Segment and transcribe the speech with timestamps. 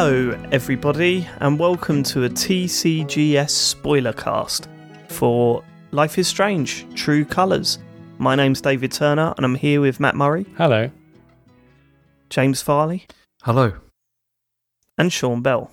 [0.00, 4.68] Hello, everybody, and welcome to a TCGS spoiler cast
[5.08, 7.80] for Life is Strange True Colours.
[8.18, 10.88] My name's David Turner, and I'm here with Mat Murray, Hello.
[12.30, 13.08] James Farley,
[13.42, 13.72] Hello.
[14.96, 15.72] and Sean Bell.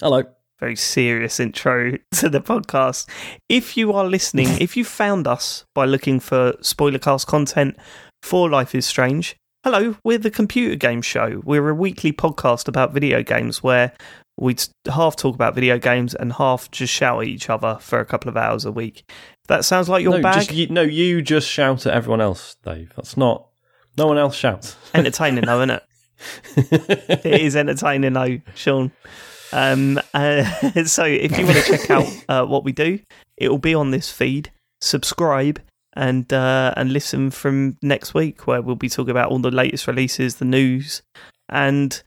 [0.00, 0.22] Hello.
[0.58, 3.06] Very serious intro to the podcast.
[3.50, 7.76] If you are listening, if you found us by looking for spoiler cast content
[8.22, 11.42] for Life is Strange, hello, we're the computer game show.
[11.44, 13.90] We're a weekly podcast about video games where
[14.36, 14.54] we
[14.86, 18.28] half talk about video games and half just shout at each other for a couple
[18.28, 19.10] of hours a week.
[19.48, 20.34] That sounds like your no, bag.
[20.34, 22.92] Just, you, no, you just shout at everyone else, Dave.
[22.94, 23.48] That's not.
[23.98, 24.76] No one else shouts.
[24.94, 25.82] entertaining though, isn't it?
[27.24, 28.92] it is entertaining though, Sean.
[29.52, 30.44] Um, uh,
[30.84, 33.00] so if you want to check out uh, what we do,
[33.36, 34.52] it will be on this feed.
[34.80, 35.60] Subscribe
[35.96, 39.86] and uh, and listen from next week, where we'll be talking about all the latest
[39.86, 41.02] releases, the news,
[41.48, 42.02] and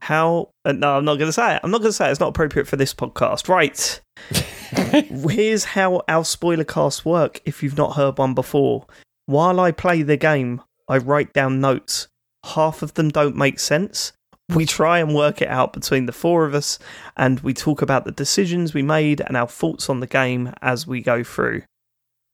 [0.00, 0.50] how.
[0.64, 1.60] Uh, no, I'm not going to say it.
[1.62, 2.10] I'm not going to say it.
[2.10, 3.48] It's not appropriate for this podcast.
[3.48, 4.00] Right.
[5.30, 7.40] Here's how our spoiler casts work.
[7.44, 8.86] If you've not heard one before,
[9.26, 12.08] while I play the game, I write down notes.
[12.44, 14.12] Half of them don't make sense.
[14.54, 16.78] We try and work it out between the four of us,
[17.16, 20.86] and we talk about the decisions we made and our thoughts on the game as
[20.86, 21.62] we go through.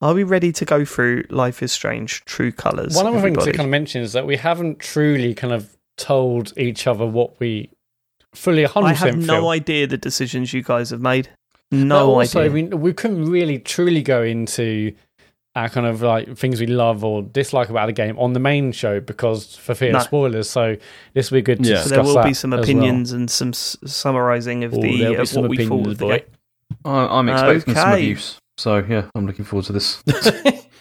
[0.04, 2.94] Are we ready to go through Life is Strange True Colours?
[2.94, 5.74] One of the things to kind of mention is that we haven't truly kind of
[5.96, 7.70] told each other what we
[8.34, 9.48] fully 100% I have no feel.
[9.48, 11.30] idea the decisions you guys have made.
[11.72, 12.52] No also, idea.
[12.52, 14.94] we, we couldn't really truly go into
[15.56, 18.72] our kind of like things we love or dislike about the game on the main
[18.72, 19.98] show because for fear No.
[20.00, 20.50] of spoilers.
[20.50, 20.76] So
[21.14, 21.76] this will be good to Yeah.
[21.76, 22.64] discuss so there will that be some as well.
[22.64, 25.86] opinions and some s- summarising of Oh, the there'll of uh, some what we thought
[25.86, 26.18] of the boy.
[26.18, 26.26] game.
[26.84, 28.02] I, I'm expecting some Okay.
[28.02, 28.38] abuse.
[28.56, 30.02] So, yeah, I'm looking forward to this.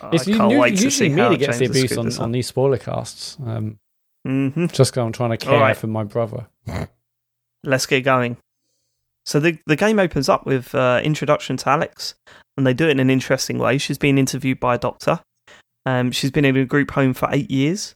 [0.02, 2.32] I It's can't wait to usually me how that gets the James abuse on, on
[2.32, 3.38] these spoiler casts.
[3.46, 3.80] Um,
[4.28, 4.72] Mhm.
[4.72, 5.76] just because I'm trying to care Alright.
[5.76, 6.48] for my brother.
[7.64, 8.38] let's get going.
[9.26, 12.16] So the the game opens up with uh, introduction to Alex,
[12.58, 13.78] and they do it in an interesting way.
[13.78, 15.20] She's being interviewed by a doctor.
[15.86, 17.96] Um, she's been in a group home for eight years.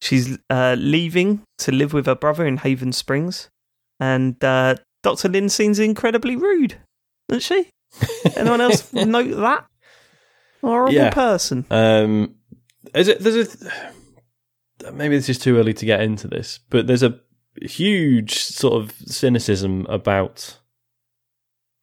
[0.00, 3.48] She's uh, leaving to live with her brother in Haven Springs,
[4.00, 6.76] and uh, Doctor Lynn seems incredibly rude,
[7.28, 7.70] doesn't she?
[8.36, 9.66] Anyone else note that?
[10.60, 11.10] Horrible Yeah.
[11.10, 11.64] person.
[11.70, 12.34] Um,
[12.94, 13.20] is it?
[13.20, 13.54] There's
[14.84, 14.92] a.
[14.92, 17.18] Maybe this is too early to get into this, but there's a
[17.62, 20.58] huge sort of cynicism about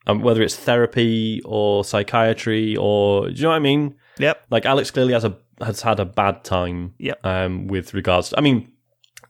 [0.06, 3.95] um, whether it's therapy or psychiatry or do you know what I mean?
[4.19, 4.45] Yep.
[4.51, 6.94] Like Alex clearly has a has had a bad time.
[7.00, 7.25] Yep.
[7.25, 8.72] Um, with regards, to, I mean,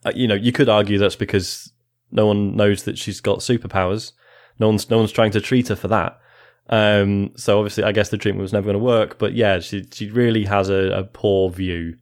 [0.05, 1.71] uh, you know, you could argue that's because
[2.11, 4.11] no one knows that she's got superpowers.
[4.59, 6.19] No one's no one's trying to treat her for that.
[6.69, 9.17] Um, so obviously, I guess the treatment was never going to work.
[9.17, 11.95] But yeah, she she really has a, a poor view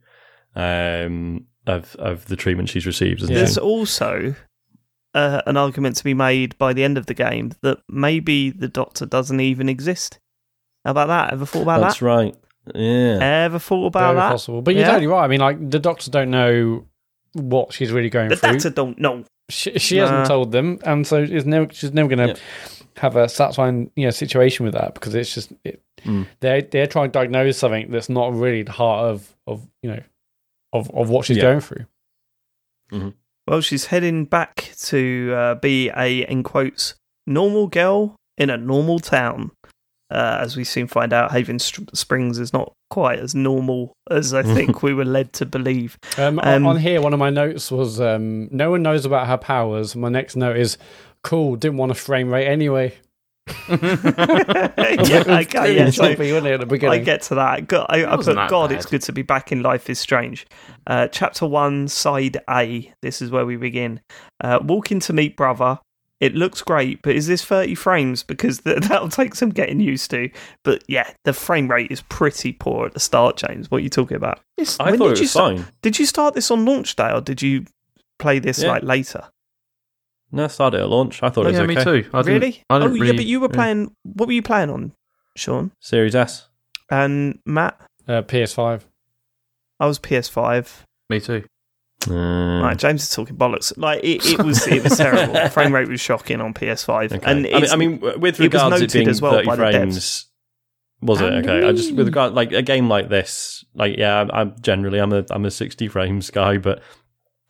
[0.54, 3.22] um, of of the treatment she's received.
[3.22, 3.60] Isn't There's she?
[3.60, 4.34] also
[5.14, 8.68] uh, an argument to be made by the end of the game that maybe the
[8.68, 10.18] Doctor doesn't even exist.
[10.84, 11.32] How about that?
[11.32, 12.06] Ever thought about That's that?
[12.06, 12.36] That's right.
[12.74, 13.18] Yeah.
[13.44, 14.30] Ever thought about Very that?
[14.30, 14.62] possible.
[14.62, 14.88] But you're Yeah.
[14.92, 15.24] totally right.
[15.24, 16.86] I mean, like, the Doctor don't know
[17.34, 18.52] what she's really going The through.
[18.52, 19.24] Doctor don't know.
[19.48, 20.02] she she Nah.
[20.02, 22.81] hasn't told them, and so is never, she's never going to Yeah.
[22.98, 26.26] Have a satisfying you know situation with that because it's just it, Mm.
[26.40, 30.02] they're they're trying to diagnose something that's not really the heart of of you know
[30.72, 31.42] of of what she's Yeah.
[31.44, 31.84] going through.
[33.46, 36.94] Well, she's heading back to uh, be a, in quotes,
[37.26, 39.50] normal girl in a normal town.
[40.10, 44.42] Uh, as we soon find out, Haven Springs is not quite as normal as I
[44.54, 45.96] think we were led to believe.
[46.18, 49.26] Um, on- Um, on here, one of my notes was um, no one knows about
[49.26, 49.96] her powers.
[49.96, 50.76] My next note is
[51.22, 51.56] cool.
[51.56, 52.94] Didn't want a frame rate anyway.
[53.68, 55.90] yeah, okay, yeah.
[55.90, 57.00] Choppy, wasn't it, at the beginning?
[57.00, 57.66] I get to that.
[57.66, 58.76] God, I, I put, wasn't that God, bad.
[58.78, 60.46] it's good to be back in Life is Strange.
[60.86, 62.92] Uh, chapter 1, Side A.
[63.02, 64.00] This is where we begin.
[64.42, 65.78] Uh, walking to meet brother.
[66.20, 68.22] It looks great, but is this 30 frames?
[68.22, 70.30] Because th- that'll take some getting used to.
[70.62, 73.70] But yeah, the frame rate is pretty poor at the start, James.
[73.70, 74.38] What are you talking about?
[74.56, 75.66] It's- I thought did it you was start- fine.
[75.82, 77.64] Did you start this on launch day or did you
[78.20, 78.68] play this Yeah.
[78.70, 79.24] like later?
[80.32, 81.22] No, I started at launch.
[81.22, 82.08] I thought it yeah, was me too.
[82.14, 82.62] I didn't- Really?
[82.70, 83.54] I oh, didn't yeah, really- but you were yeah.
[83.54, 83.96] playing.
[84.04, 84.92] What were you playing on,
[85.36, 85.72] Sean?
[85.80, 86.48] Series S.
[86.90, 87.78] And Mat?
[88.08, 88.82] uh, PS5.
[89.78, 90.84] I was PS5.
[91.10, 91.44] Me too.
[92.02, 92.62] Mm.
[92.62, 93.72] Right, James is talking bollocks.
[93.76, 95.34] Like it, it was, it was terrible.
[95.34, 97.30] The frame rate was shocking on PS5, Okay.
[97.30, 99.22] and I mean, I mean, w- with it was regards to noted it being as
[99.22, 99.70] well 30 by the devs.
[99.72, 100.26] frames,
[101.00, 101.68] was it And okay?
[101.68, 102.04] I just with me.
[102.06, 105.50] regard like a game like this, like yeah, I'm, I'm generally I'm a I'm a
[105.50, 106.82] 60 frames guy, but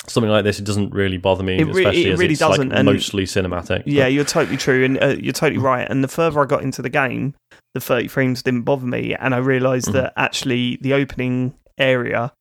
[0.06, 2.40] something like this it doesn't really bother me, It re- especially it as really it's
[2.40, 3.82] doesn't, and- mostly cinematic.
[3.86, 5.86] yeah, But- you're totally true, and uh, you're totally right.
[5.88, 7.34] And the further I got into the game,
[7.74, 9.92] the 30 frames didn't bother me, and I realized Mhm.
[9.94, 12.32] that actually the opening area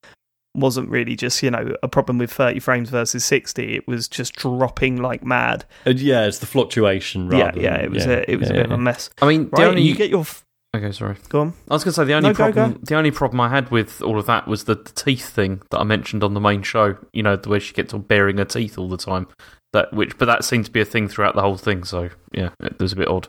[0.53, 4.35] wasn't really just you know a problem with 30 frames versus 60 it was just
[4.35, 7.29] dropping like mad Uh, yeah, it's the fluctuation.
[7.29, 9.09] Rather yeah yeah it was yeah, a it was yeah, a bit of a mess
[9.21, 10.43] I mean, right only you get your f-
[10.75, 11.15] okay, sorry.
[11.29, 12.73] go on I was going to say the only No, problem.
[12.73, 12.79] go.
[12.83, 15.79] The only problem I had with all of that was the, the teeth thing that
[15.79, 16.97] I mentioned on the main show.
[17.13, 19.27] You know, the way she gets on baring her teeth all the time.
[19.73, 21.83] That which, but that seemed to be a thing throughout the whole thing.
[21.83, 23.27] So yeah, it was a bit odd.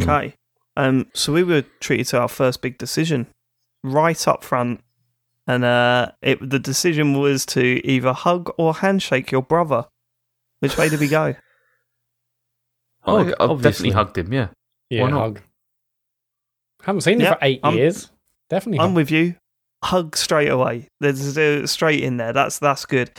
[0.00, 0.34] Okay
[0.78, 3.26] um so we were treated to our first big decision
[3.82, 4.80] right up front
[5.46, 9.86] and uh it the decision was to either hug or handshake your brother
[10.58, 11.34] which way did we go
[13.04, 13.90] Oh, I, I've obviously.
[13.90, 14.32] definitely hugged him.
[14.32, 14.48] Yeah,
[14.90, 15.20] Yeah, Why not?
[15.20, 15.40] hug.
[16.86, 18.10] Haven't seen Yeah, him for 8 I'm- years.
[18.48, 18.78] Definitely.
[18.80, 18.96] I'm hug.
[18.96, 19.34] with you.
[19.84, 20.88] Hug straight away.
[21.00, 22.32] There's uh, straight in there.
[22.32, 23.10] That's that's good.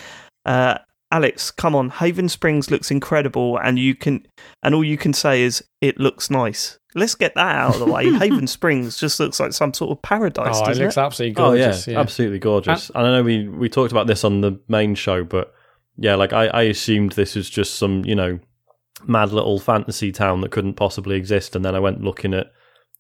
[0.46, 0.78] Uh,
[1.12, 1.90] Alex, come on.
[1.90, 4.26] Haven Springs looks incredible, and you can,
[4.64, 6.80] and all you can say is it looks nice.
[6.96, 8.12] Let's get that out of the way.
[8.20, 11.00] Haven Springs just looks like some sort of paradise, oh, it looks it?
[11.02, 11.88] absolutely Oh gorgeous.
[11.88, 12.00] yeah, yeah.
[12.00, 12.90] absolutely gorgeous.
[12.96, 15.54] And I know we we talked about this on the main show, but
[15.98, 18.40] yeah, like I, I assumed this was just some you know
[19.06, 22.48] mad little fantasy town that couldn't possibly exist, and then I went looking at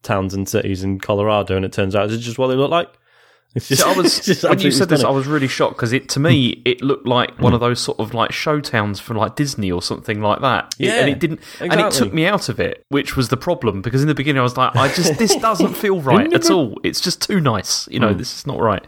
[0.08, 2.90] towns and cities in Colorado, and it turns out it's just what they look like.
[3.58, 6.62] Just, I was when you said this, I was really shocked because it to me
[6.66, 9.82] it looked like one of those sort of like show towns from like Disney or
[9.82, 10.76] something like that.
[10.78, 13.38] It- Yeah, and it didn't, and it took me out of it, which was the
[13.38, 16.52] problem because in the beginning I was like, I just this doesn't feel right at
[16.52, 16.78] all.
[16.84, 18.14] It's just too nice, you know.
[18.14, 18.18] Mm.
[18.20, 18.86] This is not right.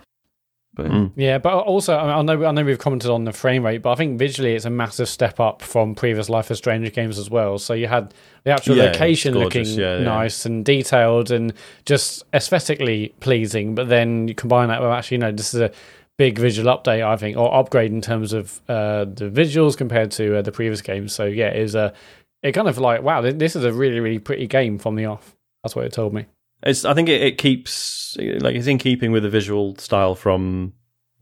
[0.84, 1.12] But Mm.
[1.16, 3.82] Yeah, but also I, mean, I know I know we've commented on the frame rate,
[3.82, 7.20] but I think visually it's a massive step up from previous Life is Strange games
[7.20, 7.58] as well.
[7.60, 10.04] So you had the actual Yeah, location looking yeah, yeah.
[10.04, 11.54] nice and detailed and
[11.86, 15.72] just aesthetically pleasing, but then you combine that with actually, you know, this is a
[16.18, 20.38] big visual update, I think, or upgrade in terms of uh, the visuals compared to
[20.38, 21.14] uh, the previous games.
[21.14, 21.94] So yeah, it is a
[22.42, 25.36] it kind of like wow, this is a really really pretty game from the off.
[25.64, 26.26] That's what it told me.
[26.64, 26.86] It's.
[26.86, 30.74] I think it, it keeps like it's in keeping with the visual style from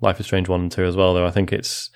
[0.01, 1.13] Life is Strange one and two as well.
[1.13, 1.89] Though I think it's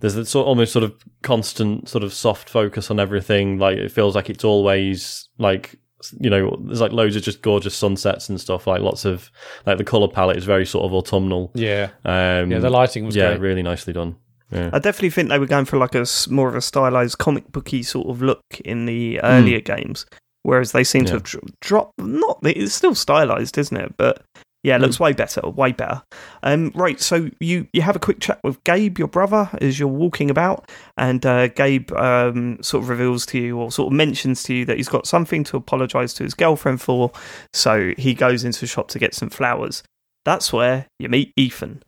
[0.00, 3.58] there's that sort almost sort of constant sort of soft focus on everything.
[3.58, 5.76] Like it feels like it's always like
[6.20, 8.66] you know there's like loads of just gorgeous sunsets and stuff.
[8.66, 9.30] Like lots of
[9.66, 11.50] like the color palette is very sort of autumnal.
[11.54, 13.40] Yeah, Um, yeah, the lighting was yeah, great.
[13.40, 14.16] really nicely done.
[14.50, 14.70] Yeah.
[14.72, 17.52] I definitely think they were going for like a s- more of a stylized comic
[17.52, 20.06] booky sort of look in the earlier games,
[20.42, 21.98] whereas they seem to have dro- dropped.
[21.98, 23.94] Not it's still stylized, isn't it?
[23.96, 24.22] But
[24.64, 26.02] yeah, it looks way better, way better.
[26.42, 29.88] Um, right, so you you have a quick chat with Gabe, your brother, as you're
[29.88, 34.42] walking about, and uh, Gabe um, sort of reveals to you or sort of mentions
[34.44, 37.12] to you that he's got something to apologise to his girlfriend for.
[37.52, 39.84] So he goes into the shop to get some flowers.
[40.24, 41.82] That's where you meet Ethan,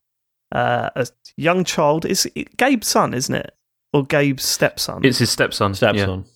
[0.52, 2.06] uh, a young child.
[2.06, 3.52] Is Gabe's son, isn't it,
[3.92, 5.04] or Gabe's stepson?
[5.04, 5.74] it's his stepson.
[5.74, 6.20] Stepson.
[6.20, 6.30] yeah.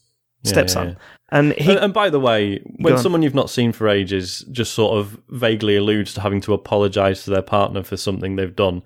[0.44, 0.49] On.
[0.49, 0.88] Yeah, Stepson.
[0.88, 1.38] yeah, yeah.
[1.38, 4.73] and he and, and by the way, when someone you've not seen for ages just
[4.75, 8.82] sort of vaguely alludes to having to apologise to their partner for something they've done,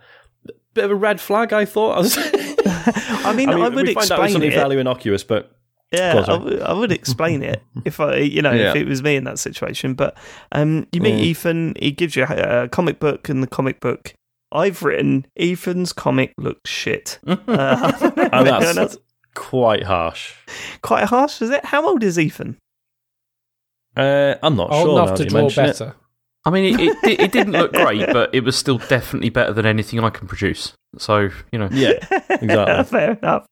[0.75, 1.93] bit of a red flag, I thought.
[1.97, 2.17] I, was
[3.27, 4.55] I mean, I, would we find explain something it.
[4.55, 5.53] fairly innocuous, but
[5.93, 8.71] Yeah, Go on, I would- explain it if I, you know, Yeah.
[8.71, 9.95] if it was me in that situation.
[9.95, 10.17] But
[10.53, 11.21] um, you meet Mm.
[11.25, 11.75] Ethan.
[11.81, 14.15] He gives you a, a comic book, and the comic book
[14.53, 17.19] I've written Ethan's comic looks shit.
[17.27, 17.93] Uh,
[18.33, 18.97] and that's
[19.35, 20.35] quite harsh.
[20.83, 21.65] quite harsh, is it?
[21.67, 22.57] How old is Ethan?
[23.97, 25.69] Uh, I'm not Old sure enough now to draw mention it.
[25.69, 25.95] better.
[26.45, 29.67] I mean, it, it, it didn't look great, but it was still definitely better than
[29.67, 30.73] anything I can produce.
[30.97, 31.93] So you know, Yeah,
[32.31, 32.85] exactly.
[32.99, 33.47] Fair enough.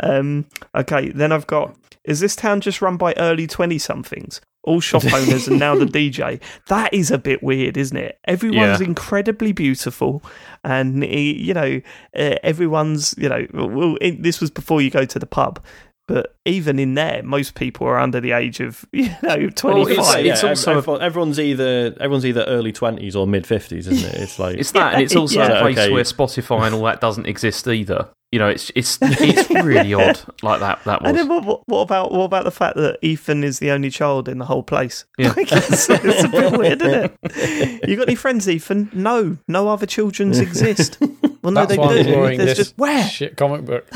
[0.00, 1.76] Um, okay, then I've got.
[2.04, 4.40] Is this town just run by early twenty somethings?
[4.66, 6.40] All shop owners and now the DJ.
[6.66, 8.18] That is a bit weird, isn't it?
[8.24, 8.86] Everyone's Yeah.
[8.86, 10.22] incredibly beautiful,
[10.64, 11.80] and eh, you know,
[12.16, 13.46] uh, everyone's you know.
[13.54, 15.64] Well, it, this was before you go to the pub,
[16.08, 19.96] but even in there, most people are under the age of you know twenty five.
[19.96, 20.24] Well, five.
[20.26, 24.20] it's- yeah, also everyone- everyone's either everyone's either early twenties or mid fifties, isn't it?
[24.20, 25.58] It's like it's that, and it's also Yeah.
[25.58, 25.92] a place Okay.
[25.92, 28.08] where Spotify and all that doesn't exist either.
[28.32, 30.82] You know, it's it's it's really odd like that.
[30.84, 31.08] That was.
[31.10, 33.88] And then what, what, what about what about the fact that Ethan is the only
[33.88, 35.04] child in the whole place?
[35.16, 35.28] Yeah.
[35.36, 37.88] Like, it's, it's a bit weird, isn't it?
[37.88, 38.90] You got any friends, Ethan?
[38.92, 40.98] No, no other children's exist.
[41.00, 42.36] Well, no, That's they why I'm do.
[42.36, 43.04] There's this just where?
[43.06, 43.86] shit comic book.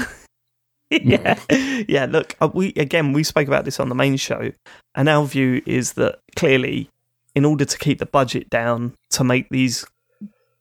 [1.02, 1.38] yeah,
[1.88, 2.06] yeah.
[2.06, 4.52] Look, uh, we again we spoke about this on the main show,
[4.94, 6.90] and our view is that clearly,
[7.35, 9.87] in order to keep the budget down to make these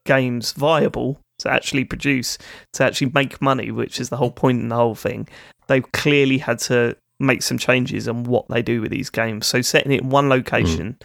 [0.05, 2.38] games viable, to actually produce,
[2.74, 5.27] to actually make money, which is the whole point in the whole thing,
[5.67, 9.48] they've clearly had to make some changes on what they do with these games.
[9.48, 10.98] So setting it in one location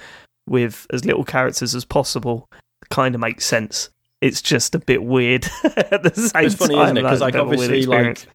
[0.47, 2.49] with as little characters as possible
[2.91, 3.91] kind of makes sense.
[4.21, 6.85] It's just a bit weird at the same it's funny, time.
[6.85, 7.03] isn't it?
[7.03, 8.27] Because like a bit of a weird obviously, like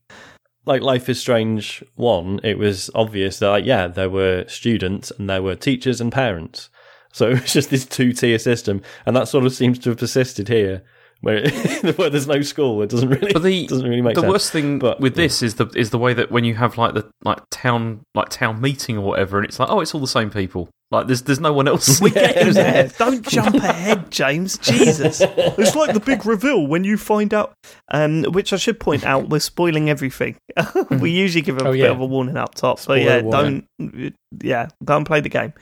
[0.70, 5.30] like Life is Strange one, it was obvious that like yeah, there were students and
[5.30, 6.70] there were teachers and parents.
[7.12, 9.98] So it was just this two tier system, and that sort of seems to have
[10.00, 10.84] persisted here.
[11.22, 11.50] where,
[11.98, 12.82] where there's no school.
[12.82, 14.32] It doesn't really But the doesn't really make the sense.
[14.32, 15.24] worst thing But, with yeah.
[15.26, 18.30] this is the is the way that when you have like the like town like
[18.30, 20.70] town meeting or whatever, and it's like oh, it's all the same people.
[20.91, 22.01] Like there's there's no one else.
[22.01, 22.88] We're getting there.
[22.98, 24.58] Don't jump ahead, James.
[24.58, 25.22] Jesus.
[25.24, 27.53] It's like the big reveal when you find out.
[27.91, 30.38] Um, which I should point out, we're spoiling everything.
[30.89, 31.88] we usually give a Oh, bit yeah.
[31.91, 33.67] of a warning up top, but Spoiler yeah, warning.
[33.79, 34.15] don't.
[34.43, 35.53] Yeah, go and play the game.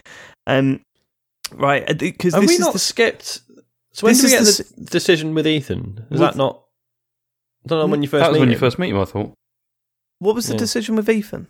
[0.46, 0.80] Um,
[1.54, 3.42] right, because Have this we is not the, skipped?
[3.94, 6.06] So when this did we get is the decision with Ethan?
[6.10, 6.64] Is With- that not?
[7.66, 9.00] I don't know when you first that was meet when you first meet him.
[9.00, 9.34] I thought.
[10.20, 10.60] what was the Yeah.
[10.60, 11.48] decision with Ethan?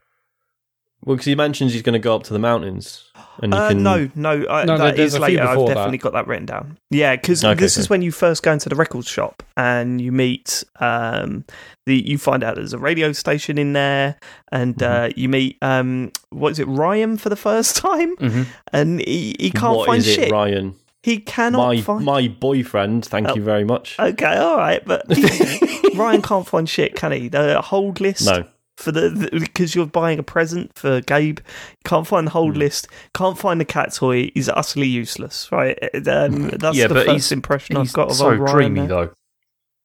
[1.06, 3.06] Well, because he mentions he's going to go up to the mountains,
[3.42, 3.84] and you Uh, can.
[3.84, 5.44] no, no, uh, No, that there's a few later.
[5.44, 5.74] I've before that.
[5.75, 6.77] definitely got that written down.
[6.89, 10.12] Yeah, because Okay, this is when you first go into the record shop and you
[10.12, 11.46] meet um,
[11.86, 11.96] the.
[11.96, 14.18] You find out there's a radio station in there,
[14.51, 19.00] and uh, you meet um, what is it, Ryan for the first time, hmm and
[19.01, 20.32] he, he can't What find is it, shit.
[20.32, 20.75] Ryan?
[21.04, 22.04] He cannot My find.
[22.04, 23.06] my boyfriend.
[23.06, 23.36] Thank Oh.
[23.36, 23.96] you very much.
[24.00, 27.30] Okay, all right, but he- Ryan can't find shit, can he?
[27.30, 28.44] The hold list No,
[28.77, 31.39] for the because you're buying a present for Gabe.
[31.84, 32.60] Can't find the hold Hmm.
[32.60, 32.88] list.
[33.13, 34.31] Can't find the cat toy.
[34.34, 35.77] He's utterly useless, right?
[36.07, 38.55] Um, that's Yeah, the but first he's- impression I've He's got of so old Ryan
[38.55, 38.88] dreamy there.
[38.88, 39.10] though.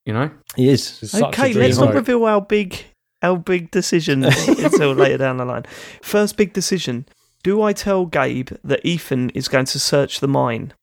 [0.05, 0.31] You know.
[0.57, 0.85] he is.
[0.85, 2.85] Such Okay, dream let's not reveal our big
[3.23, 5.65] our big decision until later down the line.
[6.03, 7.07] First big decision:
[7.45, 10.75] Do I tell Gabe that Ethan is going to search the mine?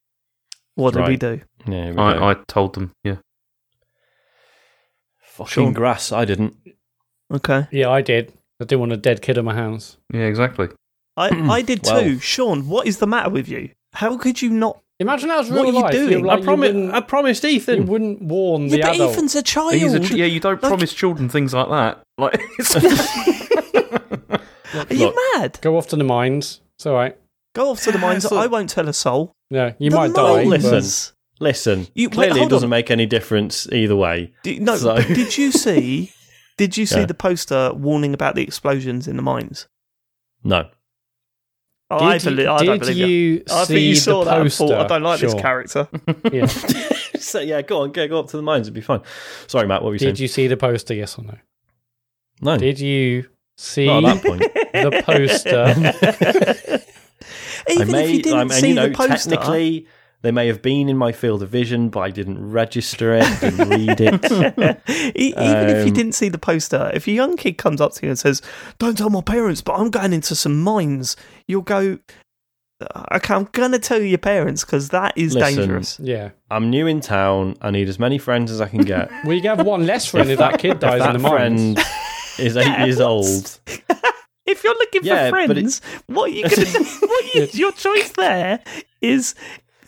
[0.74, 1.42] What do we do?
[1.66, 1.98] Yeah, we.
[1.98, 2.92] I, I told them.
[3.04, 3.16] Yeah.
[5.22, 5.72] fucking Sean.
[5.74, 6.12] grass.
[6.12, 6.56] I didn't.
[7.32, 8.32] Okay, Yeah, I did.
[8.60, 9.96] I didn't want a dead kid in my house.
[10.12, 10.22] Yeah.
[10.22, 10.68] Exactly.
[11.16, 12.18] I I did Well- too.
[12.18, 13.70] Sean, what is the matter with you?
[13.94, 14.80] How could you not?
[14.98, 15.92] Imagine that was What real are you life.
[15.92, 16.10] doing?
[16.10, 16.74] You're like, I you promised.
[16.74, 17.74] wouldn't- I promised Ethan.
[17.74, 17.90] You Ethan.
[17.92, 19.12] wouldn't warn Yeah, the but adult.
[19.12, 19.74] Ethan's a child.
[19.74, 22.02] He's a ch- yeah, you don't Like- promise children things like that.
[22.18, 22.76] Like, it's,
[24.74, 25.16] Are you Look.
[25.34, 25.58] mad?
[25.62, 26.60] Go off to the mines.
[26.76, 27.16] It's all right.
[27.54, 28.24] Go off to the mines.
[28.24, 29.32] so- I won't tell a soul.
[29.50, 30.44] No, you The might die.
[30.44, 30.62] mines.
[30.64, 31.14] but- Listen.
[31.42, 32.70] Listen, You- wait, clearly it doesn't on.
[32.70, 34.32] make any difference either way.
[34.42, 36.12] Do- no, So- did you see?
[36.60, 37.06] Did you see Yeah.
[37.06, 39.66] the poster warning about the explosions in the mines?
[40.44, 40.68] No.
[41.90, 43.06] Oh, I, Did you- I don't did believe you.
[43.06, 44.66] you I see think you saw the that and poster?
[44.68, 45.88] thought, I don't like this character.
[46.32, 46.46] Yeah.
[47.18, 48.66] so yeah, go on, go, go up to the mines.
[48.66, 49.00] It'd be fine.
[49.46, 49.80] Sorry, Mat.
[49.82, 50.22] What were you Did saying?
[50.22, 50.92] you see the poster?
[50.92, 51.38] Yes or no?
[52.42, 53.26] no, Did you
[53.56, 54.40] see that point.
[54.72, 56.84] the poster?
[57.70, 59.86] Even I may, if you didn't um, I mean, see you know, the poster, technically,
[60.22, 63.68] they may have been in my field of vision, but I didn't register it, didn't
[63.68, 64.24] read it.
[65.16, 68.06] Even if you Um, didn't see the poster, if a young kid comes up to
[68.06, 68.42] you and says,
[68.78, 71.98] "Don't tell my parents, but I'm going into some mines," you'll go,
[73.12, 75.56] "Okay, I'm going to tell your parents because that is Listen.
[75.56, 76.30] dangerous." yeah.
[76.50, 77.56] I'm new in town.
[77.62, 79.10] I need as many friends as I can get.
[79.24, 81.18] Well, you can have one less friend if that kid if dies in that the
[81.18, 81.74] mines.
[81.74, 81.86] friend
[82.38, 83.06] is eight Yeah, years what?
[83.06, 83.60] old,
[84.46, 86.84] If you're looking Yeah, for but friends, what are you going to?
[87.06, 88.60] What you, your choice there
[89.00, 89.34] is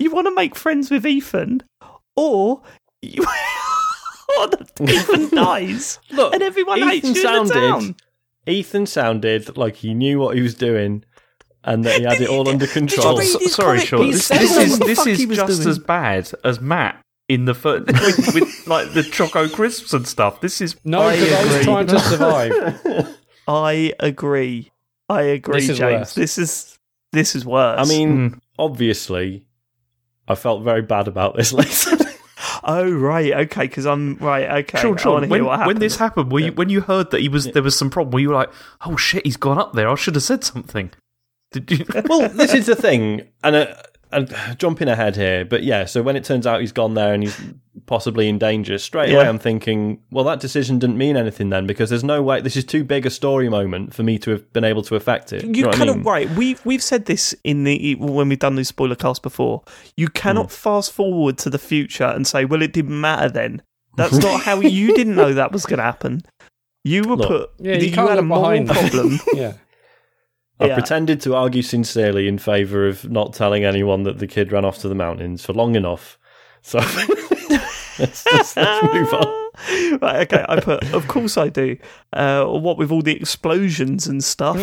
[0.03, 1.63] you want to make friends with Ethan,
[2.17, 2.63] or
[3.01, 3.23] you.
[4.39, 7.97] or that Ethan dies look, and everyone hates Ethan you in the town.
[8.47, 11.05] Ethan sounded like he knew what he was doing,
[11.65, 13.19] and that he had it all under control.
[13.19, 14.11] read So- sorry, comic Sean.
[14.11, 15.69] This, He this what is the this is just doing.
[15.71, 20.41] as bad as Mat in the fir- with, with like the choco crisps and stuff.
[20.41, 21.65] This is No, I because I, was agree.
[21.65, 23.17] trying to survive.
[23.49, 24.71] I agree.
[25.09, 25.81] I agree, This James.
[26.01, 26.15] worse.
[26.15, 26.79] This is
[27.13, 27.79] this is worse.
[27.79, 28.41] I mean, Mm.
[28.59, 29.45] obviously,
[30.29, 31.97] I felt very bad about this later.
[32.65, 34.65] oh right, okay, because I'm right.
[34.65, 35.67] Okay, Sean, I Sean, when, hear what happened.
[35.67, 38.13] when this happened, were you when you heard that he was there was some problem?
[38.13, 38.51] Were you like,
[38.87, 39.89] "Oh shit, he's gone up there.
[39.89, 40.91] I should have said something."
[41.53, 41.85] Did you?
[42.09, 43.75] well, this is the thing, and uh,
[44.13, 45.85] and jumping ahead here, but yeah.
[45.85, 47.41] So when it turns out he's gone there and he's
[47.87, 49.29] possibly in danger, straight away Yeah.
[49.29, 52.41] I'm thinking, well, that decision didn't mean anything then because there's no way.
[52.41, 55.33] This is too big a story moment for me to have been able to affect
[55.33, 55.45] it.
[55.45, 56.05] you know what I cannot mean?
[56.05, 56.31] right.
[56.31, 59.63] We've we've said this in the when we've done these spoiler casts before.
[59.97, 60.51] You cannot Hmm.
[60.57, 63.63] fast forward to the future and say, "Well, it didn't matter then."
[63.97, 66.23] That's not how you didn't know that was going to happen.
[66.85, 67.29] You were Look.
[67.29, 67.51] put.
[67.59, 68.69] Yeah, you you, can't had a look moral behind.
[68.69, 69.21] problem.
[69.35, 69.53] Yeah.
[70.63, 70.75] I Yeah.
[70.75, 74.79] pretended to argue sincerely in favour of not telling anyone that the kid ran off
[74.79, 76.19] to the mountains for long enough.
[76.63, 76.79] So
[77.99, 79.43] let's, let's, let's move on.
[80.01, 80.45] right, okay.
[80.49, 81.77] I put, of course I do.
[82.13, 84.57] Uh, what with all the explosions and stuff.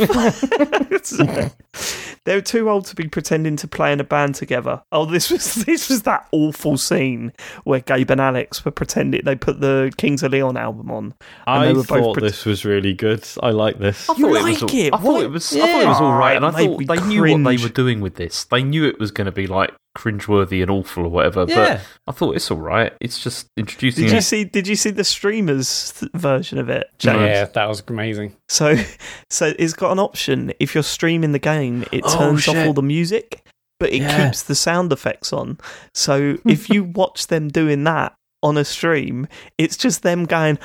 [2.30, 4.84] They're too old to be pretending to play in a band together.
[4.92, 7.34] Oh, this was this was that awful scene
[7.64, 11.06] where Gabe and Alex were pretending they put the Kings of Leon album on.
[11.06, 11.16] And
[11.64, 13.28] I they were both thought pret- this was really good.
[13.42, 14.08] I like this.
[14.08, 14.94] I You thought like was, it?
[14.94, 15.56] I thought it was.
[15.56, 17.64] I thought it was all right, and I Yeah, thought they me knew what they
[17.64, 18.44] were doing with this.
[18.44, 21.46] They knew it was going to be like cringeworthy and awful or whatever.
[21.48, 21.56] Yeah.
[21.56, 22.94] But I thought it's all right.
[23.02, 24.06] It's just introducing.
[24.06, 24.44] Did a- you see?
[24.46, 26.88] Did you see the streamers th- version of it?
[27.00, 27.20] James?
[27.22, 28.36] Yeah, that was amazing.
[28.48, 28.76] So,
[29.30, 30.54] so it's got an option.
[30.60, 33.44] If you're streaming the game, it Oh, turns off all the music,
[33.80, 34.26] but it Yeah.
[34.28, 35.58] keeps the sound effects on.
[35.94, 39.28] So if you watch them doing that on a stream.
[39.58, 40.60] It's just them going.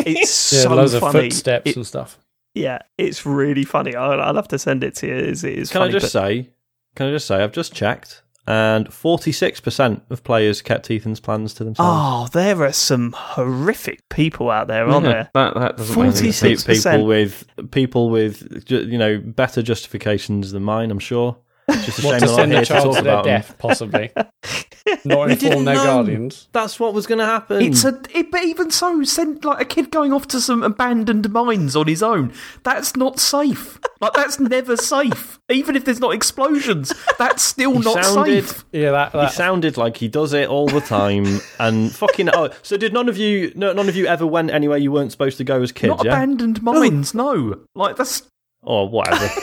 [0.00, 2.18] it's Yeah, so loads of footsteps It- and stuff.
[2.58, 3.94] Yeah, it's really funny.
[3.94, 5.14] I'll, I'll have to send it to you.
[5.14, 6.50] It's, it's Can funny, I just but- say?
[6.94, 7.36] Can I just say?
[7.44, 11.90] I've just checked, and forty-six percent of players kept Ethan's plans to themselves.
[11.92, 15.30] Oh, there are some horrific people out there, aren't there?
[15.34, 16.84] That, that doesn't make any 46 sense.
[16.84, 16.90] 6%.
[16.92, 20.90] people with people with you know better justifications than mine.
[20.90, 21.36] I'm sure.
[21.68, 23.24] It's just a What shame to send here a to child talk to their them.
[23.24, 24.10] death, possibly.
[25.04, 25.84] Not inform their know.
[25.84, 26.48] guardians.
[26.52, 27.60] That's what was going to happen.
[27.60, 31.30] It's a, it, but even so, send like a kid going off to some abandoned
[31.30, 32.32] mines on his own.
[32.64, 33.78] That's not safe.
[34.00, 35.38] Like that's never safe.
[35.50, 38.64] Even if there's not explosions, that's still He not sounded- safe.
[38.72, 42.30] Yeah, that, He sounded like he does it all the time, and fucking.
[42.32, 43.52] Oh, so did none of you?
[43.56, 45.88] No, none of you ever went anywhere you weren't supposed to go as kids?
[45.88, 46.12] not yeah.
[46.12, 47.12] abandoned mines.
[47.12, 48.22] No, like that's
[48.62, 49.28] or whatever.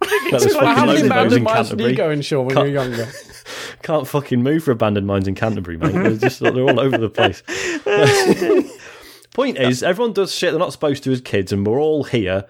[0.00, 1.94] There's It's fucking like how many in abandoned mines did you Canterbury.
[1.94, 3.08] go in, Sean, when Can't- you were younger?
[3.82, 5.92] Can't fucking move for abandoned mines in Canterbury, mate.
[5.92, 7.42] They're just they're all over the place.
[9.34, 12.44] Point is, everyone does shit they're not supposed to as kids, and we're all here,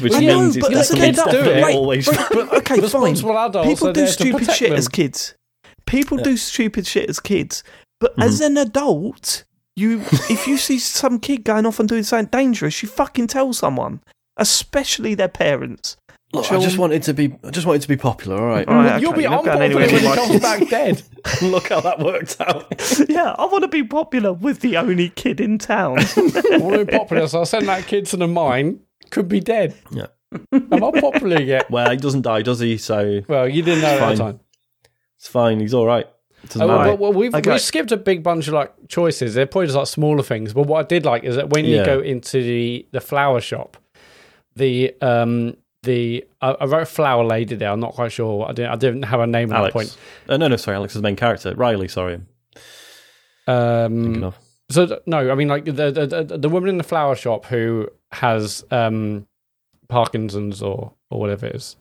[0.00, 1.76] which I know, means but it's the definitely, kids do definitely it.
[1.76, 2.06] always.
[2.06, 2.82] But okay, fine.
[2.82, 4.78] Responsible adults People are do there to stupid protect shit them.
[4.78, 5.34] as kids.
[5.84, 7.64] People do stupid shit as kids.
[8.00, 8.56] But as mm-hmm.
[8.56, 9.44] an adult,
[9.76, 13.52] you if you see some kid going off and doing something dangerous, you fucking tell
[13.52, 14.00] someone,
[14.36, 15.96] especially their parents.
[16.32, 17.36] Look, I just wanted to be.
[17.44, 18.38] I just wanted to be popular.
[18.40, 18.66] All right.
[18.66, 21.02] All right, You'll okay, be you're not unpopular going when anywhere he comes back dead.
[21.42, 22.72] Look how that worked out.
[23.08, 25.98] yeah, I want to be popular with the only kid in town.
[25.98, 28.80] I want to be popular, so I'll send that kid to the mine.
[29.10, 29.74] Could be dead.
[29.90, 30.06] Yeah.
[30.50, 31.66] I'm not popular yet.
[31.70, 32.78] Well, he doesn't die, does he?
[32.78, 34.40] So Well, you didn't know at the time.
[35.18, 35.60] it's fine.
[35.60, 36.06] He's all right.
[36.46, 37.50] Doesn't Oh, well, well, well, we've, Okay.
[37.50, 39.34] we've skipped a big bunch of like choices.
[39.34, 40.54] They're probably just like smaller things.
[40.54, 43.76] But what I did like is that when you go into the, the flower shop,
[44.56, 47.70] the um the I, I wrote flower lady there.
[47.70, 48.46] I'm not quite sure.
[48.48, 49.72] I didn't I didn't have a name at Alex.
[49.72, 49.96] that point.
[50.28, 50.76] Uh, no, no, sorry.
[50.76, 51.54] Alex is the main character.
[51.54, 52.20] Riley, sorry.
[53.46, 54.32] Um,
[54.70, 57.88] so no, I mean like the, the the the woman in the flower shop who
[58.12, 59.26] has um
[59.88, 61.76] Parkinson's or or whatever it is.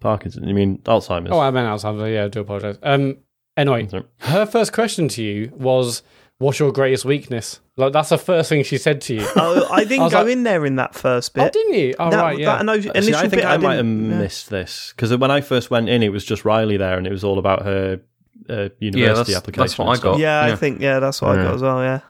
[0.00, 0.46] Parkinson.
[0.48, 1.30] You mean Alzheimer's?
[1.32, 2.10] Oh, I meant Alzheimer's.
[2.10, 2.78] Yeah, I do apologize.
[2.82, 3.18] Um,
[3.56, 3.88] anyway,
[4.20, 6.02] her first question to you was,
[6.40, 9.26] "What's your greatest weakness?" Like that's the first thing she said to you.
[9.36, 11.44] oh, I didn't I go like- in there in that first bit.
[11.44, 11.94] oh, didn't you?
[11.98, 12.56] Oh, that, right, yeah.
[12.56, 14.18] that initial See, I think bit, I, might have didn't- yeah.
[14.18, 17.12] missed this because when I first went in, it was just Riley there, and it
[17.12, 18.00] was all about her
[18.48, 19.60] uh, university that's- application.
[19.62, 20.18] that's what I got.
[20.18, 21.80] Yeah, I think yeah, that's what I got as well.
[21.82, 22.00] Yeah.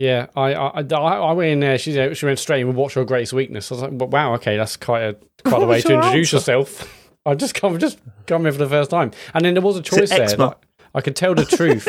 [0.00, 1.78] Yeah, I, I, I, I went in there.
[1.78, 4.56] She, she went straight in with "What's your greatest weakness?" I was like, "Wow, okay,
[4.56, 5.16] that's quite a
[5.48, 6.52] quite a way to introduce answer?
[6.52, 9.76] yourself." I just come just come here for the first time, and then there was
[9.76, 10.22] a choice there.
[10.22, 10.56] eczema?
[10.94, 11.86] That I can tell the truth.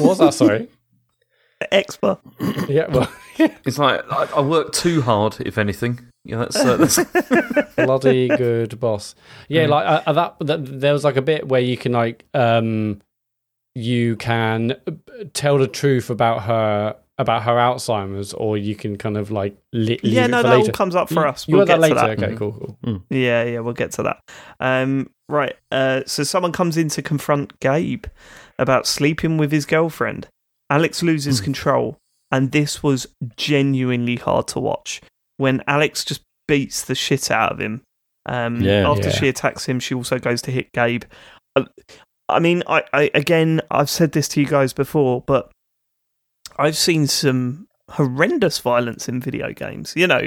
[0.00, 0.34] what was that?
[0.34, 0.68] Sorry.
[1.72, 2.18] Expa.
[2.68, 3.12] Yeah, well,
[3.64, 5.36] it's like I, I work too hard.
[5.40, 9.14] If anything, yeah, that's, uh, that's bloody good boss.
[9.48, 10.80] Yeah, like uh, uh, that, that.
[10.80, 13.02] There was like a bit where you can like um,
[13.74, 14.92] you can uh,
[15.34, 20.00] tell the truth about her about her Alzheimer's, or you can kind of like li-
[20.02, 21.46] Yeah, no, for that all comes up for us.
[21.46, 22.14] We'll got that get later.
[22.14, 22.28] to that.
[22.30, 23.02] Okay, cool, cool.
[23.10, 24.20] Yeah, yeah, we'll get to that.
[24.60, 25.56] Um, right.
[25.70, 28.04] Uh, so someone comes in to confront Gabe
[28.58, 30.26] about sleeping with his girlfriend.
[30.68, 31.96] Alex loses control,
[32.30, 35.00] and this was genuinely hard to watch.
[35.36, 37.82] When Alex just beats the shit out of him.
[38.26, 38.88] Um, Yeah.
[38.90, 39.14] after Yeah.
[39.14, 41.04] she attacks him, she also goes to hit Gabe.
[41.56, 41.64] Uh,
[42.28, 45.50] I mean, I, I again, I've said this to you guys before, but
[46.58, 49.94] I've seen some horrendous violence in video games.
[49.96, 50.20] You know,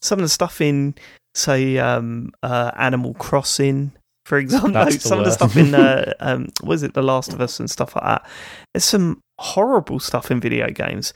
[0.00, 0.94] some of the stuff in,
[1.34, 3.92] say, um, uh, Animal Crossing,
[4.26, 7.40] for example, the some of the stuff in, uh, um, was it The Last of
[7.40, 8.26] Us and stuff like that.
[8.74, 11.12] There's some horrible stuff in video games.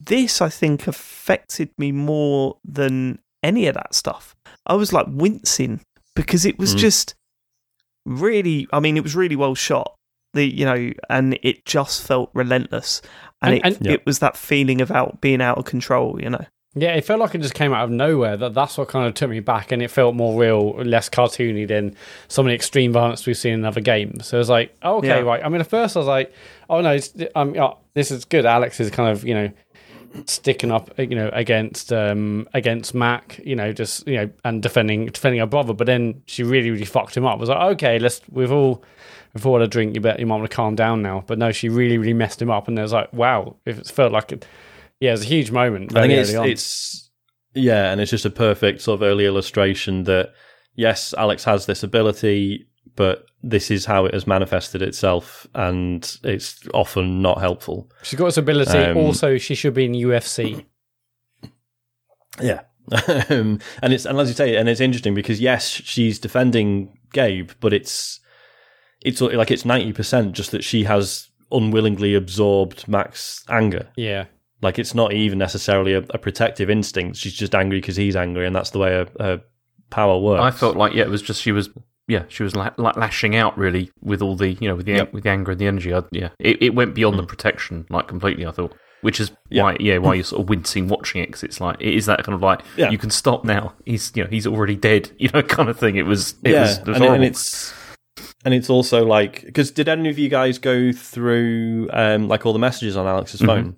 [0.00, 4.34] This, I think, affected me more than any of that stuff.
[4.66, 5.80] I was like wincing
[6.14, 6.78] because it was Mm.
[6.78, 7.14] just
[8.06, 8.66] really.
[8.72, 9.94] I mean, it was really well shot.
[10.34, 13.00] The you know, and it just felt relentless,
[13.42, 13.92] and, And- it and- Yeah.
[13.92, 16.20] it was that feeling of out being out of control.
[16.20, 18.36] You know, Yeah, it felt like it just came out of nowhere.
[18.36, 21.66] That that's what kind of took me back, and it felt more real, less cartoony
[21.66, 21.96] than
[22.28, 24.26] some of the extreme violence we've seen in other games.
[24.26, 25.18] So it was like, oh, okay, Yeah.
[25.20, 25.42] right.
[25.44, 26.32] I mean, at first I was like,
[26.68, 28.44] oh no, it's, um, oh, this is good.
[28.46, 29.50] Alex is kind of you know
[30.26, 35.06] sticking up, you know, against um against Mac, you know, just you know, and defending
[35.06, 35.72] defending her brother.
[35.72, 37.36] But then she really really fucked him up.
[37.36, 38.84] I was like, okay, let's we've all.
[39.34, 39.94] We've all had a drink.
[39.94, 41.22] You bet you might want to calm down now.
[41.26, 44.10] But no, she really, really messed him up, and it was like, wow, it felt
[44.10, 44.46] like, it,
[45.00, 45.96] yeah, it's a huge moment.
[45.96, 46.48] I think it's, early on.
[46.48, 47.10] it's
[47.54, 50.32] yeah, and it's just a perfect sort of early illustration that
[50.74, 56.60] yes, Alex has this ability, but this is how it has manifested itself, and it's
[56.74, 57.90] often not helpful.
[58.02, 58.78] She's got this ability.
[58.78, 60.64] Um, also, she should be in UFC.
[62.40, 62.62] Yeah.
[63.28, 67.50] um, and it's and as you say, and it's interesting because yes, she's defending Gabe,
[67.60, 68.20] but it's
[69.02, 73.88] it's like it's ninety percent just that she has unwillingly absorbed Mac's anger.
[73.96, 74.26] Yeah.
[74.60, 77.16] Like it's not even necessarily a, a protective instinct.
[77.16, 79.40] She's just angry because he's angry, and that's the way her, her
[79.90, 80.42] power works.
[80.42, 81.70] I felt like yeah, it was just she was
[82.08, 84.92] yeah she was la- la- lashing out really with all the you know with the
[84.92, 85.12] Yep.
[85.12, 85.94] with the anger and the energy.
[85.94, 88.46] I, yeah, it, it went beyond the protection like completely.
[88.46, 89.62] I thought, which is Yeah.
[89.62, 92.24] why yeah why you're sort of wincing watching it because it's like it is that
[92.24, 92.90] kind of like Yeah.
[92.90, 93.74] you can stop now.
[93.86, 95.10] He's you know he's already dead.
[95.18, 95.94] You know kind of thing.
[95.96, 97.72] It was it yeah, was, it was and, and it's
[98.44, 102.52] and it's also like because did any of you guys go through um, like all
[102.52, 103.46] the messages on Alex's Mhm.
[103.46, 103.76] phone?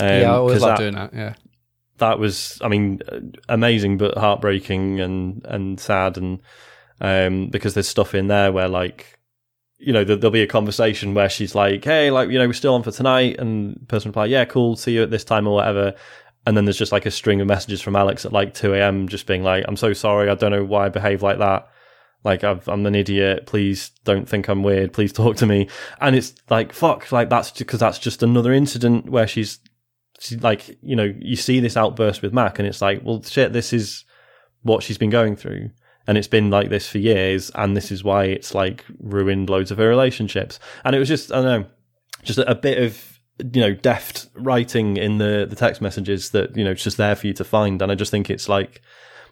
[0.00, 1.12] Um, yeah, I always like that, doing that.
[1.14, 1.34] Yeah.
[1.98, 6.40] that was, I mean, uh, amazing but heartbreaking and and sad, and
[7.00, 9.18] um, because there's stuff in there where like.
[9.84, 12.52] You know, there- there'll be a conversation where she's like, "Hey, like, you know, we're
[12.52, 15.54] still on for tonight," and person reply, "Yeah, cool, see you at this time or
[15.56, 15.94] whatever."
[16.46, 19.08] And then there's just like a string of messages from Alex at like 2 a.m.
[19.08, 20.30] just being like, I'm so sorry.
[20.30, 21.66] I don't know why I behave like that.
[22.22, 23.46] Like, I've, I'm an idiot.
[23.46, 24.92] Please don't think I'm weird.
[24.92, 25.68] Please talk to me.
[26.00, 29.58] And it's like, fuck, like that's because that's just another incident where she's,
[30.40, 33.72] like, you know, you see this outburst with Mac and it's like, well, shit, this
[33.72, 34.04] is
[34.62, 35.70] what she's been going through.
[36.06, 37.50] And it's been like this for years.
[37.54, 40.58] And this is why it's like ruined loads of her relationships.
[40.84, 41.68] And it was just, I don't know,
[42.22, 46.56] just a, a bit of you know deft writing in the the text messages that
[46.56, 48.82] you know it's just there for you to find and i just think it's like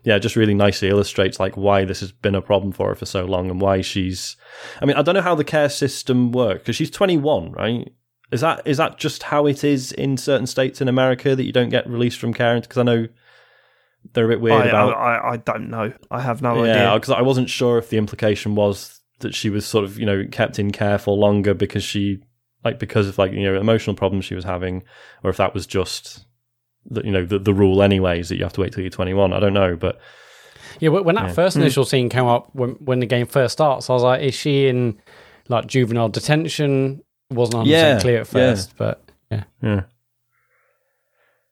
[0.03, 3.07] yeah just really nicely illustrates like why this has been a problem for her for
[3.07, 4.37] so long and why she's
[4.81, 7.93] i mean i don't know how the care system works because she's 21 right
[8.31, 11.53] is that is that just how it is in certain states in america that you
[11.53, 13.07] don't get released from care because i know
[14.13, 15.93] they're a bit weird I, about I, I don't know.
[16.11, 16.83] I have no yeah idea.
[16.85, 20.07] Yeah, because i wasn't sure if the implication was that she was sort of you
[20.07, 22.21] know kept in care for longer because she
[22.65, 24.83] like because of like you know emotional problems she was having
[25.23, 26.25] or if that was just
[26.91, 29.33] that you know the, the rule anyways that you have to wait till you're 21
[29.35, 30.01] i don't know but
[30.79, 31.33] Yeah, when that Yeah.
[31.35, 31.63] first Hmm.
[31.63, 34.67] initial scene came up when when the game first starts, I was like, is she
[34.69, 34.99] in
[35.49, 37.03] like juvenile detention?
[37.31, 38.33] Wasn't 100% Yeah, clear at yeah.
[38.33, 39.45] first, but yeah.
[39.63, 39.83] yeah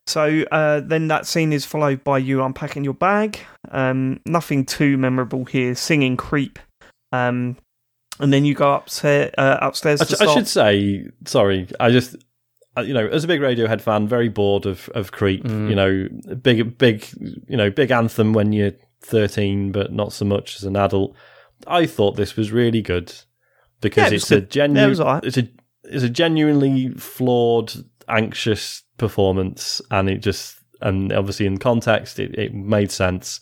[0.07, 3.39] So uh, then that scene is followed by you unpacking your bag.
[3.71, 5.75] Um, nothing too memorable here.
[5.75, 6.59] Singing "Creep,"
[7.13, 7.57] um,
[8.19, 9.31] and then you go upstairs.
[9.37, 12.17] Uh, upstairs I, to sh- I should say sorry i just
[12.77, 15.69] uh, you know as a big radiohead fan very bored of of creep Mm.
[15.69, 17.07] you know big big
[17.49, 21.15] you know big anthem when you're 13 but not so much as an adult
[21.67, 23.13] i thought this was really good
[23.81, 24.43] because Yeah, it it's a good.
[24.57, 25.25] Yeah, it genuine was alright.
[25.25, 25.49] it's a
[25.91, 27.73] it's a genuinely flawed
[28.09, 33.41] anxious performance and it just and obviously in context it, it made sense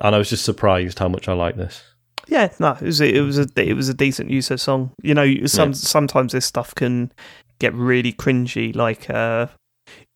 [0.00, 1.82] and i was just surprised how much i like this
[2.28, 4.92] Yeah, no, it was a, it was a it was a decent use of song.
[5.02, 7.10] You know, some sometimes this stuff can
[7.58, 9.48] get really cringy, like uh,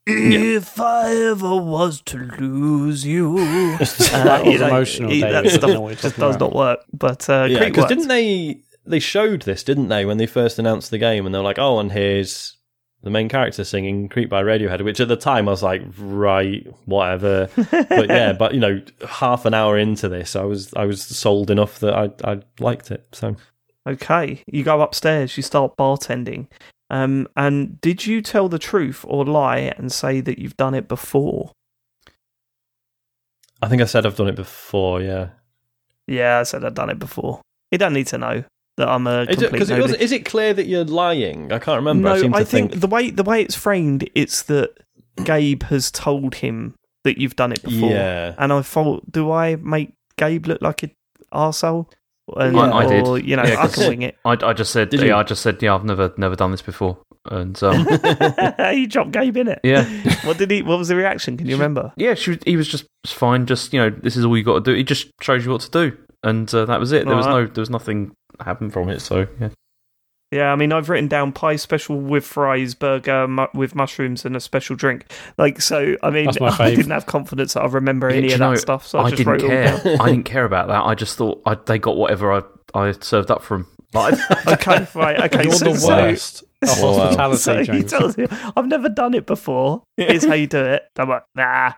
[0.07, 3.77] "If I ever was to lose you," uh,
[4.23, 5.33] That was you know, emotional, it- David.
[5.33, 6.39] That I stuff know what you're just does about.
[6.39, 6.79] not work.
[6.93, 10.91] But uh, yeah because didn't they they showed this didn't they when they first announced
[10.91, 12.57] the game and they're like oh and here's
[13.03, 16.67] the main character singing creep by radiohead which at the time i was like right
[16.85, 21.01] whatever but yeah but you know half an hour into this i was i was
[21.03, 23.35] sold enough that i i liked it so
[23.87, 26.47] Okay, you go upstairs, you start bartending.
[26.89, 30.87] Um, and did you tell the truth or lie and say that you've done it
[30.87, 31.51] before?
[33.61, 35.29] i think i said i've done it before yeah
[36.07, 37.41] Yeah, I said I've done it before.
[37.71, 38.43] You don't need to know
[38.77, 39.81] that I'm a is it, it nobody.
[39.81, 42.43] wasn't- is it clear that you're lying i can't remember i no, seem to I
[42.43, 44.71] think, think, the way the way it's framed, it's that
[45.23, 47.89] Gabe has told him that you've done it before.
[47.91, 50.91] yeah And I thought, do I make Gabe look like an
[51.33, 51.89] arsehole?
[52.35, 53.25] And, I- I did.
[53.27, 54.17] You know, Yeah, I 'cause- can wing it.
[54.25, 55.15] I, I just said Did yeah, you?
[55.15, 56.97] I just said yeah, I've never never done this before,
[57.29, 57.87] and um,
[58.73, 59.59] you dropped Gabe in it.
[59.63, 59.85] yeah,
[60.25, 60.63] What did he?
[60.63, 61.37] What was the reaction?
[61.37, 61.93] Can you remember?
[61.97, 63.45] yeah, she, he was just fine.
[63.45, 64.77] Just you know, this is all you got to do.
[64.77, 67.05] It just shows you what to do, and uh, that was it.
[67.05, 67.47] There was Alright.
[67.49, 68.99] no there was nothing happened from it.
[69.01, 69.49] So yeah,
[70.31, 74.35] Yeah, I mean, I've written down pie special with fries, burger mu- with mushrooms, and
[74.35, 75.05] a special drink.
[75.37, 78.37] Like, so I mean, I didn't have confidence that I remember Yeah, any of you
[78.39, 79.49] that know, stuff, so I, I, just didn't wrote it all
[79.83, 79.97] care.
[79.97, 80.01] down.
[80.01, 80.83] I didn't care about that.
[80.83, 82.41] I just thought I, they got whatever I
[82.73, 83.67] I served up for them.
[83.93, 84.15] Like,
[84.47, 85.43] Okay, right, okay.
[85.43, 86.47] You're so, the so- worst of
[86.79, 87.15] Oh, wow.
[87.29, 89.83] hospitality, So he tells you, I've never done it before.
[89.97, 90.83] Here's how you do it.
[90.97, 91.73] I'm like, nah.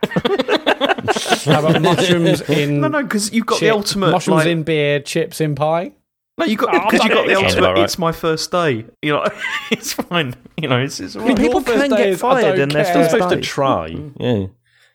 [1.45, 4.63] How about mushrooms in no, no, because you've got chip- the ultimate mushrooms like, in
[4.63, 5.91] beer, chips in pie?
[6.37, 7.63] No, you got Oh, I've because you got the ultimate.
[7.63, 7.83] Alright.
[7.83, 8.85] It's my first day.
[9.01, 9.25] You know,
[9.71, 10.35] it's fine.
[10.57, 11.37] You know, it's it's all right.
[11.37, 13.87] people can get is, fired don't in their still supposed to try
[14.19, 14.45] yeah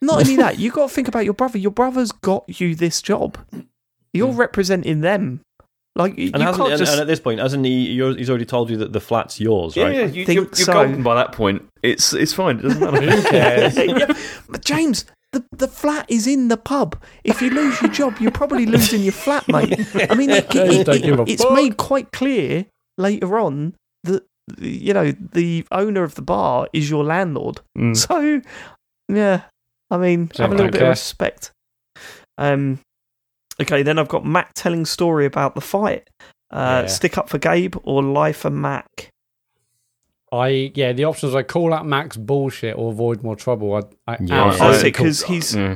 [0.01, 1.57] Not only that, you got to think about your brother.
[1.57, 3.37] Your brother's got you this job.
[4.13, 4.37] You're mm.
[4.37, 5.41] representing them.
[5.95, 6.91] Like you and, hasn't, can't and, just.
[6.91, 9.75] and at this point hasn't he you're, he's already told you that the flat's yours
[9.75, 10.73] Yeah, right yeah, you, think you're, you're so.
[10.73, 11.69] golden by that point.
[11.83, 12.59] It's it's fine.
[12.59, 13.11] It doesn't matter.
[13.11, 13.77] Who cares?
[13.77, 14.13] Yeah,
[14.49, 17.01] but James, the, the flat is in the pub.
[17.23, 19.73] If you lose your job, you're probably losing your flat, mate.
[20.09, 22.65] I mean, it, it- Don't give a it- it's made quite clear
[22.97, 23.73] later on
[24.05, 24.23] that
[24.59, 27.61] you know the owner of the bar is your landlord.
[27.77, 27.95] Mm.
[27.95, 28.41] So,
[29.09, 29.41] yeah,
[29.91, 31.51] I mean, have a little bit of respect.
[32.37, 32.79] Um,
[33.61, 36.09] okay, then I've got Mac telling story about the fight.
[36.51, 36.87] Uh, Yeah.
[36.87, 39.09] Stick up for Gabe or lie for Mac.
[40.33, 43.75] I yeah, the options I call out Mac's bullshit or avoid more trouble.
[43.75, 44.45] I, I Yeah.
[44.47, 45.75] absolutely Oh, is it call- because he's Yeah.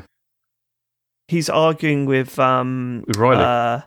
[1.28, 3.44] he's arguing with um With Riley.
[3.44, 3.82] uh,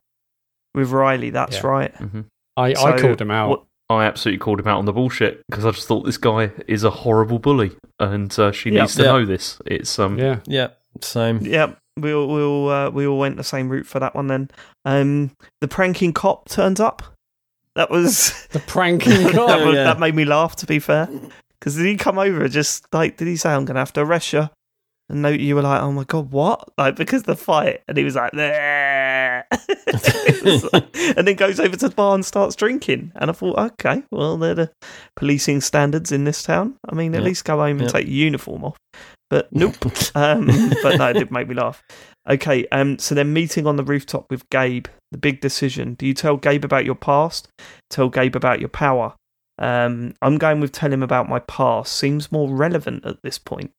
[0.75, 1.31] with Riley.
[1.31, 1.67] That's Yeah.
[1.67, 1.95] right.
[1.97, 2.21] hmm
[2.57, 3.49] I, I called him out.
[3.51, 6.53] what- I absolutely called him out on the bullshit because I just thought this guy
[6.69, 8.81] is a horrible bully, and uh, she Yep.
[8.81, 9.13] needs to Yep.
[9.13, 9.59] know this.
[9.67, 10.69] It's um, yeah, Yeah,
[11.01, 11.41] same.
[11.43, 14.29] Yeah, we all we all uh, we all went the same route for that one.
[14.29, 14.49] Then
[14.85, 17.03] um, the pranking cop turns up.
[17.77, 19.85] That was the pranking that, was- yeah.
[19.85, 20.57] that made me laugh.
[20.57, 21.09] To be fair,
[21.59, 24.01] because did he come over and just like did he say I'm gonna have to
[24.01, 24.49] arrest you?
[25.09, 26.69] And no, you were like, oh my god, what?
[26.79, 28.33] Like because the fight, and he was like.
[30.45, 33.13] Was like- and then goes over to the bar and starts drinking.
[33.17, 34.71] And I thought, okay, well, they're the
[35.17, 36.77] policing standards in this town.
[36.89, 37.27] I mean, at Yeah.
[37.27, 38.77] least go home and take your uniform off.
[39.29, 39.75] But nope.
[40.15, 40.47] Um,
[40.83, 41.83] but no, it did make me laugh.
[42.29, 45.95] Okay, um, so then meeting on the rooftop with Gabe, the big decision.
[45.95, 47.49] Do you tell Gabe about your past?
[47.89, 49.15] Tell Gabe about your power?
[49.59, 51.95] Um, I'm going with tell him about my past.
[51.95, 53.73] Seems more relevant at this point.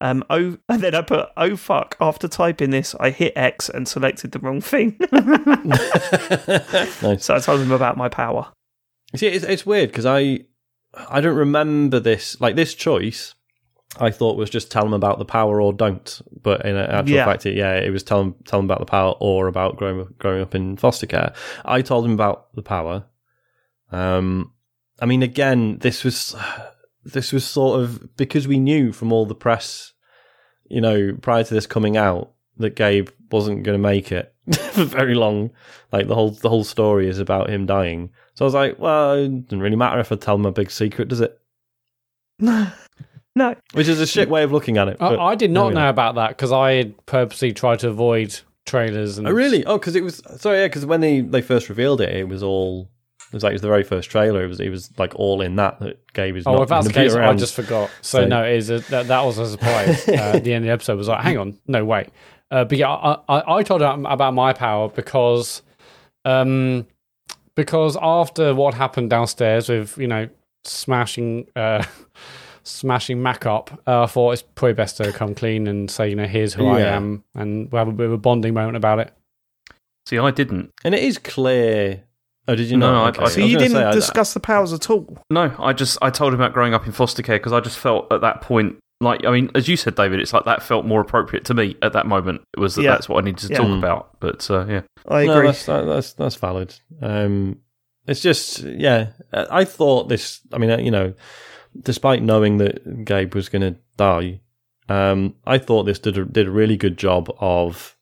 [0.00, 3.88] Um, oh, and then I put, oh fuck, after typing this, I hit X and
[3.88, 4.96] selected the wrong thing.
[7.02, 7.24] nice.
[7.24, 8.52] so I told him about my power.
[9.14, 10.40] See, it's, it's weird because I
[11.08, 13.34] I don't remember this like this choice.
[13.98, 17.24] I thought was just tell them about the power or don't, but in actual Yeah.
[17.24, 20.00] fact, it, yeah, it was tell them tell them about the power or about growing
[20.00, 21.32] up- growing up in foster care.
[21.64, 23.04] I told him about the power.
[23.92, 24.52] Um,
[25.00, 26.34] I mean, again, this was
[27.04, 29.92] this was sort of because we knew from all the press,
[30.68, 34.34] you know, prior to this coming out that Gabe wasn't going to make it
[34.72, 35.50] for very long.
[35.92, 38.10] Like the whole the whole story is about him dying.
[38.34, 40.70] So I was like, well, it doesn't really matter if I tell him a big
[40.70, 41.40] secret, does it?
[43.36, 43.54] no.
[43.74, 44.96] Which is a shit way of looking at it.
[45.00, 47.88] I, I did not there we know about that because I had purposely tried to
[47.90, 49.64] avoid trailers and Oh, really?
[49.64, 50.66] Oh, because it was sorry, yeah.
[50.66, 52.88] Because when they they first revealed it, it was all.
[53.28, 54.44] It was like it was the very first trailer.
[54.44, 56.46] It was it was like all in that that Gabe is.
[56.46, 57.90] Oh, not if that's the gonna be case, I just forgot.
[58.00, 60.08] So, So- no, it is a, that, that was a surprise.
[60.08, 62.08] uh, at the end of the episode was like, hang on, no way.
[62.52, 65.62] Uh, but yeah, I, I, I told him about my power because,
[66.24, 66.86] um,
[67.56, 70.28] because after what happened downstairs with you know
[70.64, 71.82] smashing, uh,
[72.66, 76.16] smashing Mac up, uh, I thought it's probably best to come clean and say you
[76.16, 78.98] know here's who I am, and we'll have a bit of a bonding moment about
[78.98, 79.12] it.
[80.06, 80.72] see, I didn't.
[80.84, 82.02] and it is clear.
[82.48, 83.04] Oh, did you No, not?
[83.04, 83.18] I- Okay.
[83.18, 85.18] I- was So you didn't say, I- discuss the powers at all?
[85.30, 87.76] No, I just I told him about growing up in foster care because I just
[87.78, 90.84] felt at that point, like I mean, as you said, David, it's like that felt
[90.86, 92.42] more appropriate to me at that moment.
[92.56, 92.90] It was that Yeah.
[92.92, 93.58] that's what I needed to Yeah.
[93.58, 93.78] talk Mm.
[93.78, 94.20] about.
[94.20, 95.48] But uh, yeah, I No, agree.
[95.48, 96.72] that's, that, that's that's valid.
[97.02, 97.58] Um,
[98.06, 99.08] it's just yeah.
[99.32, 100.40] I thought this.
[100.52, 101.14] I mean, uh, you know,
[101.82, 104.40] despite knowing that Gabe was going to die,
[104.88, 107.96] um, I thought this did a, did a really good job of,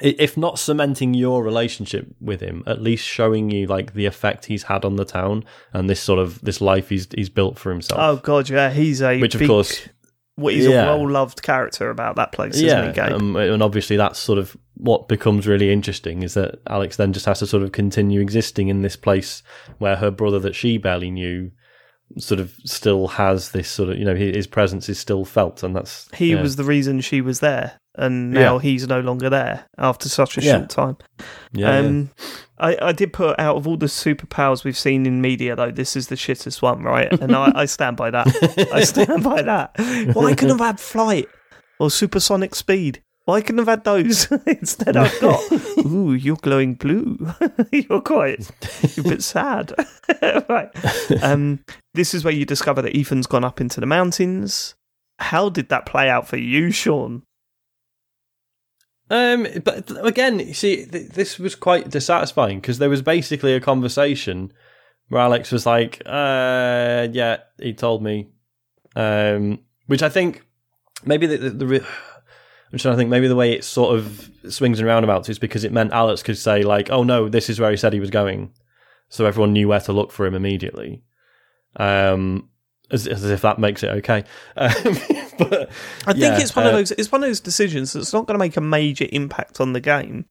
[0.00, 4.64] if not cementing your relationship with him, at least showing you like the effect he's
[4.64, 8.00] had on the town and this sort of this life he's he's built for himself.
[8.00, 9.88] Oh god, yeah, he's a Which, of big- course-
[10.36, 10.84] what he's Yeah.
[10.92, 13.12] a well loved character about that place, isn't yeah, he, Gabe?
[13.12, 17.26] um, and obviously that's sort of what becomes really interesting is that Alex then just
[17.26, 19.42] has to sort of continue existing in this place
[19.78, 21.50] where her brother that she barely knew
[22.16, 25.76] sort of still has this sort of you know his, presence is still felt, and
[25.76, 26.40] that's he yeah.
[26.42, 28.60] was the reason she was there, and now Yeah.
[28.62, 30.58] he's no longer there after such a Yeah.
[30.58, 30.96] short time.
[31.52, 32.10] yeah, um,
[32.58, 35.94] I, I did put out of all the superpowers we've seen in media, though, this
[35.96, 37.12] is the shittest one, right?
[37.20, 38.26] And I, I stand by that.
[38.72, 39.72] I stand by that.
[40.14, 41.28] Why couldn't have had flight
[41.78, 43.02] or supersonic speed?
[43.28, 44.32] Why couldn't have had those?
[44.46, 45.38] Instead, I've got,
[45.84, 47.30] ooh, you're glowing blue.
[47.70, 48.50] you're quite,
[48.96, 49.74] you're a bit sad.
[50.48, 50.70] right.
[51.22, 51.62] Um,
[51.92, 54.76] this is where you discover that Ethan's gone up into the mountains.
[55.18, 57.22] How did that play out for you, Sean?
[59.10, 63.60] Um, but again, you see, th- this was quite dissatisfying because there was basically a
[63.60, 64.54] conversation
[65.10, 68.28] where Alex was like, uh, "Yeah, he told me,"
[68.96, 70.46] um, which I think
[71.04, 71.86] maybe the, the, the
[72.72, 75.64] I'm trying to think maybe the way it sort of swings and roundabouts is because
[75.64, 78.10] it meant Alex could say like, "Oh no, this is where he said he was
[78.10, 78.52] going,"
[79.08, 81.02] so everyone knew where to look for him immediately.
[81.76, 82.50] Um,
[82.90, 84.24] as, as if that makes it okay.
[84.56, 84.96] Um,
[85.38, 85.70] but
[86.04, 86.90] I think yeah, it's one of uh, those.
[86.90, 89.80] It's one of those decisions that's not going to make a major impact on the
[89.80, 90.24] game.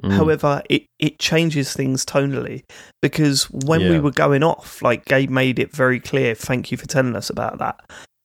[0.00, 2.62] mm, However, it it changes things tonally
[3.00, 6.36] because when we were going off, like Gabe made it very clear.
[6.36, 7.80] Thank you for telling us about that.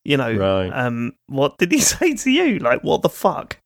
[0.07, 0.69] You know, Right.
[0.69, 2.59] um, what did he say to you?
[2.59, 3.57] Like, what the fuck?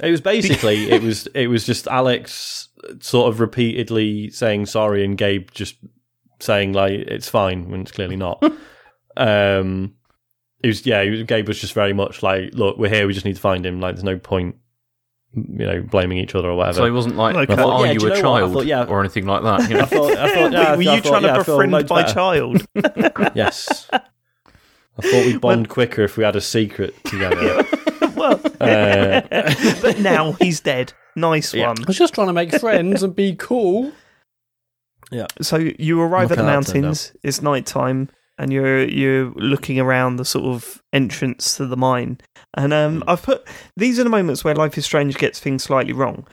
[0.00, 2.68] It was basically it was it was just Alex
[3.00, 5.76] sort of repeatedly saying sorry and Gabe just
[6.40, 8.42] saying like it's fine when it's clearly not.
[9.16, 9.94] um,
[10.62, 13.36] it was yeah, Gabe was just very much like, look, we're here, we just need
[13.36, 13.80] to find him.
[13.80, 14.56] Like, there's no point,
[15.34, 16.76] you know, blaming each other or whatever.
[16.76, 17.60] So he wasn't like, Okay.
[17.60, 18.18] "Are Yeah, you you a know what?
[18.18, 18.84] I child?" thought, yeah.
[18.84, 19.68] or anything like that.
[19.70, 19.82] You know?
[19.82, 22.12] I thought, I thought, yeah, Were I you thought, trying to feel befriend my better.
[22.12, 22.66] child?
[23.34, 23.88] Yes.
[24.98, 27.64] I thought we'd bond quicker if we had a secret together.
[28.16, 29.20] well, Uh,
[29.80, 30.92] but now he's dead.
[31.16, 31.68] Nice Yeah.
[31.68, 31.78] one.
[31.82, 33.92] I was just trying to make friends and be cool.
[35.10, 35.26] Yeah.
[35.40, 37.12] So you arrive Look at the how that turned mountains.
[37.22, 42.18] It's night time, and you're you're looking around the sort of entrance to the mine.
[42.54, 43.08] And um, Hmm.
[43.10, 46.26] I've put these are the moments where Life is Strange gets things slightly wrong.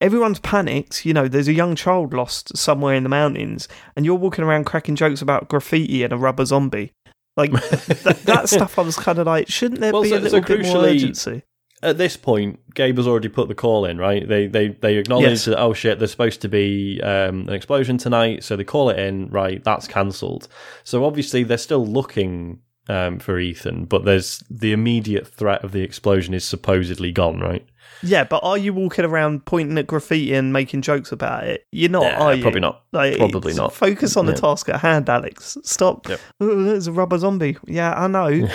[0.00, 1.04] Everyone's panicked.
[1.06, 4.64] You know, there's a young child lost somewhere in the mountains, and you're walking around
[4.64, 6.92] cracking jokes about graffiti and a rubber zombie.
[7.36, 10.20] Like that, that stuff, I was kind of like, shouldn't there Well, be so- a
[10.20, 11.42] little so bit more urgency?
[11.84, 14.26] at this point, Gabe has already put the call in, right?
[14.28, 15.44] They they they acknowledge Yes.
[15.46, 18.98] that oh shit, there's supposed to be um, an explosion tonight, so they call it
[19.00, 19.28] in.
[19.30, 20.46] Right, that's cancelled.
[20.84, 25.82] So obviously they're still looking um, for Ethan, but there's the immediate threat of the
[25.82, 27.66] explosion is supposedly gone, right?
[28.02, 31.66] Yeah, but are you walking around pointing at graffiti and making jokes about it?
[31.72, 32.42] You're not, Yeah, are you?
[32.42, 32.82] probably not.
[32.92, 33.72] Like, Probably not.
[33.72, 34.38] Focus on the Yeah.
[34.40, 35.56] task at hand, Alex.
[35.62, 36.08] Stop.
[36.08, 36.20] Yep.
[36.40, 37.56] Oh, there's a rubber zombie.
[37.66, 38.48] Yeah, I know.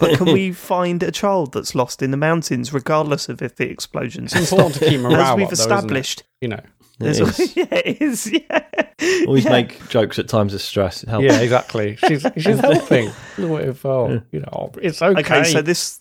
[0.00, 3.68] but can we find a child that's lost in the mountains, regardless of if the
[3.70, 5.74] explosion's It's important to keep morale As we've up, though, isn't it?
[5.74, 6.22] established.
[6.40, 6.60] You know.
[7.00, 7.56] There's It is.
[7.56, 8.32] yeah, it is.
[8.32, 9.24] Yeah.
[9.28, 9.52] Always Yeah.
[9.52, 11.04] make jokes at times of stress.
[11.04, 11.24] It helps.
[11.24, 11.94] Yeah, exactly.
[12.08, 13.12] She's she's helping.
[13.38, 15.20] Look at it, oh, you know, it's okay.
[15.20, 16.00] Okay, so this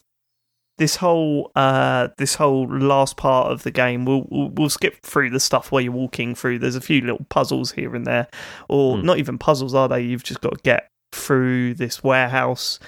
[0.77, 5.29] this whole uh this whole last part of the game we'll, we'll we'll skip through
[5.31, 6.59] the stuff where you're walking through.
[6.59, 8.27] There's a few little puzzles here and there.
[8.69, 9.05] Or Hmm.
[9.05, 10.01] not even puzzles are they?
[10.01, 12.79] You've just got to get through this warehouse.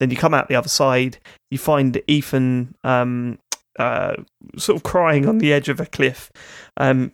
[0.00, 1.18] Then you come out the other side.
[1.50, 3.38] You find Ethan um
[3.78, 4.14] uh
[4.56, 6.30] sort of crying on the edge of a cliff.
[6.76, 7.12] Um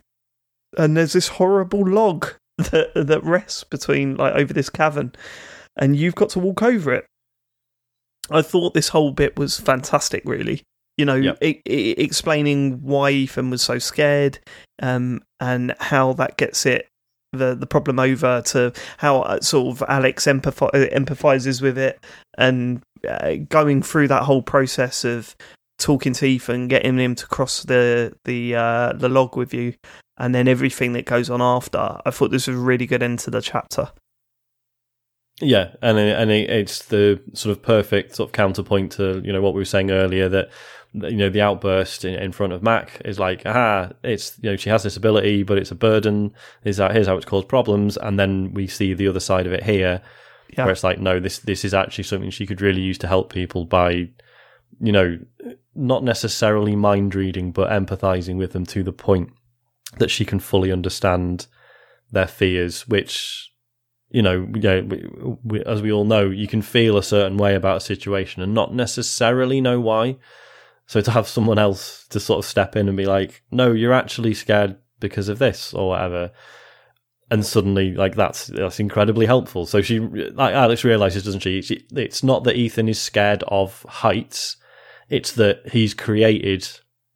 [0.77, 5.13] and there's this horrible log that that rests between like over this cavern.
[5.77, 7.05] And you've got to walk over it
[8.31, 10.63] I thought this whole bit was fantastic, really.
[10.97, 11.37] You know, Yep.
[11.41, 14.39] i i explaining why Ethan was so scared,
[14.81, 16.87] um, and how that gets it
[17.33, 21.99] the the problem over to how uh, sort of Alex empathi- uh, empathizes with it,
[22.37, 25.35] and uh, going through that whole process of
[25.77, 29.73] talking to Ethan, getting him to cross the the uh, the log with you,
[30.17, 31.99] and then everything that goes on after.
[32.05, 33.89] I thought this was a really good end to the chapter.
[35.41, 39.33] Yeah, and it- and it, it's the sort of perfect sort of counterpoint to you
[39.33, 40.49] know what we were saying earlier that
[40.93, 44.55] you know the outburst in, in front of Mac is like ah it's you know
[44.55, 47.97] she has this ability but it's a burden is that here's how it's caused problems
[47.97, 50.01] and then we see the other side of it here
[50.53, 50.63] Yeah.
[50.63, 53.33] where it's like no this this is actually something she could really use to help
[53.33, 53.89] people by
[54.79, 55.19] you know
[55.75, 59.31] not necessarily mind reading but empathizing with them to the point
[59.97, 61.47] that she can fully understand
[62.09, 63.51] their fears which
[64.15, 65.05] you know, we,
[65.43, 68.53] we, as we all know, you can feel a certain way about a situation and
[68.53, 70.15] not necessarily know why.
[70.85, 73.91] So to have someone else to sort of step in and be like, "No, you're
[73.91, 76.31] actually scared because of this or whatever,"
[77.29, 79.65] and suddenly, like that's that's incredibly helpful.
[79.65, 81.61] So she, like Alex realizes, doesn't she?
[81.61, 81.85] she?
[81.93, 84.55] It's not that Ethan is scared of heights;
[85.09, 86.65] it's that he's created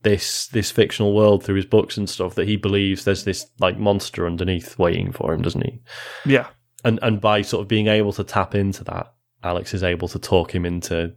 [0.02, 3.78] this this fictional world through his books and stuff that he believes there's this like
[3.78, 5.80] monster underneath waiting for him, doesn't he?
[6.26, 6.48] Yeah.
[6.84, 9.14] And and by sort of being able to tap into that,
[9.44, 11.14] Alex is able to talk him into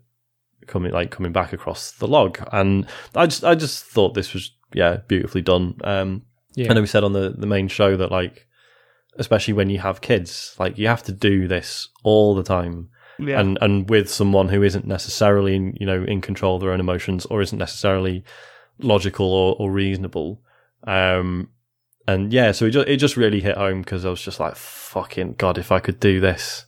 [0.66, 2.38] coming like coming back across the log.
[2.52, 5.76] And I just I just thought this was yeah beautifully done.
[5.84, 6.22] Um,
[6.54, 6.70] yeah.
[6.70, 8.46] I know we said on the the main show that like
[9.18, 12.88] especially when you have kids, like you have to do this all the time.
[13.18, 13.40] Yeah.
[13.40, 16.80] And and with someone who isn't necessarily in, you know in control of their own
[16.80, 18.24] emotions or isn't necessarily
[18.78, 20.42] logical or, or reasonable.
[20.84, 21.50] Um,
[22.06, 24.56] and yeah, so it just, it just really hit home because I was just like,
[24.56, 26.66] fucking god, if I could do this,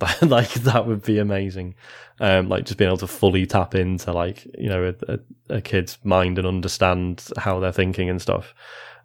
[0.22, 1.74] like that would be amazing.
[2.18, 5.60] Um, like just being able to fully tap into like you know a, a, a
[5.60, 8.54] kid's mind and understand how they're thinking and stuff.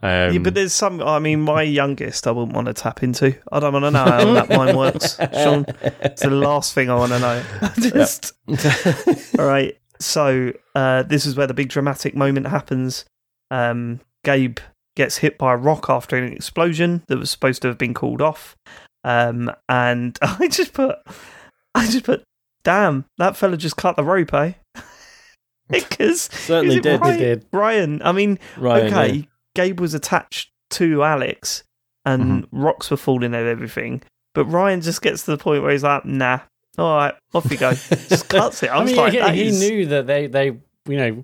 [0.04, 1.02] Um, yeah, but there's some.
[1.02, 3.36] I mean, my youngest, I wouldn't want to tap into.
[3.52, 5.66] I don't want to know how that mind works, Sean.
[6.02, 7.44] It's the last thing I want to know.
[7.80, 8.34] Just
[9.38, 9.78] all right.
[10.00, 13.06] So uh, this is where the big dramatic moment happens.
[13.52, 14.58] Um, Gabe
[14.96, 18.22] gets hit by a rock after an explosion that was supposed to have been called
[18.22, 18.56] off,
[19.04, 20.98] um, and I just put,
[21.76, 22.24] I just put,
[22.64, 24.54] damn, that fella just cut the rope, eh?
[25.70, 27.00] because certainly did.
[27.02, 27.20] Ryan?
[27.20, 27.46] Did.
[27.52, 29.24] Ryan, I mean, Right, okay, yeah.
[29.56, 31.64] Gabe was attached to Alex,
[32.06, 34.02] and rocks were falling and everything.
[34.34, 36.40] But Ryan just gets to the point where he's like, "Nah,
[36.78, 37.74] all right, off you go."
[38.10, 38.68] just cuts it.
[38.70, 41.24] I, I mean, like, he, he is- knew that they, they, you know,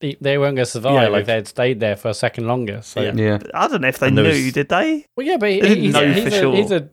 [0.00, 2.14] they, they weren't going to survive Yeah, if like- they had stayed there for a
[2.14, 2.80] second longer.
[2.82, 3.12] So, Yeah.
[3.14, 3.38] Yeah.
[3.54, 5.06] I don't know if they And knew, was- did they?
[5.16, 6.56] well, yeah, but he, didn't he's, know he's, for a, sure.
[6.56, 6.88] he's a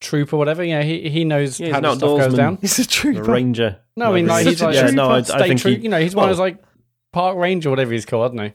[0.00, 0.62] troop or whatever.
[0.62, 2.58] You know, he he knows Yeah, how an this stuff goes down.
[2.60, 3.22] He's a A trooper.
[3.24, 3.80] ranger.
[3.96, 4.96] No, I mean, like, Such he's a like yeah, trooper.
[4.96, 5.76] no, I, I think troop.
[5.78, 6.62] he, you know, he's one of those like
[7.12, 8.54] park ranger, whatever he's called, I don't he?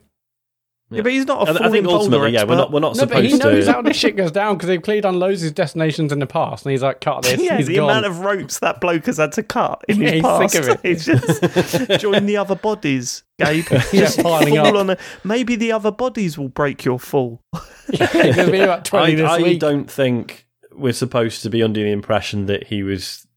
[0.92, 2.80] Yeah, but he's not a I, I falling think boulder ultimately, yeah, we're not we're
[2.80, 3.72] not No, but supposed he knows to.
[3.74, 6.26] how this shit goes down because they've clearly done loads of his destinations in the
[6.26, 7.40] past, and he's like, cut this.
[7.44, 7.90] yeah, he's the gone.
[7.92, 10.54] amount of ropes that bloke has had to cut in Yeah, his he's past.
[10.54, 10.80] sick of it.
[10.84, 13.66] He's just join the other bodies, Gabe.
[13.70, 14.74] Yeah, Just piling up.
[14.74, 17.44] on a, maybe the other bodies will break your fall.
[17.88, 19.60] There's going to be about 20 I, this I week.
[19.60, 23.28] don't think we're supposed to be under the impression that he was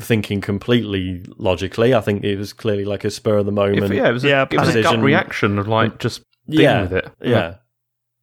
[0.00, 1.94] thinking completely logically.
[1.94, 3.84] I think it was clearly like a spur of the moment.
[3.84, 6.64] If, yeah, it was a, Yeah, it was a gut reaction of like just dealing
[6.64, 7.12] yeah, with it.
[7.22, 7.54] yeah.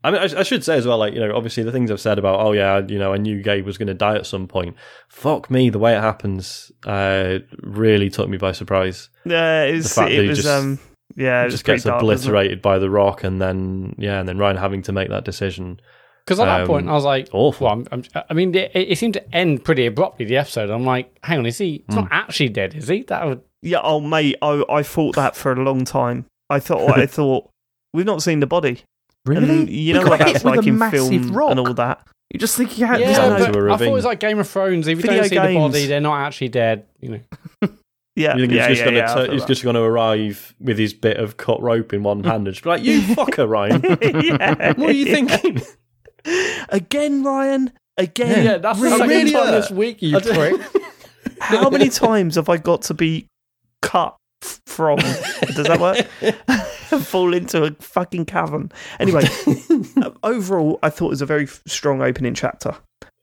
[0.06, 2.02] I mean, I, I should say as well, like you know, obviously the things I've
[2.02, 4.48] said about, oh yeah, you know, I knew Gabe was going to die at some
[4.48, 4.76] point.
[5.10, 9.10] Fuck me, the way it happens uh, really took me by surprise.
[9.26, 9.94] Yeah, it was.
[9.94, 10.80] fact that It he was just- um,
[11.16, 14.28] yeah, it It was just gets dark, obliterated by the rock, and then yeah, and
[14.28, 15.80] then Ryan having to make that decision.
[16.26, 17.66] Because at that Um, point, I was like, awful.
[17.68, 20.70] Well, I'm, I'm, I mean, it, it seemed to end pretty abruptly, the episode.
[20.70, 22.14] I'm like, hang on, is he he's not Hmm.
[22.14, 23.04] actually dead, is he?
[23.04, 23.42] That would.
[23.62, 26.26] Yeah, oh mate, I I thought that for a long time.
[26.50, 27.50] I thought I thought
[27.94, 28.82] we've not seen the body.
[29.26, 31.52] And you know got what that's like in film rock.
[31.52, 32.06] and all that.
[32.34, 34.06] You just think he had Yeah, just down but to a I thought it was
[34.06, 34.88] like Game of Thrones.
[34.88, 35.58] If you Video don't see the games.
[35.74, 36.86] body, they're not actually dead.
[37.00, 37.10] You
[37.62, 37.70] know.
[38.16, 40.54] Yeah, You think yeah, he's just yeah, going yeah, to he's just going to arrive
[40.60, 43.50] with his bit of cut rope in one hand and just be like, "You fucker,
[43.50, 43.82] Ryan!
[44.40, 44.74] yeah.
[44.74, 45.60] what are you thinking?"
[46.70, 47.72] Again, Ryan.
[47.98, 48.46] Again.
[48.46, 49.28] Yeah, that's the Really?
[49.30, 50.62] second time this week, you I prick.
[51.40, 53.26] How many times have I got to be
[53.82, 54.18] cut f-
[54.66, 54.98] from?
[55.56, 56.06] Does that work?
[57.04, 58.72] Fall into a fucking cavern.
[59.00, 59.24] Anyway,
[60.24, 62.76] overall, I thought it was a very strong opening chapter.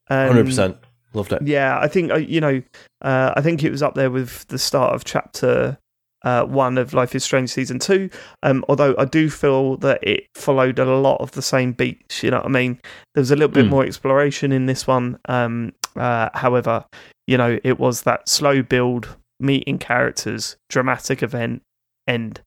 [0.08, 0.76] Um, Hundred percent,
[1.14, 1.42] loved it.
[1.46, 2.62] Yeah, I think uh, you know,
[3.02, 5.78] uh, I think it was up there with the start of chapter
[6.22, 8.10] uh, one of Life is Strange season two.
[8.42, 12.22] Um, although I do feel that it followed a lot of the same beats.
[12.22, 12.78] You know what I mean?
[13.14, 13.70] There was a little bit Mm.
[13.70, 15.18] more exploration in this one.
[15.28, 16.84] Um, uh, however,
[17.26, 19.08] you know, it was that slow build,
[19.40, 21.62] meeting characters, dramatic event,
[22.06, 22.40] end.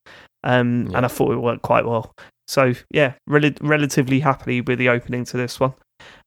[0.44, 0.98] Um, Yeah.
[0.98, 2.14] and I thought it worked quite well.
[2.48, 5.74] So yeah, rel- relatively happy with the opening to this one.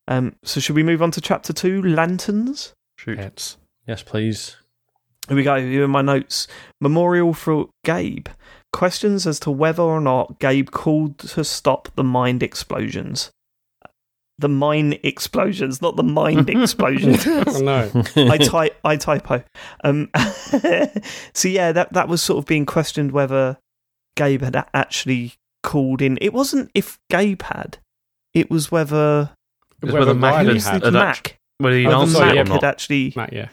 [0.08, 2.72] Um, so should we move on to chapter two, lanterns?
[2.98, 3.18] Shoot.
[3.18, 3.58] Yes.
[3.86, 4.56] Yes, please.
[5.28, 5.60] Here we go.
[5.60, 6.46] Here are my notes.
[6.80, 8.28] Memorial for Gabe.
[8.72, 13.30] Questions as to whether or not Gabe called to stop the mind explosions.
[14.38, 17.26] The mine explosions, not the mind explosions.
[17.26, 17.90] Oh, no.
[18.16, 19.42] I type I typo.
[19.82, 20.10] Um,
[21.34, 23.56] so yeah, that that was sort of being questioned whether
[24.16, 26.18] Gabe had actually called in.
[26.20, 27.78] It wasn't if Gabe had.
[28.34, 29.30] It was whether
[29.82, 30.80] It's whether Mac Riley had- had.
[30.82, 31.36] the had Mac.
[31.58, 32.64] Whether he Whether answered Mac it yeah, had not.
[32.64, 33.48] actually Matt, yeah.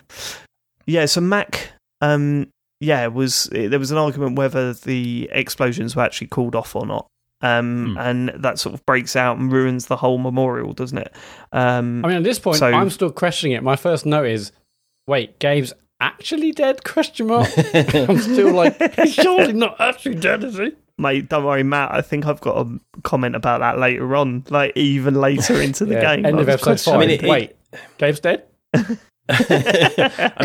[0.86, 1.72] yeah, so Mac,
[2.02, 2.48] um,
[2.82, 7.08] yeah, was there was an argument whether the explosions were actually called off or not,
[7.44, 7.98] um, Hmm.
[8.00, 11.14] and that sort of breaks out and ruins the whole memorial, doesn't it?
[11.52, 13.62] Um, I mean, at this point, So- I'm still questioning it.
[13.62, 14.52] My first note is,
[15.08, 16.84] wait, Gabe's actually dead?
[16.84, 17.48] Question mark.
[17.74, 20.72] I'm still like, he's surely not actually dead, is he?
[20.98, 21.90] mate, don't worry, Mat.
[21.92, 25.96] I think I've got a comment about that later on, like even later into the
[25.96, 26.26] Yeah, game.
[26.26, 27.04] End of episode questioning- five.
[27.04, 27.56] I mean, it- wait,
[27.98, 28.44] Gabe's dead?
[28.74, 28.88] I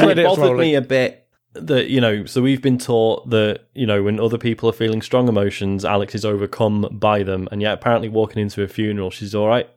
[0.02, 0.58] mean, it bothered rolling.
[0.58, 1.26] me a bit
[1.66, 2.24] that you know.
[2.26, 6.14] So we've been taught that you know when other people are feeling strong emotions, Alex
[6.14, 9.68] is overcome by them, and yet apparently walking into a funeral, she's all right.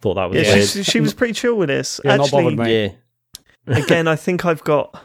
[0.00, 0.68] Thought that was Yeah, weird.
[0.68, 2.00] she, she was pretty chill with this.
[2.04, 2.94] Yeah, not Actually, bothered, mate.
[3.66, 5.02] yeah, again, I think I've got.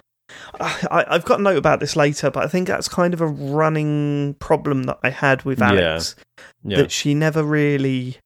[0.59, 3.25] I, I've got a note about this later, but I think that's kind of a
[3.27, 5.69] running problem that I had with Yeah.
[5.69, 6.15] Alex.
[6.63, 8.17] yeah, that she never really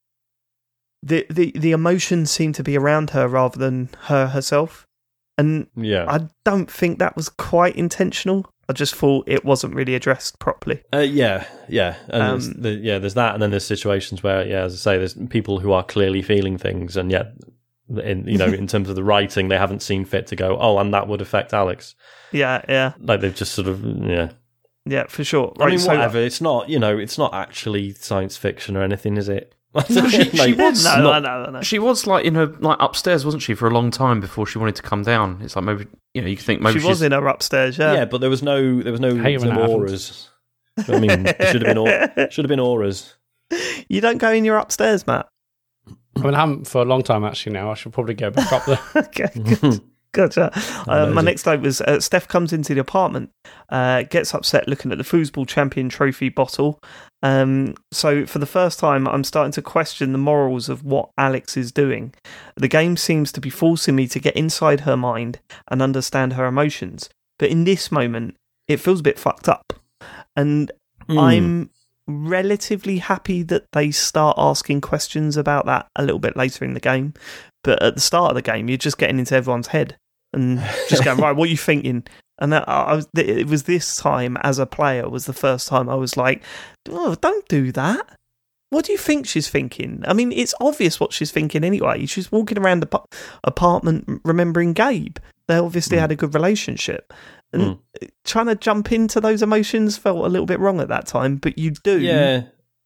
[1.02, 4.86] the, the the emotions seem to be around her rather than her herself
[5.38, 6.05] and yeah.
[6.07, 10.81] i don't think that was quite intentional i just thought it wasn't really addressed properly
[10.93, 12.99] Uh, yeah, yeah, and there's Um, the, yeah.
[12.99, 15.84] There's that, and then there's situations where, yeah, as I say, there's people who are
[15.84, 17.34] clearly feeling things, and yet,
[17.89, 20.77] in you know, in terms of the writing, they haven't seen fit to go, oh,
[20.77, 21.95] and that would affect Alex.
[22.31, 24.29] yeah yeah Like they've just sort of, yeah.
[24.86, 26.19] yeah for sure I mean, so- whatever.
[26.19, 29.53] It's not, you know, it's not actually science fiction or anything, is it?
[29.88, 31.61] she- she was no, not- no, no, no.
[31.61, 34.57] She was like in her like upstairs, wasn't she, for a long time before she
[34.59, 35.39] wanted to come down?
[35.41, 38.05] It's like maybe you know you think maybe she was in her upstairs yeah, Yeah,
[38.05, 40.30] but there was no, there was no Hate when some that auras.
[40.88, 43.15] I mean, there should have been, au- should have been auras.
[43.88, 45.28] you don't go in your upstairs Mat
[46.15, 47.71] I mean, I haven't for a long time, actually, now.
[47.71, 48.80] I should probably go back up there.
[48.95, 49.82] okay good.
[50.14, 50.51] Gotcha.
[50.88, 53.32] Uh, my next note was uh, Steph comes into the apartment,
[53.70, 56.80] uh, gets upset looking at the foosball champion trophy bottle.
[57.24, 61.57] Um, so, for the first time, I'm starting to question the morals of what Alex
[61.57, 62.14] is doing.
[62.55, 65.39] The game seems to be forcing me to get inside her mind
[65.70, 67.09] and understand her emotions.
[67.39, 68.36] But in this moment,
[68.68, 69.74] it feels a bit fucked up.
[70.36, 70.72] And
[71.07, 71.20] Hmm.
[71.20, 71.70] I'm
[72.07, 76.80] relatively happy that they start asking questions about that a little bit later in the
[76.80, 77.14] game.
[77.64, 79.97] But at the start of the game, you're just getting into everyone's head
[80.34, 80.59] and
[80.89, 82.03] just going, right, what are you thinking?
[82.39, 85.88] And that, I was, it was this time as a player was the first time
[85.89, 86.43] I was like,
[86.89, 88.17] oh, don't do that.
[88.71, 90.03] What do you think she's thinking?
[90.07, 92.07] I mean, it's obvious what she's thinking anyway.
[92.07, 93.13] She's walking around the ap-
[93.43, 95.17] apartment remembering Gabe.
[95.47, 96.01] They obviously Mm.
[96.01, 97.13] had a good relationship.
[97.53, 97.61] And
[98.01, 98.09] Mm.
[98.25, 101.59] trying to jump into those emotions felt a little bit wrong at that time, but
[101.59, 102.43] you do Yeah.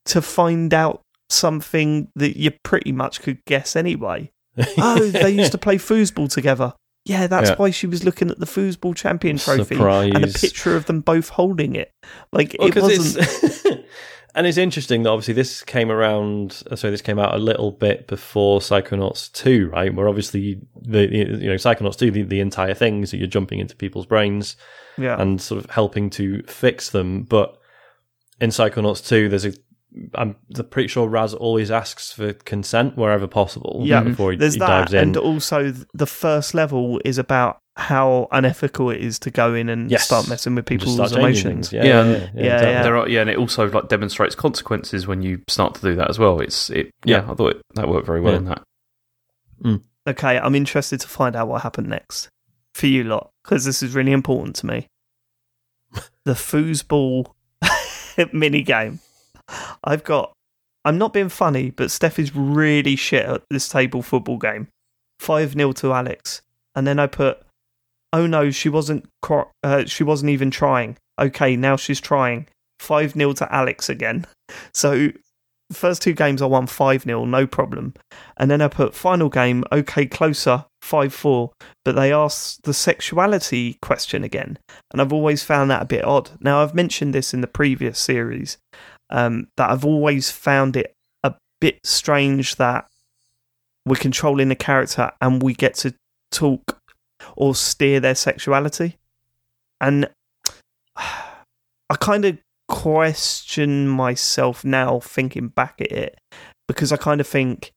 [0.08, 4.30] to find out something that you pretty much could guess anyway.
[4.78, 6.74] Oh, they used to play foosball together.
[7.08, 7.56] Yeah, that's Yeah.
[7.56, 11.30] why she was looking at the foosball champion trophy and a picture of them both
[11.30, 11.92] holding it.
[12.32, 13.18] Like Well, it wasn't.
[13.44, 13.66] it's
[14.36, 16.62] and it's interesting that obviously this came around.
[16.70, 19.94] uh, So this came out a little bit before Psychonauts two, right?
[19.94, 23.60] Where obviously the you know Psychonauts two, the, the entire thing is that you're jumping
[23.60, 24.58] into people's brains
[24.98, 27.24] Yeah, and sort of helping to fix them.
[27.24, 27.58] But
[28.42, 29.54] in Psychonauts two, there's a
[30.16, 30.36] I'm
[30.70, 33.82] pretty sure Raz always asks for consent wherever possible.
[33.86, 35.00] Yeah, before he, there's he that, dives in.
[35.00, 39.92] and also the first level is about how unethical it is to go in and
[39.92, 40.04] Yes.
[40.06, 41.70] start messing with people's emotions.
[41.70, 41.74] things.
[41.74, 42.72] Yeah, Yeah, yeah, and- yeah, Yeah, exactly.
[42.72, 42.84] yeah.
[42.84, 46.10] There are, yeah, and it also like demonstrates consequences when you start to do that
[46.10, 46.40] as well.
[46.40, 47.24] It's it, yeah.
[47.26, 47.32] Yeah.
[47.32, 48.38] I thought it, that worked very well Yeah.
[48.40, 48.64] in that.
[49.64, 49.82] Mm.
[50.08, 52.30] Okay, I'm interested to find out what happened next
[52.74, 54.88] for you lot because this is really important to me.
[56.26, 57.28] the foosball
[58.34, 59.00] mini game.
[59.84, 60.34] I've got.
[60.86, 64.70] I'm not being funny, but Steph is really shit at this table football game.
[65.20, 66.42] Five 0 to Alex,
[66.76, 67.42] and then I put,
[68.14, 69.06] "Oh no, she wasn't.
[69.22, 72.48] Cro- uh, she wasn't even trying." Okay, now she's trying.
[72.80, 74.26] Five 0 to Alex again.
[74.74, 75.10] So,
[75.74, 77.96] first two games I won five 0 no problem.
[78.38, 81.52] And then I put final game, okay, closer, 5 4.
[81.84, 84.58] But they asked the sexuality question again.
[84.92, 86.32] And I've always found that a bit odd.
[86.40, 88.58] Now, I've mentioned this in the previous series
[89.10, 90.94] um, that I've always found it
[91.24, 92.88] a bit strange that
[93.86, 95.94] we're controlling a character and we get to
[96.32, 96.80] talk
[97.36, 98.98] or steer their sexuality.
[99.80, 100.10] And
[100.98, 102.38] I kind of
[102.68, 106.20] question myself now thinking back at it
[106.68, 107.72] because I kind of think,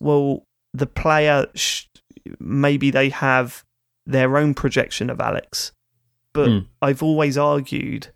[0.00, 0.42] well,
[0.74, 1.84] the player sh-
[2.40, 3.62] maybe they have
[4.04, 5.70] their own projection of Alex,
[6.32, 6.58] but Hmm.
[6.80, 8.08] I've always argued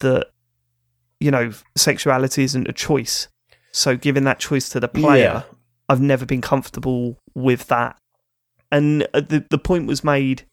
[0.00, 0.30] that
[1.20, 3.28] you know sexuality isn't a choice.
[3.72, 5.42] So giving that choice to the player, Yeah.
[5.88, 7.96] I've never been comfortable with that.
[8.70, 10.44] And uh, the the point was made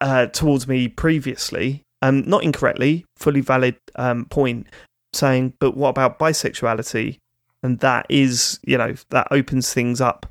[0.00, 4.66] uh, towards me previously, um, not incorrectly, fully valid um, point,
[5.12, 7.18] saying, but what about bisexuality?
[7.62, 10.26] And that is, you know, that opens things up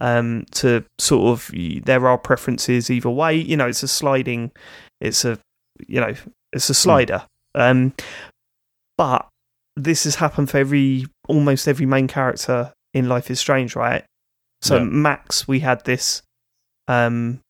[0.00, 1.50] um, to sort of
[1.84, 3.36] there are preferences either way.
[3.36, 4.50] You know, it's a sliding,
[5.00, 5.38] it's a,
[5.86, 6.14] you know,
[6.52, 7.24] it's a slider.
[7.54, 7.92] Um,
[9.00, 9.30] but
[9.76, 14.04] this has happened for every almost every main character in Life is Strange, right?
[14.60, 14.84] So Yeah.
[14.84, 16.20] Max, we had this,
[16.86, 17.40] um,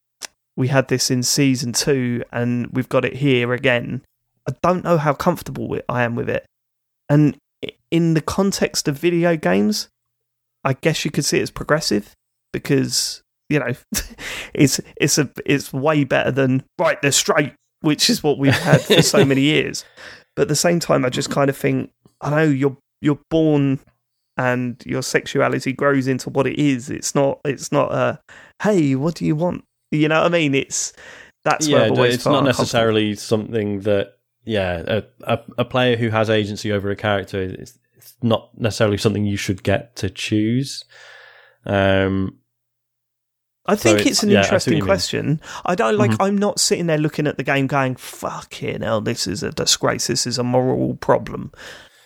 [0.57, 4.03] we had this in season two, and we've got it here again.
[4.48, 6.46] I don't know how comfortable I am with it,
[7.09, 7.36] and
[7.90, 9.88] in the context of video games,
[10.62, 12.14] I guess you could see it as progressive
[12.53, 13.72] because you know
[14.55, 18.82] it's it's a it's way better than right they're straight, which is what we've had
[18.82, 19.84] for so many years.
[20.37, 23.81] But at the same time, I just kind of think I know you're you're born
[24.37, 26.91] and your sexuality grows into what it is.
[26.91, 28.20] It's not it's not a
[28.62, 29.64] hey, what do you want?
[29.91, 30.55] You know what I mean?
[30.55, 30.93] It's
[31.45, 36.31] that's where yeah, it's not necessarily something that yeah, a, a a player who has
[36.31, 40.85] agency over a character is it's not necessarily something you should get to choose.
[41.66, 42.39] Um,
[43.66, 44.84] I So think it's- it's an yeah, I interesting mean.
[44.84, 45.40] question.
[45.66, 46.12] I don't like.
[46.12, 46.16] Mhm.
[46.20, 50.06] I'm not sitting there looking at the game going, "Fucking hell, this is a disgrace.
[50.06, 51.52] This is a moral problem."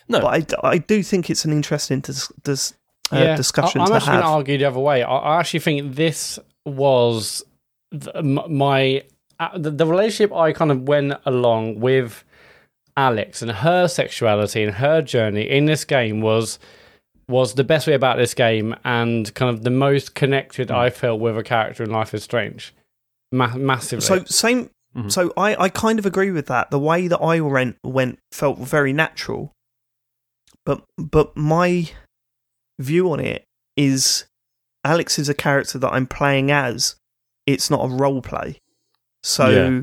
[0.07, 2.73] no, But I, I do think it's an interesting dis, dis,
[3.11, 4.21] uh, discussion I, I'm to actually have.
[4.21, 5.01] going to argue the other way.
[5.01, 7.43] I, I actually think this was
[7.91, 9.03] th- my
[9.39, 12.23] uh, the, the relationship I kind of went along with
[12.97, 16.59] Alex and her sexuality and her journey in this game was
[17.27, 20.75] was the best way about this game and kind of the most connected Hmm.
[20.75, 22.73] I felt with a character in Life is Strange.
[23.31, 24.05] Ma- massively.
[24.05, 24.69] So same.
[24.95, 25.11] Mhm.
[25.11, 26.71] So I, I kind of agree with that.
[26.71, 29.51] The way that I went went felt very natural,
[30.65, 31.89] but but my
[32.79, 33.43] view on it
[33.75, 34.25] is
[34.85, 36.95] Alex is a character that I'm playing as.
[37.45, 38.59] It's not a role play.
[39.23, 39.81] So Yeah.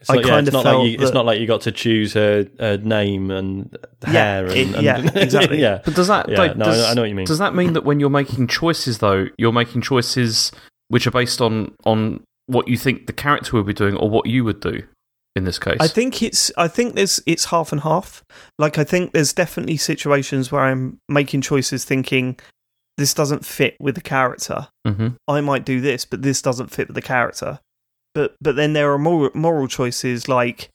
[0.00, 1.46] It's I not, yeah, kind it's of not like felt you, it's not like you
[1.46, 3.76] got to choose her, her name and
[4.06, 5.60] Yeah, hair and, it- and- yeah, exactly.
[5.60, 5.80] yeah.
[5.84, 7.26] But does that Yeah, like, no, does, I know what you mean.
[7.26, 10.52] Does that mean that when you're making choices, though, you're making choices
[10.88, 14.26] which are based on on what you think the character would be doing or what
[14.26, 14.82] you would do?
[15.36, 15.76] in this case.
[15.78, 18.24] I think it's I think there's it's half and half.
[18.58, 22.36] Like I think there's definitely situations where I'm making choices thinking
[22.96, 24.66] this doesn't fit with the character.
[24.84, 27.60] hmm I might do this, but this doesn't fit with the character.
[28.14, 30.68] But but then there are moral, moral choices like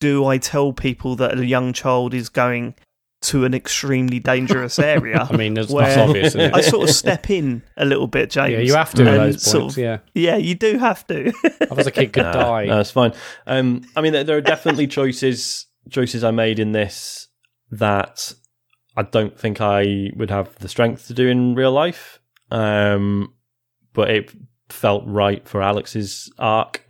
[0.00, 2.74] do I tell people that a young child is going
[3.20, 5.26] to an extremely dangerous area?
[5.28, 6.26] I mean, that's, Where- that's obvious.
[6.28, 6.54] Isn't it?
[6.54, 8.52] I sort of step in a little bit, James.
[8.52, 9.74] yeah, you have to at and those sort points.
[9.76, 11.32] of- yeah, Yeah, you do have to.
[11.62, 12.66] otherwise a kid could Nah, die.
[12.66, 13.12] No, it's fine.
[13.46, 17.26] Um, I mean, there, there are definitely choices choices I made in this
[17.72, 18.32] that
[18.96, 22.20] I don't think I would have the strength to do in real life.
[22.52, 23.34] Um,
[23.94, 24.32] but it
[24.70, 26.82] felt right for Alex's arc.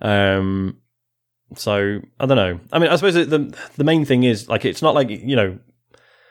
[0.00, 0.78] Um,
[1.56, 2.60] so I don't know.
[2.72, 5.58] I mean, I suppose the the main thing is like it's not like you know.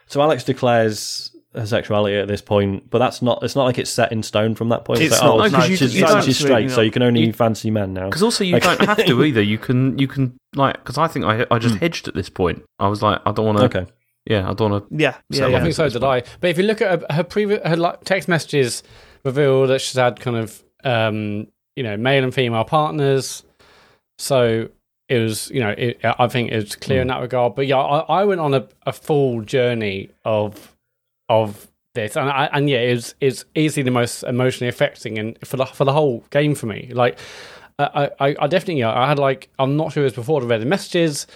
[0.07, 3.41] So Alex declares her sexuality at this point, but that's not.
[3.43, 5.01] It's not like it's set in stone from that point.
[5.01, 6.91] It's like, not, oh, no, 'cause you- she's, you she's don't- she's straight, so you
[6.91, 8.05] can only You- fancy men now.
[8.09, 9.41] Because also you Like- don't have to either.
[9.41, 12.63] You can you can like because I think I I just hedged at this point.
[12.79, 13.65] I was like I don't want to.
[13.65, 13.85] Okay.
[14.25, 14.95] Yeah, I don't want to.
[14.97, 16.23] yeah, yeah, So I think so did I.
[16.39, 18.81] But if you look at her, her previous her like, text messages,
[19.25, 23.43] reveal that she's had kind of um, you know male and female partners.
[24.17, 24.69] So
[25.09, 27.55] it was you know it, I think it was clear in that regard.
[27.55, 30.75] But yeah, I, I went on a, a full journey of
[31.29, 35.37] of this, and I, and yeah, it was it's easily the most emotionally affecting and
[35.45, 36.91] for the for the whole game for me.
[36.93, 37.19] Like
[37.79, 40.61] I I, I definitely I had like I'm not sure it was before I read
[40.61, 41.27] the messages,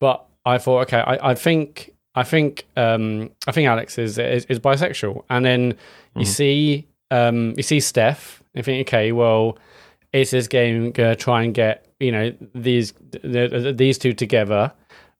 [0.00, 4.44] but I thought okay, I, I think I think um I think Alex is is,
[4.46, 5.74] is bisexual, and then
[6.14, 9.58] you see um you see Steph, you think okay, well,
[10.12, 14.72] is this game gonna try and get you know these the, these two together?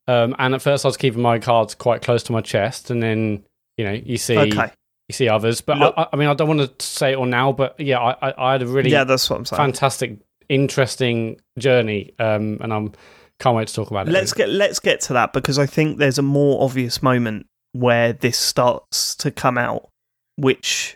[0.09, 3.03] Um, and at first I was keeping my cards quite close to my chest, and
[3.03, 3.45] then
[3.76, 4.70] you know you see Okay.
[5.09, 7.26] you see others, but Look- I, I mean I don't want to say it all
[7.26, 9.57] now, but yeah, I, I, I had a really Yeah, that's what I'm saying.
[9.59, 10.18] fantastic,
[10.49, 12.93] interesting journey, um, and I'm
[13.39, 14.12] can't wait to talk about it.
[14.12, 18.12] Let's get let's get to that because I think there's a more obvious moment where
[18.14, 19.91] this starts to come out,
[20.37, 20.95] which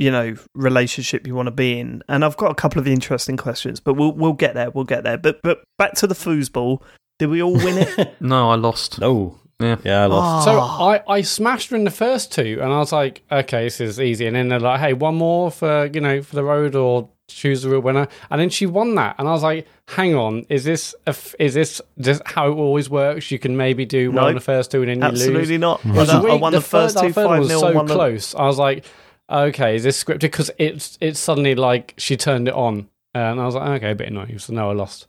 [0.00, 2.02] you know relationship you want to be in.
[2.08, 4.70] And I've got a couple of interesting questions, but we'll we'll get there.
[4.70, 5.18] We'll get there.
[5.18, 6.82] But but back to the foosball.
[7.18, 8.14] Did we all win it?
[8.20, 8.98] No, I lost.
[8.98, 9.36] No.
[9.60, 9.76] Yeah.
[9.84, 10.44] Yeah, I lost.
[10.46, 10.88] So Ah.
[11.06, 14.00] I, I smashed her in the first two, and I was like, okay, this is
[14.00, 14.26] easy.
[14.26, 17.60] And then they're like, hey, one more for you know for the road or choose
[17.62, 18.08] the real winner.
[18.30, 21.34] And then she won that, and I was like, hang on, is this a f-
[21.38, 23.30] is this just how it always works?
[23.30, 24.28] You can maybe do well No.
[24.30, 25.20] in the first two, and then you lose.
[25.28, 25.84] Absolutely not.
[25.84, 27.94] It was I won the, first third- two that five was 0 so won the-
[27.94, 28.34] close.
[28.34, 28.86] I was like,
[29.30, 30.20] okay, is this scripted?
[30.20, 33.94] Because it's it's suddenly like she turned it on, and I was like, okay, a
[33.94, 34.38] bit annoying.
[34.38, 35.06] So no, I lost.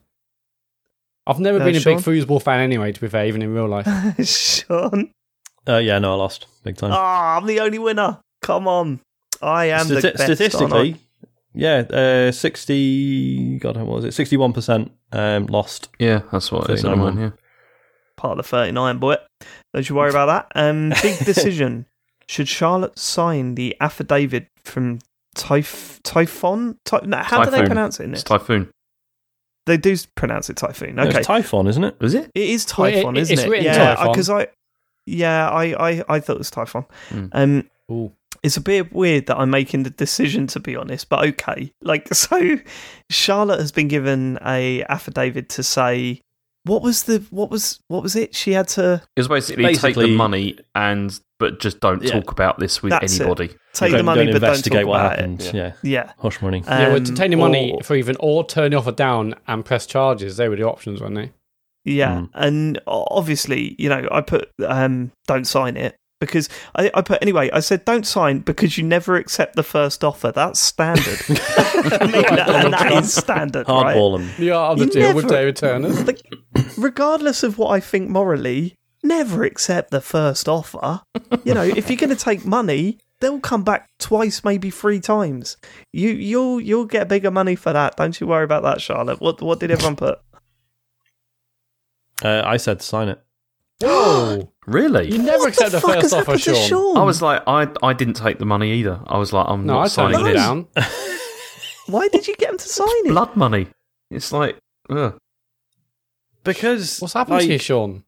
[1.27, 2.13] I've never Uh, been a big Sean?
[2.13, 2.91] foosball fan anyway.
[2.91, 3.85] To be fair, even in real life.
[4.27, 5.11] Sean.
[5.67, 6.91] Uh, yeah, no, I lost big time.
[6.93, 8.19] Ah, I'm the only winner.
[8.41, 8.99] Come on.
[9.41, 10.97] I am the best, statistically,
[11.53, 13.57] yeah, uh, sixty.
[13.59, 14.13] God, what was it?
[14.13, 15.89] Sixty-one percent um, lost.
[15.99, 16.81] Yeah, that's what it is.
[16.83, 17.31] 39 Mine, yeah.
[18.17, 19.17] part of the 39, boy.
[19.73, 20.51] Don't you worry about that.
[20.59, 21.85] Um, big decision.
[22.31, 24.99] Should Charlotte sign the affidavit from
[25.35, 26.77] Typh- Typhon?
[26.85, 28.25] Ty- no, how do they pronounce it in It's it?
[28.25, 28.71] Typhoon.
[29.65, 30.97] they do pronounce it Typhoon.
[30.97, 31.17] Okay.
[31.19, 31.99] It's Typhon, isn't it?
[31.99, 32.31] Was it?
[32.33, 33.49] it is Well, it- Typhon, it- isn't it's it?
[33.49, 34.47] written yeah, because I,
[35.05, 36.85] yeah, I, I, I thought it was Typhon.
[37.09, 37.25] Hmm.
[37.33, 38.13] Um, Ooh.
[38.43, 41.73] it's a bit weird that I'm making the decision to be honest, but okay.
[41.81, 42.55] Like, so
[43.09, 46.21] Charlotte has been given a affidavit to say
[46.63, 48.35] what was the what was what was it?
[48.35, 52.11] She had to It was basically, take the money and but just don't Yeah.
[52.13, 53.21] talk about this with That's it.
[53.21, 53.49] anybody.
[53.73, 55.41] take the money don't but don't investigate talk what about happened.
[55.41, 55.53] it.
[55.53, 55.71] Yeah.
[55.83, 56.11] Yeah.
[56.19, 56.63] hush money.
[56.65, 59.35] Yeah, well, to Um, take the money or- for even or turn the offer down
[59.47, 60.37] and press charges.
[60.37, 61.31] They were the options, weren't they?
[61.83, 62.29] Yeah, Mm.
[62.35, 67.49] and obviously, you know, I put um, don't sign it because I, I put anyway.
[67.51, 70.31] I said don't sign because you never accept the first offer.
[70.31, 71.19] That's standard.
[71.29, 73.95] I mean, that, and that is standard, right?
[73.95, 74.29] Hardball them.
[74.37, 75.89] The art of the You deal with never- David Turner.
[75.89, 76.21] Like,
[76.77, 81.01] regardless of what I think morally, never accept the first offer.
[81.43, 85.57] You know, if you're going to take money, they'll come back twice, maybe three times.
[85.93, 87.95] You you'll you'll get bigger money for that.
[87.95, 89.19] Don't you worry about that, Charlotte.
[89.21, 90.19] What what did everyone put?
[92.23, 93.21] Uh, I said sign it.
[93.81, 94.51] Whoa!
[94.67, 95.11] Really?
[95.11, 96.67] You never What accept the the first offer, happened Sean.
[96.67, 96.97] Sean?
[96.97, 98.99] I was like, I I didn't take the money either.
[99.07, 100.35] I was like, I'm No, not I signing it this.
[100.35, 100.67] down.
[101.87, 103.09] Why did you get him to sign it?
[103.09, 103.67] Blood money.
[104.11, 104.57] It's like,
[104.89, 105.17] ugh.
[106.43, 108.03] Because What's happened like, to you, Sean?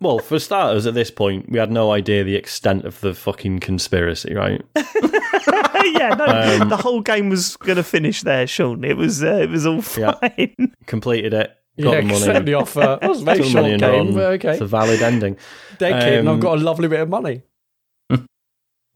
[0.00, 3.58] Well, for starters, at this point, we had no idea the extent of the fucking
[3.58, 4.62] conspiracy, right?
[4.76, 8.84] yeah, no, Um, the whole game was going to finish there, Sean.
[8.84, 10.12] It was uh, it was all Yeah.
[10.12, 10.74] fine.
[10.86, 11.52] Completed it.
[11.80, 12.16] Got Yeah, the money.
[12.18, 12.98] accept the offer.
[13.00, 14.14] That was a very short game, run.
[14.14, 14.52] but okay.
[14.52, 15.36] It's a valid ending.
[15.78, 17.42] Dead kid, and I've um, got a lovely bit of money.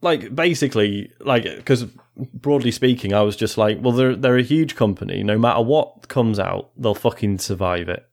[0.01, 1.85] like basically like because
[2.15, 5.23] broadly speaking, I was just like, well, they're they're a huge company.
[5.23, 8.05] No matter what comes out, they'll fucking survive it,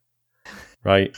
[0.84, 1.16] right?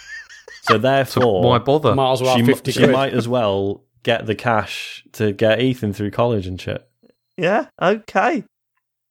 [0.63, 1.95] So So therefore, why bother?
[1.95, 5.61] Might as well she, have 50 she might as well get the cash to get
[5.61, 6.89] Ethan through college and shit.
[7.37, 8.45] Yeah, okay.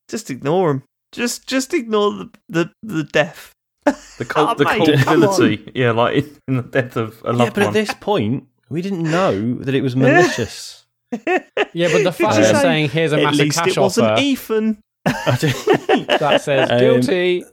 [0.08, 0.84] Just ignore him.
[1.12, 3.52] Just just ignore the the, the death.
[3.86, 7.54] The, cul- Oh, the mate, culpability, yeah, like in the death of a Yeah, loved
[7.56, 10.86] but at this point, we didn't know that it was malicious.
[11.12, 12.62] Yeah, but the fact you're say?
[12.62, 14.80] saying here's a At massive least cash it wasn't Ethan.
[15.06, 17.43] that says Um, guilty.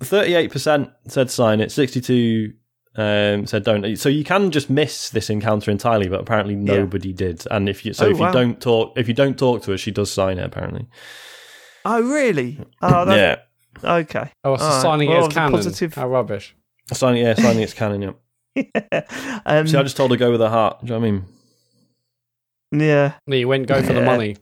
[0.00, 1.70] Thirty-eight percent said sign it.
[1.70, 2.54] Sixty-two
[2.98, 3.96] um, said don't.
[3.96, 7.44] So you can just miss this encounter entirely, but apparently nobody did.
[7.50, 8.26] And if you so Oh, if wow.
[8.26, 10.44] you don't talk if you don't talk to her, she does sign it.
[10.44, 10.86] Apparently,
[11.84, 12.58] Oh, really?
[12.82, 14.30] Oh, that, yeah, Okay.
[14.44, 15.52] Oh, so Alright, signing well, it as canon.
[15.52, 16.54] positive- How rubbish.
[16.92, 18.14] signing yeah, signing it's canon.
[18.54, 18.62] Yeah.
[19.46, 20.80] um, See, I just told her go with her heart.
[20.80, 21.24] Do you know what I mean?
[22.72, 23.14] yeah.
[23.26, 24.36] No, you went go for the money.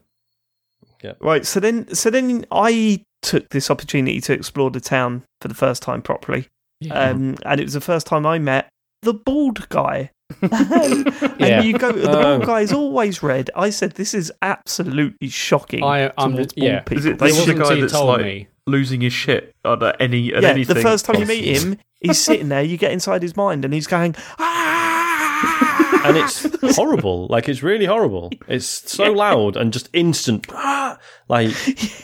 [1.03, 1.13] Yeah.
[1.21, 1.45] Right.
[1.47, 5.83] So then, so then I took this opportunity to explore the town for the first
[5.83, 6.49] time properly,
[6.91, 8.69] um, and it was the first time I met
[9.03, 10.11] the bald guy.
[10.43, 11.07] and
[11.39, 11.63] Yeah.
[11.63, 12.23] you go, the Oh.
[12.23, 13.51] bald guy is always red.
[13.55, 16.81] I said, "This is absolutely shocking." I- I'm- towards bald yeah.
[16.81, 16.99] people.
[16.99, 18.49] Is it They It this is the guy until that's told like me.
[18.67, 20.75] losing his shit at any at yeah, anything.
[20.75, 22.63] the first time you meet him, he's sitting there.
[22.63, 27.27] You get inside his mind, and he's going, "Ah!" And it's horrible.
[27.29, 28.31] Like it's really horrible.
[28.49, 30.47] It's so loud and just instant.
[30.51, 30.99] ah,
[31.29, 31.51] Like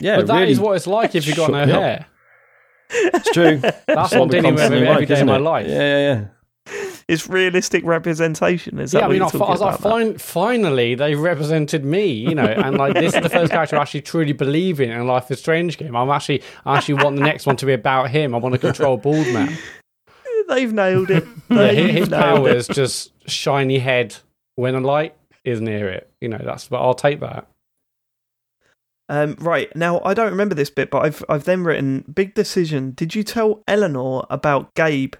[0.01, 1.99] yeah, But that really, is what it's like if you've got no hair.
[2.01, 2.05] up.
[2.93, 3.11] Hair.
[3.13, 3.57] It's true.
[3.57, 5.67] That's That's what I'm we dealing with constantly every like, day of my life.
[5.67, 6.25] Yeah, yeah,
[6.67, 6.89] yeah.
[7.07, 8.79] it's realistic representation.
[8.79, 9.97] Is that Yeah, I what mean, I, you're I talking was like, about?
[9.99, 13.81] fin- finally, they represented me, you know, and like this is the first character I
[13.81, 15.95] actually truly believe in in Life is Strange game.
[15.95, 18.33] I'm actually, I actually want the next one to be about him.
[18.33, 19.57] I want to control Bald Man.
[20.49, 21.25] They've nailed it.
[21.49, 22.55] Yeah, They've his, his nailed power it.
[22.57, 24.15] is just shiny head
[24.55, 25.15] when a light
[25.45, 26.09] is near it.
[26.21, 27.47] You know, that's but I'll take that.
[29.13, 32.91] Um, right now, I don't remember this bit, but I've I've then written big decision.
[32.95, 35.13] Did you tell Eleanor about Gabe,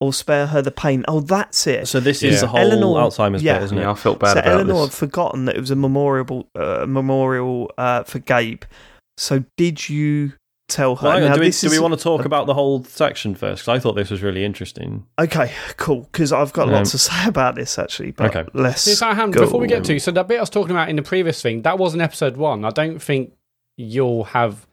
[0.00, 1.04] or spare her the pain?
[1.06, 1.86] Oh, that's it.
[1.86, 2.30] So this Yeah.
[2.32, 3.54] is the whole Eleanor- Alzheimer's yeah.
[3.58, 3.82] bit, isn't it?
[3.82, 4.86] Yeah, I felt bad so about Eleanor this.
[4.86, 8.62] had forgotten that it was a memorial uh, memorial uh, for Gabe.
[9.16, 10.32] So did you
[10.70, 11.08] tell her?
[11.08, 13.62] Well, Now, do we, this do we want to talk about the whole section first?
[13.62, 15.06] Because I thought this was really interesting.
[15.18, 16.08] Okay, cool.
[16.12, 18.12] Because I've got Um, lots to say about this actually.
[18.12, 18.48] But Okay.
[18.54, 19.40] let's See, so, Ham, go.
[19.40, 21.62] before we get to so that bit I was talking about in the previous thing,
[21.62, 22.64] that was in episode one.
[22.64, 23.32] I don't think
[23.76, 24.66] you'll have.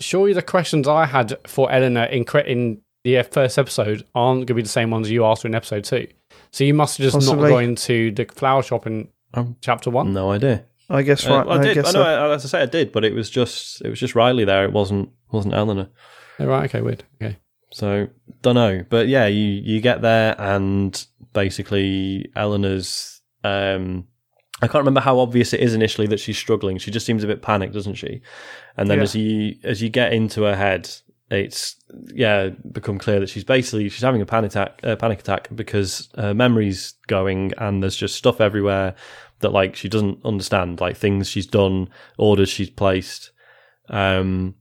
[0.00, 4.54] Surely the questions I had for Eleanor in in the first episode aren't going to
[4.54, 6.06] be the same ones you asked her in episode two.
[6.52, 7.50] So you must have just Possibly.
[7.50, 10.12] not gone to the flower shop in Um, chapter one.
[10.12, 10.64] No idea.
[10.90, 11.46] I guess Uh, right.
[11.46, 11.74] well, I I, did.
[11.74, 12.04] guess I know.
[12.04, 12.30] so.
[12.30, 14.64] I- As I say, I did, but it was just it was just Riley there.
[14.64, 15.88] It wasn't wasn't Eleanor.
[16.38, 16.64] Oh, right.
[16.64, 16.80] Okay.
[16.80, 17.04] Weird.
[17.22, 17.36] Okay.
[17.72, 18.08] So
[18.42, 23.20] don't know, but yeah, you you get there and basically Eleanor's.
[23.44, 24.06] Um,
[24.62, 26.76] I can't remember how obvious it is initially that she's struggling.
[26.78, 28.20] She just seems a bit panicked, doesn't she?
[28.76, 29.04] And then Yeah.
[29.04, 30.90] as you as you get into her head,
[31.30, 31.76] it's
[32.12, 36.08] yeah become clear that she's basically she's having a panic attack, uh, panic attack because
[36.16, 38.94] her memory's going and there's just stuff everywhere
[39.40, 41.88] that like she doesn't understand, like things she's done,
[42.18, 43.30] orders she's placed.
[43.88, 44.54] Um,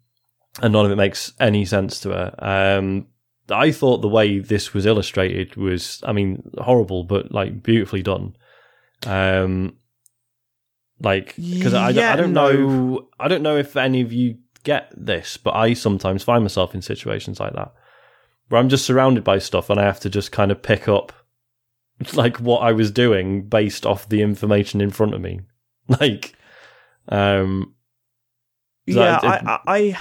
[0.62, 2.36] and none of it makes any sense to her.
[2.40, 3.08] Um,
[3.50, 8.36] I thought the way this was illustrated was, I mean, horrible, but like beautifully done.
[9.06, 9.78] Um,
[11.02, 12.52] like because I, I don't no.
[12.52, 16.76] know, I don't know if any of you get this, but I sometimes find myself
[16.76, 17.74] in situations like that
[18.50, 21.14] where I'm just surrounded by stuff and I have to just kind of pick up
[22.14, 25.42] like what I was doing based off the information in front of me.
[26.00, 26.36] Like,
[27.08, 27.74] um,
[28.86, 30.00] yeah, it- I, I, I.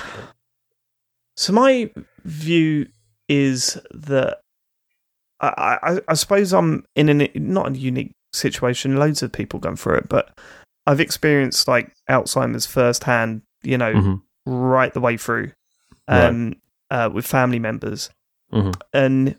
[1.36, 1.90] So my
[2.24, 2.88] view
[3.28, 4.40] is that
[5.40, 8.96] I, I, I suppose I'm in an not a unique situation.
[8.96, 10.36] Loads of people going through it, but
[10.86, 13.40] I've experienced like Alzheimer's firsthand.
[13.62, 15.52] You know, mhm, right the way through,
[16.06, 16.24] Right.
[16.26, 16.54] um,
[16.90, 18.10] uh, with family members,
[18.52, 18.74] mhm.
[18.92, 19.36] and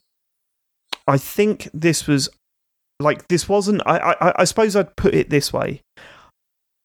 [1.08, 2.28] I think this was
[3.00, 3.82] like this wasn't.
[3.86, 5.82] I, I, I suppose I'd put it this way: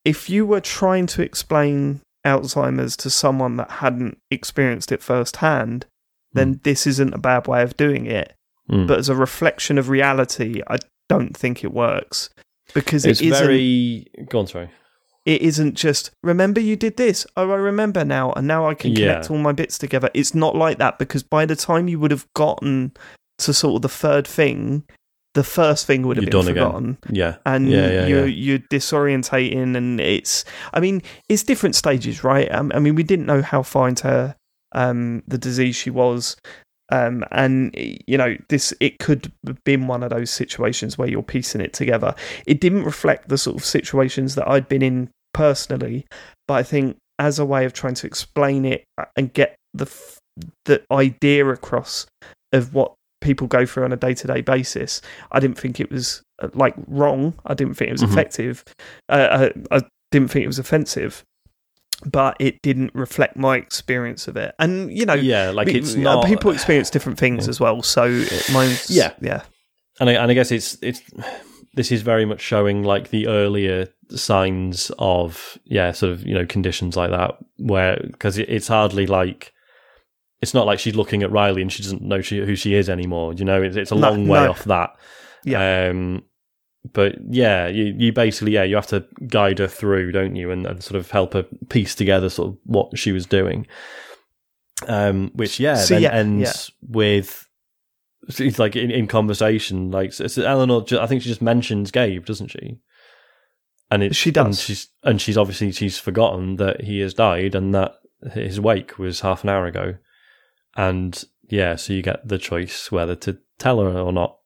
[0.05, 5.87] if you were trying to explain Alzheimer's to someone that hadn't experienced it firsthand,
[6.33, 8.33] then this isn't a bad way of doing it.
[8.71, 8.87] Mm.
[8.87, 12.31] But as a reflection of reality, I don't think it works
[12.73, 13.39] because it's it isn't.
[13.47, 14.07] very.
[14.29, 14.71] Go on, sorry.
[15.27, 17.27] It isn't just remember you did this.
[17.37, 18.97] Oh, I remember now, and now I can Yeah.
[19.15, 20.11] connect all my bits together.
[20.12, 22.93] It's not like that because by the time you would have gotten
[23.39, 24.85] to sort of the third thing,
[25.35, 26.64] the first thing would have You're been done again.
[26.64, 28.35] forgotten, Yeah, and yeah, yeah, you're yeah.
[28.35, 30.45] you're disorientating, and it's.
[30.72, 32.51] I mean, it's different stages, right?
[32.53, 34.35] Um, I mean, we didn't know how far into
[34.72, 36.37] um, the disease she was.
[36.93, 41.22] Um, and you know this, it could have been one of those situations where you're
[41.22, 42.14] piecing it together.
[42.47, 46.05] It didn't reflect the sort of situations that I'd been in personally,
[46.47, 48.85] but I think as a way of trying to explain it
[49.16, 50.18] and get the f-
[50.66, 52.07] the idea across
[52.53, 52.93] of what
[53.25, 55.01] people go through on a day to day basis,
[55.33, 57.35] I didn't think it was uh, like wrong.
[57.47, 58.12] I didn't think it was Mhm.
[58.12, 58.64] effective.
[59.09, 59.81] Uh, I, I
[60.12, 61.25] didn't think it was offensive,
[62.05, 64.55] but it didn't reflect my experience of it.
[64.59, 67.83] And you know, yeah, like it's uh, not people experience different things as well.
[67.83, 69.12] So it- mine's Yeah.
[69.20, 69.43] yeah,
[69.99, 71.01] and I, and I guess it's it's
[71.75, 76.45] this is very much showing like the earlier signs of yeah sort of you know
[76.47, 79.53] conditions like that where because it, it's hardly like
[80.45, 82.88] it's not like she's looking at Riley and she doesn't know she, who she is
[82.88, 83.61] anymore you know?
[83.62, 84.51] It's, it's a No, long way no.
[84.51, 84.90] off that.
[85.45, 85.88] Yeah.
[85.90, 86.22] um
[86.92, 90.51] but yeah you, you basically yeah you have to guide her through don't you?
[90.51, 93.66] And, and sort of help her piece together sort of what she was doing.
[94.86, 97.49] Um which yeah So, then yeah, ends with
[98.28, 102.24] it's like in, in conversation like so, so Eleanor I think she just mentions Gabe
[102.24, 102.78] doesn't she?
[103.90, 104.47] And it, She does.
[104.47, 107.92] and she's and she's obviously she's forgotten that he has died and that
[108.32, 109.95] his wake was half an hour ago
[110.77, 114.37] and yeah so you get the choice whether to tell her or not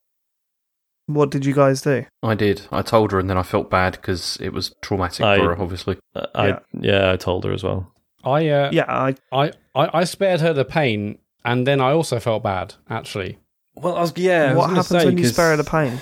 [1.06, 2.04] What did you guys do?
[2.22, 2.62] I did.
[2.70, 5.62] I told her, and then I felt bad because it was traumatic I- for her.
[5.62, 6.58] Obviously, Uh, I Yeah.
[6.72, 7.92] yeah I told her as well
[8.24, 12.18] I uh, Yeah, I I, I I spared her the pain, and then I also
[12.20, 13.38] felt bad actually.
[13.74, 16.00] well I was, yeah what happens when you spare her the pain?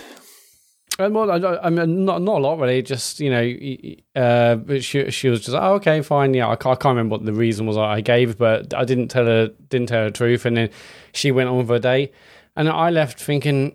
[0.99, 2.81] And well, I, I- I mean, not not a lot really.
[2.83, 3.79] Just you know, y-
[4.15, 6.33] y- uh, she she was just oh, okay, fine.
[6.35, 9.09] Yeah, I can't, I can't remember what the reason was I gave, but I didn't
[9.09, 10.71] tell her didn't tell her the truth, and then
[11.13, 12.13] she went on with her day,
[12.57, 13.75] and I left thinking,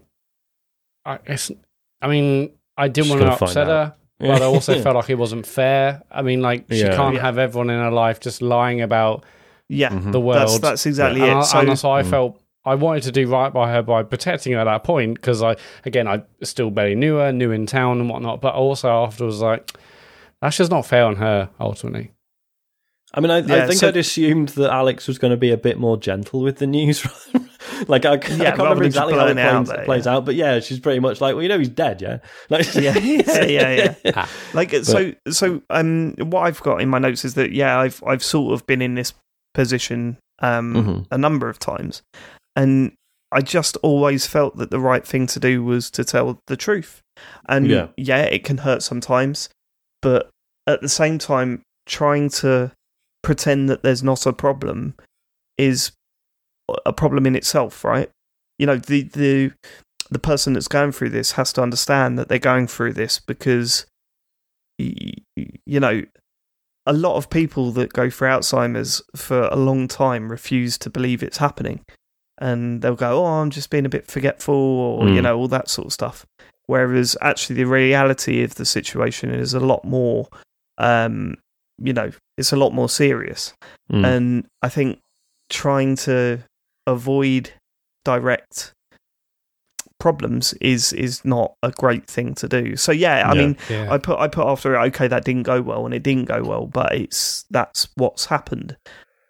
[1.05, 1.51] I guess,
[2.01, 3.87] I mean, I didn't She's want to gonna upset out.
[3.87, 6.01] her, but I also felt like it wasn't fair.
[6.11, 6.95] I mean, like she Yeah.
[6.95, 7.21] can't Yeah.
[7.21, 9.23] have everyone in her life just lying about
[9.69, 10.11] Yeah, Mhm.
[10.11, 10.39] the world.
[10.41, 11.35] that's that's exactly and, it.
[11.35, 12.09] I, So and so I Mm.
[12.09, 15.41] felt I wanted to do right by her by protecting her at that point because
[15.41, 15.55] I
[15.85, 18.41] again I still barely knew her, new in town and whatnot.
[18.41, 19.71] But also afterwards, like
[20.41, 22.11] that's just not fair on her ultimately.
[23.13, 25.57] I mean, I, I think so- I'd assumed that Alex was going to be a
[25.57, 27.05] bit more gentle with the news.
[27.89, 30.23] like, I, I can't remember exactly how it blowing it out plays, there, plays out,
[30.23, 32.19] but yeah, she's pretty much like, well, you know, he's dead, yeah.
[32.49, 34.11] Like, yeah, yeah, yeah, yeah.
[34.15, 34.29] Ah.
[34.53, 38.23] Like so, so um, what I've got in my notes is that yeah, I've I've
[38.23, 39.13] sort of been in this
[39.53, 41.07] position um Mhm.
[41.11, 42.03] a number of times,
[42.55, 42.93] and
[43.31, 47.01] I just always felt that the right thing to do was to tell the truth,
[47.47, 47.87] and Yeah.
[47.97, 49.49] yeah, it can hurt sometimes,
[50.01, 50.29] but
[50.67, 52.71] at the same time, trying to
[53.23, 54.95] pretend that there's not a problem
[55.57, 55.91] is
[56.85, 58.09] a problem in itself, right?
[58.57, 59.51] You know, the the
[60.09, 63.85] the person that's going through this has to understand that they're going through this because
[64.77, 66.03] you know
[66.85, 71.21] a lot of people that go through Alzheimer's for a long time refuse to believe
[71.21, 71.81] it's happening
[72.41, 75.23] and they'll go oh I'm just being a bit forgetful or you Mm.
[75.23, 76.25] know all that sort of stuff
[76.65, 80.27] whereas actually the reality of the situation is a lot more
[80.77, 81.35] um
[81.77, 83.53] you know it's a lot more serious
[83.91, 84.05] Mm.
[84.05, 84.99] and I think
[85.49, 86.39] trying to
[86.87, 87.51] avoid
[88.05, 88.73] direct
[89.99, 92.75] problems is is not a great thing to do.
[92.75, 93.41] So yeah, I Yeah.
[93.41, 94.79] mean, Yeah, I put I put after it.
[94.87, 98.77] Okay, that didn't go well, and it didn't go well, but it's that's what's happened.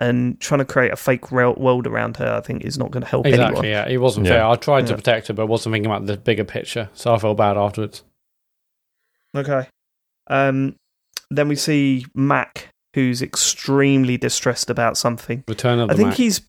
[0.02, 3.04] And trying to create a fake rel- world around her, I think, is not going
[3.04, 3.70] to help exactly.
[3.70, 3.88] anyone.
[3.88, 4.32] Yeah, it wasn't Yeah.
[4.34, 4.46] fair.
[4.48, 4.96] I tried to Yeah.
[4.98, 8.02] protect her, but wasn't thinking about the bigger picture, so I felt bad afterwards.
[9.38, 9.68] Okay.
[10.28, 10.76] Um,
[11.30, 15.44] then we see Mac, who's extremely distressed about something.
[15.48, 16.18] Return of the I think Mac.
[16.18, 16.42] he's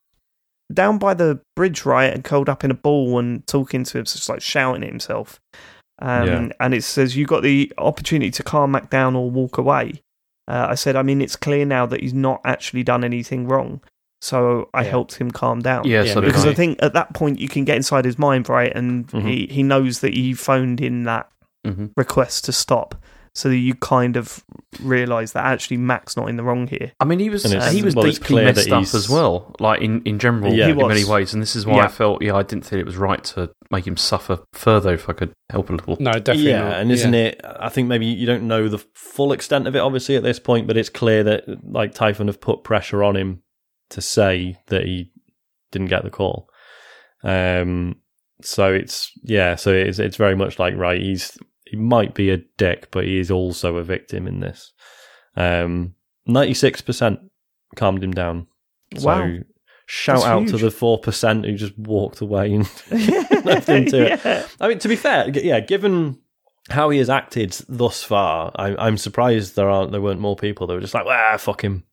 [0.72, 4.04] down by the bridge, right, and curled up in a ball and talking to him,
[4.04, 5.38] just like shouting at himself.
[6.00, 6.48] Um, Yeah.
[6.58, 10.00] And it says, You got the opportunity to calm Mac down or walk away.
[10.48, 13.80] Uh, I said, I mean, it's clear now that he's not actually done anything wrong.
[14.20, 14.90] So I Yeah.
[14.90, 15.86] helped him calm down.
[15.86, 16.02] yeah.
[16.02, 16.50] Yeah, so Because I.
[16.50, 18.72] I think at that point you can get inside his mind, right?
[18.74, 19.22] And Mhm.
[19.28, 21.28] he, he knows that he phoned in that
[21.66, 21.90] Mhm.
[21.96, 22.94] request to stop.
[23.34, 24.44] So that you kind of
[24.82, 26.92] realise that actually Mac's not in the wrong here.
[27.00, 29.56] I mean, he was And it's- he was well, deeply messed up as well.
[29.58, 30.68] Like in, in general, Yeah.
[30.68, 31.84] In many ways, and this is why Yeah.
[31.84, 35.08] I felt yeah I didn't feel it was right to make him suffer further if
[35.08, 35.96] I could help a little.
[35.98, 36.80] no, definitely yeah, not.
[36.80, 37.20] and isn't Yeah.
[37.20, 37.40] it?
[37.42, 40.66] I think maybe you don't know the full extent of it, obviously, at this point,
[40.66, 43.42] but it's clear that like Typhon have put pressure on him
[43.90, 45.10] to say that he
[45.70, 46.50] didn't get the call.
[47.24, 47.96] Um,
[48.42, 51.00] so it's yeah, so it's it's very much like right.
[51.00, 51.38] He's
[51.72, 54.72] he might be a dick, but he is also a victim in this.
[55.36, 55.94] Um,
[56.26, 57.18] ninety six percent
[57.74, 58.46] calmed him down.
[58.98, 59.38] So Wow.
[59.86, 62.62] shout That's out to the four percent who just walked away and
[63.44, 64.46] left him to it.
[64.60, 66.18] I mean, to be fair, yeah, given
[66.70, 70.66] how he has acted thus far, I, I'm surprised there aren't there weren't more people
[70.66, 71.84] that were just like, ah, fuck him.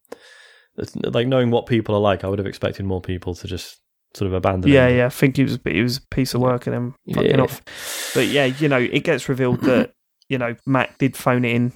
[0.78, 3.80] It's- Like knowing what people are like, I would have expected more people to just
[4.16, 4.74] sort of abandoned.
[4.74, 5.06] Yeah, yeah.
[5.06, 7.42] I think he was he was a piece of work and then fucking Yeah.
[7.42, 7.62] off.
[8.14, 9.92] But yeah, you know, it gets revealed that
[10.30, 11.74] you know Mac did phone it in,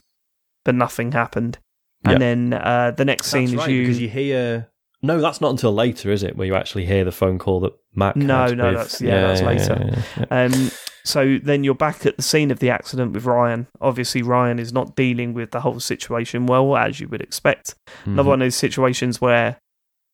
[0.66, 1.58] but nothing happened.
[2.06, 2.18] And Yeah.
[2.20, 3.82] then uh, the next scene That's is right, you.
[3.84, 4.70] because you hear.
[5.06, 6.38] No, that's not until later, is it?
[6.38, 8.16] Where you actually hear the phone call that Mac.
[8.16, 9.86] No, had no, with- that's- yeah, that's later.
[10.18, 10.46] yeah, yeah.
[10.46, 10.72] Um,
[11.06, 13.68] so then you're back at the scene of the accident with Ryan.
[13.82, 17.76] Obviously, Ryan is not dealing with the whole situation well, as you would expect.
[18.06, 18.30] Another Mhm.
[18.30, 19.58] one of those situations where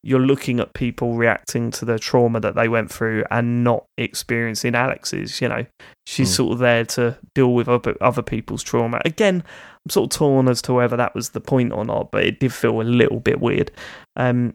[0.04, 4.74] you're looking at people reacting to the trauma that they went through and not experiencing
[4.76, 5.42] Alex's.
[5.42, 5.66] You know,
[6.06, 6.36] she's Hmm.
[6.36, 9.02] sort of there to deal with other, other people's trauma.
[9.04, 9.44] Again,
[9.86, 12.40] I'm sort of torn as to whether that was the point or not, but it
[12.40, 13.72] did feel a little bit weird.
[14.16, 14.54] Um,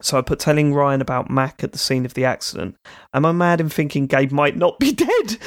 [0.00, 2.74] so I put telling Ryan about Mac at the scene of the accident.
[3.14, 5.08] Am I mad in thinking Gabe might not be dead?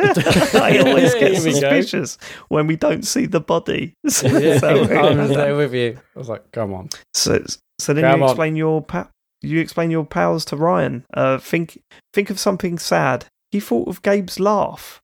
[0.00, 1.60] I always get Here we go.
[1.60, 2.18] suspicious
[2.48, 3.94] when we don't see the body.
[4.08, 5.98] So, Yeah, so- I was there with you.
[6.14, 6.90] I was like, come on.
[7.14, 7.42] so,
[7.78, 8.30] so then Come you on.
[8.30, 9.08] explain your pa-
[9.42, 11.04] you explain your powers to Ryan.
[11.14, 11.80] Uh, think
[12.12, 13.26] think of something sad.
[13.50, 15.00] He thought of Gabe's laugh.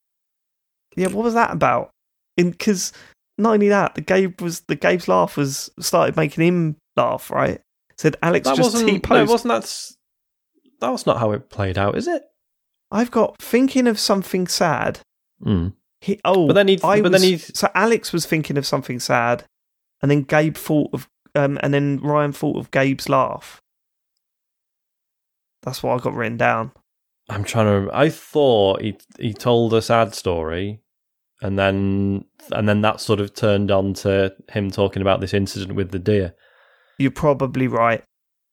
[0.97, 1.91] Yeah, what was that about?
[2.37, 2.93] In Because
[3.39, 7.31] not only that, the Gabe was the Gabe's laugh was started making him laugh.
[7.31, 7.61] Right?
[7.97, 8.77] Said Alex That just.
[8.79, 9.91] T No, wasn't that?
[10.81, 12.23] That was not how it played out, is it?
[12.91, 15.01] I've got thinking of something sad.
[15.43, 15.73] Mm.
[16.01, 19.01] He oh, But then he- but was, then he- so Alex was thinking of something
[19.01, 19.45] sad,
[20.03, 23.61] and then Gabe thought of um, and then Ryan thought of Gabe's laugh.
[25.63, 26.73] That's what I got written down.
[27.29, 27.73] I'm trying to.
[27.73, 27.95] Remember.
[27.95, 30.83] I thought he he told a sad story,
[31.41, 35.75] and then and then that sort of turned on to him talking about this incident
[35.75, 36.35] with the deer.
[36.99, 38.05] You're probably right.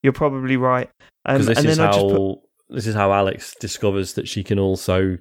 [0.02, 0.90] You're probably right.
[1.26, 4.14] Um, Because this and is then I how just put, this is how Alex discovers
[4.14, 5.18] that she can also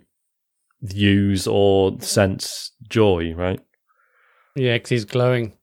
[0.81, 3.35] use or sense joy.
[3.35, 3.61] Right?
[4.55, 5.55] Yeah, because he's glowing.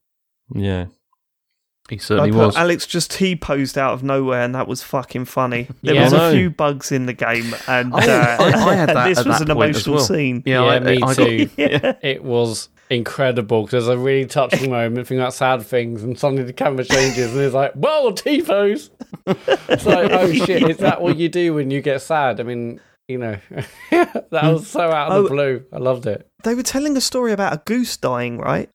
[0.54, 0.88] Yeah.
[1.90, 2.56] He I certainly put was.
[2.58, 5.68] Alex just T posed out of nowhere, and that was fucking funny.
[5.84, 6.04] There Yeah.
[6.04, 9.42] was a few bugs in the game, and uh, I- I had that this was
[9.42, 10.06] an emotional well.
[10.06, 10.44] scene.
[10.46, 11.46] yeah, Yeah, I, me I too.
[11.46, 11.94] Got, Yeah.
[12.02, 16.44] It was incredible because there's a really touching moment, thinking about sad things, and suddenly
[16.44, 18.90] the camera changes, and it's like, "Whoa, T-pose!"
[19.26, 22.80] It's like, "Oh shit, is that what you do when you get sad?" I mean,
[23.08, 23.38] you know,
[23.92, 25.24] that was so out of Oh.
[25.24, 25.64] the blue.
[25.74, 26.28] I loved it.
[26.44, 28.70] They were telling a story about a goose dying, right?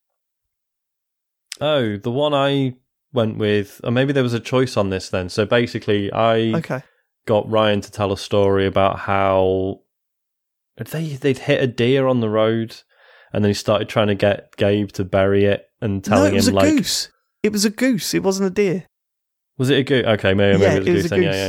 [1.61, 2.75] Oh, the one I
[3.13, 5.29] went with, or maybe there was a choice on this then.
[5.29, 6.83] So basically, I Okay.
[7.27, 9.81] got Ryan to tell a story about how
[10.91, 12.77] they they'd hit a deer on the road,
[13.33, 16.37] and then he started trying to get Gabe to bury it and No, telling it
[16.37, 17.09] was him a like, goose.
[17.43, 18.15] It was a goose.
[18.15, 18.87] It wasn't a deer.
[19.59, 20.07] was it a goose?
[20.07, 21.11] Okay, maybe, maybe Yeah, it was a goose.
[21.11, 21.49] then, Yeah, yeah.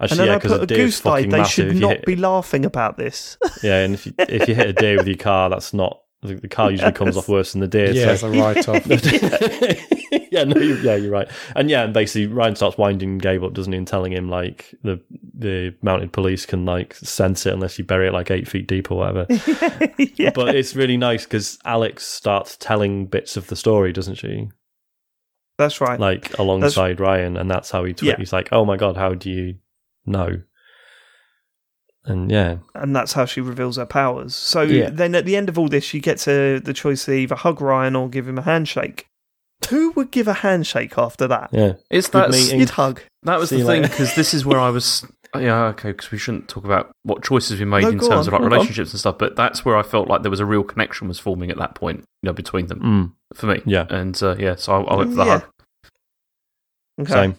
[0.00, 1.24] And Actually, then yeah, I because put a deer's goose died.
[1.30, 1.72] They massive.
[1.72, 3.38] should not hit- be laughing about this.
[3.62, 6.34] Yeah, and if you if you hit a deer with your car, that's not the,
[6.36, 7.92] the car usually comes off worse than the deer.
[7.92, 8.86] Yeah, it's a write-off.
[10.32, 11.28] yeah, no, you, yeah, you're right.
[11.54, 14.74] And yeah, and basically Ryan starts winding Gabe up, doesn't he, and telling him like
[14.82, 15.00] the
[15.36, 18.90] the mounted police can like sense it unless you bury it like eight feet deep
[18.90, 19.26] or whatever.
[20.16, 20.30] yeah.
[20.34, 24.48] but it's really nice because Alex starts telling bits of the story, doesn't she?
[25.58, 26.00] That's right.
[26.00, 28.16] Like alongside Ryan, and that's how he twi- Yeah.
[28.16, 29.56] he's like, "Oh my god, how do you
[30.06, 30.40] know?"
[32.06, 34.34] And yeah, and that's how she reveals her powers.
[34.34, 34.90] So Yeah.
[34.90, 37.60] then at the end of all this, she gets a, the choice to either hug
[37.62, 39.06] Ryan or give him a handshake.
[39.70, 41.48] Who would give a handshake after that?
[41.52, 42.30] yeah, it's Good that.
[42.30, 42.60] meeting.
[42.60, 43.00] You'd hug.
[43.22, 45.06] That was See the thing because this is where I was.
[45.34, 48.18] Yeah, okay, because we shouldn't talk about what choices we made No, in terms on,
[48.18, 48.52] of like go on.
[48.52, 49.16] relationships and stuff.
[49.18, 51.74] But that's where I felt like there was a real connection was forming at that
[51.74, 53.62] point, you know, between them mm, for me.
[53.64, 53.86] Yeah.
[53.88, 55.38] and uh, yeah, so I, I went for the Yeah.
[55.40, 55.44] hug.
[57.00, 57.12] Okay.
[57.12, 57.36] same.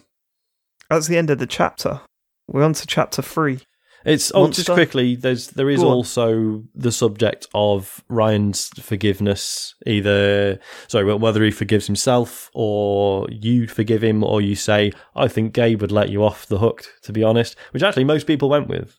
[0.90, 2.00] That's the end of the chapter.
[2.48, 3.60] We're on to chapter three.
[4.06, 4.62] It's oh, Monster.
[4.62, 5.16] just quickly.
[5.16, 5.94] There's there is Go on.
[5.94, 9.74] also the subject of Ryan's forgiveness.
[9.84, 15.54] Either sorry, whether he forgives himself or you forgive him, or you say, "I think
[15.54, 18.68] Gabe would let you off the hook." To be honest, which actually most people went
[18.68, 18.96] with.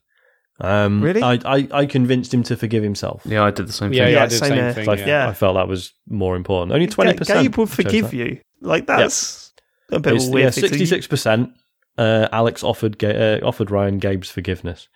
[0.59, 1.21] Um, Really?
[1.21, 3.21] I, I I convinced him to forgive himself.
[3.25, 3.99] Yeah, I did the same thing.
[3.99, 4.85] yeah, Yeah, I did the same same thing.
[4.85, 5.07] So I, yeah.
[5.07, 5.29] Yeah.
[5.29, 6.73] I felt that was more important.
[6.73, 7.43] Only twenty percent.
[7.43, 8.41] Gabe will forgive you.
[8.59, 9.53] Like that's
[9.89, 11.51] a bit of weird thing Sixty six percent.
[11.97, 14.87] Uh, Alex offered Ga- uh, offered Ryan Gabe's forgiveness.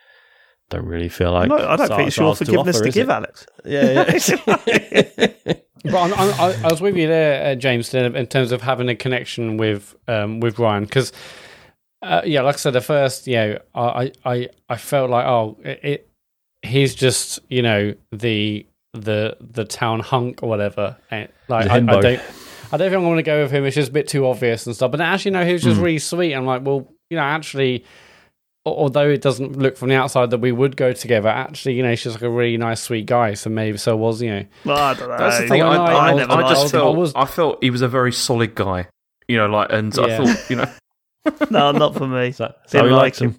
[0.69, 2.85] Don't really feel like No, I don't it's think it's ours your to forgiveness offer,
[2.85, 3.11] to give, it?
[3.11, 3.45] Alex.
[3.65, 4.17] Yeah,
[4.67, 5.53] yeah.
[5.83, 8.61] But I'm, I'm, I, I was with you there, uh, James, in, in terms of
[8.61, 11.11] having a connection with um, with Ryan because,
[12.03, 15.57] uh, yeah, like I said, at first, you know, I I, I felt like oh,
[15.63, 16.09] it, it
[16.61, 22.21] he's just you know the the the town hunk or whatever, like I, I don't.
[22.73, 23.65] I don't think I want to go with him.
[23.65, 24.91] It's just a bit too obvious and stuff.
[24.91, 25.83] But actually, no, he was just Mm.
[25.83, 26.33] really sweet.
[26.33, 27.83] I'm like, well, you know, actually,
[28.65, 31.93] although it doesn't look from the outside that we would go together, actually, you know,
[31.95, 33.33] she's like a really nice, sweet guy.
[33.33, 35.17] So maybe so was, you know, Well, I don't know.
[35.17, 35.61] That's the thing.
[35.61, 38.13] I, I, I- I, never I just felt was- I felt he was a very
[38.13, 38.87] solid guy.
[39.27, 40.71] You know, like, and I thought, you know,
[41.51, 42.31] no, not for me.
[42.33, 43.35] So, Didn't so he like likes him.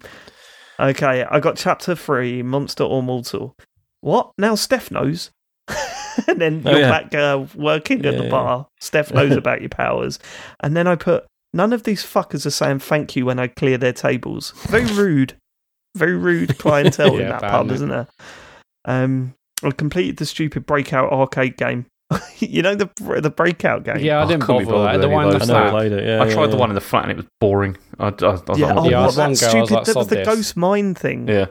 [0.79, 3.55] Okay, I got chapter three, Monster or Mortal.
[4.01, 4.31] What?
[4.37, 5.29] Now Steph knows.
[6.27, 6.89] and then Oh, you're yeah.
[7.01, 8.29] back uh, working at Yeah, the yeah.
[8.29, 8.67] bar.
[8.79, 10.19] Steph knows about your powers.
[10.61, 13.77] And then I put, none of these fuckers are saying thank you when I clear
[13.77, 14.51] their tables.
[14.67, 15.35] Very rude.
[15.95, 18.07] Very rude clientele in that pub, isn't there?
[18.85, 21.85] Um, I completed the stupid breakout arcade game.
[22.39, 22.89] you know the
[23.21, 23.99] the breakout game.
[23.99, 25.01] Yeah, I I didn't couldn't bother be that.
[25.01, 25.49] The one any in the those.
[25.49, 25.71] I never flat.
[25.71, 26.05] played it.
[26.05, 26.59] Yeah, I tried yeah, the yeah.
[26.59, 27.77] one in the flat and it was boring.
[27.99, 29.85] I, I, I was Yeah, I'm oh, not Yeah, what, that I was stupid, like,
[29.85, 31.27] that was the this." ghost mine thing.
[31.27, 31.45] yeah.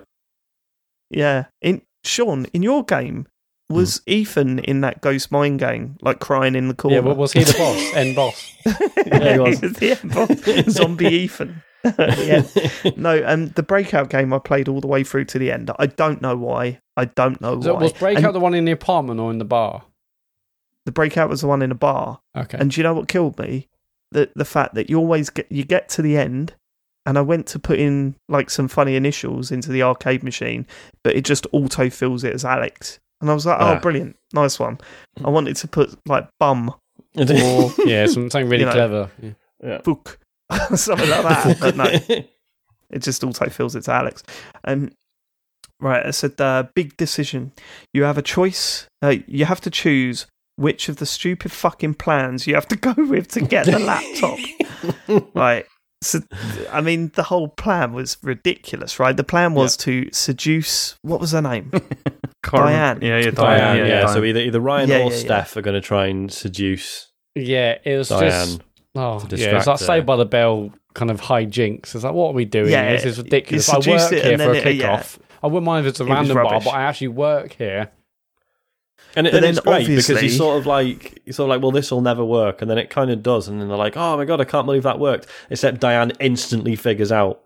[1.10, 1.46] Yeah.
[1.60, 3.26] In Sean, in your game,
[3.72, 4.12] was Hmm.
[4.12, 6.96] Ethan in that ghost mine game, like crying in the corner?
[6.96, 7.92] Yeah, but was he the boss?
[7.94, 8.52] End boss?
[8.64, 9.60] Yeah, he was.
[9.60, 10.72] the end boss.
[10.74, 11.62] Zombie Ethan.
[11.98, 12.42] yeah.
[12.96, 15.68] No, and the breakout game I played all the way through to the end.
[15.80, 16.78] I don't know why.
[16.96, 17.80] I don't know So why.
[17.82, 19.82] was Breakout And the one in the apartment or in the bar?
[20.84, 22.20] the breakout was the one in a bar.
[22.36, 22.58] Okay.
[22.58, 23.68] And do you know what killed me?
[24.12, 26.54] The the fact that you always get you get to the end,
[27.06, 30.66] and I went to put in like some funny initials into the arcade machine,
[31.02, 32.98] but it just auto fills it as Alex.
[33.22, 33.80] And I was like, oh, Ah.
[33.80, 34.78] brilliant, nice one.
[35.24, 36.74] I wanted to put like bum
[37.16, 38.72] or yeah, something really You know.
[38.72, 39.10] clever.
[39.22, 39.30] Yeah.
[39.64, 39.78] yeah.
[39.78, 40.18] book,
[40.74, 41.56] something like that.
[41.60, 41.84] But no,
[42.90, 44.22] it just auto fills it to Alex.
[44.64, 44.90] Um,
[45.80, 47.52] right, I said, uh, big decision.
[47.94, 48.86] You have a choice.
[49.00, 52.92] Uh, you have to choose which of the stupid fucking plans you have to go
[52.98, 54.38] with to get the laptop.
[55.34, 55.64] right.
[56.02, 56.18] So,
[56.72, 59.16] I mean, the whole plan was ridiculous, right?
[59.16, 60.96] The plan was to seduce.
[61.02, 61.70] What was her name?
[62.42, 62.98] Can't Diane.
[63.02, 63.76] Yeah, yeah, Diane, Diane.
[63.78, 65.16] yeah, yeah, so either either Ryan Yeah, or yeah, yeah.
[65.16, 68.30] Steph are going to try and seduce Yeah, it was Diane.
[68.30, 68.60] just.
[68.94, 69.86] Oh, to yeah, it's like her.
[69.86, 71.94] Saved by the Bell kind of hijinks.
[71.94, 72.70] It's like, what are we doing?
[72.70, 73.68] Yeah, this is you ridiculous.
[73.68, 74.98] I work it here for a then it- yeah.
[74.98, 75.18] kickoff.
[75.42, 77.90] I wouldn't mind if it's a It random bar, but I actually work here.
[79.16, 81.62] And, it, and then it's great because he's sort of like he's sort of like,
[81.62, 83.96] well, this will never work, and then it kind of does, and then they're like,
[83.96, 85.26] oh my god, I can't believe that worked.
[85.50, 87.40] Except Diane instantly figures out.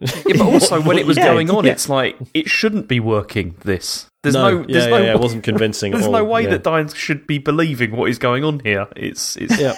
[0.00, 1.72] Yeah, but also when it was Yeah, going on, yeah.
[1.72, 3.54] it's like it shouldn't be working.
[3.64, 5.92] This there's no, no, there's yeah, no, yeah, it wasn't convincing.
[5.92, 8.86] there's no way that Diane should be believing what is going on here.
[8.96, 9.74] It's it's Yeah,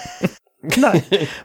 [0.77, 0.93] no,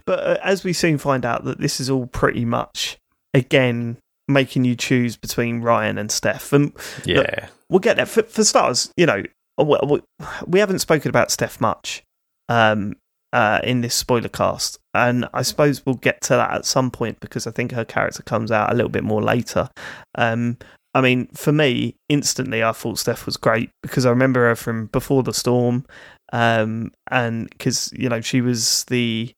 [0.04, 2.98] but uh, as we soon find out that this is all pretty much
[3.34, 3.96] again
[4.28, 6.72] making you choose between Ryan and Steph, and
[7.04, 7.48] yeah.
[7.70, 8.06] we'll get there.
[8.06, 9.22] For, for stars, you know,
[9.58, 10.02] uh, we-
[10.46, 12.02] we haven't spoken about Steph much
[12.48, 12.94] um,
[13.32, 17.20] uh, in this spoiler cast, and I suppose we'll get to that at some point
[17.20, 19.68] because I think her character comes out a little bit more later.
[20.14, 20.56] Um,
[20.94, 24.86] I mean, for me, instantly, I thought Steph was great because I remember her from
[24.86, 25.84] Before the Storm,
[26.32, 29.32] um, and because you know she was the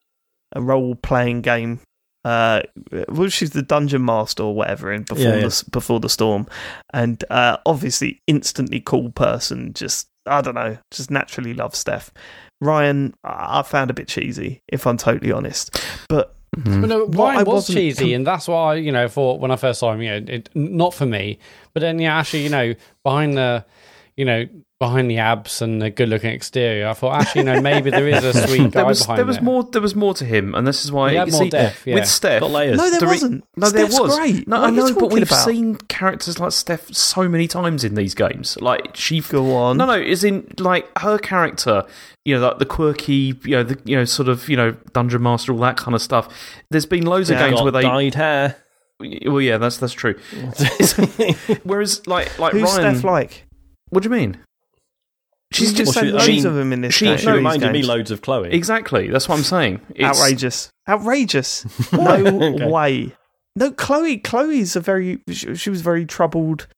[0.57, 1.81] role playing game.
[2.25, 2.61] Uh,
[3.09, 5.49] well, she's the dungeon master or whatever in before Yeah, yeah.
[5.49, 6.47] the before the storm,
[6.93, 9.73] and uh, obviously instantly cool person.
[9.73, 12.13] Just I don't know, just naturally love Steph.
[12.61, 15.81] Ryan, I I found a bit cheesy, if I'm totally honest.
[16.09, 16.81] But Mhm.
[16.81, 19.39] But no, What I Ryan was cheesy, com- and that's why I, you know, thought
[19.41, 21.39] when I first saw him, you know, it, not for me.
[21.75, 23.65] But then, yeah, actually, you know, behind the,
[24.17, 24.47] you know,
[24.81, 28.25] behind the abs and the good-looking exterior, I thought actually, you know, maybe there is
[28.25, 29.45] a sweet guy there was behind there was there.
[29.45, 31.51] more there was more to him, and this is why He had you more see
[31.51, 31.95] depth, yeah.
[31.97, 32.41] with Steph.
[32.41, 32.77] Got layers.
[32.79, 33.45] no, there the re- wasn't.
[33.57, 34.17] No, Steph's there was.
[34.19, 34.49] great.
[34.49, 35.45] No, What I know, but we've about?
[35.45, 38.57] seen characters like Steph so many times in these games.
[38.61, 39.77] Like she, Go on.
[39.77, 41.85] no, no, is in like her character.
[42.25, 45.23] You know, like the quirky, you know, the you know, sort of, you know, dungeon
[45.23, 46.29] master, all that kind of stuff.
[46.71, 47.37] There's been loads Yeah.
[47.37, 47.83] of games Got where they.
[47.83, 48.57] dyed hair.
[49.27, 50.15] Well, yeah, that's that's true.
[51.65, 53.47] Whereas, like, like Who's Ryan, Steph like?
[53.91, 54.39] what do you mean?
[55.53, 57.17] She's You've just seen she- loads she- of them in this she- game.
[57.17, 58.51] she She No, reminded me loads of Chloe.
[58.53, 59.09] exactly.
[59.09, 59.81] That's what I'm saying.
[59.97, 61.67] It's, outrageous, outrageous.
[61.93, 63.13] no way.
[63.57, 64.19] No, Chloe.
[64.19, 65.19] Chloe's a very.
[65.29, 66.69] She, she was a very troubled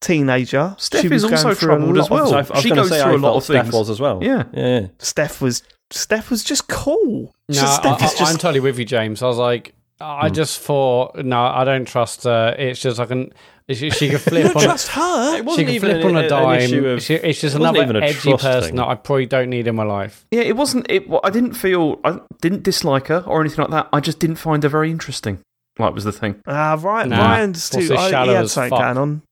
[0.00, 0.74] teenager.
[0.78, 2.44] Steph she was is also through a troubled as lot of- well.
[2.44, 3.74] So I, I She goes say through I a lot felt of Steph things.
[3.74, 4.20] was as well.
[4.22, 4.44] Yeah.
[4.52, 4.80] yeah.
[4.80, 4.86] yeah.
[4.98, 5.62] Steph was.
[5.90, 7.32] Steph was just cool.
[7.48, 8.32] No, Just- Steph I, is just.
[8.32, 9.22] am totally with you, James.
[9.22, 10.34] I was like, I Hmm.
[10.34, 12.54] just thought, no, I don't trust her.
[12.58, 13.32] It's just I can.
[13.70, 14.62] She, she can you flip don't on.
[14.62, 15.34] trust her.
[15.34, 16.84] It she wasn't can even flip an- on a dime.
[16.84, 18.76] of- She- it's just it another even edgy person thing.
[18.76, 20.26] that I probably don't need in my life.
[20.30, 20.86] Yeah, it wasn't.
[20.90, 21.04] It.
[21.24, 21.98] I didn't feel.
[22.04, 23.88] I didn't dislike her or anything like that.
[23.92, 25.40] I just didn't find her very interesting.
[25.78, 26.40] Like was the thing.
[26.46, 27.08] Ah, Ryan.
[27.08, 27.18] Nah.
[27.24, 27.88] Ryan's What's too.
[27.88, 28.80] this I, he shallow had as something fuck?
[28.80, 29.22] going on.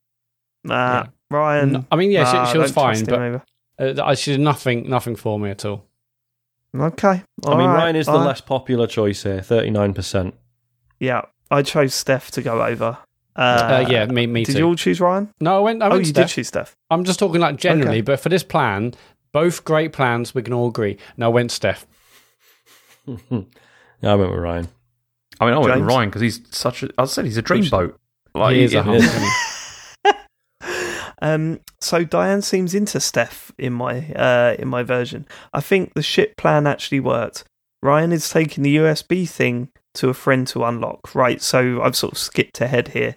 [0.65, 1.07] Nah, Yeah.
[1.31, 1.73] Ryan.
[1.73, 3.43] No, I mean, yeah, nah, she, she was fine, but
[3.79, 5.85] uh, she did nothing, nothing for me at all.
[6.75, 7.09] okay.
[7.09, 8.27] I mean, all right, Ryan is the all right.
[8.29, 10.33] less popular choice here, 39%.
[11.01, 12.99] Yeah, I chose Steph to go over.
[13.37, 14.59] Uh, Uh, yeah, me, me Did too.
[14.59, 15.33] you all choose Ryan?
[15.41, 15.83] No, I went.
[15.83, 16.29] I Oh, went you Steph.
[16.29, 16.77] did choose Steph.
[16.91, 18.01] I'm just talking like generally, Okay.
[18.03, 18.93] but for this plan,
[19.33, 20.35] both great plans.
[20.35, 20.99] We can all agree.
[21.17, 21.87] No, I went Steph.
[23.07, 23.15] yeah,
[24.03, 24.69] I went with Ryan.
[25.41, 26.91] I mean, I went with Ryan because he's such a.
[26.99, 27.95] I said he's a dreamboat.
[28.35, 28.83] Like he is a yeah.
[28.83, 28.97] hump.
[29.03, 29.29] isn't he?
[31.21, 35.25] Um, so Diane seems into Steph in my uh, in my version.
[35.53, 37.45] I think the ship plan actually worked.
[37.81, 41.15] Ryan is taking the USB thing to a friend to unlock.
[41.15, 43.17] Right, so I've sort of skipped ahead here.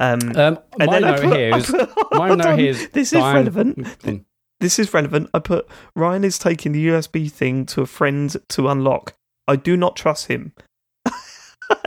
[0.00, 2.88] Um, Um, and my then I note put- here I put- my note here is
[2.90, 4.22] this is Diane- relevant.
[4.60, 5.28] This is relevant.
[5.34, 9.14] I put Ryan is taking the USB thing to a friend to unlock.
[9.46, 10.52] I do not trust him.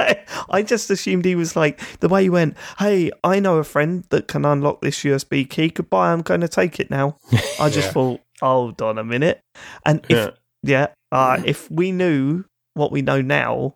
[0.49, 2.55] I just assumed he was like the way he went.
[2.79, 5.69] Hey, I know a friend that can unlock this USB key.
[5.69, 6.11] Goodbye.
[6.11, 7.17] I'm going to take it now.
[7.59, 7.91] I just Yeah.
[7.91, 9.39] thought, hold on a minute.
[9.85, 10.33] And if
[10.63, 12.43] yeah, uh, if we knew
[12.73, 13.75] what we know now,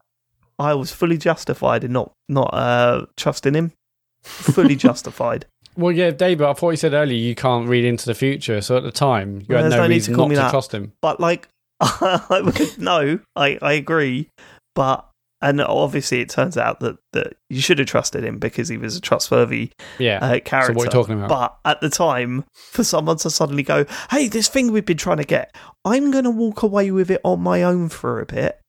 [0.61, 3.71] I was fully justified in not not uh, trusting him.
[4.23, 5.45] Fully justified.
[5.77, 8.61] Well, yeah, David, I thought you said earlier you can't read into the future.
[8.61, 10.41] So at the time, you Well, had no no need to call not me to
[10.41, 10.51] that.
[10.51, 10.93] trust him.
[11.01, 11.47] but like
[11.81, 14.27] I would no, I, I agree,
[14.75, 15.07] but
[15.43, 18.95] and obviously it turns out that, that you should have trusted him because he was
[18.95, 20.19] a trustworthy Yeah.
[20.21, 20.73] uh, character.
[20.73, 21.29] so what are you talking about?
[21.29, 25.17] But at the time, for someone to suddenly go, "Hey, this thing we've been trying
[25.17, 28.60] to get, I'm going to walk away with it on my own for a bit,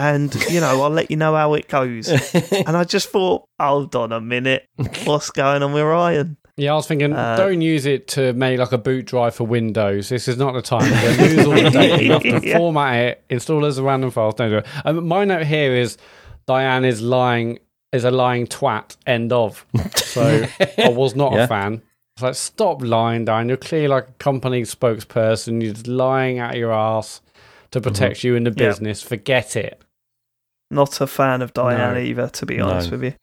[0.00, 2.08] and you know, I'll let you know how it goes."
[2.52, 4.66] and I just thought, hold on a minute,
[5.04, 6.36] what's going on with Ryan?
[6.56, 9.46] yeah, I was thinking, uh, don't use it to make like a boot drive for
[9.46, 10.08] Windows.
[10.10, 10.90] This is not the time.
[10.92, 12.02] You're gonna lose all the data.
[12.04, 12.58] You have to Yeah.
[12.58, 14.34] format it, install as a random files.
[14.34, 14.66] Don't do it.
[14.84, 15.96] Um, my note here is
[16.46, 17.58] Diane is lying,
[17.92, 18.96] is a lying twat.
[19.06, 19.64] End of.
[19.96, 20.46] So
[20.78, 21.44] I was not Yeah.
[21.44, 21.82] a fan.
[22.16, 23.48] It's like, stop lying, Diane.
[23.48, 25.62] You're clearly like a company spokesperson.
[25.62, 27.22] You're just lying out your ass
[27.70, 28.60] to protect you in the Mm-hmm.
[28.60, 28.68] Yeah.
[28.68, 29.02] business.
[29.02, 29.80] Forget it.
[30.70, 32.00] Not a fan of Diane No.
[32.00, 32.68] either, to be No.
[32.70, 33.14] honest with you.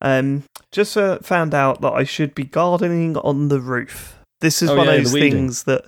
[0.00, 4.18] Um, just uh, found out that I should be gardening on the roof.
[4.40, 5.86] This is Oh, one yeah, of those things that,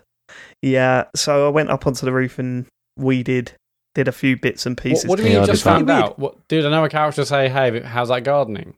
[0.62, 1.04] yeah.
[1.14, 2.66] So I went up onto the roof and
[2.98, 3.52] weeded,
[3.94, 5.06] did a few bits and pieces.
[5.06, 5.74] what do you mean Yeah, I just did that.
[5.76, 6.02] found Weird.
[6.02, 6.18] out?
[6.18, 8.74] What, did another character say, hey, how's that gardening?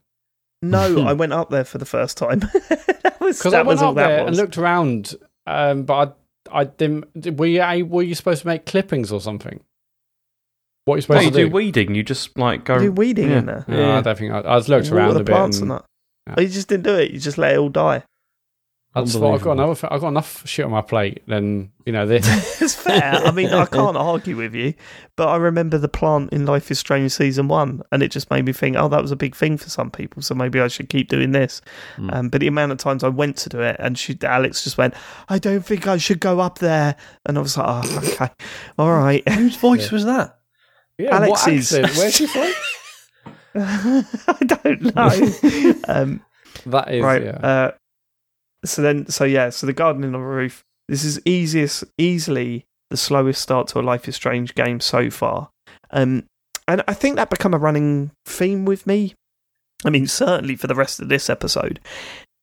[0.61, 2.39] No, I went up there for the first time.
[2.69, 5.15] that was Because I that went was up there and looked around,
[5.47, 6.15] um, but
[6.51, 7.37] I, I didn't.
[7.39, 9.61] Were you, were you supposed to make clippings or something?
[10.85, 11.53] What are you No, supposed you to do do?
[11.53, 11.95] weeding.
[11.95, 12.77] You just like go.
[12.79, 13.37] do weeding yeah.
[13.39, 13.65] in there.
[13.67, 15.31] No, I don't think I, I just looked Water around the a bit.
[15.33, 15.85] plants And and that.
[16.27, 16.35] Yeah.
[16.37, 17.11] Oh, you just didn't do it.
[17.11, 18.03] You just let it all die.
[18.95, 19.87] I just thought I've got another.
[19.89, 21.23] I've got enough shit on my plate.
[21.25, 22.27] Then you know this.
[22.61, 23.15] It's fair.
[23.15, 24.75] I mean, I can't argue with you,
[25.15, 28.45] but I remember the plant in Life is Strange season one, and it just made
[28.45, 30.89] me think, oh, that was a big thing for some people, so maybe I should
[30.89, 31.59] keep doing this.
[31.97, 32.13] Mm.
[32.13, 34.77] Um, but the amount of times I went to do it, and she, Alex just
[34.77, 34.93] went,
[35.27, 36.95] I don't think I should go up there,
[37.25, 38.29] and I was like, oh, okay,
[38.77, 39.27] all right.
[39.27, 40.37] Whose voice was that?
[40.97, 41.95] Yeah, accent?
[41.97, 42.51] Where's she from?
[43.55, 45.73] I don't know.
[45.87, 46.21] um,
[46.65, 47.23] That is right.
[47.23, 47.31] Yeah.
[47.31, 47.71] Uh,
[48.65, 50.63] so then, so yeah, so the gardening on the roof.
[50.87, 55.49] This is easiest, easily the slowest start to a Life is Strange game so far.
[55.91, 56.25] Um,
[56.67, 59.15] and I think that become a running theme with me.
[59.85, 61.79] I mean, certainly for the rest of this episode,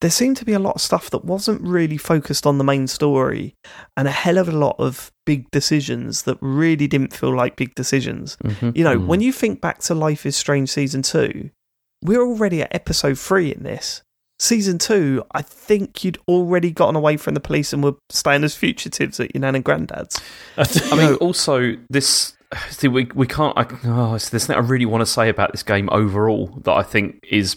[0.00, 2.86] there seemed to be a lot of stuff that wasn't really focused on the main
[2.86, 3.54] story,
[3.96, 7.74] and a hell of a lot of big decisions that really didn't feel like big
[7.74, 8.36] decisions.
[8.44, 8.76] Mhm.
[8.76, 9.06] You know, Mm.
[9.06, 11.50] when you think back to Life is Strange season two,
[12.02, 14.02] we're already at episode three in this.
[14.38, 18.54] Season two, I think you'd already gotten away from the police and were staying as
[18.56, 20.18] fugitives at your nan and granddad's.
[20.56, 22.32] I mean, also this.
[22.70, 23.56] See, we we can't.
[23.58, 26.72] I, oh, it's this thing I really want to say about this game overall that
[26.72, 27.56] I think is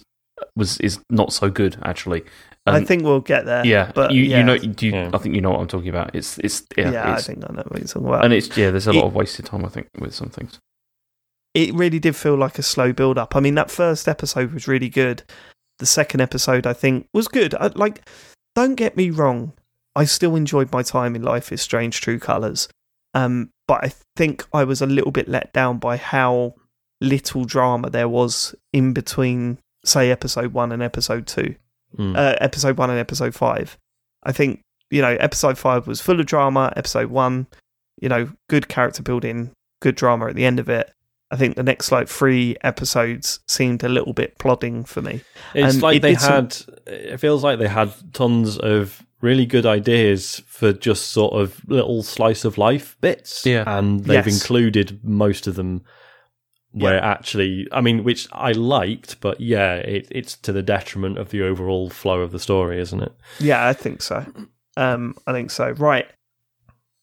[0.55, 2.23] was is not so good actually.
[2.65, 3.65] I Um, think we'll get there.
[3.65, 5.09] yeah, but you, yeah, you know, do you, Yeah.
[5.13, 6.15] I think you know what I'm talking about.
[6.15, 8.23] It's it's yeah, yeah, I think I know what you're talking about.
[8.23, 8.71] and it's yeah.
[8.71, 10.59] There's a It- lot of wasted time I think with some things.
[11.53, 13.35] it really did feel like a slow build up.
[13.35, 15.23] I mean, that first episode was really good.
[15.79, 17.53] The second episode, I think, was good.
[17.55, 18.07] I, like,
[18.55, 19.53] don't get me wrong,
[19.95, 22.69] I still enjoyed my time in Life is Strange True Colors.
[23.13, 26.55] Um, but I think I was a little bit let down by how
[27.01, 31.55] little drama there was in between, say, episode one and episode two
[31.97, 32.17] Mm.
[32.17, 33.77] uh, episode one and episode five.
[34.23, 36.73] I think you know episode five was full of drama.
[36.75, 37.45] Episode one,
[38.01, 40.91] you know, good character building, good drama at the end of it.
[41.29, 45.21] I think the next like three episodes seemed a little bit plodding for me.
[45.53, 46.57] It's and like it they did some- had.
[46.87, 52.01] It feels like they had tons of really good ideas for just sort of little
[52.03, 53.45] slice of life bits.
[53.45, 53.63] Yeah.
[53.67, 54.41] and they've Yes.
[54.41, 55.83] included most of them.
[56.73, 61.29] Where actually, I mean, which I liked, but yeah, it, it's to the detriment of
[61.29, 63.13] the overall flow of the story, isn't it?
[63.39, 64.25] Yeah, I think so.
[64.75, 65.69] Um, I think so.
[65.71, 66.07] Right,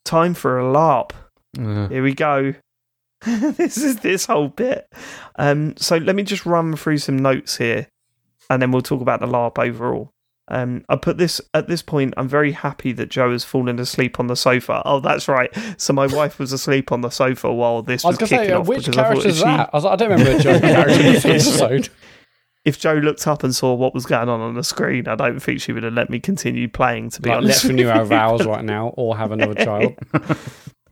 [0.05, 1.13] time for a LARP.
[1.59, 2.55] Uh, Here we go.
[3.25, 4.87] this is this whole bit.
[5.37, 7.87] Um, so let me just run through some notes here,
[8.49, 10.11] and then we'll talk about the LARP overall.
[10.51, 12.14] Um, I put this at this point.
[12.16, 14.82] I'm very happy that Joe has fallen asleep on the sofa.
[14.85, 15.51] Oh, that's right.
[15.77, 18.52] So my wife was asleep on the sofa while this I was was, kicking say,
[18.52, 18.66] uh, off.
[18.68, 19.70] which because I thought character is she- that?
[19.72, 21.89] I was like, I don't remember a joke character in this episode.
[22.64, 25.40] If Joe looked up and saw what was going on on the screen, I don't
[25.40, 27.09] think she would have let me continue playing.
[27.10, 29.94] To be Like, honest, let's renew our vows right now, or have another child.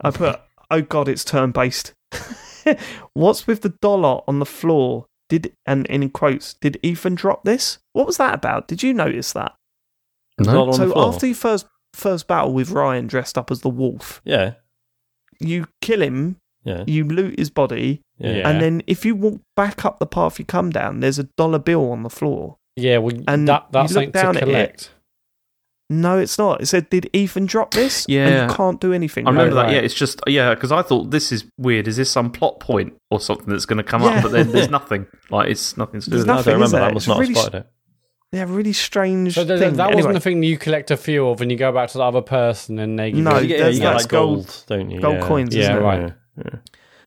[0.00, 0.40] I put,
[0.70, 1.92] oh god, it's turn based.
[3.12, 5.07] What's with the dollar on the floor?
[5.28, 7.78] Did and in quotes, did Ethan drop this?
[7.92, 8.66] What was that about?
[8.68, 9.54] Did you notice that?
[10.38, 10.52] No?
[10.52, 11.08] Dollar on the so floor.
[11.08, 14.54] after your first first battle with Ryan dressed up as the wolf, yeah,
[15.40, 18.36] you kill him, yeah, you loot his body, yeah.
[18.36, 18.48] Yeah.
[18.48, 21.58] and then if you walk back up the path you come down, there's a dollar
[21.58, 22.56] bill on the floor.
[22.76, 24.90] Yeah, well, And that you that's look down to at it, collect.
[25.90, 26.60] No, it's not.
[26.60, 28.48] It said, "Did Ethan drop this?" And Yeah.
[28.48, 29.26] you can't do anything.
[29.26, 29.56] I remember with it.
[29.56, 29.62] that.
[29.68, 29.74] right.
[29.76, 31.88] Yeah, it's just yeah, because I thought this is weird.
[31.88, 34.08] Is this some plot point or something that's going to come Yeah.
[34.18, 34.22] up?
[34.24, 35.06] But then there's nothing.
[35.30, 36.32] Like it's nothing to do There's with it.
[36.32, 36.76] I nothing, don't remember.
[36.78, 36.86] there?
[36.88, 37.66] That must It's not really have spotted it.
[38.30, 39.76] Yeah, really strange So th- thing.
[39.76, 41.96] that anyway, wasn't the thing you collect a few of, and you go back to
[41.98, 43.42] the other person and they give No, you.
[43.44, 45.00] You get, you get like gold- gold, don't you?
[45.00, 45.26] gold yeah.
[45.26, 45.80] coins, Yeah, isn't it?
[45.80, 46.12] right.
[46.44, 46.58] Yeah.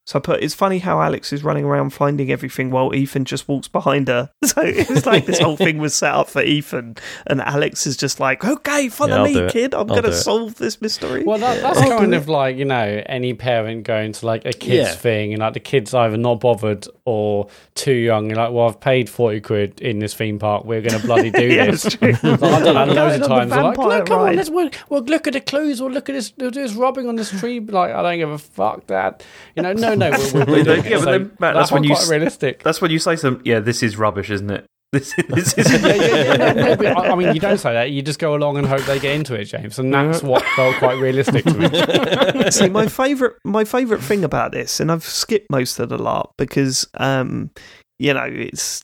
[0.07, 3.47] So I put, it's funny how Alex is running around finding everything while Ethan just
[3.47, 4.29] walks behind her.
[4.43, 6.97] So it's like this whole thing was set up for Ethan,
[7.27, 9.73] and Alex is just like, "Okay, follow Yeah, me, kid.
[9.73, 12.17] I'm going to solve this mystery." Well, that, that's I'll do kind it.
[12.17, 14.95] of like you know any parent going to like a kids Yeah.
[14.95, 18.27] thing, and like the kid's either not bothered or too young.
[18.27, 20.65] You're like, well, I've paid forty quid in this theme park.
[20.65, 21.85] We're going to bloody do yeah, this.
[21.85, 22.09] it's true.
[22.11, 23.51] Like, I've done that loads of times.
[23.51, 25.79] They're like, vampire look, come on, let's we'll, we'll look at the clues.
[25.81, 26.33] We'll look at this.
[26.37, 27.61] We'll do this rubbing on this tree.
[27.61, 29.23] Like, I don't give a fuck that.
[29.55, 30.11] You know, no, no.
[30.11, 30.91] We're, we're, we're doing Yeah, it.
[30.91, 32.63] but So then, Mat, that's when you quite realistic.
[32.63, 33.41] That's when you say some.
[33.45, 34.65] Yeah, this is rubbish, isn't it?
[34.91, 35.25] This is.
[35.29, 36.53] This is yeah, yeah, yeah.
[36.53, 37.91] No, no, I, I mean, you don't say that.
[37.91, 39.79] You just go along and hope they get into it, James.
[39.79, 42.51] And that's what felt quite realistic to me.
[42.51, 46.33] See, my favorite, my favorite thing about this, and I've skipped most of the lot
[46.37, 47.51] because, um,
[47.99, 48.83] you know, it's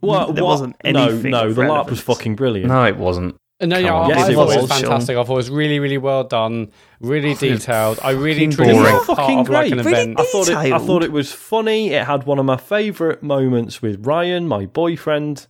[0.00, 0.50] What, there what?
[0.50, 1.30] wasn't no, anything.
[1.30, 2.68] no, of the LARP was fucking brilliant.
[2.68, 3.36] no, it wasn't.
[3.62, 4.10] No, yeah, on.
[4.10, 5.16] I, Yes, I it thought it was, was fantastic.
[5.16, 6.70] I thought it was really, really well done,
[7.00, 8.00] really detailed.
[8.02, 9.04] I really fucking treated it boring.
[9.04, 9.86] part Fucking of like an great.
[9.86, 10.20] Really event.
[10.20, 10.56] I thought it.
[10.56, 11.90] I thought it was funny.
[11.90, 15.46] It had one of my favourite moments with Ryan, my boyfriend,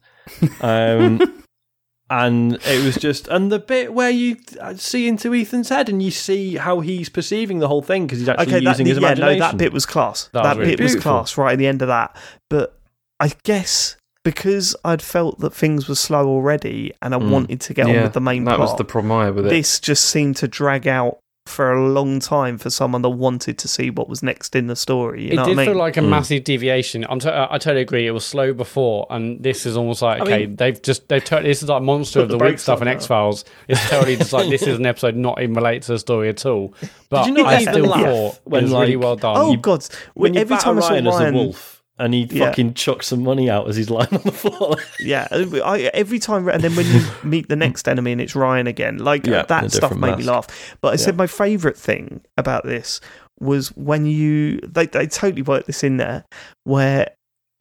[0.60, 1.42] um,
[2.10, 4.36] and it was just and the bit where you
[4.76, 8.28] see into Ethan's head and you see how he's perceiving the whole thing because he's
[8.28, 10.24] actually Okay, that, using his yeah, no, that bit was class.
[10.34, 12.14] That That, was really bit was class right at the end of that.
[12.50, 12.78] But
[13.18, 17.30] I guess because I'd felt that things were slow already, and I Mm.
[17.30, 19.46] wanted to get on with the main that plot, was the problem I had with
[19.46, 19.50] it.
[19.50, 23.66] this just seemed to drag out for a long time for someone that wanted to
[23.66, 25.24] see what was next in the story.
[25.24, 25.74] You It know did what I mean?
[25.74, 26.08] feel like a Mm.
[26.08, 27.04] massive deviation.
[27.10, 28.06] I'm t- I totally agree.
[28.06, 31.24] It was slow before, and this is almost like I okay, mean- they've just they've
[31.24, 31.50] totally.
[31.50, 32.86] This is like monster of the the week stuff in.
[32.86, 33.44] X Files.
[33.66, 36.46] It's totally just like this is an episode not even related to the story at
[36.46, 36.74] all.
[37.10, 39.36] But you not I still thought when, it was really well done.
[39.36, 39.84] oh you- god!
[40.14, 42.46] when you every time I saw Ryan as a wolf and he Yeah.
[42.48, 44.76] fucking chucks some money out as he's lying on the floor.
[45.00, 48.66] yeah, I, every time, and then when you meet the next enemy and it's Ryan
[48.66, 50.46] again, like Yeah, that stuff made me laugh.
[50.80, 53.00] But I said my favourite thing about this
[53.40, 56.24] was when you they they totally worked this in there
[56.64, 57.10] where.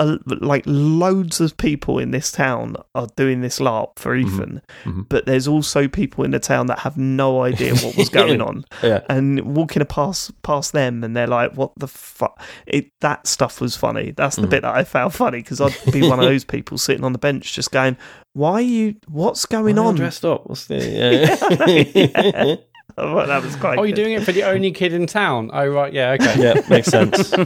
[0.02, 5.06] Uh, like loads of people in this town are doing this LARP for Ethan, Mhm.
[5.10, 8.66] but there's also people in the town that have no idea what was going on.
[8.82, 9.02] yeah.
[9.10, 13.76] and walking past past them, and they're like, "What the fuck?" It that stuff was
[13.76, 14.12] funny.
[14.18, 14.50] That's the Mm.
[14.50, 17.20] bit that I found funny because I'd be one of those people sitting on the
[17.20, 17.96] bench, just going,
[18.34, 18.96] "Why are you?
[19.08, 20.48] What's going Why on?" dressed up.
[20.48, 20.78] What's the?
[21.68, 22.56] Yeah.
[22.98, 23.78] I thought that was quite.
[23.80, 24.04] oh, you're good.
[24.04, 25.50] doing it for the only kid in town.
[25.54, 26.42] Oh, right, yeah, okay.
[26.42, 27.34] yeah, makes sense.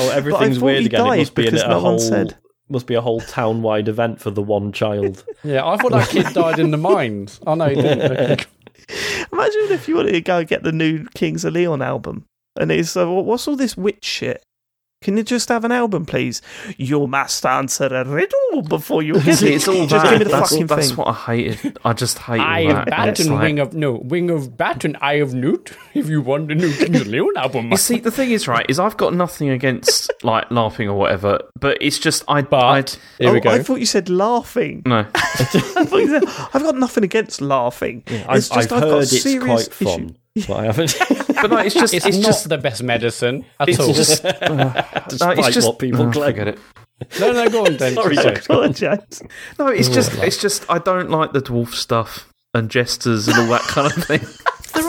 [0.00, 1.00] Oh, everything's weird again.
[1.00, 1.98] It must be in because a no whole.
[1.98, 2.36] said.
[2.68, 5.24] Must be a whole town-wide event for the one child.
[5.42, 7.40] Yeah, I thought that kid died in the mines.
[7.46, 8.38] Oh no, he didn't.
[8.90, 9.26] Okay.
[9.32, 12.24] Imagine if you wanted to go get the new Kings of Leon album,
[12.58, 14.42] and it's uh, what's all this witch shit?
[15.00, 16.42] Can you just have an album, please?
[16.76, 19.54] You must answer a riddle before you get See, it.
[19.56, 20.10] it's all just that.
[20.10, 20.96] give me the that's, fucking that's thing.
[20.96, 21.78] what I hated.
[21.84, 22.92] I just hate Eye all that.
[22.92, 25.76] And it's Batten, like- wing of no, wing of Batten, eye of Newt.
[25.94, 28.64] If you want a new Kings of Leon album, You see, the thing is, right,
[28.68, 32.42] is I've got nothing against like laughing or whatever, but it's just I.
[32.42, 33.50] but I'd, here we Oh, go.
[33.50, 34.82] I thought you said laughing.
[34.86, 35.24] no, I
[35.84, 38.02] thought you said, I've got nothing against laughing.
[38.28, 40.14] I've, It's just I've I've heard got it's serious quite issue.
[40.42, 40.96] Fun, but I haven't.
[41.42, 43.92] but no, it's just it's, it's, not just the best medicine at it's all.
[43.92, 44.22] just
[45.08, 46.34] Despite it's just what people oh, claim.
[46.34, 46.58] Forget it.
[47.20, 47.94] no, no, go on, then.
[47.94, 48.34] Sorry, Sorry.
[48.34, 48.46] James.
[48.46, 49.22] Go on, James.
[49.58, 53.46] No, it's just it's just I don't like the dwarf stuff and jesters and all
[53.48, 54.20] that kind of thing.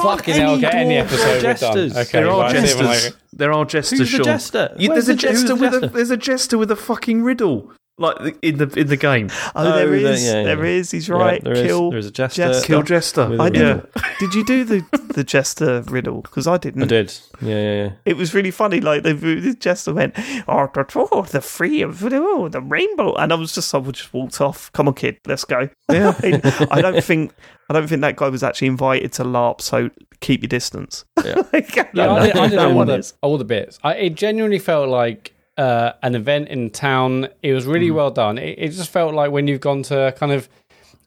[0.01, 1.57] Fucking hell, get any dwarf episode we're done.
[1.57, 1.97] jesters.
[1.97, 3.17] Okay, there are right, I see what jesters.
[3.33, 3.99] There are jesters.
[3.99, 4.25] Who's the Sean.
[4.25, 4.75] jester?
[4.77, 5.87] You- there's a the- jester with a jester?
[5.95, 9.29] there's a jester with a fucking riddle like in the in the game.
[9.55, 10.23] Oh, there Oh, is.
[10.25, 10.63] there- yeah, yeah.
[10.63, 10.91] is.
[10.91, 11.43] He's Yeah, right.
[11.43, 11.89] there is- Kill.
[11.91, 12.41] There is a jester.
[12.47, 12.65] Jester.
[12.67, 13.29] Kill jester.
[13.29, 13.75] With a I riddle.
[13.81, 14.03] did.
[14.19, 16.21] Did you do the the jester riddle?
[16.21, 16.83] Because I didn't.
[16.83, 17.13] I did.
[17.41, 17.91] Yeah, yeah, yeah.
[18.05, 18.79] It was really funny.
[18.81, 20.13] Like the, the jester went,
[20.47, 24.13] "Oh, the, oh, the free of oh, the rainbow," and I was just, I just
[24.13, 24.71] walked off.
[24.73, 25.69] Come on, kid, let's go.
[25.91, 26.13] Yeah.
[26.71, 27.33] I don't think,
[27.69, 29.61] I don't think that guy was actually invited to LARP.
[29.61, 29.89] So
[30.21, 31.05] keep your distance.
[31.23, 31.35] Yeah.
[31.53, 33.79] Like, Yeah, I did, I did all, the, all the bits.
[33.83, 37.27] I, it genuinely felt like uh, an event in town.
[37.43, 37.73] It was Mm.
[37.73, 38.37] really well done.
[38.37, 40.47] It, it just felt like when you've gone to kind of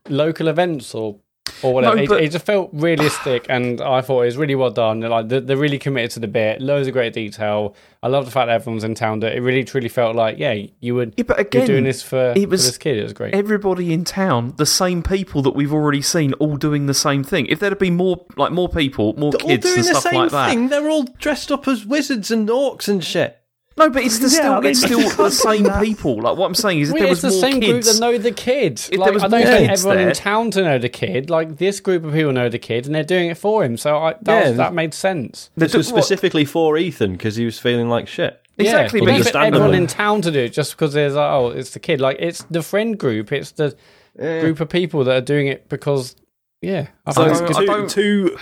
[0.08, 1.16] local events or
[1.64, 1.96] or whatever.
[1.96, 5.00] No, it, but- it just felt realistic, and I thought it was really well done.
[5.00, 7.74] Like they're, they're really committed to the bit, loads of great detail.
[8.02, 9.20] I love the fact that everyone's in town.
[9.20, 11.14] That it really truly felt like, yeah, you would.
[11.16, 12.96] Yeah, but you're again, doing this for, it was for this kid.
[12.98, 13.34] It was great.
[13.34, 17.46] everybody in town, the same people that we've already seen, all doing the same thing.
[17.46, 20.00] If there'd have been more, like more people, more They're all kids doing and the
[20.00, 20.50] stuff same like that.
[20.50, 20.68] thing.
[20.68, 23.38] They're all dressed up as wizards and orcs and shit.
[23.82, 26.20] No, but it's the Yeah, still, I mean, it's still the same people.
[26.20, 27.98] Like what I'm saying is, if Well, there it's was the more same group kids,
[27.98, 28.72] that know the kid.
[28.90, 30.88] If like, there was I don't more expect kids everyone in town to know the
[30.88, 31.30] kid.
[31.30, 33.76] Like this group of people know the kid, and they're doing it for him.
[33.76, 35.50] So I, that, Yeah, was, that made sense.
[35.56, 38.38] This The- was what- specifically for Ethan because he was feeling like shit.
[38.58, 40.72] Exactly, yeah, but you you don't expect understand everyone in town to do it just
[40.72, 42.00] because there's like, oh, it's the kid.
[42.00, 43.32] Like it's the friend group.
[43.32, 43.74] It's the
[44.18, 46.14] group of people that are doing it because
[46.60, 46.88] yeah.
[47.06, 47.56] I So think I it's don't- good.
[47.56, 48.38] I two, don't- two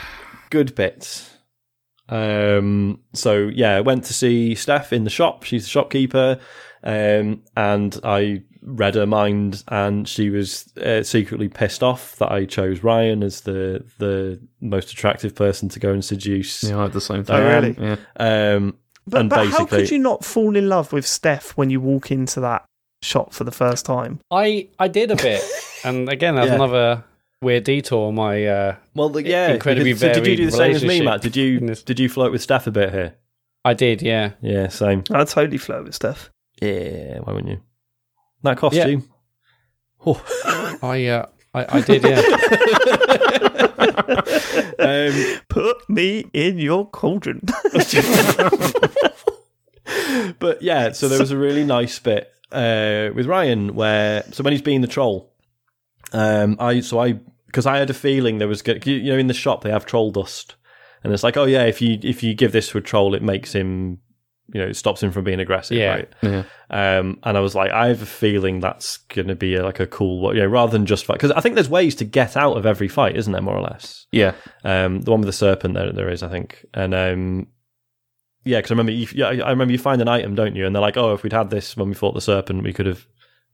[0.50, 1.29] good bits.
[2.10, 5.44] Um, so yeah, I went to see Steph in the shop.
[5.44, 6.38] She's the shopkeeper,
[6.82, 12.44] um, and I read her mind, and she was uh, secretly pissed off that I
[12.44, 16.64] chose Ryan as the the most attractive person to go and seduce.
[16.64, 17.36] yeah, I had the same thing.
[17.36, 17.76] Oh, really?
[17.78, 17.96] Yeah.
[18.16, 18.76] Um,
[19.06, 22.10] But, and but how could you not fall in love with Steph when you walk
[22.10, 22.64] into that
[23.02, 24.20] shop for the first time?
[24.30, 25.42] I I did a bit,
[25.84, 26.54] and again, that's Yeah.
[26.56, 27.04] another
[27.42, 28.12] weird detour.
[28.12, 31.00] My uh, well, the, yeah, incredibly because- so did you do the same as me,
[31.00, 31.22] Mat?
[31.22, 33.14] Did you this- did you float with Steph a bit here?
[33.64, 34.32] I did, yeah.
[34.40, 35.04] Yeah, same.
[35.10, 36.30] I totally flirt with Steph.
[36.62, 37.60] Yeah, why wouldn't you?
[38.42, 39.08] That costume.
[40.06, 40.78] Oh.
[40.82, 42.20] I uh, I, I did, yeah.
[44.78, 47.40] um, Put me in your cauldron.
[50.38, 54.52] but yeah, so there was a really nice bit uh, with Ryan where so when
[54.52, 55.29] he's being the troll,
[56.12, 59.26] um, I so I because I had a feeling there was go- you know in
[59.26, 60.54] the shop they have troll dust,
[61.04, 63.22] and it's like oh yeah if you if you give this to a troll it
[63.22, 63.98] makes him
[64.52, 65.90] you know it stops him from being aggressive Yeah.
[65.94, 66.42] right Yeah.
[66.70, 69.78] um, and I was like I have a feeling that's going to be a, like
[69.78, 72.36] a cool you know rather than just fight because I think there's ways to get
[72.36, 74.32] out of every fight isn't there more or less Yeah.
[74.64, 77.46] um, the one with the serpent there there is I think and um,
[78.44, 80.74] yeah because I remember you, yeah I remember you find an item don't you and
[80.74, 83.06] they're like oh if we'd had this when we fought the serpent we could have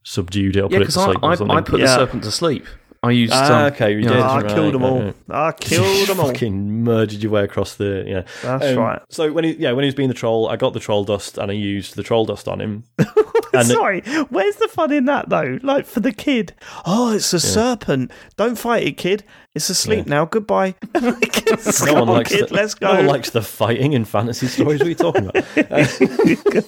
[0.06, 1.86] subdued it or Yeah, put it to because I, or I, something I put the
[1.88, 2.64] serpent to sleep.
[3.02, 3.32] I used.
[3.36, 5.02] ah um, okay you yeah, did I right, killed them right, all.
[5.02, 5.14] right.
[5.30, 6.26] I killed them all.
[6.28, 9.02] fucking murdered your way across the yeah That's Um, right.
[9.10, 11.36] so when he yeah when he was being the troll I got the troll dust
[11.38, 12.84] and I used the troll dust on him
[13.52, 14.00] and Sorry,
[14.30, 15.58] where's the fun in that though?
[15.62, 16.54] Like for the kid.
[16.84, 18.10] Oh, it's a serpent.
[18.36, 19.24] Don't fight it, kid.
[19.54, 20.24] It's asleep now.
[20.24, 20.74] Goodbye.
[20.94, 22.48] Let's no go, one likes kid.
[22.48, 22.88] the, Let's go.
[22.88, 24.80] no one likes the fighting in fantasy stories.
[24.80, 25.46] What are you talking about?
[25.70, 26.60] Uh,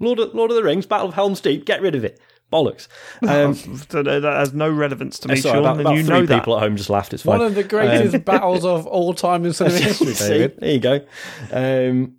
[0.00, 1.64] Lord of, Lord of the Rings, Battle of Helm's Deep.
[1.66, 2.20] Get rid of it.
[2.54, 2.86] Bollocks.
[3.22, 3.52] Um,
[3.90, 6.26] that that has no relevance to me, sorry, Sean, about, and about you three know
[6.26, 6.40] that.
[6.40, 7.12] people at home just laughed.
[7.12, 7.38] It's fine.
[7.38, 10.60] One of the greatest battles of all time in cinema history, See, David.
[10.60, 11.00] there you go.
[11.50, 12.16] Um,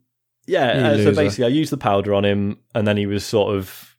[0.47, 3.25] yeah, You uh, so basically, I used the powder on him, and then he was
[3.25, 3.95] sort of.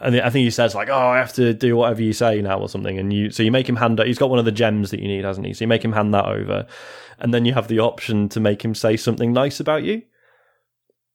[0.00, 2.58] And I think he says like, "Oh, I have to do whatever you say now,
[2.58, 4.00] or something." And you, so you make him hand.
[4.04, 5.52] He's got one of the gems that you need, hasn't he?
[5.52, 6.66] So you make him hand that over,
[7.18, 10.00] and then you have the option to make him say something nice about you.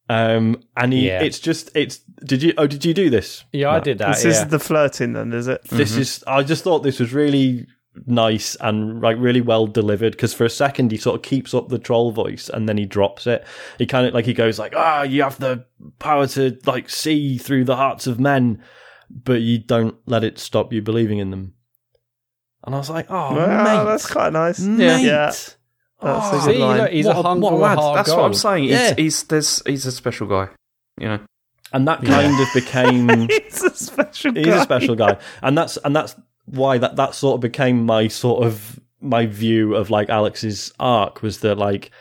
[0.07, 1.21] Um, and he, Yeah.
[1.21, 1.99] it's just, it's.
[2.25, 2.53] Did you?
[2.57, 3.43] Oh, did you do this?
[3.53, 4.15] Yeah, I did that.
[4.15, 4.31] This yeah.
[4.31, 5.63] is the flirting, then, is it?
[5.69, 6.23] This is.
[6.27, 7.67] I just thought this was really
[8.05, 11.67] nice and like really well delivered because for a second he sort of keeps up
[11.69, 13.45] the troll voice and then he drops it.
[13.77, 15.65] He kind of like he goes like, "Ah, you have the
[15.99, 18.61] power to like see through the hearts of men,
[19.09, 21.53] but you don't let it stop you believing in them."
[22.65, 24.59] And I was like, "Oh, well, mate, that's quite nice.
[24.59, 25.25] mate." Yeah.
[25.27, 25.55] That's
[26.01, 26.77] a Oh, good See, line.
[26.81, 27.77] look, he's What a a- hunk what a lad.
[27.77, 28.23] hard That's what.
[28.25, 28.63] I'm saying.
[28.65, 28.89] Yeah.
[28.89, 30.49] He's, he's there's he's a special guy.
[30.99, 31.19] You know.
[31.71, 34.57] And that kind of became He's a special He's guy.
[34.57, 36.15] a special guy, and that's and that's
[36.45, 41.21] why that that sort of became my sort of my view of like Alex's arc
[41.21, 41.91] was that like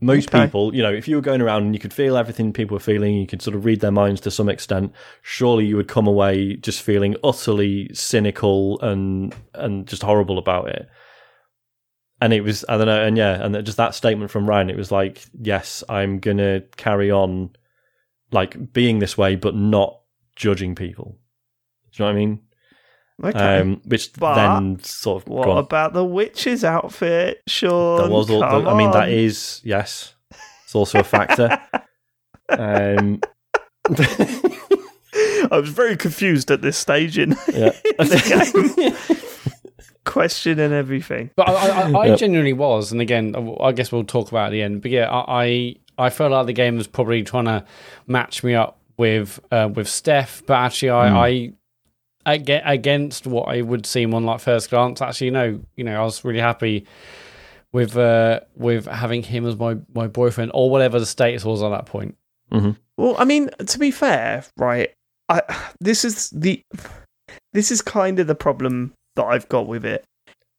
[0.00, 0.46] most Okay.
[0.46, 2.80] people, you know, if you were going around and you could feel everything people were
[2.80, 4.92] feeling, you could sort of read their minds to some extent.
[5.22, 10.88] Surely you would come away just feeling utterly cynical and and just horrible about it.
[12.20, 14.76] And it was I don't know, and yeah, and just that statement from Ryan, it
[14.76, 17.50] was like, yes, I'm gonna carry on
[18.34, 20.00] like being this way, but not
[20.36, 21.16] judging people.
[21.92, 22.40] Do you know what I mean?
[23.22, 23.60] Okay.
[23.60, 27.98] Um, which But then sort of what about the witch's outfit, Sean?
[27.98, 30.14] There was all, Come I mean, that is yes,
[30.64, 31.48] it's also a factor.
[32.48, 33.20] um,
[33.88, 37.70] I was very confused at this stage in yeah.
[37.98, 38.96] the game.
[40.04, 41.30] questioning everything.
[41.36, 42.18] But I, I, I, I Yep.
[42.18, 44.82] genuinely was, and again, I guess we'll talk about it at the end.
[44.82, 47.64] But yeah, I, I, I felt like the game was probably trying to
[48.06, 51.52] match me up with uh, with Steph, but actually, I, I,
[52.26, 56.04] aga against what I would seem on like first glance, actually, no, you know, I
[56.04, 56.86] was really happy
[57.72, 61.70] with uh, with having him as my my boyfriend or whatever the status was at
[61.70, 62.16] that point.
[62.96, 64.92] Well, I mean, to be fair, right?
[65.28, 65.42] I
[65.80, 66.62] this is the
[67.52, 70.04] this is kind of the problem that I've got with it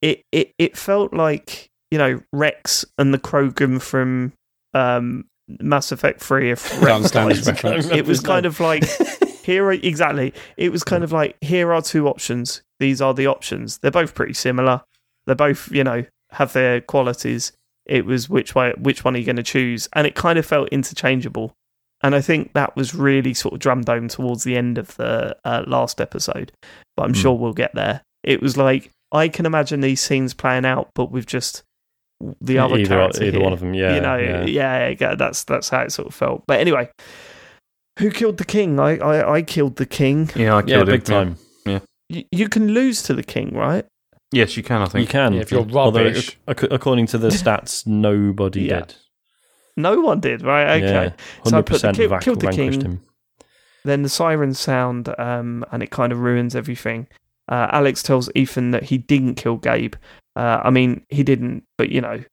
[0.05, 4.33] it, it it felt like you know Wrex and the Krogan from
[4.75, 6.51] um, Mass Effect Three.
[6.51, 7.37] If Can't Wrex stand dies.
[7.39, 7.87] his reference.
[7.87, 8.83] it was kind of like
[9.43, 13.27] here are, exactly it was kind of like here are two options these are the
[13.27, 14.81] options they're both pretty similar
[15.27, 17.51] they're both you know have their qualities
[17.85, 20.45] it was which way which one are you going to choose and it kind of
[20.47, 21.53] felt interchangeable
[22.01, 25.37] and i think that was really sort of drummed home towards the end of the
[25.45, 26.51] uh, last episode
[26.97, 27.21] but i'm Hmm.
[27.21, 31.11] sure we'll get there it was like i can imagine these scenes playing out but
[31.11, 31.61] with just
[32.41, 33.73] the other either, character either here one of them.
[33.73, 34.45] Yeah, you know, yeah.
[34.45, 34.95] yeah.
[34.99, 36.43] yeah, that's that's how it sort of felt.
[36.47, 36.89] But anyway,
[37.99, 38.79] who killed the king?
[38.79, 40.29] I I, I killed the king.
[40.35, 40.95] Yeah, I Yeah, killed him.
[40.95, 41.37] big time.
[42.07, 43.83] You, you can lose to the king, right?
[44.31, 44.81] Yes, you can.
[44.81, 46.37] I think You can Yeah, if you're Although, rubbish.
[46.47, 48.81] ac- according to the stats, nobody Yeah.
[48.81, 48.95] did.
[49.75, 50.81] No one did, right?
[50.83, 50.85] Okay.
[50.85, 52.79] Yeah, So I hundred put the percent ki- killed the king.
[52.81, 53.01] him.
[53.83, 57.07] Then the sirens sound, um, and it kind of ruins everything.
[57.49, 59.95] Uh, Alex tells Ethan that he didn't kill Gabe.
[60.35, 62.23] Uh, I mean, he didn't, but you know,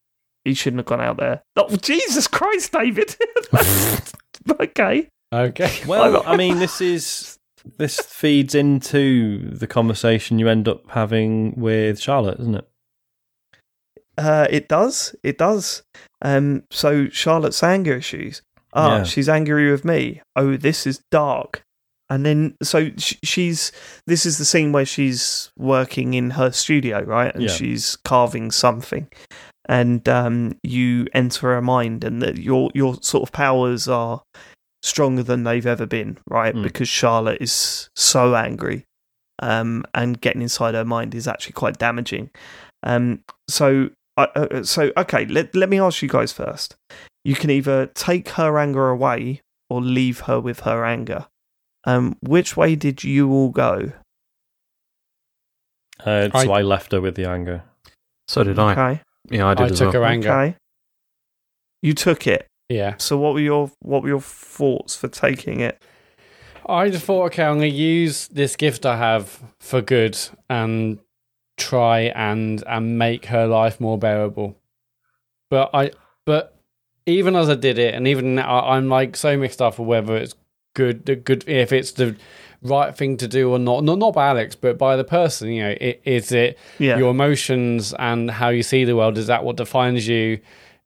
[0.43, 1.41] he shouldn't have gone out there.
[1.55, 3.15] Oh, Jesus Christ, David!
[4.59, 5.07] okay.
[5.33, 5.79] Okay.
[5.87, 7.37] Well, I mean, this is
[7.77, 12.67] this feeds into the conversation you end up having with Charlotte, isn't it?
[14.17, 15.15] Uh, it does.
[15.23, 15.83] It does.
[16.21, 18.41] Um, so Charlotte's anger issues.
[18.73, 19.03] Ah, Yeah.
[19.03, 20.21] she's angry with me.
[20.35, 21.63] Oh, this is dark.
[22.09, 23.71] And then, so she's.
[24.05, 27.33] This is the scene where she's working in her studio, right?
[27.33, 27.49] And Yeah.
[27.49, 29.07] she's carving something.
[29.69, 34.21] And um, you enter her mind, and that your your sort of powers are
[34.83, 36.53] stronger than they've ever been, right?
[36.53, 36.63] Mm.
[36.63, 38.85] Because Charlotte is so angry,
[39.39, 42.29] um, and getting inside her mind is actually quite damaging.
[42.83, 46.75] Um, so uh, uh, so okay let, let me ask you guys first
[47.23, 51.25] you can either take her anger away or leave her with her anger
[51.85, 53.91] um which way did you all go
[55.99, 57.63] Uh, so I- I left her with the anger.
[58.27, 58.71] So did I.
[58.71, 60.01] okay Yeah, I did I as took well.
[60.03, 60.31] her anger.
[60.31, 60.57] okay
[61.81, 62.95] you took it Yeah.
[62.97, 65.81] so what were your what were your thoughts for taking it
[66.65, 70.17] I just thought, okay, I'm going to use this gift I have for good
[70.49, 70.97] and
[71.57, 74.55] try and and make her life more bearable.
[75.49, 75.91] But I,
[76.25, 76.55] but
[77.05, 80.15] even as I did it, and even now, I'm like so mixed up for whether
[80.15, 80.35] it's
[80.73, 82.15] good, the good if it's the
[82.61, 83.83] right thing to do or not.
[83.83, 85.49] Not not by Alex, but by the person.
[85.49, 89.17] You know, i- is it yeah your emotions and how you see the world?
[89.17, 90.39] Is that what defines you?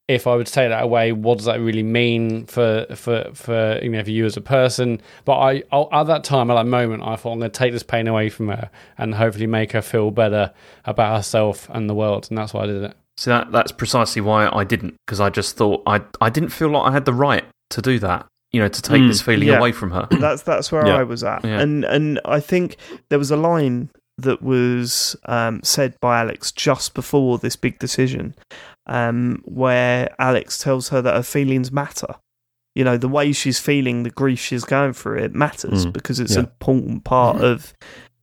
[0.07, 3.89] If I would take that away, what does that really mean for for for you
[3.89, 5.01] know for you as a person?
[5.26, 7.73] But I I- at that time at that moment, I thought I'm going to take
[7.73, 10.53] this pain away from her and hopefully make her feel better
[10.85, 12.93] about herself and the world, and that's why I did it.
[13.18, 16.69] So that that's precisely why I didn't, because I just thought I I didn't feel
[16.69, 18.26] like I had the right to do that.
[18.53, 19.57] You know, to take Mm, this feeling yeah.
[19.57, 20.07] away from her.
[20.11, 20.98] that's that's where Yeah.
[20.98, 21.60] I was at, Yeah.
[21.60, 22.78] and and I think
[23.10, 28.34] there was a line that was um, said by Alex just before this big decision,
[28.88, 32.15] um, where Alex tells her that her feelings matter.
[32.74, 36.19] You know, the way she's feeling, the grief she's going through, it matters Mm, because
[36.19, 36.40] it's yeah.
[36.40, 37.74] an important part of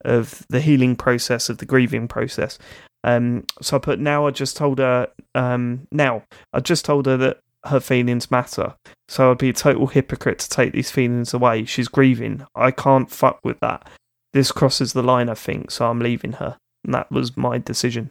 [0.05, 2.59] of the healing process, of the grieving process.
[3.05, 4.27] Um, so I put now.
[4.27, 5.09] I just told her.
[5.35, 6.23] Um, now
[6.53, 8.75] I just told her that her feelings matter.
[9.09, 11.65] So I'd be a total hypocrite to take these feelings away.
[11.65, 12.47] She's grieving.
[12.55, 13.89] I can't fuck with that.
[14.33, 15.71] This crosses the line, I think.
[15.71, 16.57] So I'm leaving her.
[16.85, 18.11] And that was my decision.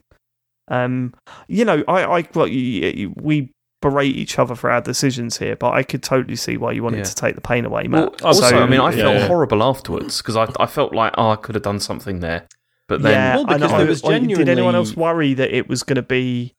[0.69, 1.13] Um,
[1.47, 3.51] you know, I, I, well, y- y- we
[3.81, 6.99] berate each other for our decisions here, but I could totally see why you wanted
[6.99, 7.03] Yeah.
[7.03, 9.27] to take the pain away, Well, also, So, I mean, I yeah, felt yeah.
[9.27, 12.47] horrible afterwards because I I felt like oh I could have done something there,
[12.87, 13.77] but then yeah, Well, I because know.
[13.79, 16.53] there was I- Did anyone else worry that it was going to be?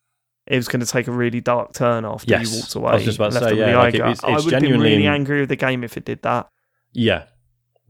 [0.47, 2.51] It was going to take a really dark turn after Yes.
[2.53, 2.93] you walked I away.
[2.97, 5.41] was just about to say, yeah, like, it- it's- I would have been really angry
[5.41, 6.49] with the game if it did that.
[6.93, 7.25] Yeah.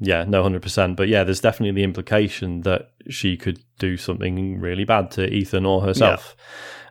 [0.00, 0.96] Yeah, no, 100%.
[0.96, 5.64] But yeah, there's definitely the implication that she could do something really bad to Ethan
[5.66, 6.36] or herself.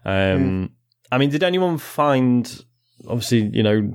[0.06, 0.72] Um,
[1.12, 2.64] I mean, did anyone find,
[3.08, 3.92] obviously, you know,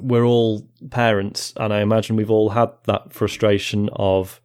[0.00, 4.40] we're all parents, and I imagine we've all had that frustration of,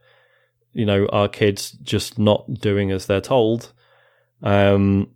[0.73, 3.73] you know, our kids just not doing as they're told.
[4.43, 5.09] Um,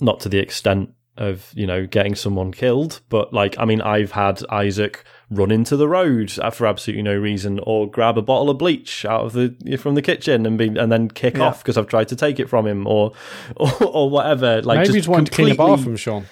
[0.00, 4.10] not to the extent of you know getting someone killed but like i mean i've
[4.10, 8.58] had isaac run into the road for absolutely no reason or grab a bottle of
[8.58, 11.44] bleach out of the from the kitchen and be and then kick Yeah.
[11.44, 13.12] off because i've tried to take it from him or
[13.56, 16.26] or, or whatever like Maybe just just to clean the completely- bathroom, Sean.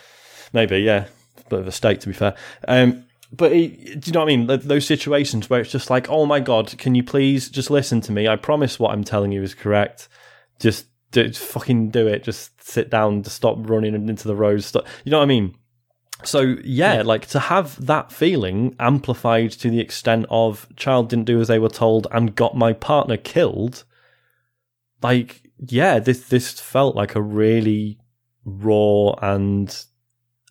[0.52, 1.04] maybe yeah
[1.48, 2.34] bit of a stake to be fair
[2.66, 4.46] um but it, do you know what I mean?
[4.68, 8.12] Those situations where it's just like, oh my god, can you please just listen to
[8.12, 8.28] me?
[8.28, 10.10] I promise what I'm telling you is correct.
[10.60, 12.24] Just, do, just fucking do it.
[12.24, 13.22] Just sit down.
[13.22, 14.62] Just stop running into the road.
[14.64, 14.86] Stop.
[15.04, 15.56] You know what I mean?
[16.24, 21.40] So yeah, like to have that feeling amplified to the extent of child didn't do
[21.40, 23.84] as they were told and got my partner killed.
[25.02, 27.98] Like yeah, this this felt like a really
[28.44, 29.84] raw and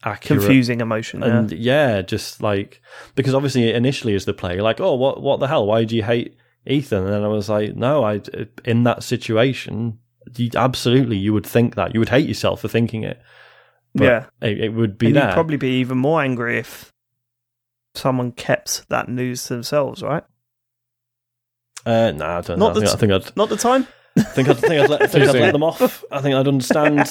[0.03, 1.21] accurate Confusing emotion.
[1.21, 1.27] Yeah.
[1.27, 2.81] and yeah, just like
[3.15, 5.65] because obviously initially as the player, you're like, oh, what what the hell?
[5.65, 6.35] Why do you hate
[6.65, 7.05] Ethan?
[7.05, 8.21] And then I was like, no, I
[8.65, 9.99] in that situation,
[10.55, 13.21] absolutely, you would think that you would hate yourself for thinking it.
[13.93, 14.25] But yeah.
[14.41, 15.27] it, it would be and there.
[15.27, 16.93] you'd probably be even more angry if
[17.93, 20.23] someone kept that news to themselves, right?
[21.85, 22.81] uh, nah, I don't Not know.
[22.81, 23.87] I the think, I think I'd Not the time.
[24.19, 26.03] think I'd think I'd let, I think I'd let them off.
[26.11, 27.09] I think I'd understand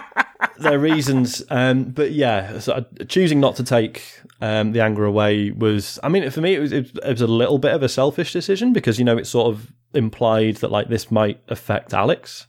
[0.58, 1.42] their reasons.
[1.50, 4.02] Um, but yeah, so I- choosing not to take
[4.40, 5.98] um, the anger away was.
[6.02, 8.72] I mean, for me, it was it was a little bit of a selfish decision
[8.72, 12.46] because you know it's sort of implied that like this might affect Alex.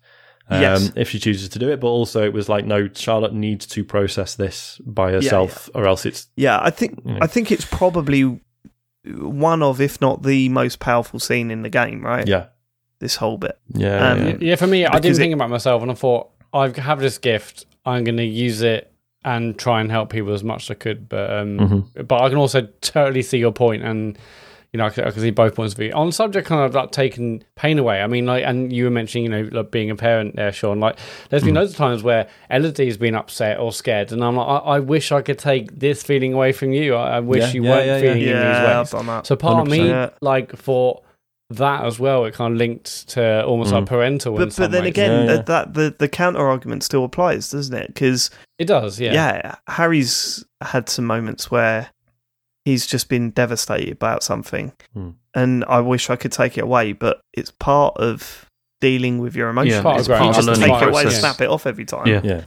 [0.50, 0.92] Um, Yes.
[0.96, 3.84] if she chooses to do it, but also it was like, no, Charlotte needs to
[3.84, 7.18] process this by herself, or else it's Yeah, I think Yeah.
[7.22, 8.40] I think it's probably
[9.06, 12.02] one of, if not the most powerful scene in the game.
[12.06, 12.28] Right.
[12.28, 12.46] yeah,
[13.00, 13.58] This whole bit.
[13.74, 14.36] yeah, Um, yeah.
[14.40, 17.18] Yeah, for me, I didn't it- think about myself, and I thought I have this
[17.18, 17.66] gift.
[17.86, 18.92] I'm going to use it
[19.26, 21.10] and try and help people as much as I could.
[21.10, 22.08] But um, Mhm.
[22.08, 24.18] but I can also totally see your point, and
[24.78, 26.62] you know, I can, I can see both points of view on the subject, kind
[26.64, 28.02] of like taking pain away.
[28.04, 30.80] I mean, like, and you were mentioning, you know, like being a parent there, Sean.
[30.80, 31.00] Like,
[31.30, 34.58] there's been loads of times where Elodie's been upset or scared, and I'm like, I,
[34.76, 36.94] I wish I could take this feeling away from you.
[36.94, 38.02] I, I wish Yeah, you yeah, weren't yeah, yeah.
[38.02, 38.90] feeling in Yeah, these I've ways.
[38.92, 39.26] done that.
[39.28, 41.04] So part of me, like, thought
[41.50, 42.26] that as well.
[42.26, 44.34] It kind of linked to almost like parental.
[44.36, 44.90] in But some but then ways.
[44.92, 45.40] again, Yeah, yeah.
[45.40, 47.88] uh, that the the counter argument still applies, doesn't it?
[47.88, 48.30] Because
[48.60, 49.00] it does.
[49.00, 49.14] Yeah.
[49.14, 49.56] yeah.
[49.68, 51.90] Harry's had some moments where
[52.68, 55.10] he's just been devastated about something, Hmm.
[55.34, 58.46] and I wish I could take it away, but it's part of
[58.82, 59.76] dealing with your emotions.
[59.76, 62.08] Yeah, part of If you just take it away and snap it off every time.
[62.08, 62.22] Yeah.
[62.24, 62.42] yeah.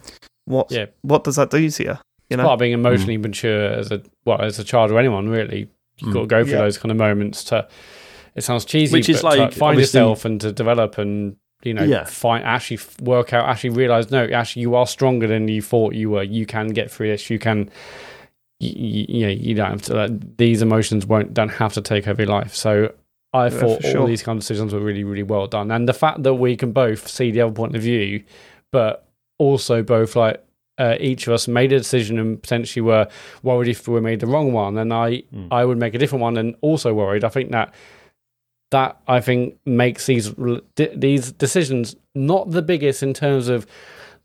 [0.45, 0.85] What Yeah.
[1.01, 1.97] what does that do to you?
[2.29, 5.27] You know, part of being emotionally mature as a well as a child or anyone
[5.29, 5.67] really.
[5.97, 6.13] You've Mm.
[6.13, 6.59] got to go through Yeah.
[6.65, 7.67] those kind of moments to.
[8.35, 11.73] It sounds cheesy, Which is but to like, find yourself and to develop and you
[11.73, 12.05] know Yeah.
[12.05, 16.09] find actually work out actually realize no actually you are stronger than you thought you
[16.11, 16.23] were.
[16.23, 17.29] You can get through this.
[17.29, 17.69] You can.
[18.61, 19.93] You, you know you don't have to.
[19.95, 22.53] Like, these emotions won't don't have to take over your life.
[22.55, 22.93] So
[23.33, 24.07] I Yeah, thought for all sure.
[24.07, 26.71] these kind of decisions were really really well done, and the fact that we can
[26.71, 28.23] both see the other point of view,
[28.71, 29.07] but
[29.39, 30.43] also both like
[30.77, 33.07] uh, each of us made a decision and potentially were
[33.43, 35.47] worried if we made the wrong one, and I Mm.
[35.51, 37.23] I would make a different one and also worried.
[37.23, 37.73] I think that
[38.71, 40.33] that I think makes these
[40.95, 43.65] these decisions not the biggest in terms of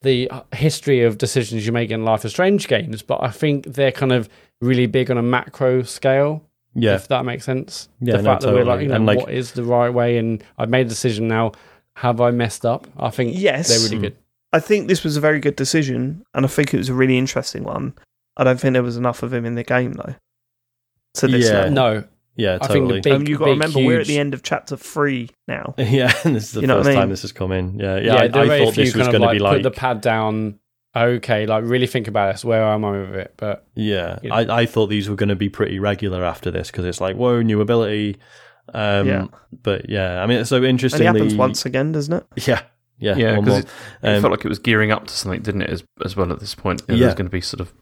[0.02, 3.92] the history of decisions you make in Life of Strange games, but I think they're
[3.92, 4.28] kind of
[4.60, 6.42] really big on a macro scale.
[6.74, 7.88] Yeah, If that makes sense.
[8.00, 10.18] Yeah, the no, fact that we're like, you know, like- what is the right way,
[10.18, 11.52] and I've made a decision now.
[11.96, 12.86] Have I messed up?
[12.98, 13.68] I think Yes.
[13.68, 14.00] they're really Mm.
[14.02, 14.16] good.
[14.52, 17.16] I think this was a very good decision, and I think it was a really
[17.16, 17.94] interesting one.
[18.36, 20.14] I don't think there was enough of him in the game though.
[21.14, 21.54] To this Yeah.
[21.54, 21.70] level.
[21.72, 22.04] No,
[22.36, 23.00] yeah, I think the totally.
[23.00, 25.74] big- um, you've got to big, remember we're at the end of chapter three now.
[25.78, 26.98] yeah, and this is the You know first I mean?
[27.00, 27.78] time this has come in.
[27.78, 28.02] Yeah, yeah.
[28.02, 30.00] yeah, I, I thought this was kind of going to be like put the pad
[30.00, 30.58] down.
[30.94, 32.44] Okay, like really think about this.
[32.44, 33.34] Where am I with it?
[33.36, 34.18] But yeah.
[34.22, 34.36] you know.
[34.36, 37.16] I, I thought these were going to be pretty regular after this because it's like,
[37.16, 38.16] whoa, new ability.
[38.72, 39.26] Um, Yeah.
[39.62, 42.26] But yeah, I mean, so Only interestingly, happens once again, doesn't it?
[42.48, 42.62] Yeah,
[42.98, 43.72] yeah, Yeah, one because more.
[44.02, 45.70] it, it Um, felt like it was gearing up to something, didn't it?
[45.70, 47.06] As as well at this point, There Yeah.
[47.06, 47.74] was going to be sort of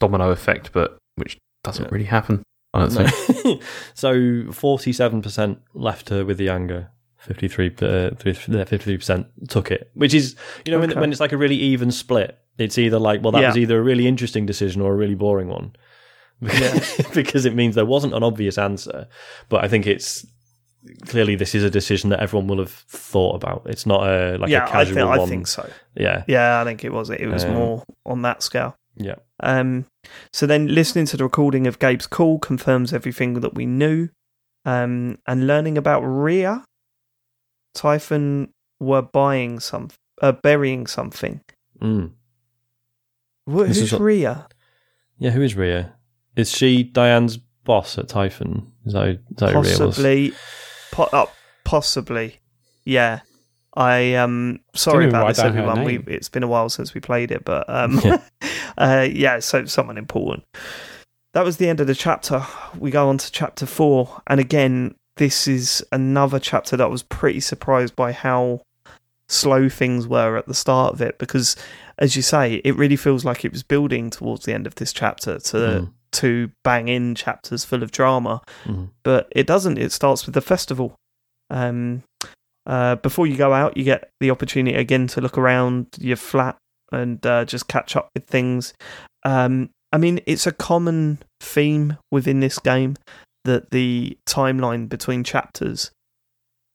[0.00, 1.90] domino effect, but which doesn't Yeah.
[1.92, 2.42] really happen.
[2.76, 3.06] I don't No.
[3.06, 3.62] think.
[3.94, 6.90] so forty-seven percent left her with the anger.
[7.18, 11.00] 53 uh, 53 percent took it, which is you know when, Okay.
[11.00, 12.38] when it's like a really even split.
[12.58, 13.48] It's either like well that Yeah.
[13.48, 15.74] was either a really interesting decision or a really boring one,
[17.14, 19.08] because it means there wasn't an obvious answer.
[19.48, 20.24] But I think it's
[21.08, 23.62] clearly this is a decision that everyone will have thought about.
[23.66, 25.20] It's not a like yeah, a I casual think, one.
[25.20, 25.68] I think so.
[25.96, 27.10] Yeah, Yeah, I think it was.
[27.10, 28.76] It was Um, more on that scale.
[28.96, 29.86] Yeah, Um,
[30.32, 34.08] so then listening to the recording of Gabe's call confirms everything that we knew.
[34.64, 36.64] Um, and learning about Rhea,
[37.74, 39.88] Typhon were buying some,
[40.22, 41.40] uh, burying something.
[41.80, 42.12] mm.
[43.48, 44.48] Wh- This who's is what- Rhea?
[45.18, 45.30] yeah.
[45.30, 45.94] Who is Rhea?
[46.34, 48.72] Is she Diane's boss at Typhon?
[48.84, 49.78] Is that, is that who Rhea was?
[49.78, 50.32] Possibly,
[50.90, 51.26] po- uh,
[51.64, 52.40] possibly.
[52.84, 53.20] Yeah.
[53.76, 55.84] I um sorry about this everyone.
[55.84, 58.20] We it's been a while since we played it, but um Yeah.
[58.78, 60.44] uh yeah, so someone important.
[61.34, 62.42] That was the end of the chapter.
[62.78, 67.02] We go on to chapter 4 and again this is another chapter that I was
[67.02, 68.60] pretty surprised by how
[69.28, 71.56] slow things were at the start of it because
[71.98, 74.92] as you say, it really feels like it was building towards the end of this
[74.92, 75.92] chapter to Mm.
[76.12, 78.90] to bang in chapters full of drama Mhm.
[79.02, 79.78] but it doesn't.
[79.78, 80.94] It starts with the festival.
[81.50, 82.02] Um,
[82.66, 86.56] uh, before you go out, you get the opportunity again to look around your flat
[86.92, 88.74] and uh, just catch up with things.
[89.24, 92.96] Um, I mean, it's a common theme within this game
[93.44, 95.90] that the timeline between chapters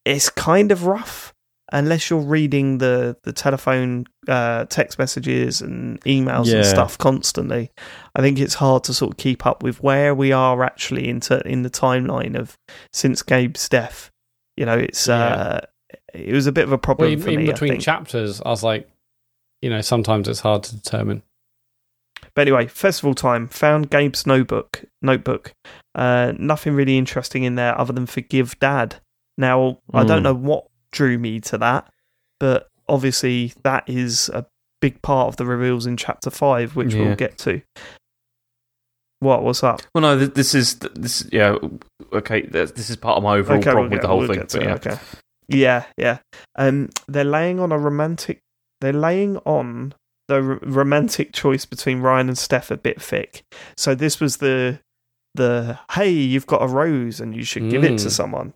[0.06, 1.34] is kind of rough.
[1.72, 7.72] unless you're reading the the telephone uh, text messages and emails and stuff constantly,
[8.16, 11.40] I think it's hard to sort of keep up with where we are actually into
[11.48, 12.58] in the timeline of
[12.94, 14.10] since Gabe's death.
[14.58, 15.66] You know, it's uh,
[16.14, 17.44] it was a bit of a problem Well, in, for in me.
[17.50, 17.84] I between think.
[17.84, 18.90] chapters, I was like,
[19.62, 21.24] you know, sometimes it's hard to determine.
[22.36, 23.48] But anyway, festival time.
[23.50, 24.84] Found Gabe's notebook.
[25.02, 25.54] Notebook.
[25.96, 28.96] Uh, nothing really interesting in there other than forgive dad.
[29.38, 30.24] Now I don't Mm.
[30.24, 31.92] know what drew me to that,
[32.40, 34.46] but obviously that is a
[34.82, 37.02] big part of the reveals in chapter five, which Yeah.
[37.06, 37.62] we'll get to.
[39.20, 39.44] What?
[39.44, 39.82] What's up?
[39.94, 41.28] Well, no, this is this.
[41.32, 41.58] Yeah,
[42.12, 42.42] okay.
[42.42, 44.38] This this is part of my overall problem we'll with the whole we'll thing.
[44.40, 44.98] get to But it, yeah, Okay.
[45.54, 46.20] Yeah, yeah.
[46.56, 48.40] Um, they're laying on a romantic.
[48.82, 49.94] They're laying on
[50.28, 53.44] the r- romantic choice between Ryan and Steph a bit thick.
[53.78, 54.80] So this was the
[55.36, 58.12] the hey, you've got a rose and you should give it to Mm.
[58.12, 58.54] someone.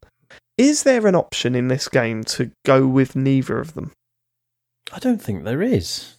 [0.58, 3.92] Is there an option in this game to go with neither of them?
[4.94, 6.12] I don't think there is.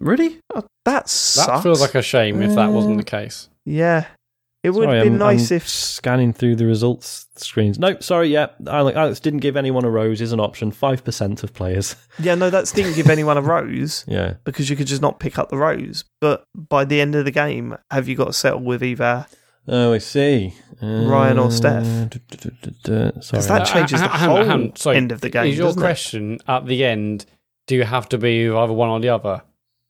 [0.00, 0.38] really.
[0.54, 1.46] Uh, That sucks.
[1.48, 3.48] That feels like a shame if that wasn't Uh, the case.
[3.66, 4.06] yeah.
[4.64, 7.78] It would Sorry, have been I'm- nice I'm if scanning through the results screens.
[7.78, 10.72] No, sorry, yeah, Alex, Alex didn't give anyone a rose is an option.
[10.72, 11.94] Five percent of players.
[12.18, 15.38] yeah no that didn't give anyone a rose Yeah, because you could just not pick
[15.38, 16.04] up the rose.
[16.20, 19.26] But by the end of the game, have you got to settle with either
[19.70, 20.54] Oh, I see.
[20.82, 21.84] Uh, Ryan or Steph?
[21.84, 22.70] duh, duh, duh, duh,
[23.12, 23.20] duh.
[23.20, 23.38] Sorry.
[23.38, 25.46] Because that Uh, changes the hang- hang- whole hang- sorry, end of the game.
[25.46, 25.84] Is your doesn't it?
[25.84, 27.26] question at the end?
[27.66, 29.42] Do you have to be either one or the other?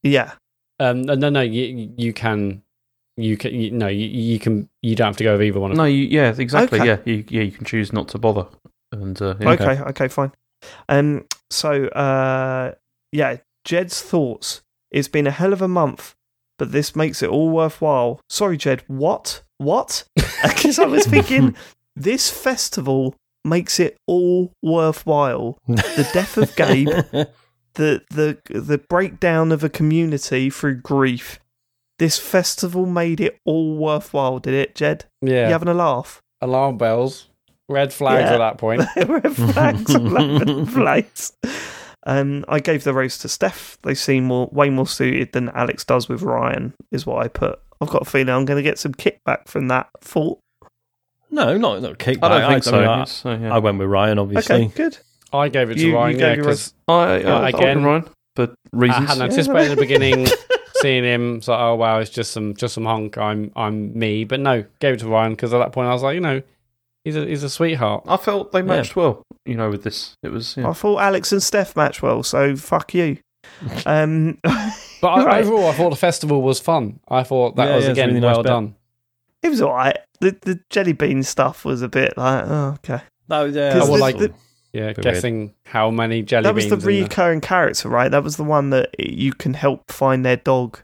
[0.03, 0.32] Yeah.
[0.81, 1.40] Um, no, no, no.
[1.43, 2.62] You you can,
[3.19, 3.55] you can.
[3.55, 4.69] You, no, you, you can.
[4.82, 5.73] You don't have to go with either one.
[5.73, 6.81] Of No, you, yeah, exactly.
[6.81, 6.89] Okay.
[6.89, 8.47] Yeah, you, yeah, you can choose not to bother.
[8.93, 9.51] And uh, yeah.
[9.51, 9.81] Okay.
[9.81, 10.09] Okay.
[10.09, 10.32] Fine.
[10.89, 11.27] Um.
[11.51, 11.86] So.
[11.86, 12.74] Uh.
[13.12, 13.39] Yeah.
[13.65, 14.62] Jed's thoughts.
[14.90, 16.15] It's been a hell of a month,
[16.59, 18.20] but this makes it all worthwhile.
[18.31, 18.82] Sorry, Jed.
[18.86, 19.43] What?
[19.59, 20.05] What?
[20.43, 21.57] Because I was thinking
[21.97, 25.59] this festival makes it all worthwhile.
[25.66, 26.86] The death of Gabe,
[27.74, 31.40] the the the breakdown of a community through grief.
[31.99, 35.07] This festival made it all worthwhile, did it, Jed?
[35.20, 35.47] Yeah.
[35.47, 36.20] You having a laugh?
[36.41, 37.29] Alarm bells,
[37.69, 38.35] red flags Yeah.
[38.35, 38.83] at that point.
[38.97, 41.33] Red flags all over the place.
[42.07, 43.77] Um, I gave the rose to Steph.
[43.83, 47.59] They seem more, way more suited than Alex does with Ryan, is what I put.
[47.81, 50.39] I've got a feeling I'm going to get some kickback from that thought.
[51.31, 52.23] no, not not kickback.
[52.31, 52.73] I don't think so.
[52.79, 53.55] mean, I, so, yeah.
[53.55, 54.55] I went with Ryan, obviously.
[54.66, 54.99] Okay, good.
[55.33, 57.49] I gave it to You- you Ryan, gave yeah, your because I, I, Uh, I
[57.49, 60.27] again, again, Ryan, but I hadn't anticipated at the beginning
[60.81, 61.41] seeing him.
[61.43, 63.17] So, oh wow, it's just some just some honk.
[63.19, 66.03] I'm I'm me, but no, gave it to Ryan because at that point I was
[66.03, 66.43] like, you know,
[67.05, 68.05] he's a he's a sweetheart.
[68.07, 69.23] I felt they matched well.
[69.45, 70.57] You know, with this, it was.
[70.57, 70.69] Yeah.
[70.69, 73.19] I thought Alex and Steph match well, so fuck you.
[73.87, 75.45] Um, But I, Right.
[75.45, 77.01] overall, I thought the festival was fun.
[77.09, 78.49] I thought that Yeah, was yeah, again really well bit.
[78.49, 78.75] done.
[79.43, 79.97] it was alright.
[80.21, 83.01] The the jelly bean stuff was a bit like, oh, okay.
[83.29, 84.35] No, yeah, Because I would the- like- the-
[84.73, 88.11] Yeah, Bit guessing how many jelly that was the in recurring character, right?
[88.11, 90.81] That was the one that you can help find their dog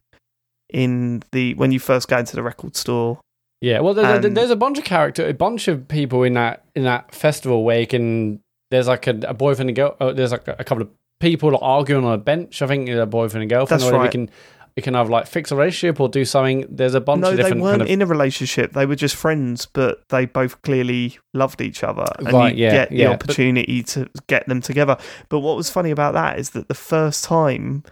[0.71, 3.21] in the when you first go into the record store.
[3.61, 6.65] Yeah, well, there's, a, there's a bunch of character, a bunch of people in that
[6.75, 8.41] in that festival where you can.
[8.71, 9.97] There's like a, a boyfriend and girl.
[10.01, 10.91] Oh, there's like a, a couple of
[11.21, 12.61] people arguing on a bench.
[12.61, 13.83] I think a boyfriend and girlfriend.
[13.83, 14.03] That's right.
[14.03, 14.31] We can
[14.77, 16.67] we can have like fix a relationship or do something.
[16.69, 17.39] There's a bunch of things.
[17.39, 17.89] no, of they weren't kind of.
[17.89, 18.73] in a relationship.
[18.73, 22.73] They were just friends, but they both clearly loved each other, and Right, you yeah,
[22.73, 23.11] get the yeah.
[23.11, 24.97] opportunity to get them together.
[25.29, 27.85] But what was funny about that is that the first time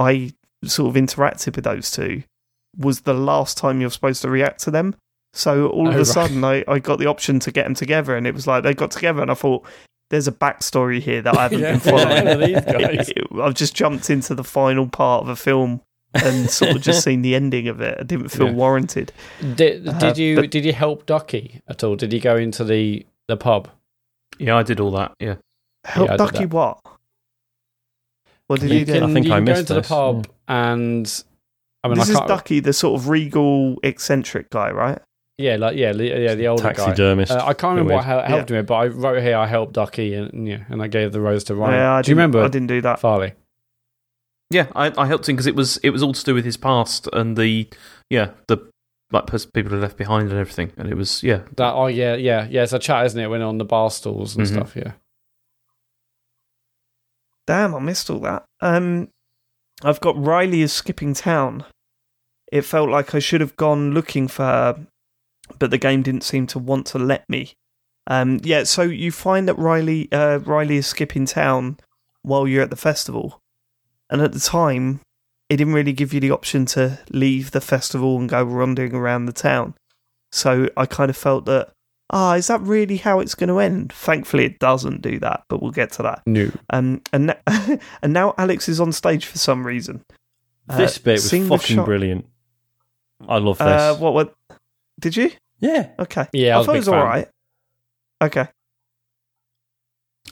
[0.00, 0.32] I
[0.64, 2.24] sort of interacted with those two
[2.76, 4.96] was the last time you're supposed to react to them.
[5.32, 6.06] So all of Oh, a right.
[6.06, 8.74] sudden, I, I got the option to get them together, and it was like they
[8.74, 9.64] got together, and I thought.
[10.08, 13.40] There's a backstory here that I haven't Yeah, been following.
[13.42, 15.80] I've just jumped into the final part of a film
[16.14, 17.98] and sort of just seen the ending of it.
[18.00, 18.52] I didn't feel Yeah.
[18.52, 19.12] warranted.
[19.54, 21.96] Did, Uh, did you but- did you help Ducky at all?
[21.96, 23.68] Did he go into the the pub?
[24.38, 25.12] yeah, I did all that.
[25.20, 25.36] Yeah.
[25.84, 26.78] Help Yeah, Ducky what?
[28.48, 28.92] What did you he do?
[28.94, 31.24] can, I think you I can go missed into the this, pub and
[31.82, 32.28] I mean, this I is.
[32.28, 34.98] Ducky, the sort of regal, eccentric guy, right?
[35.38, 36.72] yeah, like yeah, the- yeah, the older guy.
[36.72, 37.30] taxidermist.
[37.32, 39.72] Uh, I can't remember Bit what hel- helped him, but I wrote here I helped
[39.74, 41.74] Ducky, and yeah, and I gave the rose to Ryan.
[41.74, 43.00] Yeah, I Do you remember I didn't do that.
[43.00, 43.32] Farley?
[44.50, 46.56] Yeah, I, I helped him because it was it was all to do with his
[46.56, 47.68] past and the
[48.10, 48.58] yeah the
[49.10, 52.14] like pers- people who left behind and everything, and it was yeah That oh yeah,
[52.14, 52.62] yeah, yeah.
[52.62, 53.26] It's a chat, isn't it?
[53.28, 54.52] When on the bar stools and Mhm.
[54.52, 54.76] stuff.
[54.76, 54.92] Yeah.
[57.46, 58.44] Damn, I missed all that.
[58.60, 59.08] Um,
[59.82, 61.64] I've got Riley is skipping town.
[62.50, 64.86] It felt like I should have gone looking for her,
[65.58, 67.52] but the game didn't seem to want to let me.
[68.08, 71.78] Um, yeah, so you find that Riley uh, Riley is skipping town
[72.22, 73.40] while you're at the festival,
[74.10, 75.00] and at the time,
[75.48, 79.26] it didn't really give you the option to leave the festival and go wandering around
[79.26, 79.74] the town.
[80.32, 81.70] So I kind of felt that
[82.10, 83.92] ah, is that really how it's going to end?
[83.92, 86.22] Thankfully, it doesn't do that, but we'll get to that.
[86.26, 86.50] No.
[86.70, 87.36] Um, and
[88.02, 90.04] and now Alex is on stage for some reason.
[90.68, 92.26] Uh, This bit was fucking Char- brilliant.
[93.28, 93.66] I love this.
[93.66, 94.14] Uh, what?
[94.14, 94.34] What?
[95.00, 95.30] Did you?
[95.60, 95.90] yeah.
[95.98, 96.26] Okay.
[96.32, 97.28] Yeah, I I, thought it was all right.
[98.22, 98.48] Okay.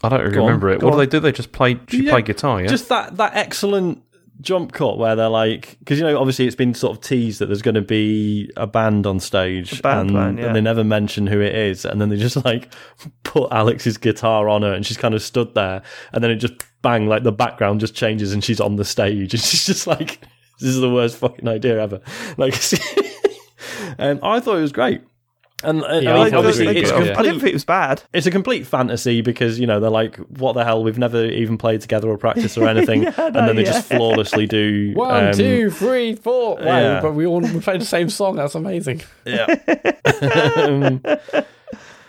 [0.05, 0.81] I don't really Go on, remember it.
[0.81, 1.20] go What do they do?
[1.20, 1.78] They just play.
[1.89, 2.60] She Yeah, played guitar.
[2.60, 2.68] Yeah.
[2.68, 4.02] Just that that excellent
[4.40, 7.47] jump cut where they're like, because you know, obviously it's been sort of teased that
[7.47, 10.47] there's going to be a band on stage, A band and, playing, yeah.
[10.47, 12.72] and they never mention who it is, and then they just like
[13.22, 15.82] put Alex's guitar on her, and she's kind of stood there,
[16.12, 19.32] and then it just bang, like the background just changes, and she's on the stage,
[19.35, 20.20] and she's just like,
[20.60, 22.01] this is the worst fucking idea ever.
[22.36, 22.55] Like,
[23.98, 25.02] and I thought it was great.
[25.65, 27.19] And, and Yeah, I I mean, thought it was obviously, really it's good, yeah.
[27.19, 28.03] I didn't think it was bad.
[28.12, 30.82] it's a complete fantasy because you know they're like, what the hell?
[30.85, 33.65] We've never even played together or practiced or anything, Yeah, I and know, then they
[33.65, 33.73] yeah.
[33.73, 36.57] just flawlessly do One, um, two, three, four.
[36.57, 37.01] Wow, yeah.
[37.01, 38.36] but we all we played the same song.
[38.36, 39.03] That's amazing.
[39.24, 39.47] Yeah.
[40.57, 41.01] Um,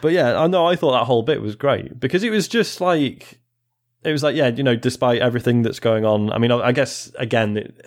[0.02, 0.68] but yeah, I know.
[0.68, 3.40] I thought that whole bit was great because it was just like
[4.04, 6.32] it was like yeah, you know, despite everything that's going on.
[6.32, 7.58] I mean, I I guess again.
[7.58, 7.86] It,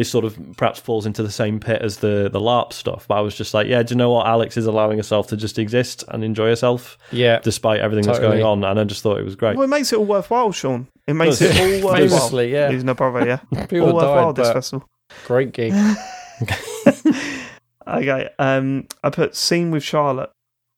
[0.00, 3.16] this sort of perhaps falls into the same pit as the the LARP stuff, but
[3.16, 4.26] I was just like, yeah, do you know what?
[4.26, 8.42] Alex is allowing herself to just exist and enjoy herself Yeah, despite everything that's going
[8.42, 9.56] on, and I just thought it was great.
[9.56, 10.88] Well, it makes it all worthwhile, Sean.
[11.06, 11.60] It makes it it?
[11.60, 12.08] all worthwhile.
[12.08, 12.68] famously, yeah.
[12.70, 13.64] Losing a brother, yeah.
[13.66, 14.86] People all worthwhile died, this but festival.
[15.26, 15.74] great gig.
[17.86, 18.28] Okay.
[18.38, 20.30] Um, I put scene with Charlotte.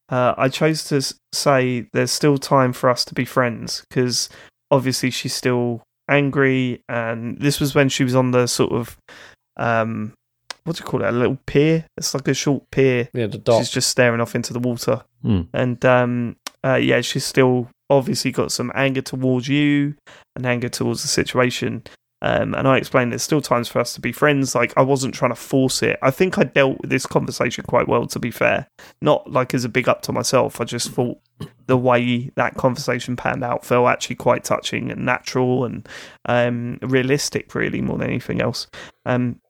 [0.08, 4.28] Uh, I chose to say there's still time for us to be friends because
[4.70, 8.96] obviously she's still angry, and this was when she was on the sort of
[9.56, 10.12] um,
[10.64, 11.08] what do you call it?
[11.08, 11.84] A little pier.
[11.96, 13.08] It's like a short pier.
[13.12, 13.58] Yeah, the dot.
[13.60, 15.42] She's just staring off into the water, Hmm.
[15.52, 19.94] and um, uh, yeah, she's still obviously got some anger towards you
[20.36, 21.82] and anger towards the situation.
[22.24, 24.54] Um, and I explained there's still times for us to be friends.
[24.54, 25.98] Like I wasn't trying to force it.
[26.02, 28.68] I think I dealt with this conversation quite well, to be fair.
[29.00, 30.60] Not like as a big up to myself.
[30.60, 31.18] I just thought
[31.66, 35.88] the way that conversation panned out felt actually quite touching and natural and
[36.26, 38.68] um, realistic, really more than anything else.
[39.04, 39.40] Um,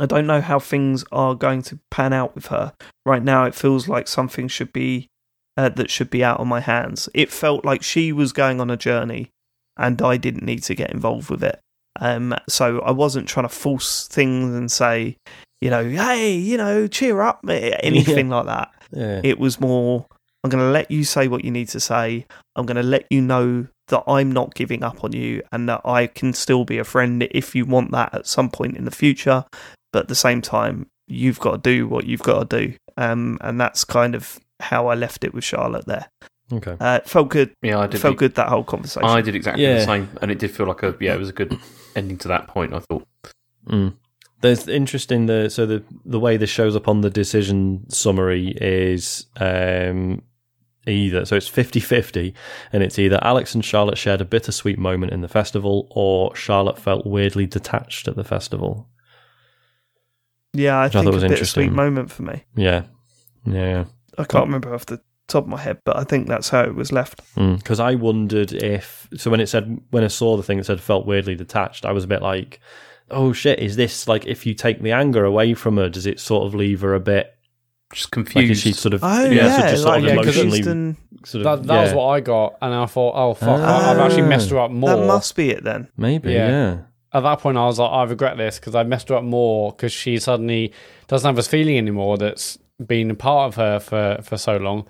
[0.00, 2.72] I don't know how things are going to pan out with her
[3.06, 3.44] right now.
[3.44, 5.08] It feels like something should be
[5.56, 7.08] uh, that should be out of my hands.
[7.14, 9.30] It felt like she was going on a journey,
[9.76, 11.60] and I didn't need to get involved with it.
[11.98, 15.16] Um, so I wasn't trying to force things and say,
[15.60, 18.70] you know, hey, you know, cheer up, eh, anything like that.
[18.92, 19.20] Yeah.
[19.22, 20.06] It was more,
[20.42, 22.26] I'm going to let you say what you need to say.
[22.56, 25.82] I'm going to let you know that I'm not giving up on you and that
[25.84, 28.90] I can still be a friend if you want that at some point in the
[28.90, 29.44] future.
[29.92, 32.74] But at the same time, you've got to do what you've got to do.
[32.96, 36.08] Um, and that's kind of how I left it with Charlotte there.
[36.52, 36.76] Okay.
[36.80, 37.54] Uh, it felt good.
[37.62, 38.00] yeah, I did.
[38.00, 39.08] felt good that whole conversation.
[39.08, 39.74] I did exactly Yeah.
[39.78, 41.56] the same, and it did feel like a yeah, it was a good
[41.94, 42.74] ending to that point.
[42.74, 43.06] I thought.
[43.68, 43.94] Mm.
[44.40, 49.26] There's interesting the so the the way this shows up on the decision summary is
[49.36, 50.22] um
[50.86, 52.32] either so it's 50-50
[52.72, 56.78] and it's either Alex and Charlotte shared a bittersweet moment in the festival or Charlotte
[56.78, 58.88] felt weirdly detached at the festival.
[60.54, 61.74] yeah, I Which I think thought a was bittersweet interesting.
[61.76, 62.44] moment for me.
[62.56, 62.84] Yeah.
[63.44, 63.84] Yeah.
[64.18, 65.00] I can't remember off the
[65.30, 67.20] top of my head, but I think that's how it was left.
[67.34, 67.54] Hmm.
[67.56, 70.80] Because I wondered if so when it said when I saw the thing that said
[70.80, 72.60] felt weirdly detached, I was a bit like,
[73.10, 76.20] oh shit, is this like if you take the anger away from her, does it
[76.20, 77.34] sort of leave her a bit
[77.92, 78.50] Just like confused.
[78.52, 80.68] is she sort of Oh yeah, yeah, so just sort of yeah, 'cause emotionally confused
[80.68, 83.90] and sort of That, that was what I got, and I thought, oh fuck, I,
[83.90, 84.90] I've actually messed her up more.
[84.90, 85.88] that must be it then.
[85.96, 86.48] maybe Yeah.
[86.48, 86.78] yeah.
[87.12, 89.72] At that point, I was like, I regret this because I messed her up more
[89.72, 90.72] because she suddenly
[91.08, 94.86] doesn't have this feeling anymore that's been a part of her for, for so long.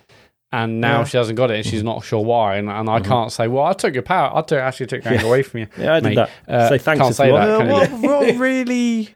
[0.52, 1.04] And now Yeah.
[1.04, 2.56] she hasn't got it and she's not sure why.
[2.56, 4.36] And, and I can't say, well, I took your power.
[4.36, 5.66] I took, actually took your anger away from you.
[5.78, 6.14] Yeah, I did mate.
[6.16, 6.30] that.
[6.48, 7.58] Uh, Say thanks can't say that.
[7.68, 7.70] want.
[7.70, 9.14] Uh, what, what really,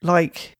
[0.00, 0.54] like,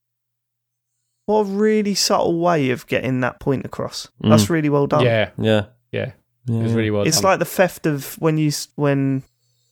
[1.25, 4.09] what a really subtle way of getting that point across.
[4.23, 4.29] Mm.
[4.29, 5.05] That's really well done.
[5.05, 5.67] Yeah, Yeah.
[5.91, 6.13] yeah.
[6.47, 6.55] yeah.
[6.61, 7.31] It was really well it's done.
[7.33, 9.23] like the theft of when you s- when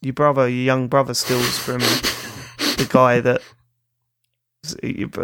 [0.03, 3.41] your brother, your young brother, steals from the guy that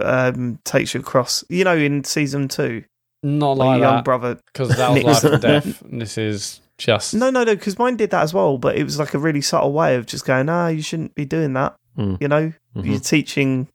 [0.02, 1.44] um, takes you across.
[1.48, 2.85] You know, in season two,
[3.23, 4.39] not when like your young that brother.
[4.53, 5.82] because that was life and death.
[5.82, 8.59] And this is just No, no, no, because mine did that as well.
[8.59, 11.24] But it was like a really subtle way of just going, "Ah, you shouldn't be
[11.24, 12.20] doing that." Mm.
[12.20, 12.85] You know, Mhm.
[12.86, 13.69] you're teaching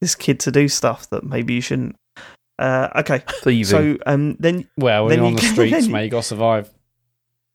[0.00, 1.96] this kid to do stuff that maybe you shouldn't.
[2.58, 3.64] Uh, okay, thieving.
[3.64, 6.10] so um, then well, when Then you're on you the streets, then you- mate, you
[6.10, 6.70] got to survive.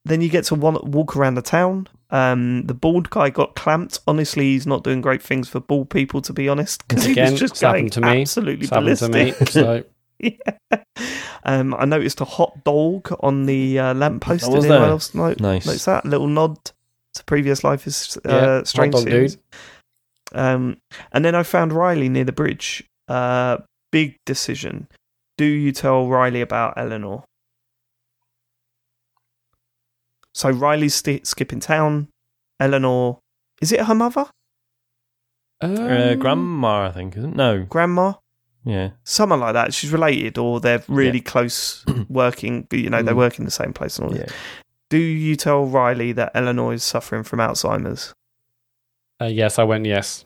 [0.05, 1.87] then you get to wa- walk around the town.
[2.11, 3.99] Um, the bald guy got clamped.
[4.07, 7.39] Honestly, he's not doing great things for bald people, to be honest, because he was
[7.39, 8.21] just going to me.
[8.21, 9.39] absolutely It's happened to ballistic.
[9.41, 9.45] me.
[9.47, 9.83] So
[10.23, 10.81] yeah.
[11.43, 14.45] Um, I noticed a hot dog on the uh, lamppost.
[14.45, 14.89] Oh, Did anyone there?
[14.89, 15.65] else note, Nice.
[15.65, 16.05] notice that?
[16.05, 16.57] little nod
[17.13, 19.35] to previous Life is uh, Yeah, hot dog series.
[19.35, 19.43] dude.
[20.33, 20.77] Um,
[21.11, 22.83] and then I found Riley near the bridge.
[23.07, 23.57] Uh,
[23.91, 24.87] big decision.
[25.37, 27.23] Do you tell Riley about Eleanor?
[30.33, 32.09] So Riley's sti skipping town.
[32.59, 33.19] Eleanor,
[33.61, 34.25] is it her mother,
[35.61, 37.35] Uh, Um, grandma, I think, isn't it?
[37.37, 37.63] No.
[37.63, 38.13] grandma,
[38.65, 38.89] Yeah.
[39.03, 39.73] someone like that?
[39.73, 42.67] She's related, or they're really close working.
[42.71, 43.17] You know, they Mm.
[43.17, 44.15] work in the same place and all.
[44.15, 44.25] Yeah.
[44.25, 44.33] that.
[44.89, 48.13] Do you tell Riley that Eleanor is suffering from Alzheimer's?
[49.21, 50.25] Uh, yes, I went yes.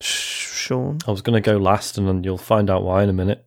[0.00, 3.08] Sh- Sean, I was going to go last, and then you'll find out why in
[3.08, 3.44] a minute.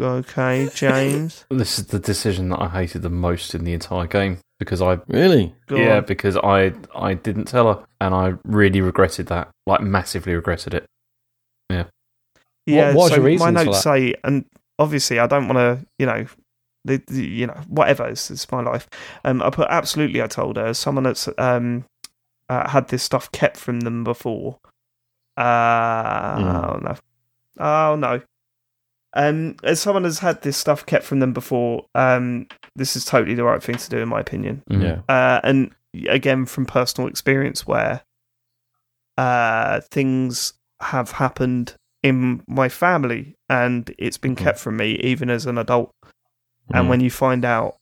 [0.00, 1.44] okay, James.
[1.50, 4.98] This is the decision that I hated the most in the entire game because I
[5.08, 5.54] Really?
[5.66, 6.04] Go yeah on.
[6.04, 10.86] because I I didn't tell her and I really regretted that like massively regretted it.
[12.66, 14.44] Yeah, What was so your reasons my notes say, and
[14.78, 16.26] obviously I don't want to, you know,
[16.84, 18.06] the, the, you know, whatever.
[18.06, 18.86] It's, it's my life.
[19.24, 20.20] Um, I put absolutely.
[20.20, 21.86] I told her as someone that's um
[22.50, 24.58] uh, had this stuff kept from them before.
[25.36, 26.44] Uh, Mm.
[26.44, 26.96] Oh no,
[27.58, 28.20] oh no.
[29.14, 33.34] Um, as someone has had this stuff kept from them before, um, this is totally
[33.34, 34.62] the right thing to do in my opinion.
[34.70, 34.82] Mhm.
[34.82, 35.14] Yeah.
[35.14, 35.70] Uh, and
[36.08, 38.02] again, from personal experience, where
[39.16, 44.44] uh, things have happened in my family and it's been Mhm.
[44.44, 45.90] kept from me, even as an adult.
[46.72, 46.78] Mm.
[46.80, 47.74] And when you find out,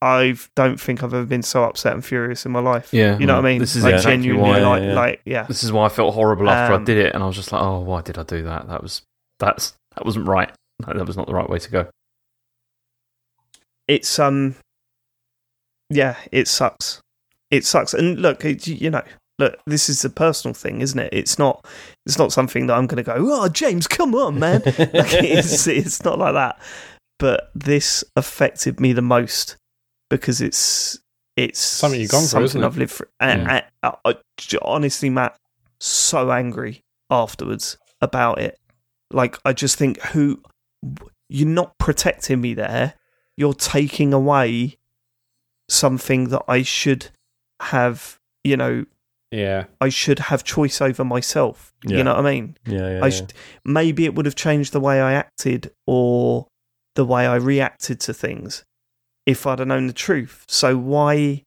[0.00, 2.94] I don't think I've ever been so upset and furious in my life.
[2.94, 3.58] Yeah, you know what I mean.
[3.58, 4.94] This is like exactly genuinely, why- like, Yeah, yeah.
[4.94, 5.42] like, yeah.
[5.44, 7.50] This is why I felt horrible after Um, I did it, and I was just
[7.50, 8.68] like, "Oh, why did I do that?
[8.68, 9.02] That was
[9.40, 10.50] that's that wasn't right.
[10.86, 11.86] That was not the right way to go."
[13.88, 14.54] it's um
[15.90, 17.00] yeah it sucks
[17.50, 19.02] it sucks and look it, you know
[19.38, 21.66] look this is a personal thing isn't it it's not
[22.04, 24.76] it's not something that i'm going to go oh james come on man like,
[25.24, 26.60] it's it's not like that
[27.18, 29.56] but this affected me the most
[30.10, 30.98] because it's
[31.36, 32.66] it's Something you've gone through, something isn't it?
[32.66, 33.06] I've lived through.
[33.20, 34.14] And, and I, I-
[34.60, 35.36] honestly, Mat,
[35.78, 36.80] so angry
[37.10, 38.58] afterwards about it.
[39.10, 40.40] Like I just think, who
[41.28, 42.94] you're not protecting me there.
[43.36, 44.76] You're taking away
[45.68, 47.08] something that I should
[47.60, 48.18] have.
[48.44, 48.86] You know,
[49.30, 49.64] Yeah.
[49.80, 51.72] I should have choice over myself.
[51.84, 51.98] Yeah.
[51.98, 52.56] You know what I mean?
[52.66, 53.04] Yeah, yeah.
[53.04, 53.32] I should,
[53.64, 56.46] maybe it would have changed the way I acted or
[56.94, 58.64] the way I reacted to things
[59.26, 60.44] if I'd have known the truth.
[60.48, 61.42] So why,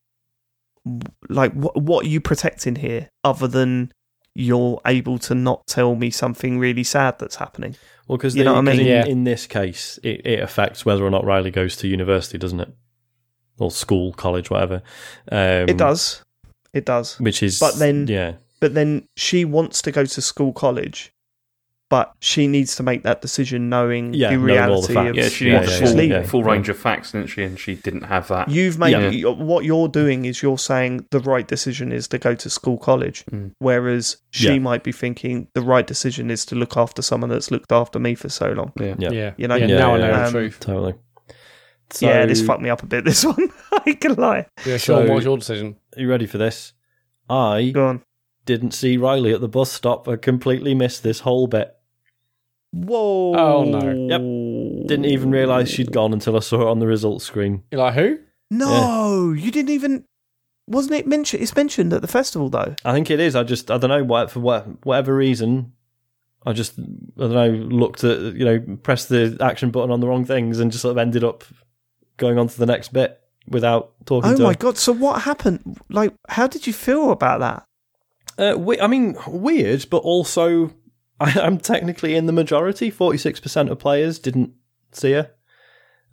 [1.30, 3.92] like, what what are you protecting here other than
[4.34, 7.76] you're able to not tell me something really sad that's happening?
[8.08, 8.80] Well, because You know what I mean?
[8.82, 9.06] In, Yeah.
[9.06, 12.74] in this case, it, it affects whether or not Riley goes to university, doesn't it?
[13.60, 14.82] Or school, college, whatever.
[15.32, 16.24] Um, it does,
[16.74, 17.20] it does.
[17.20, 21.12] Which is, But then- yeah, But then she wants to go to school, college.
[21.92, 25.28] But she needs to make that decision knowing Yeah, the knowing the reality of Yeah,
[25.30, 26.12] she Yeah, needed what a she's full, leaving.
[26.22, 26.24] yeah.
[26.24, 27.44] full range of facts, didn't she?
[27.44, 28.50] And she didn't have that.
[28.50, 29.30] You've made Yeah.
[29.32, 33.26] what you're doing is you're saying the right decision is to go to school college,
[33.26, 33.52] Mm.
[33.60, 34.60] whereas she Yeah.
[34.60, 38.16] might be thinking the right decision is to look after someone that's looked after me
[38.16, 38.72] for so long.
[38.80, 38.96] yeah.
[38.98, 39.12] Yeah.
[39.12, 39.32] Yeah.
[39.38, 39.56] You know?
[39.56, 40.26] yeah, Yeah, now I know yeah.
[40.26, 40.60] the truth.
[40.62, 40.94] totally.
[42.00, 43.04] yeah, this fucked me up a bit.
[43.12, 43.50] This one,
[43.86, 44.46] I can lie.
[44.66, 45.76] Yeah, Sean, So- what was your decision?
[45.98, 46.72] Are you ready for this?
[47.30, 48.02] I Go on.
[48.46, 50.08] didn't see Riley at the bus stop.
[50.08, 51.74] I completely missed this whole bit.
[52.74, 53.34] Whoa!
[53.36, 53.80] Oh, no.
[53.80, 54.88] Yep.
[54.88, 57.64] Didn't even realise she'd gone until I saw it on the results screen.
[57.72, 58.20] You're like, who?
[58.50, 60.06] No, you didn't even.
[60.68, 61.44] Wasn't it mentioned?
[61.44, 62.76] It's mentioned at the festival though.
[62.86, 63.36] I think it is.
[63.36, 65.74] I just I don't know what for what whatever reason.
[66.46, 66.84] I just I
[67.18, 70.72] don't know looked at you know pressed the action button on the wrong things and
[70.72, 71.44] just sort of ended up
[72.18, 74.56] going on to the next bit without talking Oh to my her.
[74.56, 74.78] god!
[74.78, 75.78] So what happened?
[75.90, 77.66] Like, how did you feel about that?
[78.38, 80.72] Uh, we, I mean, weird, but also
[81.36, 82.90] I, I'm technically in the majority.
[82.90, 84.54] Forty six percent of players didn't
[84.92, 85.32] see her.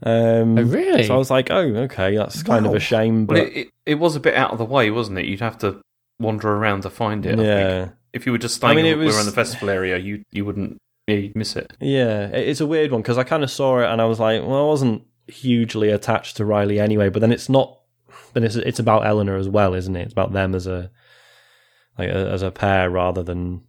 [0.02, 1.04] Um, Oh, really?
[1.04, 3.26] So I was like, oh, okay, that's kind of a shame.
[3.26, 5.24] But Well, it, it, it was a bit out of the way, wasn't it?
[5.26, 5.80] You'd have to
[6.20, 7.32] wander around to find it.
[7.32, 7.46] I think.
[7.46, 9.70] yeah, If you were just staying I mean, it we were was- in the festival
[9.70, 10.78] area, you you wouldn't
[11.08, 11.72] yeah, you'd miss it.
[11.80, 14.20] yeah, it- it's a weird one because I kind of saw it and I was
[14.20, 17.08] like, well, I wasn't hugely attached to Riley anyway.
[17.08, 17.78] But then it's not.
[18.34, 20.02] Then it's it's about Eleanor as well, isn't it?
[20.02, 20.90] It's about them as a
[21.98, 23.62] like a, as a pair rather than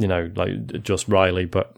[0.00, 1.44] you know like just Riley.
[1.44, 1.76] But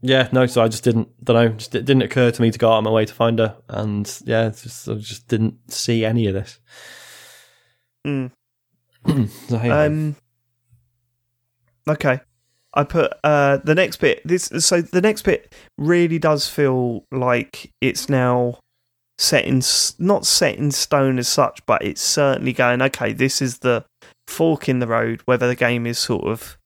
[0.00, 0.46] yeah, no.
[0.46, 1.08] So I just didn't.
[1.24, 1.48] Don't know.
[1.48, 3.56] Just it didn't occur to me to go out of my way to find her,
[3.68, 6.60] and yeah, just, I just didn't see any of this.
[8.06, 8.30] Mm.
[9.48, 10.16] So, hey, Um.
[11.88, 12.20] Okay,
[12.74, 14.20] I put uh the next bit.
[14.24, 18.58] This so the next bit really does feel like it's now
[19.16, 19.62] set in
[19.98, 22.82] not set in stone as such, but it's certainly going.
[22.82, 23.84] Okay, this is the
[24.26, 25.22] fork in the road.
[25.24, 26.57] Whether the game is sort of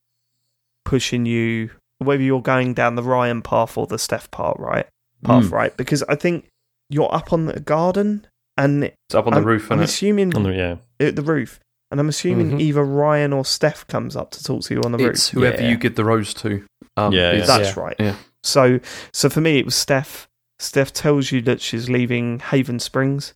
[0.84, 4.86] pushing you, whether you're going down the Ryan path or the Steph path, right?
[5.24, 5.52] Path, Mm.
[5.52, 5.76] right?
[5.76, 6.48] Because I think
[6.90, 8.26] you're up on the garden
[8.56, 10.76] and It's up on I'm, the roof, I'm and assuming on the- yeah.
[11.06, 11.60] at the roof.
[11.90, 12.60] And I'm assuming Mhm.
[12.60, 15.42] either Ryan or Steph comes up to talk to you on the it's roof.
[15.42, 15.68] whoever Yeah.
[15.70, 16.64] you give the rose to.
[16.96, 17.44] Um, Yeah, yeah.
[17.46, 17.82] That's Yeah.
[17.82, 17.96] right.
[17.98, 18.14] Yeah.
[18.42, 18.80] So,
[19.12, 20.26] so for me, it was Steph.
[20.58, 23.34] Steph tells you that she's leaving Haven Springs.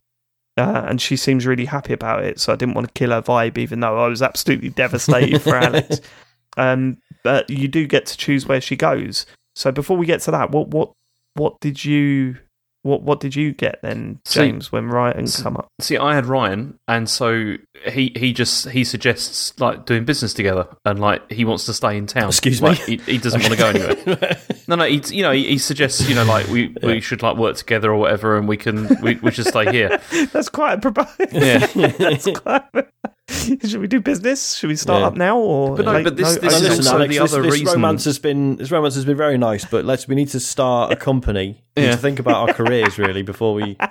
[0.57, 3.21] Uh, and she seems really happy about it, so I didn't want to kill her
[3.21, 6.01] vibe, even though I was absolutely devastated for Alex.
[6.57, 6.97] Um,
[7.27, 9.25] but you do get to choose where she goes.
[9.53, 10.93] So before we get to that, what what
[11.33, 12.37] what did you
[12.83, 15.67] what what did you get then, See- James, when Ryan come up?
[15.81, 17.55] See, I had Ryan, and so
[17.85, 21.97] he he just he suggests like doing business together, and like he wants to stay
[21.97, 22.29] in town.
[22.29, 22.75] Excuse me?
[22.75, 24.37] He, he doesn't want to go anywhere.
[24.69, 27.35] No, no, he you know he, he suggests you know like we, we should like
[27.35, 29.99] work together or whatever, and we can we, we should stay here.
[30.31, 31.25] That's quite a proposal.
[31.33, 31.65] Yeah.
[31.75, 32.63] That's quite.
[33.37, 34.55] Should we do business?
[34.55, 35.07] Should we start Yeah.
[35.07, 35.75] up now or?
[35.75, 36.65] But no, late- but this- no, this okay.
[36.73, 39.17] is also Alex, the this, other this reason- romance has been this romance has been
[39.17, 41.63] very nice, but let's we need to start a company.
[41.75, 41.95] We need Yeah.
[41.95, 43.77] to think about our careers really before we.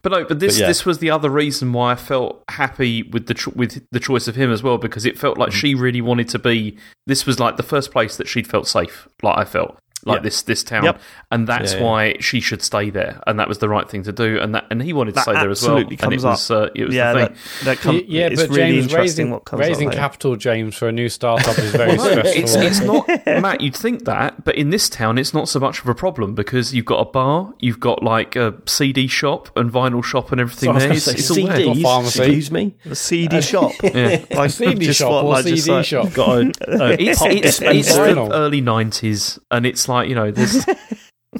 [0.00, 0.66] But no, but this But yeah.
[0.68, 4.28] this was the other reason why I felt happy with the cho- with the choice
[4.28, 5.54] of him as well because it felt like mm.
[5.54, 6.76] she really wanted to be.
[7.08, 9.08] This was like the first place that she'd felt safe.
[9.24, 9.76] Like I felt
[10.08, 10.22] like Yeah.
[10.22, 11.00] this this town, Yep.
[11.30, 11.84] and that's Yeah, yeah.
[11.84, 14.66] why she should stay there, and that was the right thing to do, and that
[14.70, 15.72] and he wanted to That stay there as well.
[15.78, 17.64] absolutely and it comes was uh, it was yeah, the that, thing.
[17.66, 20.00] that com- Y- yeah, it's but really James interesting raising what comes raising up later.
[20.00, 22.42] capital, James, for a new startup is very No, stressful.
[22.42, 23.60] it's, it's not Mat.
[23.60, 26.74] You'd think that, but in this town, it's not so much of a problem because
[26.74, 30.72] you've got a bar, you've got like a CD shop and vinyl shop and everything
[30.72, 30.92] So there.
[30.92, 31.58] It's, say, it's all there.
[31.58, 32.18] CDs, pharmacy.
[32.22, 32.74] excuse me.
[32.90, 33.72] A CD shop.
[33.82, 34.24] Yeah.
[34.30, 36.12] Like, CD shop what, or like, CD like- shop.
[36.12, 40.64] Got a, a It's, it's, it's the early nineties, and it's like you know, there's.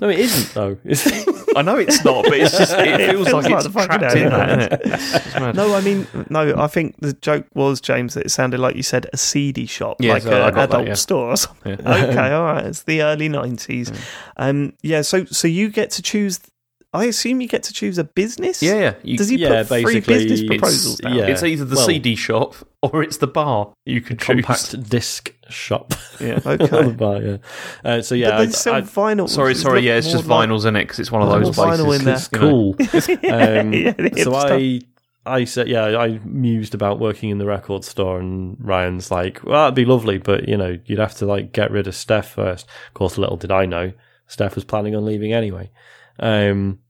[0.02, 0.76] No, it isn't though.
[0.85, 1.26] It's-
[1.56, 3.70] I know it's not, but it's just it It feels, feels like, like it's the
[3.72, 5.55] fucking trapped in early that, isn't it?
[5.56, 6.55] No, I mean, no.
[6.59, 9.97] I think the joke was James that it sounded like you said a CD shop,
[9.98, 10.94] Yeah, like so an got that, adult yeah.
[10.94, 11.78] store or something.
[11.82, 12.05] Yeah.
[12.05, 12.66] okay, all right.
[12.66, 13.90] It's the early nineties.
[14.36, 15.01] Um, yeah.
[15.01, 16.39] So, so you get to choose.
[16.94, 18.62] I assume you get to choose a business.
[18.62, 18.94] Yeah, yeah.
[19.02, 21.16] You, Does he Yeah, put three business it's- proposals down?
[21.16, 21.27] yeah.
[21.27, 23.73] it's either the well- CD shop or it's the bar.
[23.85, 24.27] You can choose.
[24.44, 25.93] compact disc shop.
[26.19, 26.40] Yeah.
[26.47, 27.36] On the bar, yeah.
[27.85, 29.28] Uh, so yeah, but they I- sell I- vinyl.
[29.28, 29.81] Sorry, sorry.
[29.82, 31.98] Yeah, it's just vinyls in it because it's one of More those vinyl places.
[31.98, 32.15] in there.
[32.15, 32.74] it's cool.
[33.31, 34.35] Um, Yeah, the so.
[34.35, 34.81] I,
[35.27, 39.65] I said, yeah, I mused about working in the record store, and Ryan's like, well,
[39.65, 42.66] that'd be lovely, but you know, you'd have to like get rid of Steph first.
[42.86, 43.93] Of course, little did I know,
[44.27, 45.70] Steph was planning on leaving anyway.
[46.19, 46.81] Um,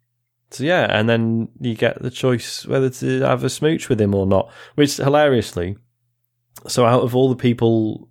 [0.50, 4.14] so yeah, and then you get the choice whether to have a smooch with him
[4.14, 5.76] or not, which hilariously,
[6.66, 8.08] so out of all the people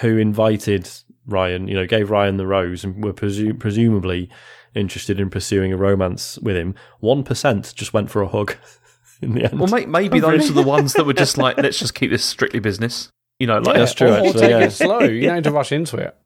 [0.00, 0.88] who invited
[1.26, 4.28] Ryan, you know, gave Ryan the rose and were presu- presumably
[4.74, 8.56] interested in pursuing a romance with him, one percent just went for a hug
[9.22, 9.58] in the end.
[9.58, 12.24] Well, may- maybe those are the ones that were just like, let's just keep this
[12.24, 13.10] strictly business.
[13.38, 14.58] You know, like That's true, Or, or actually, take yeah.
[14.60, 15.00] it slow.
[15.00, 16.16] You don't need to rush into it.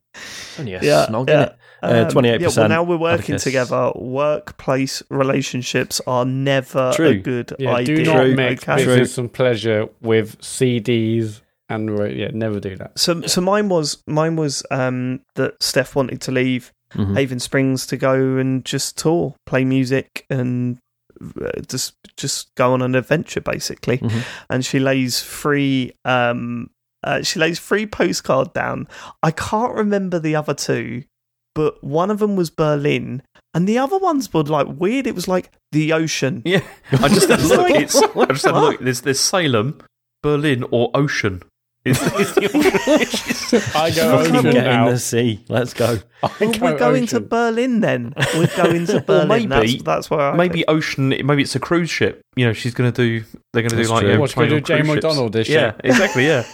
[0.59, 1.35] only a Yeah, snog, yeah.
[1.35, 1.49] innit?
[1.51, 2.57] Uh, Um, 28%.
[2.57, 3.45] Well, now we're working Atticus.
[3.45, 3.93] together.
[3.97, 7.21] Workplace relationships are never a True.
[7.21, 7.97] good Yeah, idea.
[7.97, 8.35] do not True.
[8.35, 8.77] mix okay?
[8.85, 12.99] business and pleasure with CDs and yeah, never do that.
[12.99, 17.15] So, so mine was mine was um, that Steph wanted to leave Mhm.
[17.17, 20.79] Haven Springs to go and just tour, play music, and
[21.41, 23.99] uh, just just go on an adventure, basically.
[23.99, 24.23] Mhm.
[24.51, 25.93] And she lays free.
[26.05, 26.71] Um,
[27.05, 28.89] uh, she lays free postcard down.
[29.23, 31.05] I can't remember the other two,
[31.55, 33.23] but one of them was Berlin,
[33.55, 35.07] and the other ones were like weird.
[35.07, 36.43] It was like the ocean.
[36.45, 36.63] yeah.
[36.93, 37.59] I just had a look.
[37.71, 38.81] like- It's I just had a look.
[38.81, 39.81] There's there's Salem,
[40.23, 41.43] Berlin, or Ocean.
[41.83, 43.61] Is, is the option.
[43.75, 45.43] I go Fucking ocean get in the sea.
[45.49, 45.97] Let's go.
[46.23, 47.21] I Well, go we're going to.
[47.21, 48.13] Berlin then.
[48.35, 49.49] We're going to Or Berlin.
[49.49, 51.09] maybe- that's, that's where I maybe Ocean.
[51.09, 52.21] Maybe it's a cruise ship.
[52.37, 53.25] You know, she's going to do.
[53.55, 54.09] They're going to do like true.
[54.11, 55.05] you know, What's going to do Jane cruise ships.
[55.07, 55.77] McDonald this Yeah, year?
[55.85, 56.27] exactly.
[56.27, 56.45] Yeah.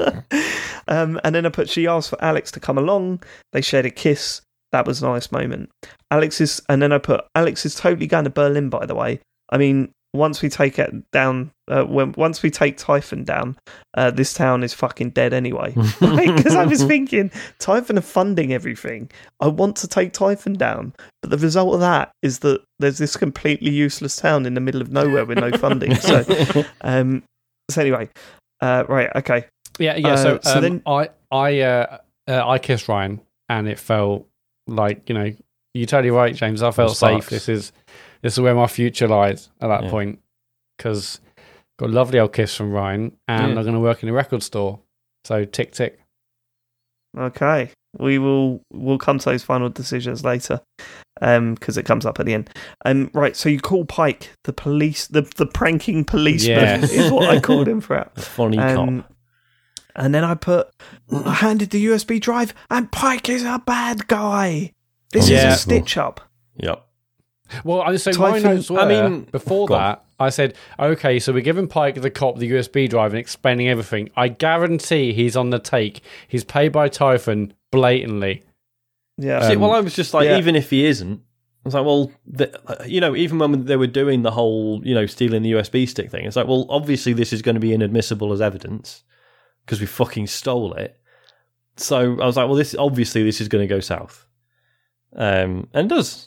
[0.88, 3.22] um, and then I put she asked for Alex to come along.
[3.52, 4.42] They shared a kiss.
[4.72, 5.70] That was a nice moment.
[6.10, 8.68] Alex is, and then I put Alex is totally going to Berlin.
[8.68, 9.20] By the way,
[9.50, 13.56] I mean once we take it down, uh, when once we take Typhon down,
[13.96, 15.74] uh, this town is fucking dead anyway.
[16.00, 19.10] Because I was thinking Typhon are funding everything.
[19.40, 23.16] I want to take Typhon down, but the result of that is that there's this
[23.16, 25.94] completely useless town in the middle of nowhere with no funding.
[25.94, 26.24] So,
[26.80, 27.22] um,
[27.70, 28.08] so anyway,
[28.60, 29.44] uh, right, okay.
[29.78, 30.16] Yeah, yeah.
[30.16, 31.98] So, Uh, so um, then- I, I, uh,
[32.28, 34.26] uh, I kissed Ryan, and it felt
[34.66, 35.32] like you know,
[35.74, 36.62] you're totally right, James.
[36.62, 37.28] I felt safe.
[37.28, 37.72] This is,
[38.22, 39.90] this is where my future lies at that Yeah.
[39.90, 40.18] point,
[40.76, 41.20] because
[41.78, 43.58] got a lovely old kiss from Ryan, and Yeah.
[43.58, 44.80] I'm going to work in a record store.
[45.24, 46.00] So tick tick.
[47.18, 50.60] Okay, we will we'll come to those final decisions later,
[51.20, 52.50] um, because it comes up at the end.
[52.84, 53.34] Um, right.
[53.34, 56.92] So you call Pike the police, the the pranking policeman Yes.
[56.92, 58.14] is what I called him for it.
[58.14, 59.12] The funny Um, cop.
[59.96, 60.68] And then I put,
[61.12, 64.72] I handed the USB drive, and Pike is a bad guy.
[65.12, 65.48] This Yeah.
[65.48, 66.20] is a stitch up.
[66.58, 66.84] Yep.
[67.64, 68.78] Well, I so my notes were.
[68.80, 69.80] I mean, before go on.
[69.80, 73.68] that, I said, okay, so we're giving Pike the cop the USB drive and explaining
[73.68, 74.08] everything.
[74.16, 76.00] I guarantee he's on the take.
[76.28, 78.44] He's paid by Typhon blatantly.
[79.18, 79.46] Yeah.
[79.48, 80.38] See, Um, well, I was just like, yeah.
[80.38, 81.20] even if he isn't,
[81.64, 84.94] I was like, well, the, you know, even when they were doing the whole, you
[84.94, 87.74] know, stealing the USB stick thing, it's like, well, obviously this is going to be
[87.74, 89.02] inadmissible as evidence
[89.70, 90.98] because we fucking stole it.
[91.76, 94.26] So I was like, well, this obviously this is going to go south,
[95.14, 96.26] um, and it does.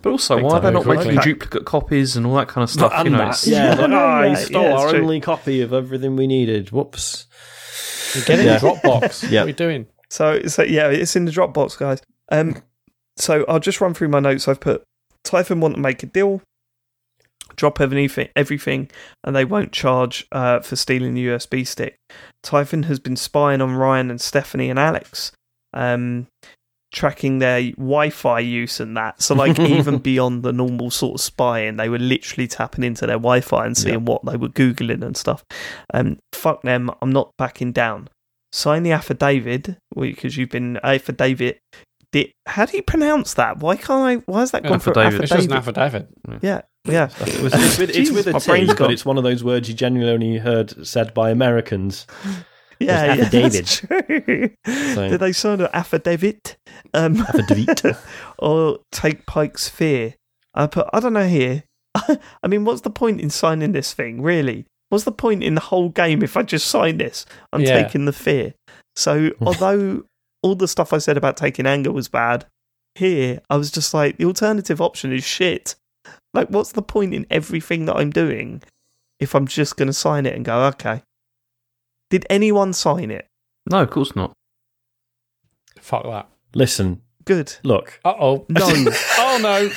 [0.00, 1.06] But also, Big why are they not Quickly.
[1.16, 2.92] making duplicate copies and all that kind of stuff?
[2.94, 5.00] and you know, that, it's- yeah, like, oh, yeah, he stole yeah, our true.
[5.02, 6.70] only copy of everything we needed.
[6.72, 7.26] Whoops.
[8.26, 8.58] Get in Yeah.
[8.58, 9.22] Dropbox.
[9.30, 9.40] Yeah.
[9.40, 9.86] What are you doing?
[10.08, 12.00] So, so yeah, it's in the Dropbox, guys.
[12.30, 12.62] Um,
[13.16, 14.48] so I'll just run through my notes.
[14.48, 14.82] I've put
[15.24, 16.40] Typhon want to make a deal,
[17.58, 18.90] drop everything, everything,
[19.22, 21.96] and they won't charge uh, for stealing the USB stick.
[22.42, 25.32] Typhon has been spying on Ryan and Stephanie and Alex,
[25.74, 26.28] um,
[26.94, 29.20] tracking their Wi-Fi use and that.
[29.20, 33.16] So, like, even beyond the normal sort of spying, they were literally tapping into their
[33.16, 35.44] Wi-Fi and seeing what they were googling and stuff.
[35.92, 36.90] Um, fuck them.
[37.02, 38.08] I'm not backing down
[38.52, 41.60] sign the affidavit because you've been affidavit.
[42.12, 43.58] Di- How do you pronounce that?
[43.58, 43.90] Why can't
[44.26, 44.30] I?
[44.30, 45.22] Why is that gone for Affidavit.
[45.22, 46.08] It's just an affidavit?
[46.24, 46.42] affidavit.
[46.42, 47.08] Yeah, yeah.
[47.20, 48.90] It it's with, it's with a Jesus, my T, brain's but gone.
[48.92, 52.06] it's one of those words you genuinely only heard said by Americans.
[52.80, 53.52] Yeah, It's yeah, affidavit.
[53.52, 54.94] that's true.
[54.94, 56.56] So- Did they sign an affidavit?
[56.94, 57.82] Um, Affidavit.
[58.38, 60.14] or take Pike's fear?
[60.54, 60.86] I put.
[60.92, 61.64] I don't know here.
[61.96, 64.22] I mean, what's the point in signing this thing?
[64.22, 64.64] Really?
[64.90, 67.26] What's the point in the whole game if I just sign this?
[67.52, 67.82] I'm Yeah.
[67.82, 68.54] taking the fear.
[68.94, 70.04] So, although
[70.42, 72.46] all the stuff I said about taking anger was bad,
[72.94, 75.74] here I was just like, the alternative option is shit.
[76.34, 78.62] Like, what's the point in everything that I'm doing
[79.20, 81.02] if I'm just going to sign it and go, okay?
[82.10, 83.26] Did anyone sign it?
[83.70, 84.32] No, of course not.
[85.80, 86.28] Fuck that.
[86.54, 87.56] Listen, Good.
[87.62, 88.00] look.
[88.04, 88.46] Uh oh.
[88.48, 88.60] No.
[89.18, 89.70] oh no.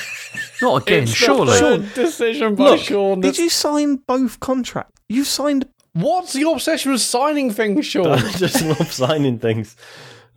[0.62, 1.60] Not again, It's the surely.
[1.60, 3.20] third decision by Look, Sean.
[3.22, 4.94] Did you sign both contracts?
[5.10, 5.68] You signed.
[5.94, 8.08] What's your obsession with signing things, Sean?
[8.08, 9.76] I just love signing things.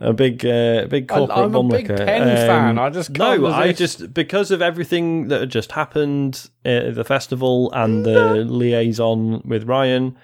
[0.05, 1.89] A big, uh, big corporate I'm a big.
[1.89, 2.78] Pen fan.
[2.78, 3.47] I just no.
[3.47, 9.43] I just because of everything that had just happened at the festival and the liaison
[9.44, 10.16] with Ryan.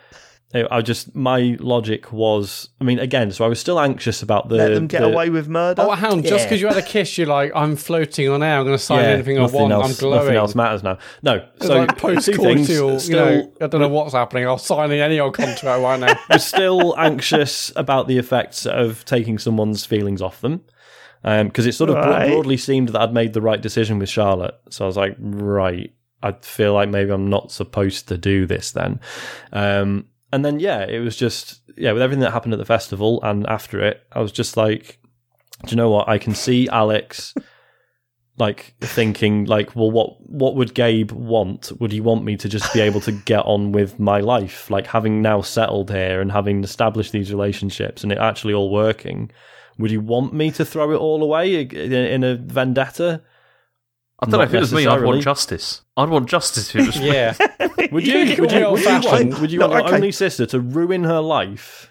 [0.53, 2.69] I I just my logic was.
[2.81, 4.57] I mean, again, so I was still anxious about the.
[4.57, 5.83] let them get the- away with murder.
[5.83, 6.23] Oh, hang on.
[6.23, 8.59] Just because you had a kiss, you're like, I'm floating on air.
[8.59, 9.73] I'm going to sign anything I nothing want.
[9.73, 10.19] Else, I'm glowing.
[10.25, 10.99] Nothing else matters now.
[11.23, 12.67] No, so like post two things.
[12.67, 12.99] cordial.
[12.99, 14.47] Still, you know, I don't know what's happening.
[14.47, 16.09] I'll sign any old contract right now.
[16.29, 20.63] I was still anxious about the effects of taking someone's feelings off them.
[21.23, 22.29] Because it sort of bro- Right.
[22.31, 24.55] broadly seemed that I'd made the right decision with Charlotte.
[24.71, 28.73] So I was like, right, I feel like maybe I'm not supposed to do this
[28.73, 29.01] then.
[29.53, 33.21] Um, and then, yeah, it was just, yeah, with everything that happened at the festival
[33.23, 34.99] and after it, I was just like,
[35.65, 36.09] do you know what?
[36.09, 37.35] I can see Alex.
[38.39, 41.73] Like thinking, like, well, what what would Gabe want?
[41.79, 44.87] Would he want me to just be able to get on with my life, like
[44.87, 49.31] having now settled here and having established these relationships and it actually all working?
[49.79, 53.21] Would he want me to throw it all away in in a vendetta?
[54.23, 55.83] I don't know if it was me, I'd want justice.
[55.97, 57.13] I'd want justice if it was me.
[57.13, 57.35] Yeah.
[57.93, 58.19] Would you?
[58.19, 58.71] You would you?
[58.71, 59.11] Would you fashion.
[59.31, 59.97] want, would you No, want your okay.
[59.97, 61.91] only sister to ruin her life?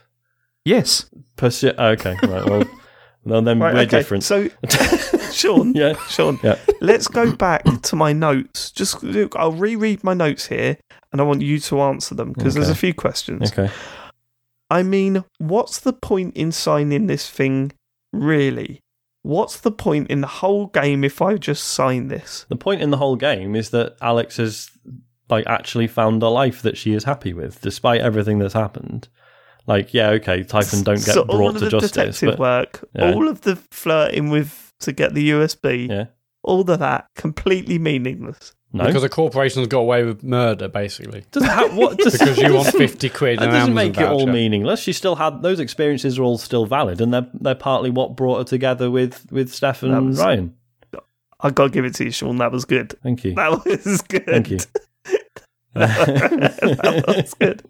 [0.65, 1.09] Yes.
[1.35, 2.45] Pursue, oh, okay, right.
[2.45, 2.63] Well,
[3.23, 3.97] well then Right, we're okay.
[3.99, 4.23] different.
[4.23, 4.49] So,
[5.31, 6.57] Sean, yeah, Sean, yeah.
[6.81, 8.71] let's go back to my notes.
[8.71, 10.77] Just look, I'll reread my notes here,
[11.11, 13.51] and I want you to answer them because there's a few questions.
[13.51, 13.71] Okay.
[14.69, 17.71] I mean, what's the point in signing this thing,
[18.13, 18.81] really?
[19.21, 22.45] What's the point in the whole game if I just sign this?
[22.49, 24.69] The point in the whole game is that Alex has
[25.29, 29.07] like actually found a life that she is happy with, despite everything that's happened.
[29.67, 32.39] Like, yeah, okay, Typhon don't get so all brought of to the justice, detective but
[32.39, 33.13] work, Yeah.
[33.13, 36.05] all of the flirting with to get the USB, yeah,
[36.41, 38.55] all of that, completely meaningless.
[38.71, 41.23] No, Because a corporation's got away with murder, basically.
[41.31, 43.97] doesn't ha- what does, Because you want 50 quid That and an doesn't Amazon make
[43.97, 44.79] it all meaningless.
[44.79, 48.37] She still had those experiences are all still valid, and they're they're partly what brought
[48.37, 50.53] her together with with Steph That and was- Ryan.
[51.41, 52.35] I gotta give it to you, Sean.
[52.37, 52.93] That was good.
[53.01, 54.25] Thank you, That was good.
[54.25, 54.59] thank you.
[55.73, 57.63] that was good.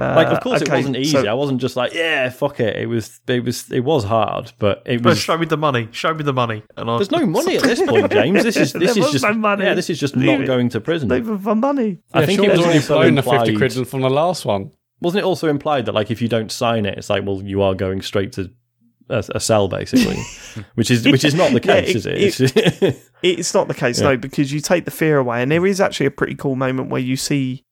[0.00, 1.12] Like, of uh, course, it wasn't easy.
[1.12, 2.76] so- I wasn't just like, yeah, fuck it.
[2.76, 5.18] It was, it was, it was hard, but it But was.
[5.18, 5.88] show me the money.
[5.92, 6.62] Show me the money.
[6.76, 6.98] And I'll...
[6.98, 8.42] There's no money at this point, James.
[8.42, 9.64] This is this There is just no money.
[9.64, 9.74] yeah.
[9.74, 10.46] This is just Leave not it.
[10.46, 11.08] going to prison.
[11.08, 11.98] not even for money.
[12.12, 14.44] I Yeah, think Sean's it was already also blown the 50 quid from the last
[14.44, 14.70] one.
[15.00, 17.62] Wasn't it also implied that like if you don't sign it, it's like well you
[17.62, 18.50] are going straight to
[19.08, 20.16] a, a cell basically,
[20.74, 22.82] which is which is not the Yeah, case, it- is it?
[22.82, 24.08] It's- It's not the case, Yeah.
[24.10, 26.88] no, because you take the fear away, and there is actually a pretty cool moment
[26.90, 27.64] where you see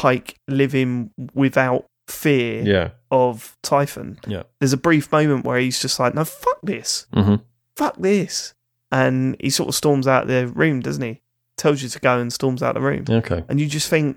[0.00, 2.90] Pike living without fear yeah.
[3.10, 4.18] of Typhon.
[4.26, 4.44] Yeah.
[4.58, 7.34] There's a brief moment where he's just like, "No, fuck this, hmm
[7.76, 8.54] fuck this,"
[8.90, 11.20] and he sort of storms out the room, doesn't he?
[11.56, 13.44] Tells you to go and storms out the room, Okay.
[13.48, 14.16] and you just think,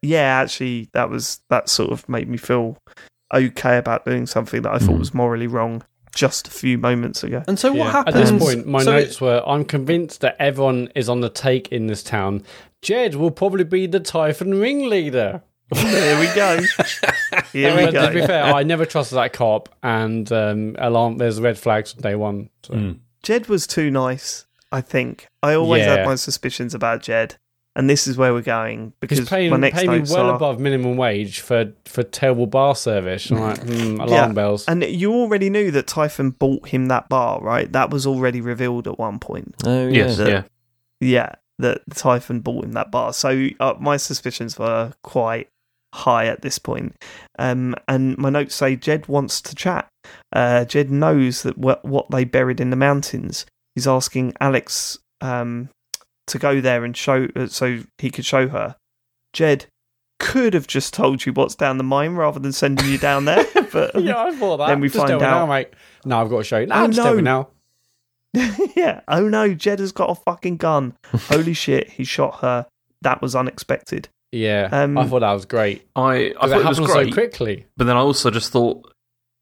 [0.00, 2.78] "Yeah, actually, that was that sort of made me feel
[3.34, 4.98] okay about doing something that I thought Mhm.
[4.98, 5.82] was morally wrong."
[6.14, 7.42] just a few moments ago.
[7.48, 7.90] And so what Yeah.
[7.92, 8.16] happens?
[8.16, 11.68] At this point, my so notes were I'm convinced that everyone is on the take
[11.68, 12.42] in this town.
[12.82, 15.42] Jed will probably be the Typhon ringleader.
[15.74, 16.58] Here we go.
[17.52, 21.16] Here we But to be fair, I never trusted that cop, and um, alarm.
[21.16, 22.50] There's red flags from day one.
[22.62, 22.74] So.
[22.74, 22.98] Mm.
[23.22, 24.46] Jed was too nice.
[24.70, 27.36] I think I always had my suspicions about Jed,
[27.76, 30.34] and this is where we're going because He's paying, my next paying me well are,
[30.34, 33.30] above minimum wage for, for terrible bar service.
[33.30, 34.32] I'm like, hmm, alarm Yeah.
[34.32, 34.66] bells.
[34.66, 37.70] And you already knew that Typhon bought him that bar, right?
[37.72, 39.54] That was already revealed at one point.
[39.64, 39.94] Oh, yeah.
[39.94, 40.42] Yes, The- yeah.
[41.00, 43.12] Yeah, that the Typhon bought him that bar.
[43.12, 45.48] So uh, my suspicions were quite
[45.94, 46.94] high at this point.
[47.38, 49.88] Um, and my notes say Jed wants to chat.
[50.32, 53.46] Uh, Jed knows that what, what they buried in the mountains.
[53.74, 55.68] He's asking Alex um,
[56.26, 58.76] to go there and show, uh, so he could show her.
[59.32, 59.66] Jed
[60.18, 63.44] could have just told you what's down the mine rather than sending you down there.
[63.72, 64.66] But yeah, I thought that.
[64.66, 65.68] Then we Just find out- now, mate.
[66.04, 66.66] No, I've got to show you.
[66.66, 67.20] No, Oh, just no.
[67.20, 67.48] now.
[68.76, 69.00] yeah.
[69.08, 70.94] Oh no, Jed has got a fucking gun.
[71.06, 72.66] Holy shit, he shot her.
[73.02, 74.08] That was unexpected.
[74.34, 75.86] Yeah, Um, I thought that was great.
[75.94, 77.66] I, I 'Cause thought it it was happened great, so quickly.
[77.76, 78.90] but then I also just thought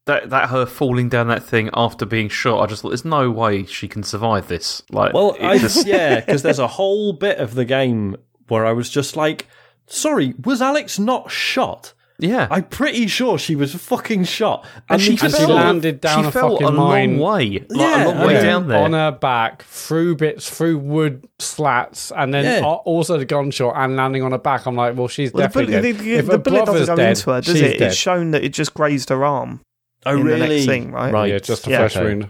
[0.07, 2.61] that that her falling down that thing after being shot.
[2.61, 4.81] I just thought there's no way she can survive this.
[4.91, 8.17] Like, Well, I just, yeah, because there's a whole bit of the game
[8.49, 9.47] where I was just like,
[9.87, 15.11] "Sorry, was Alex not shot?" Yeah, I'm pretty sure she was fucking shot, and she
[15.11, 17.17] And she fell, film- landed down she a fell fucking a mine.
[17.19, 18.41] long way, like Yeah, a long way yeah.
[18.43, 18.77] down there.
[18.83, 22.65] on her back, through bits, through wood slats, and then Yeah.
[22.65, 24.65] also the gunshot and landing on her back.
[24.65, 25.97] I'm like, well, she's Well, the definitely bullet, dead.
[26.05, 27.79] the, if the her bullet doesn't go dead, into her, does she's it?
[27.79, 27.87] dead.
[27.89, 29.59] It's shown that it just grazed her arm.
[30.05, 30.49] Oh, in the really?
[30.55, 31.13] next thing, right?
[31.13, 31.29] Right.
[31.31, 31.77] yeah, just a Yeah.
[31.79, 32.05] flesh Okay.
[32.05, 32.29] wound.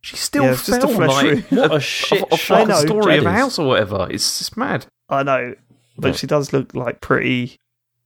[0.00, 1.44] she still Yeah, it's just a fell flesh like wound.
[1.50, 2.56] What a a, shit a, a shot.
[2.58, 4.06] fucking know, story of a house or whatever.
[4.10, 4.84] It's just mad.
[5.08, 5.54] I know,
[5.96, 6.14] but Yeah.
[6.14, 7.56] she does look like pretty,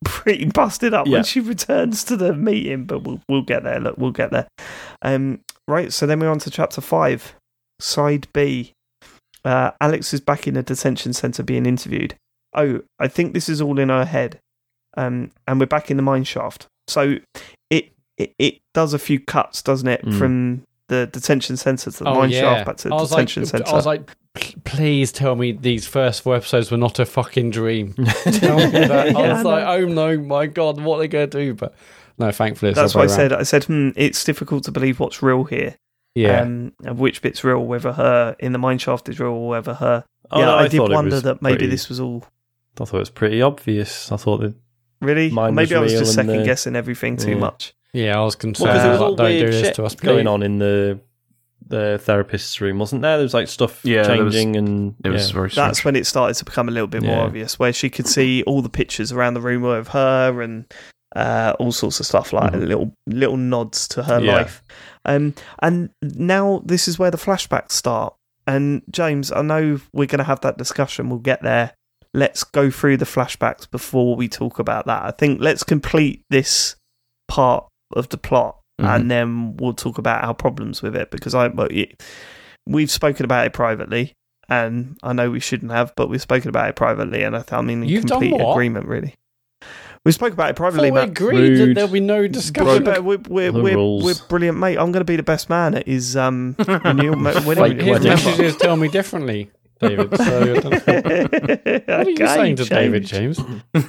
[0.05, 1.15] pretty busted up Yeah.
[1.19, 2.85] when she returns to the meeting.
[2.85, 3.81] But we'll we'll get there.
[3.81, 4.47] Look, we'll get there.
[5.03, 5.93] Um, right.
[5.93, 7.35] So then we're on to chapter five,
[7.81, 8.73] side B.
[9.45, 12.15] Uh, Alex is back in a detention center being interviewed.
[12.55, 14.39] Oh, I think this is all in her head.
[14.97, 16.67] Um, and we're back in the mine shaft.
[16.89, 17.17] So
[17.71, 20.19] it it, it does a few cuts, doesn't it, Mm.
[20.19, 23.51] from the detention center to the Oh mine yeah, shaft back to the detention like,
[23.51, 23.69] center.
[23.69, 24.11] I was like,
[24.65, 27.95] please tell me these first four episodes were not a fucking dream.
[28.25, 28.91] tell me that.
[28.91, 31.55] I Yeah, was I like, oh no, my god, what are they going to do?
[31.55, 31.75] But
[32.19, 34.73] no, thankfully, it's That's the why I other said I said hmm, it's difficult to
[34.73, 35.77] believe what's real here.
[36.15, 39.49] Yeah, Um, of which bit's real, whether her in the mine shaft is real or
[39.51, 40.05] whether her.
[40.31, 42.25] Oh, yeah, no, I, did wonder that maybe pretty- this was all
[42.81, 44.11] I thought it was pretty obvious.
[44.11, 44.55] I thought that
[45.01, 45.31] really.
[45.31, 47.37] Mine maybe was I was real just second the- guessing everything too Yeah.
[47.39, 47.75] much.
[48.03, 48.69] Yeah, I was well, concerned.
[48.69, 50.59] because there was like, all don't do weird this shit to us, going on in
[50.59, 51.01] the
[51.67, 53.19] the therapist's room, wasn't there?
[53.19, 55.35] There was like stuff Yeah, there was- changing and It was yeah.
[55.35, 55.69] very strange.
[55.69, 58.43] That's when it started to become a little bit more obvious, where she could see
[58.45, 60.65] all the pictures around the room of her and
[61.17, 62.67] uh, all sorts of stuff like Mhm.
[62.69, 64.33] little little nods to her Yeah.
[64.37, 64.63] life.
[65.05, 68.15] Um, and now this is where the flashbacks start.
[68.47, 71.11] And James, I know we're going to have that discussion.
[71.11, 71.73] We'll get there.
[72.15, 75.03] Let's go through the flashbacks before we talk about that.
[75.03, 76.77] I think let's complete this
[77.27, 78.95] part of the plot, Mhm.
[78.97, 81.11] and then we'll talk about our problems with it.
[81.11, 81.69] Because I, well,
[82.67, 84.15] we've spoken about it privately,
[84.49, 87.53] and I know we shouldn't have, but we've spoken about it privately, and I th-
[87.53, 88.53] I'm in You've done complete what?
[88.53, 88.87] agreement.
[88.87, 89.15] Really,
[90.05, 91.09] we spoke about it privately, thought we Mat.
[91.11, 92.85] agreed that there'll be no discussion.
[92.85, 94.79] we're, we're, we're, we're, we're brilliant, mate.
[94.79, 96.55] I'm going to be the best man at his um,
[96.85, 97.79] renewal ma- Like, winning.
[97.79, 98.09] his wedding.
[98.11, 99.51] messages tell me differently,
[99.81, 100.17] David.
[100.17, 100.71] So know.
[101.87, 103.41] what are you saying to David James?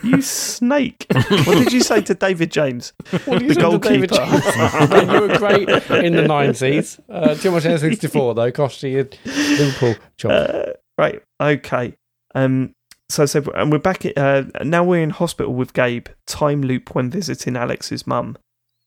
[0.03, 1.05] You snake!
[1.09, 2.93] what did you say to David James?
[3.25, 4.41] What you The saying to David goalkeeper.
[4.41, 5.09] James?
[5.13, 5.69] You were great
[6.03, 6.99] in the nineties.
[7.09, 10.31] Uh, too much N64 though, cost you Liverpool job.
[10.31, 11.21] Uh, right.
[11.41, 11.97] Okay.
[12.35, 12.75] Um.
[13.09, 14.05] So, so and we're back.
[14.05, 16.07] At, uh, now we're in hospital with Gabe.
[16.27, 18.37] Time loop when visiting Alex's mum,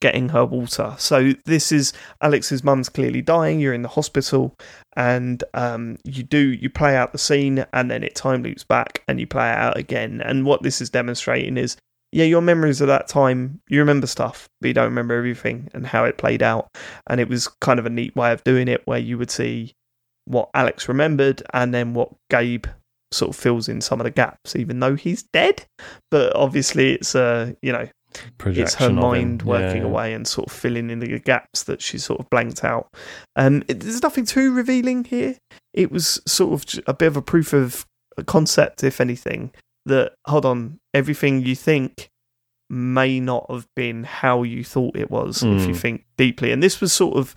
[0.02, 0.94] getting her water.
[0.98, 3.60] So this is Alex's mum's clearly dying.
[3.60, 4.54] You're in the hospital,
[4.96, 9.02] and um, you do you play out the scene, and then it time loops back,
[9.08, 10.20] and you play it out again.
[10.20, 11.76] And what this is demonstrating is,
[12.10, 15.86] yeah, your memories of that time, you remember stuff, but you don't remember everything and
[15.86, 16.68] how it played out.
[17.06, 19.72] And it was kind of a neat way of doing it, where you would see
[20.26, 22.66] what Alex remembered and then what Gabe
[23.12, 25.64] sort of fills in some of the gaps, even though he's dead.
[26.10, 28.96] But obviously, it's uh, you know, it's her Projection of him.
[28.96, 29.88] mind working Yeah.
[29.88, 32.88] away and sort of filling in the gaps that she sort of blanked out.
[33.36, 35.36] Um, it, there's nothing too revealing here.
[35.74, 37.86] It was sort of a bit of a proof of
[38.26, 39.52] concept, if anything.
[39.86, 42.08] That hold on, everything you think
[42.70, 45.76] may not have been how you thought it was if you Mm.
[45.76, 46.52] think deeply.
[46.52, 47.34] And this was sort of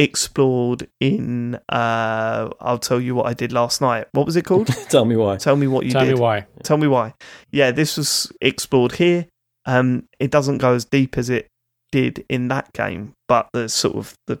[0.00, 4.06] explored in uh I'll tell you what I did last night.
[4.12, 4.66] What was it called?
[4.90, 5.36] Tell me why.
[5.36, 6.14] tell me what you Tell did.
[6.14, 6.46] me why.
[6.62, 7.14] Tell me why.
[7.50, 9.26] Yeah, this was explored here.
[9.68, 11.46] Um, it doesn't go as deep as it
[11.92, 14.40] did in that game, but the sort of the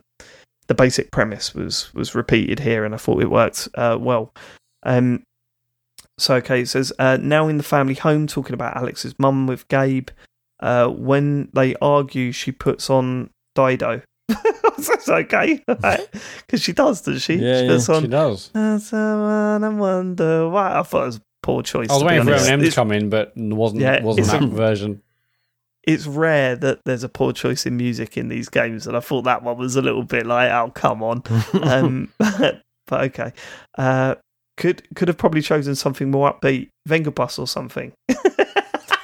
[0.68, 4.32] the basic premise was was repeated here, and I thought it worked uh, well.
[4.84, 5.22] Um,
[6.18, 9.68] so okay, it says uh, now in the family home, talking about Alex's mum with
[9.68, 10.08] Gabe.
[10.60, 14.02] Uh, when they argue, she puts on Dido.
[14.28, 17.34] That's okay, because she does, does she?
[17.34, 17.72] Yeah, she yeah.
[17.72, 18.02] puts on.
[18.02, 18.50] She does.
[18.54, 20.78] "That's someone I wonder why.
[20.78, 21.90] I thought it was a poor choice.
[21.90, 22.32] I was waiting for.
[22.32, 25.02] M to come in, but wasn't Yeah, wasn't that a- version.
[25.88, 29.22] It's rare that there's a poor choice in music in these games, and I thought
[29.22, 31.22] that one was a little bit like, oh, come on.
[31.62, 32.60] um, but
[32.92, 33.32] okay,
[33.78, 34.16] uh,
[34.58, 37.92] could could have probably chosen something more upbeat, Venga Bus or something.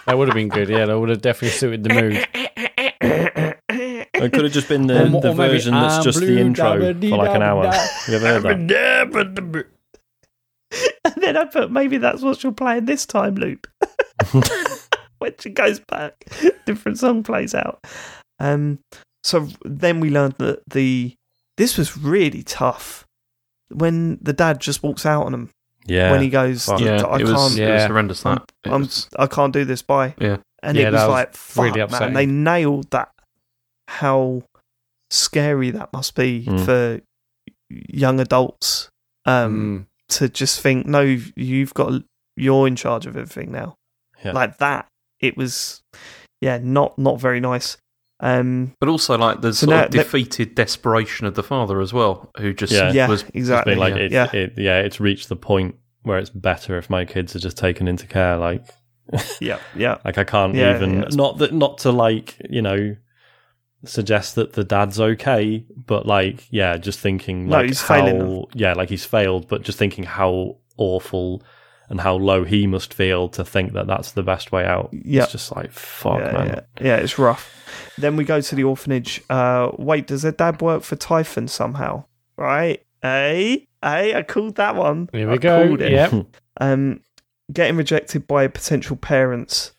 [0.07, 0.69] That would have been good.
[0.69, 2.29] Yeah, that would have definitely suited the mood.
[4.13, 6.39] It could have just been the, Or- the or maybe, version that's "I'm just the
[6.39, 7.73] intro dabba-dee, for like an hour.
[8.07, 9.67] You ever heard that?
[11.07, 13.67] and then I put maybe that's what she'll play in this time loop.
[15.25, 16.15] When she goes back,
[16.67, 17.81] different song plays out.
[18.39, 18.79] Um,
[19.23, 21.15] so then we learned that the
[21.57, 23.05] this was really tough
[23.71, 25.51] when the dad just walks out on him
[25.87, 26.11] Yeah.
[26.11, 26.81] when he goes, Fuck.
[26.81, 28.23] Yeah, I it was, can't, it was horrendous.
[28.23, 29.81] That It I'm, was- I can't do this.
[29.83, 30.15] Bye.
[30.21, 30.37] Yeah.
[30.63, 32.15] and Yeah, it was that was like, fuck, really man, upsetting.
[32.15, 33.11] they nailed that.
[33.89, 34.43] How
[35.11, 36.65] scary that must be Mm.
[36.65, 37.01] for
[37.71, 38.89] young adults.
[39.27, 40.17] Um, Mm.
[40.17, 41.01] to just think, no,
[41.37, 42.03] you've got,
[42.37, 43.77] you're in charge of everything now.
[44.25, 44.33] Yeah.
[44.33, 44.87] Like that.
[45.25, 45.83] It was,
[46.41, 47.77] yeah, not not very nice.
[48.21, 51.93] Um, but also like the So sort now- of defeated desperation of the father as
[51.93, 52.93] well, who just Yeah.
[52.93, 53.73] yeah, was It's exactly.
[53.73, 54.01] been like yeah.
[54.03, 57.41] it, yeah, it, yeah, it's reached the point where it's better if my kids are
[57.41, 58.37] just taken into care.
[58.37, 58.63] Like,
[59.41, 62.97] yeah, yeah, like I can't Yeah, even yeah, not that not to like you know
[63.85, 68.45] suggest that the dad's okay, but like yeah, just thinking No, like he's how failing
[68.55, 71.43] yeah, like he's failed, but just thinking how awful
[71.95, 74.91] and how low he must feel to think that that's the best way out.
[74.93, 75.23] Yeah.
[75.23, 76.47] It's just like fuck, yeah, man.
[76.49, 77.51] yeah, yeah, it's rough.
[77.97, 79.23] Then we go to the orphanage.
[79.31, 82.05] Uh, wait, does their dad work for Typhon somehow?
[82.37, 82.85] Right?
[83.01, 85.09] Hey, hey, I called that one.
[85.13, 85.67] Here we I go.
[85.69, 85.93] called it.
[85.93, 86.27] Yep.
[86.61, 87.01] Um,
[87.53, 89.73] getting rejected by potential parents.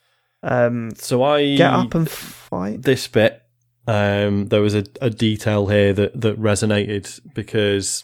[0.44, 2.82] Um, So I get up and fight.
[2.84, 3.42] this bit
[3.88, 8.04] um there was a, a detail here that that resonated because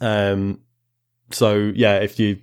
[0.00, 0.60] um
[1.30, 2.38] so yeah if you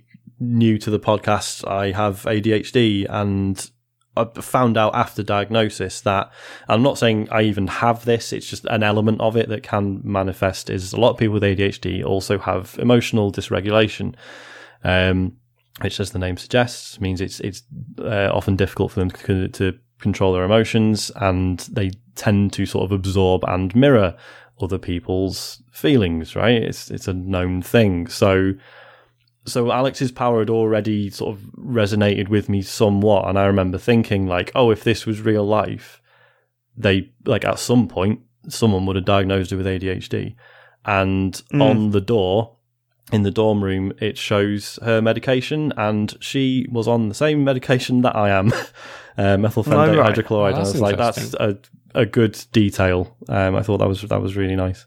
[0.52, 3.70] new to the podcast i have adhd and
[4.16, 6.30] i found out after diagnosis that
[6.68, 10.00] i'm not saying i even have this it's just an element of it that can
[10.04, 14.14] manifest is a lot of people with adhd also have emotional dysregulation.
[14.82, 15.36] Um
[15.80, 17.62] which as the name suggests means it's it's
[17.98, 22.84] uh, often difficult for them to, to control their emotions and they tend to sort
[22.84, 24.14] of absorb and mirror
[24.60, 26.62] other people's feelings right?
[26.62, 28.06] It's it's a known thing.
[28.06, 28.52] So
[29.46, 34.26] so Alex's power had already sort of resonated with me somewhat and I remember thinking
[34.26, 36.00] like oh if this was real life
[36.76, 40.34] they like at some point someone would have diagnosed her with ADHD
[40.84, 41.62] and Mm.
[41.62, 42.56] on the door
[43.12, 48.00] in the dorm room it shows her medication and she was on the same medication
[48.02, 48.48] that I am
[49.18, 50.14] uh, methylphenidate Oh, right.
[50.14, 51.58] hydrochloride Oh, and I was like that's a,
[51.94, 54.86] a good detail um, I thought that was that was really nice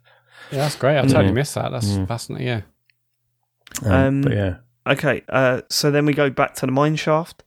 [0.51, 0.97] Yeah, that's great.
[0.97, 1.33] I totally Mm.
[1.33, 1.71] missed that.
[1.71, 2.07] That's Mm.
[2.07, 2.47] fascinating.
[2.47, 2.61] Yeah.
[3.85, 4.55] Um, Um, but yeah
[4.87, 7.43] Okay, uh, so then we go back to the mine shaft.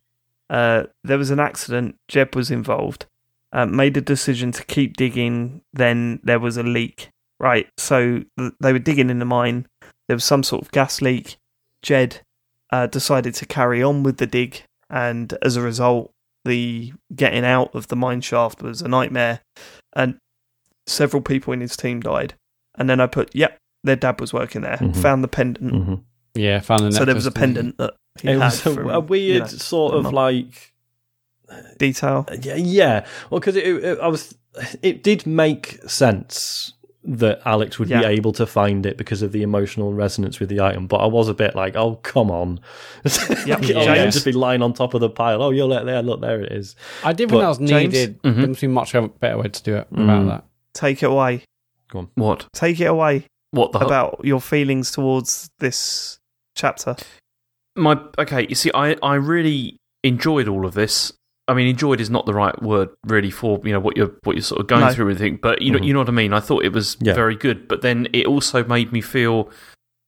[0.47, 1.95] Uh, there was an accident.
[2.07, 3.07] Jed was involved.
[3.51, 5.61] Uh, made a decision to keep digging.
[5.73, 7.09] Then there was a leak.
[7.39, 9.65] Right, so th- they were digging in the mine.
[10.07, 11.37] There was some sort of gas leak.
[11.81, 12.21] Jed
[12.71, 16.11] uh, decided to carry on with the dig, and as a result,
[16.45, 19.39] the getting out of the mine shaft was a nightmare,
[19.95, 20.19] and
[20.85, 22.35] several people in his team died.
[22.77, 24.77] And then I put, yep, their dad was working there.
[24.77, 24.95] Mhm.
[24.97, 25.73] Found the pendant.
[25.85, 25.95] hmm
[26.35, 28.89] Yeah, found the So there was a pendant that he it had was a, from,
[28.89, 30.73] a weird you know, sort of like
[31.77, 32.25] detail.
[32.41, 33.05] Yeah, yeah.
[33.29, 34.35] Well, because it, it, I was,
[34.81, 38.01] it did make sense that Alex would Yeah.
[38.01, 40.85] be able to find it because of the emotional resonance with the item.
[40.87, 42.59] But I was a bit like, oh, come on,
[43.03, 43.09] Yep.
[43.47, 44.13] Oh, yeah, James?
[44.13, 45.41] just be lying on top of the pile.
[45.41, 46.01] Oh, you're like there.
[46.03, 46.75] Look, there it is.
[47.03, 47.93] I did But- think that was James?
[47.93, 48.19] needed.
[48.23, 50.27] There must be much better way to do it without Mm.
[50.29, 50.45] that.
[50.73, 51.43] Take it away.
[51.89, 52.09] Go on.
[52.15, 56.19] What Take it away what the about your feelings towards this
[56.61, 56.95] chapter.
[57.75, 61.13] my okay you see i i really enjoyed all of this
[61.47, 64.35] i mean enjoyed is not the right word really for you know what you're what
[64.35, 64.91] you're sort of going No.
[64.93, 65.85] through and everything but you know Mhm.
[65.87, 67.13] you know what i mean i thought it was Yeah.
[67.13, 69.49] very good but then it also made me feel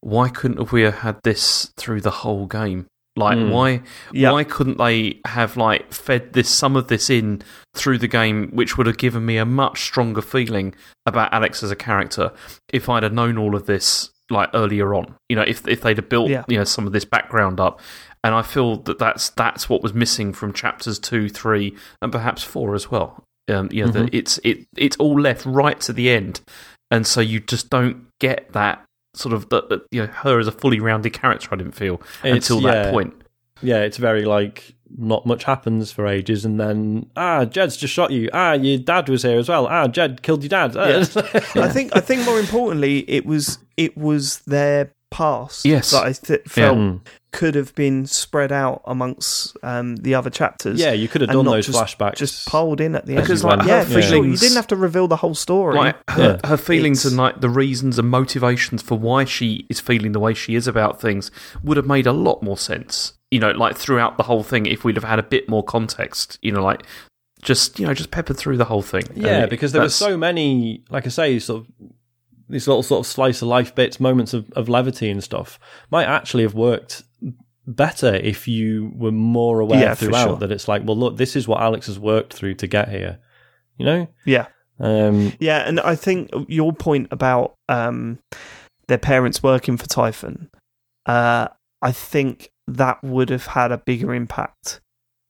[0.02, 2.86] why couldn't we have had this through the whole game
[3.16, 3.50] like Mm.
[3.52, 3.82] why
[4.12, 4.32] Yeah.
[4.34, 7.42] why couldn't they have like fed this some of this in
[7.76, 10.74] through the game which would have given me a much stronger feeling
[11.06, 12.32] about alex as a character
[12.74, 15.98] if i'd have known all of this like earlier on you know if if they'd
[15.98, 16.44] have built Yeah.
[16.48, 17.80] you know some of this background up
[18.24, 22.44] and i feel that that's that's what was missing from chapters 2 3 and perhaps
[22.44, 23.94] 4 as well um you know Mhm.
[23.94, 26.42] that it's it it's all left right to the end
[26.92, 28.84] and so you just don't get that
[29.16, 31.50] sort of the, the- you know her as a fully rounded character.
[31.52, 33.14] I didn't feel It's- until that point.
[33.62, 38.12] Yeah, it's very like not much happens for ages, and then ah, Jed's just shot
[38.12, 38.30] you.
[38.34, 39.68] Ah, your dad was here as well.
[39.68, 40.76] Ah, Jed killed your dad.
[40.78, 41.00] Ah.
[41.56, 45.92] I think I think more importantly, it was it was their past Yes.
[45.92, 47.00] that I th- felt Mm.
[47.32, 50.80] could have been spread out amongst um, the other chapters.
[50.80, 52.16] yeah, you could have done those just, flashbacks.
[52.16, 53.22] just piled in at the end.
[53.22, 54.26] Because, like, yeah, her for sure.
[54.26, 55.76] You didn't have to reveal the whole story.
[55.76, 56.48] Like her, Yeah.
[56.50, 60.20] her feelings It's- and like the reasons and motivations for why she is feeling the
[60.20, 61.30] way she is about things
[61.64, 63.14] would have made a lot more sense.
[63.34, 66.38] You know, like throughout the whole thing, if we'd have had a bit more context.
[66.42, 66.84] You know, like
[67.42, 69.04] just you know just peppered through the whole thing.
[69.16, 71.68] Yeah, And because there were so many, like I say, sort of
[72.50, 75.60] these little sort of slice of life bits, moments of, of levity and stuff
[75.92, 77.04] might actually have worked
[77.66, 80.38] better if you were more aware Yeah, throughout sure.
[80.38, 83.20] that it's like, well, look, this is what Alex has worked through to get here.
[83.78, 84.08] You know?
[84.26, 84.48] yeah,
[84.80, 88.20] Um, yeah, and I think your point about um,
[88.88, 90.50] their parents working for Typhon,
[91.06, 91.48] uh,
[91.82, 94.80] I think that would have had a bigger impact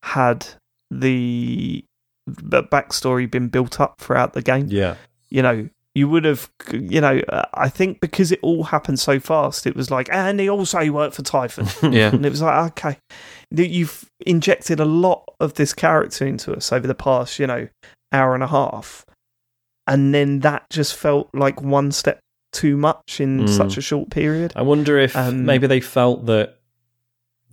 [0.04, 0.46] had
[0.92, 1.84] the
[2.28, 4.68] the backstory been built up throughout the game.
[4.70, 4.96] yeah.
[5.30, 7.22] you know, you would have, you know,
[7.54, 11.16] I think because it all happened so fast, it was like, and he also worked
[11.16, 11.68] for Typhon.
[11.94, 12.10] yeah.
[12.14, 12.98] and it was like, okay,
[13.52, 17.68] you've injected a lot of this character into us over the past, you know,
[18.12, 19.06] hour and a half.
[19.86, 22.20] And then that just felt like one step
[22.54, 23.50] too much in Mm.
[23.50, 24.54] such a short period.
[24.56, 26.58] I wonder if Um, maybe they felt that,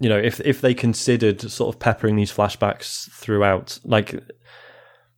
[0.00, 4.18] you know, if if they considered sort of peppering these flashbacks throughout, like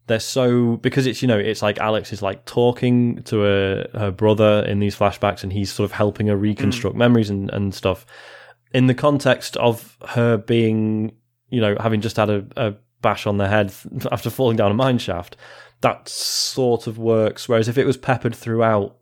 [0.08, 4.10] they're so because it's you know it's like Alex is like talking to her her
[4.10, 6.98] brother in these flashbacks, and he's sort of helping her reconstruct mm.
[6.98, 8.04] memories and and stuff.
[8.74, 11.12] In the context of her being,
[11.48, 13.72] you know, having just had a, a bash on the head
[14.10, 15.36] after falling down a mine shaft,
[15.82, 17.48] that sort of works.
[17.48, 18.96] Whereas if it was peppered throughout,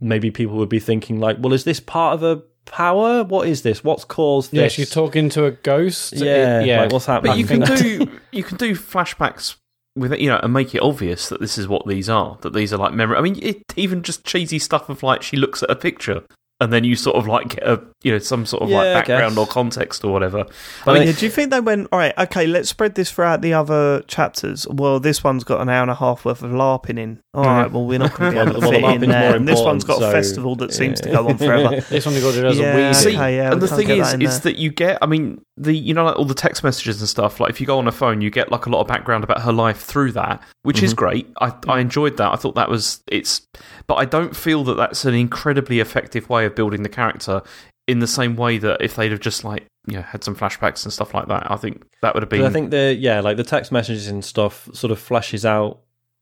[0.00, 3.24] maybe people would be thinking like, well, is this part of a power?
[3.24, 3.82] What is this?
[3.84, 4.56] What's caused this?
[4.56, 4.72] Yeah, this?
[4.74, 6.12] she's talking to a ghost.
[6.14, 6.82] Yeah, It- yeah.
[6.82, 7.32] like what's happening?
[7.32, 9.56] But you can do you can do flashbacks
[9.96, 12.38] with it, you know, and make it obvious that this is what these are.
[12.42, 13.16] That these are like memory.
[13.16, 16.22] I mean, it, even just cheesy stuff of like she looks at a picture.
[16.62, 19.06] And then you sort of like get a you know some sort of Yeah, like
[19.06, 20.44] background or context or whatever.
[20.86, 23.10] I I mean, Yeah, do you think they went, all right, okay, let's spread this
[23.10, 24.66] throughout the other chapters?
[24.68, 27.22] Well, this one's got an hour and a half worth of LARPing in.
[27.32, 27.74] All right, mm-hmm.
[27.74, 29.36] well, we're not going to be able to Well, fit LARPing's in there.
[29.36, 31.80] And this one's got a festival that seems to go on forever.
[31.88, 32.94] This one's got it as Yeah, a weed.
[32.94, 34.52] See, okay, yeah, and we the thing is, that in is there.
[34.52, 34.98] that you get.
[35.02, 37.38] I mean, the you know like all the text messages and stuff.
[37.40, 39.42] Like if you go on a phone, you get like a lot of background about
[39.42, 40.96] her life through that, which is Mhm.
[40.96, 41.32] great.
[41.40, 41.78] I I mm-hmm.
[41.80, 42.32] enjoyed that.
[42.32, 43.42] I thought that was it's,
[43.90, 47.42] but I don't feel that that's an incredibly effective way of building the character.
[47.88, 50.84] In the same way that if they'd have just like you know had some flashbacks
[50.84, 52.42] and stuff like that, I think that would have been.
[52.42, 55.80] But I think the yeah, like the text messages and stuff sort of fleshes out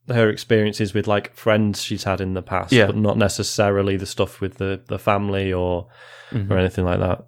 [0.09, 2.87] her experiences with like friends she's had in the past, Yeah.
[2.87, 5.89] but not necessarily the stuff with the, the family or
[6.33, 6.51] Mhm.
[6.51, 7.27] or anything like that.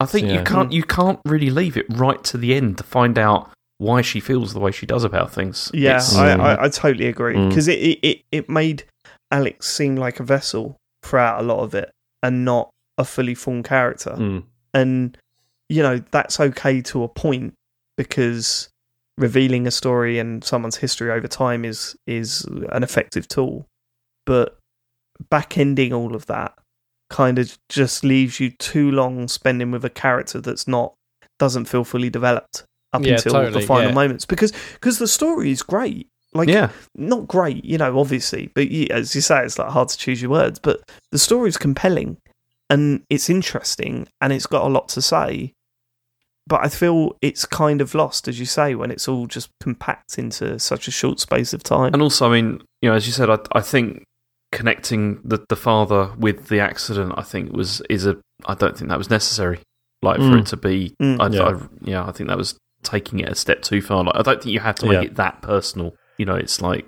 [0.00, 0.38] I think Yeah.
[0.38, 4.02] you can't you can't really leave it right to the end to find out why
[4.02, 5.70] she feels the way she does about things.
[5.72, 6.40] Yeah, It's- I, Mm.
[6.40, 7.48] I, I totally agree Mm.
[7.50, 8.82] because it, it, it, it made
[9.30, 11.90] Alex seem like a vessel throughout a lot of it
[12.22, 14.10] and not a fully formed character.
[14.10, 14.44] Mm.
[14.74, 15.16] And,
[15.68, 17.54] you know, that's okay to a point
[17.96, 18.68] because
[19.16, 23.66] revealing a story and someone's history over time is is an effective tool.
[24.26, 24.58] But
[25.28, 26.54] back ending all of that
[27.10, 30.94] kind of just leaves you too long spending with a character that's not
[31.38, 33.94] doesn't feel fully developed up Yeah, until totally, the final yeah.
[33.94, 38.70] moments because because the story is great like yeah, not great you know obviously but
[38.70, 40.80] you, as you say it's like hard to choose your words but
[41.10, 42.16] the story is compelling
[42.68, 45.52] and it's interesting and it's got a lot to say
[46.46, 50.18] but i feel it's kind of lost as you say when it's all just compact
[50.18, 53.12] into such a short space of time and also, I mean, you know, as you
[53.12, 54.04] said, I, I think
[54.52, 58.16] connecting the the father with the accident, I think was is a.
[58.46, 59.60] I don't think that was necessary.
[60.02, 60.40] Like for Mm.
[60.40, 61.20] it to be, Mm.
[61.20, 61.42] I, Yeah.
[61.42, 64.02] I, yeah, I think that was taking it a step too far.
[64.02, 65.02] Like, I don't think you have to make Yeah.
[65.02, 65.94] it that personal.
[66.20, 66.84] You know, it's like,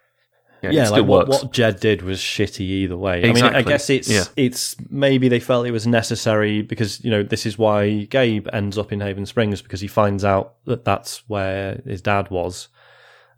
[0.63, 1.43] yeah, Yeah, it still like what, works.
[1.45, 3.17] what Jed did was shitty either way.
[3.29, 4.25] I mean, I guess it's Yeah.
[4.37, 8.77] it's maybe they felt it was necessary because you know this is why Gabe ends
[8.79, 12.69] up in Haven Springs because he finds out that that's where his dad was.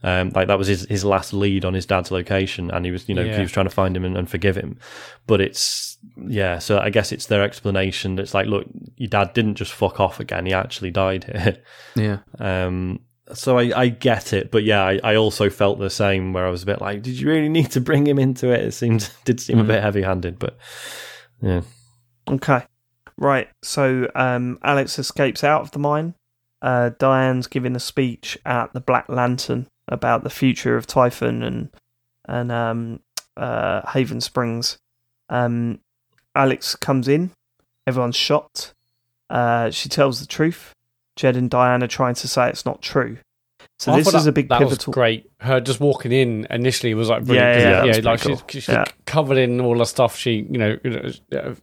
[0.02, 3.08] Um, like that was his, his last lead on his dad's location, and he was
[3.08, 3.36] you know Yeah.
[3.36, 4.78] he was trying to find him and, and forgive him.
[5.26, 5.96] But it's
[6.28, 8.16] yeah, so I guess it's their explanation.
[8.16, 8.66] That's like, look,
[8.98, 11.56] your dad didn't just fuck off again; he actually died here.
[11.96, 13.00] yeah, Um,
[13.32, 16.50] so I, I get it, but yeah, I, I also felt the same where I
[16.50, 18.60] was a bit like, did you really need to bring him into it?
[18.60, 19.68] It seemed did seem a Mm.
[19.68, 20.56] bit heavy handed, but
[21.40, 21.62] yeah,
[22.28, 22.62] Okay.
[23.16, 23.48] Right.
[23.62, 26.14] So um, Alex escapes out of the mine.
[26.60, 31.68] Uh, Diane's giving a speech at the Black Lantern about the future of Typhon and
[32.26, 33.00] and um,
[33.36, 34.78] uh, Haven Springs.
[35.28, 35.78] Um,
[36.34, 37.30] Alex comes in.
[37.86, 38.74] Everyone's shocked.
[39.30, 40.72] Uh, she tells the truth.
[41.16, 43.18] Jed and Diana trying to say it's not true.
[43.78, 44.90] So I this is that- a big that pivotal.
[44.90, 45.30] Was great.
[45.40, 47.46] Her just walking in initially was like brilliant.
[47.48, 48.84] Yeah, 'cause, yeah, yeah, that was like pretty she's, she's Yeah.
[49.06, 50.78] covered in all the stuff she, you know,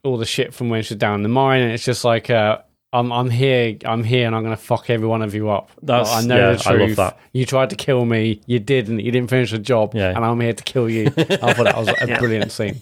[0.03, 2.57] all the shit from when she's down the mine, and it's just like, uh,
[2.94, 5.72] I'm, I'm here, I'm here, and I'm gonna fuck every one of you up.
[5.82, 6.98] That's- I know yeah, the I love truth.
[6.98, 7.19] that.
[7.32, 8.99] You tried to kill me, you didn't.
[8.99, 10.10] You didn't finish the job, Yeah.
[10.14, 11.06] and I'm here to kill you.
[11.18, 12.19] I thought that was a Yeah.
[12.19, 12.82] brilliant scene.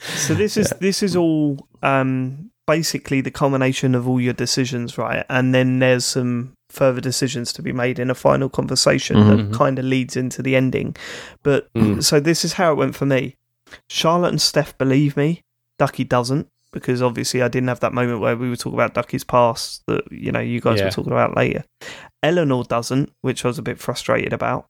[0.00, 5.24] So this is this is all um, basically the culmination of all your decisions, right?
[5.30, 9.28] And then there's some further decisions to be made in a final conversation Mhm.
[9.50, 10.94] that kind of leads into the ending.
[11.42, 12.04] But Mm.
[12.04, 13.36] so this is how it went for me.
[13.88, 15.40] Charlotte and Steph believe me.
[15.78, 19.24] Ducky doesn't because obviously I didn't have that moment where we were talking about Ducky's
[19.24, 20.84] past that you know you guys Yeah.
[20.86, 21.64] were talking about later.
[22.22, 24.66] Eleanor doesn't, which I was a bit frustrated about.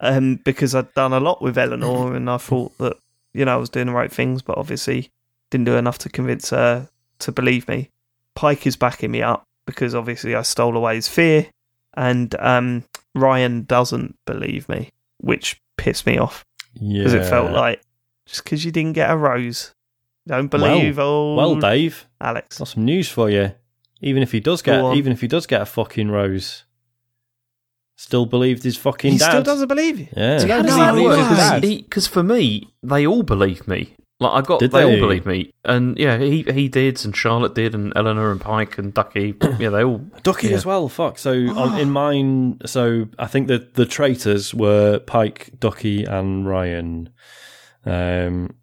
[0.00, 2.96] Um, because I'd done a lot with Eleanor and I thought that
[3.34, 5.10] you know I was doing the right things, but obviously
[5.50, 6.88] didn't do enough to convince her
[7.22, 7.90] to believe me.
[8.34, 11.46] Pike is backing me up because obviously I stole away his fear,
[11.94, 12.84] and um,
[13.14, 16.44] Ryan doesn't believe me, which pissed me off
[16.74, 17.00] Yeah.
[17.00, 17.80] because it felt like
[18.26, 19.74] just because you didn't get a rose,
[20.26, 22.58] don't believe old Well, Dave, Alex.
[22.58, 23.52] got some news for you.
[24.00, 26.64] Even if he does get, even if he does get a fucking rose,
[27.96, 29.28] still believed his fucking He dad.
[29.30, 30.08] still doesn't believe you.
[30.16, 30.38] Yeah.
[30.38, 31.28] See, how How does does he that believe work?
[31.28, 31.60] his dad?
[31.62, 33.94] Because for me, they all believe me.
[34.22, 34.84] Like I got, Did they, they?
[34.94, 38.78] all believed me, and yeah, he he did, and Charlotte did, and Eleanor and Pike
[38.78, 39.34] and Ducky.
[39.58, 39.98] yeah, they all.
[40.22, 40.56] Ducky Yeah.
[40.56, 40.88] as well.
[40.88, 41.18] Fuck.
[41.18, 47.10] So on, in mine, so I think that the traitors were Pike, Ducky, and Ryan.
[47.84, 48.54] Um,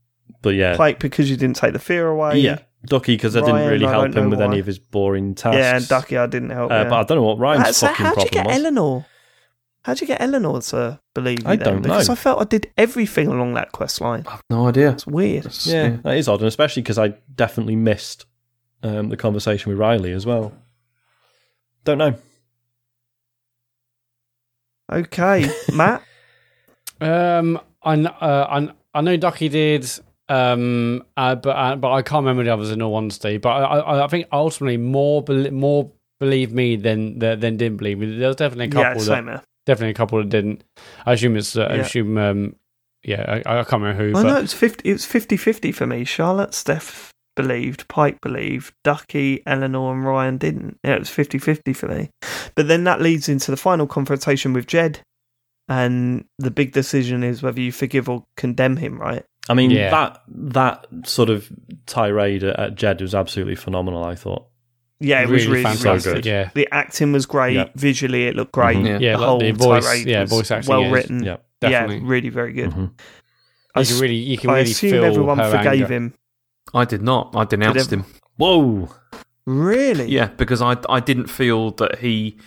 [0.42, 2.40] but yeah, Pike because you didn't take the fear away.
[2.40, 4.46] yeah, Ducky because I didn't really I help him with why.
[4.46, 5.58] any of his boring tasks.
[5.58, 6.72] yeah, and Ducky I didn't help.
[6.72, 6.84] Uh, yeah.
[6.86, 8.56] But I don't know what Ryan's Uh, so fucking how'd you problem get was.
[8.58, 9.06] Eleanor?
[9.90, 11.66] How'd you get Eleanor to believe you I then?
[11.66, 12.14] don't because know.
[12.14, 14.24] I felt I did everything along that quest line.
[14.28, 14.92] I have no idea.
[14.92, 15.48] It's weird.
[15.48, 18.28] It's- Yeah, that is odd, and especially because I definitely missed
[18.84, 20.54] um, the conversation with Riley as well.
[21.86, 22.14] Don't know.
[24.92, 26.04] Okay, Mat.
[27.02, 29.90] Um, I uh, I, I know Ducky did,
[30.28, 33.38] um, uh, but uh, but I can't remember the others in all honesty.
[33.38, 37.78] But I, I, I think ultimately more bel more believe me than than than didn't
[37.78, 38.18] believe me.
[38.20, 39.42] There was definitely a yeah, couple that same here.
[39.66, 40.64] Definitely a couple that didn't.
[41.06, 42.56] I assume it's uh, I assume um,
[43.04, 44.10] yeah I, I can't remember who.
[44.18, 44.90] I but know it's fifty.
[44.90, 46.04] It was 50-50 for me.
[46.04, 50.78] Charlotte, Steph believed, Pike believed, Ducky, Eleanor, and Ryan didn't.
[50.84, 52.10] Yeah, it was 50-50 for me.
[52.56, 55.00] But then that leads into the final confrontation with Jed,
[55.70, 59.00] and the big decision is whether you forgive or condemn him.
[59.00, 59.24] Right?
[59.48, 59.90] I mean Yeah.
[59.92, 61.50] that that sort of
[61.86, 64.04] tirade at, at Jed was absolutely phenomenal.
[64.04, 64.49] I thought.
[65.00, 66.14] Yeah, it was really fantastic.
[66.16, 66.26] good.
[66.26, 67.56] Yeah, The acting was great.
[67.56, 67.70] Yeah.
[67.76, 68.78] Visually, it looked great.
[68.78, 68.86] Mhm.
[68.86, 68.98] Yeah.
[69.00, 71.24] yeah, the like whole the voice, tirade yeah, voice acting, well written.
[71.24, 71.38] Yeah.
[71.62, 71.98] definitely.
[71.98, 72.72] Yeah, really very good.
[72.72, 72.92] Mhm.
[73.76, 75.88] I, You can really you can I really assume feel everyone her forgave anger.
[75.94, 76.14] him.
[76.74, 77.34] I did not.
[77.36, 78.06] I denounced ev- him.
[78.38, 78.90] Whoa.
[79.46, 80.10] Really?
[80.10, 82.38] Yeah, because I I didn't feel that he.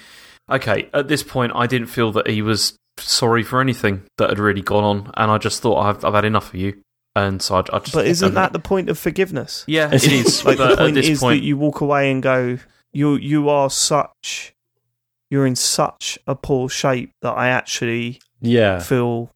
[0.50, 4.38] Okay, at this point, I didn't feel that he was sorry for anything that had
[4.38, 6.74] really gone on, and I just thought I've I've had enough of you,
[7.14, 7.92] and so I, I just.
[7.92, 9.64] But isn't that the point of forgiveness?
[9.66, 10.44] Yeah, it is.
[10.44, 12.58] Like but the at point this is point, that you walk away and go,
[12.92, 14.54] you you are such,
[15.30, 19.30] you're in such a poor shape that I actually Yeah, feel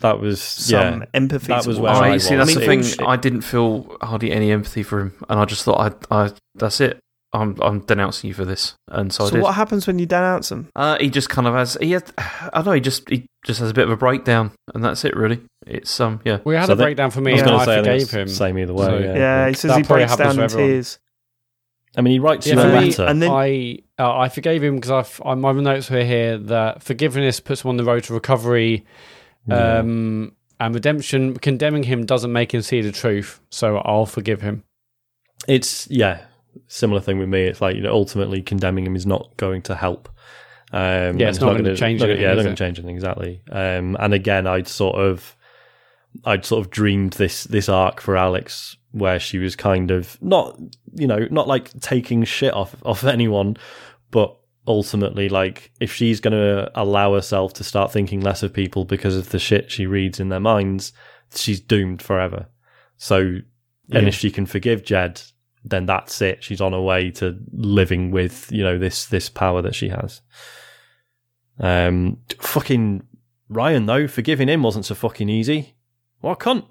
[0.00, 1.06] that was some yeah.
[1.12, 1.48] empathy.
[1.48, 2.04] that was towards where Oh, him.
[2.04, 3.06] I you see, that's I the thing.
[3.06, 6.80] I didn't feel hardly any empathy for him, and I just thought, I, I, that's
[6.80, 6.98] it.
[7.32, 9.42] I'm, I'm denouncing you for this, and so, I So did.
[9.42, 10.68] what happens when you denounce him?
[10.74, 11.76] Uh, he just kind of has.
[11.80, 12.10] He had.
[12.18, 12.72] I don't know.
[12.72, 15.14] He just he just has a bit of a breakdown, and that's it.
[15.14, 16.40] Really, it's um yeah.
[16.44, 18.10] We had So a they- breakdown for I me, was and I say I forgave
[18.10, 18.28] him.
[18.28, 18.84] Same either way.
[18.86, 20.98] So- yeah, Yeah, he says That he breaks down to in tears.
[21.96, 23.04] I mean, he writes Yeah, you a letter.
[23.04, 24.90] and then- I uh, I forgave him because
[25.24, 28.84] I my notes were here that forgiveness puts him on the road to recovery,
[29.46, 29.78] Yeah.
[29.78, 31.36] um, and redemption.
[31.36, 34.64] Condemning him doesn't make him see the truth, so I'll forgive him.
[35.48, 36.22] it's yeah,
[36.66, 37.42] similar thing with me.
[37.44, 40.08] It's like you know, ultimately condemning him is not going to help.
[40.72, 42.94] Um, Yeah, it's and not gonna change not- anything, Yeah, not going to change anything
[42.96, 43.42] exactly.
[43.50, 45.36] Um, and again, I'd sort of,
[46.24, 50.58] I'd sort of dreamed this this arc for Alex where she was kind of not,
[50.94, 53.56] you know, not like taking shit off off anyone,
[54.10, 58.84] but ultimately like if she's going to allow herself to start thinking less of people
[58.84, 60.92] because of the shit she reads in their minds,
[61.34, 62.46] she's doomed forever.
[62.96, 63.44] So, and
[63.88, 64.00] Yeah.
[64.08, 65.22] if she can forgive Jed,
[65.64, 66.42] then that's it.
[66.42, 70.20] She's on her way to living with you know this this power that she has.
[71.58, 73.02] Um, fucking
[73.48, 75.74] Ryan though, forgiving him wasn't so fucking easy.
[76.20, 76.66] What a cunt!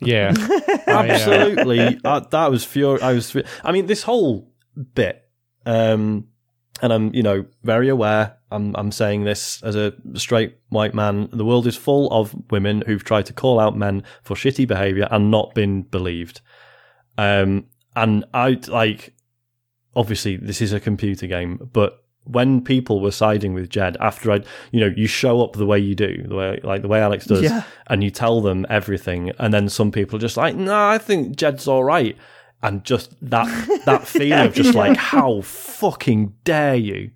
[0.00, 0.84] Yeah, yeah.
[0.86, 3.02] Absolutely, uh, that was furious.
[3.02, 3.30] I was.
[3.30, 4.52] fu- I mean, this whole
[4.94, 5.22] bit.
[5.64, 6.28] Um,
[6.82, 8.36] and I'm you know very aware.
[8.50, 11.28] I'm I'm saying this as a straight white man.
[11.32, 15.08] The world is full of women who've tried to call out men for shitty behavior
[15.10, 16.40] and not been believed.
[17.18, 19.14] Um, and I like
[19.94, 24.42] obviously this is a computer game, but when people were siding with Jed after I,
[24.72, 27.24] you know, you show up the way you do, the way like the way Alex
[27.26, 27.62] does, Yeah.
[27.86, 31.36] and you tell them everything, and then some people are just like, no, I think
[31.36, 32.16] Jed's all right,
[32.62, 33.46] and just that
[33.86, 37.12] that feeling of just like, how fucking dare you,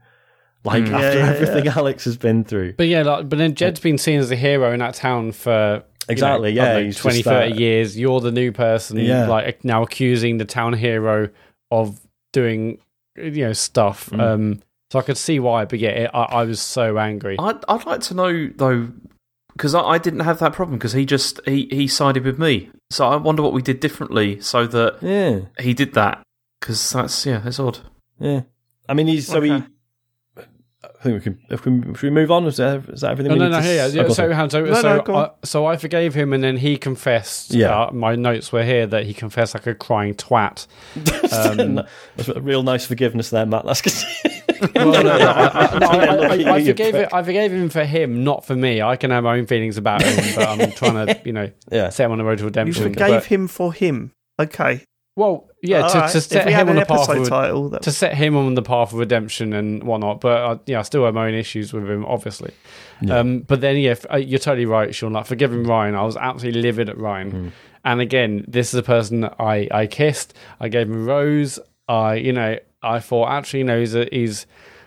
[0.64, 2.74] like after Yeah, yeah, everything Alex has been through.
[2.74, 5.82] But yeah, like, but then Jed's been seen as a hero in that town for
[6.08, 7.98] you Exactly, know, yeah, don't know, 20, 30 that- years.
[7.98, 9.26] You're the new person, Yeah.
[9.28, 11.28] like now accusing the town hero
[11.70, 12.00] of
[12.32, 12.78] doing
[13.16, 14.10] you know stuff.
[14.10, 14.20] Mm.
[14.20, 17.36] Um, so I could see why, but yeah, it, I, I was so angry.
[17.38, 18.88] I'd, I'd like to know though,
[19.52, 22.70] because I, I didn't have that problem because he just he, he sided with me.
[22.90, 26.22] So I wonder what we did differently so that Yeah, he did that.
[26.60, 27.78] Because that's yeah, it's odd.
[28.18, 28.42] yeah.
[28.88, 29.62] I mean, he's so he.
[31.02, 31.02] Okay.
[31.02, 31.40] I think we can.
[31.48, 32.46] If we, should we move on?
[32.46, 33.30] Is that, is that everything?
[33.30, 33.60] No, we no, need no.
[33.60, 34.30] to Here, s- yeah, oh, so, on.
[34.32, 35.14] hang so, No, so, no.
[35.16, 37.52] I, so I forgave him, and then he confessed.
[37.54, 37.84] Yeah.
[37.84, 40.66] uh, my notes were here that he confessed like a crying twat.
[41.32, 41.82] Um,
[42.16, 43.64] That's a real nice forgiveness there, Mat.
[43.64, 44.74] That's good.
[44.74, 47.08] Well, no, no, forgave it.
[47.12, 48.82] I forgave him for him, not for me.
[48.82, 51.88] I can have my own feelings about him, but I'm trying to, you know, yeah.
[51.90, 52.82] set him on the road to redemption.
[52.82, 54.12] You forgave But- him for him.
[54.40, 54.84] Okay.
[55.16, 57.82] well, yeah, to, Alright, to if set him on the path episode of title, that
[57.82, 60.20] to set him on the path of redemption and whatnot.
[60.20, 62.52] But uh, yeah, I still have my own issues with him, obviously.
[63.02, 63.18] Yeah.
[63.18, 65.12] Um, but then, yeah, f- uh, you're totally right, Sean.
[65.12, 67.32] Like forgiving Ryan, I was absolutely livid at Ryan.
[67.32, 67.52] Mm.
[67.84, 70.34] And again, this is a person that I I kissed.
[70.60, 71.58] I gave him a rose.
[71.88, 74.46] I you know I thought actually you know he's a he's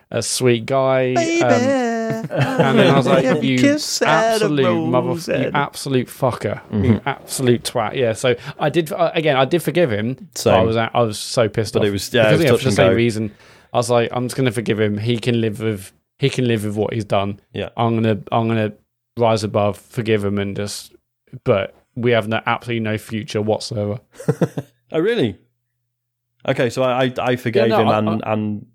[0.10, 1.14] a sweet guy.
[1.14, 1.44] baby.
[1.44, 1.93] Um,
[2.32, 6.84] and then I was like, Every you kiss absolute mother, you absolute fucker, Mm-hmm.
[6.86, 7.96] you absolute twat.
[7.96, 8.14] Yeah.
[8.14, 9.36] So I did uh, again.
[9.38, 10.30] I did forgive him.
[10.36, 11.88] So I was I was so pissed But off.
[11.88, 12.96] it was- yeah, it was yeah, for the same go.
[12.96, 13.32] reason.
[13.74, 14.98] I was like, I'm just going to forgive him.
[15.00, 17.40] He can live with he can live with what he's done.
[17.54, 17.70] Yeah.
[17.76, 18.74] I'm gonna I'm gonna
[19.18, 20.94] rise above, forgive him, and just.
[21.44, 24.00] But we have no absolutely no future whatsoever.
[24.92, 25.40] Oh, really?
[26.48, 28.66] Okay, so I I, I forgave no, him I- and and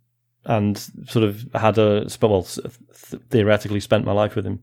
[0.49, 2.67] and sort of had a well th-
[3.31, 4.61] theoretically spent my life with him.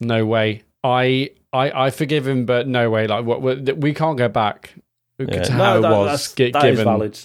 [0.00, 0.62] No way.
[0.84, 3.06] I I I forgive him, but no way.
[3.06, 4.74] Like what, what we can't go back
[5.18, 5.42] Yeah.
[5.44, 6.06] to how that- it was.
[6.06, 7.18] that's- gi- that is given valid.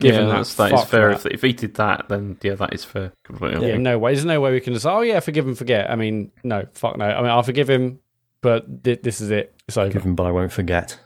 [0.00, 1.08] given yeah, that that's, that is fair.
[1.10, 1.26] that.
[1.26, 3.12] If, if he did that, then yeah, that is fair.
[3.24, 3.68] Completely.
[3.68, 4.12] Yeah, no way.
[4.14, 5.90] There's no way we can just, oh, yeah, forgive and forget.
[5.90, 7.04] I mean, no, fuck no.
[7.06, 8.00] I mean, I'll forgive him,
[8.40, 9.54] but th- this is it.
[9.68, 9.88] It's over.
[9.90, 10.98] Forgive him, but I won't forget.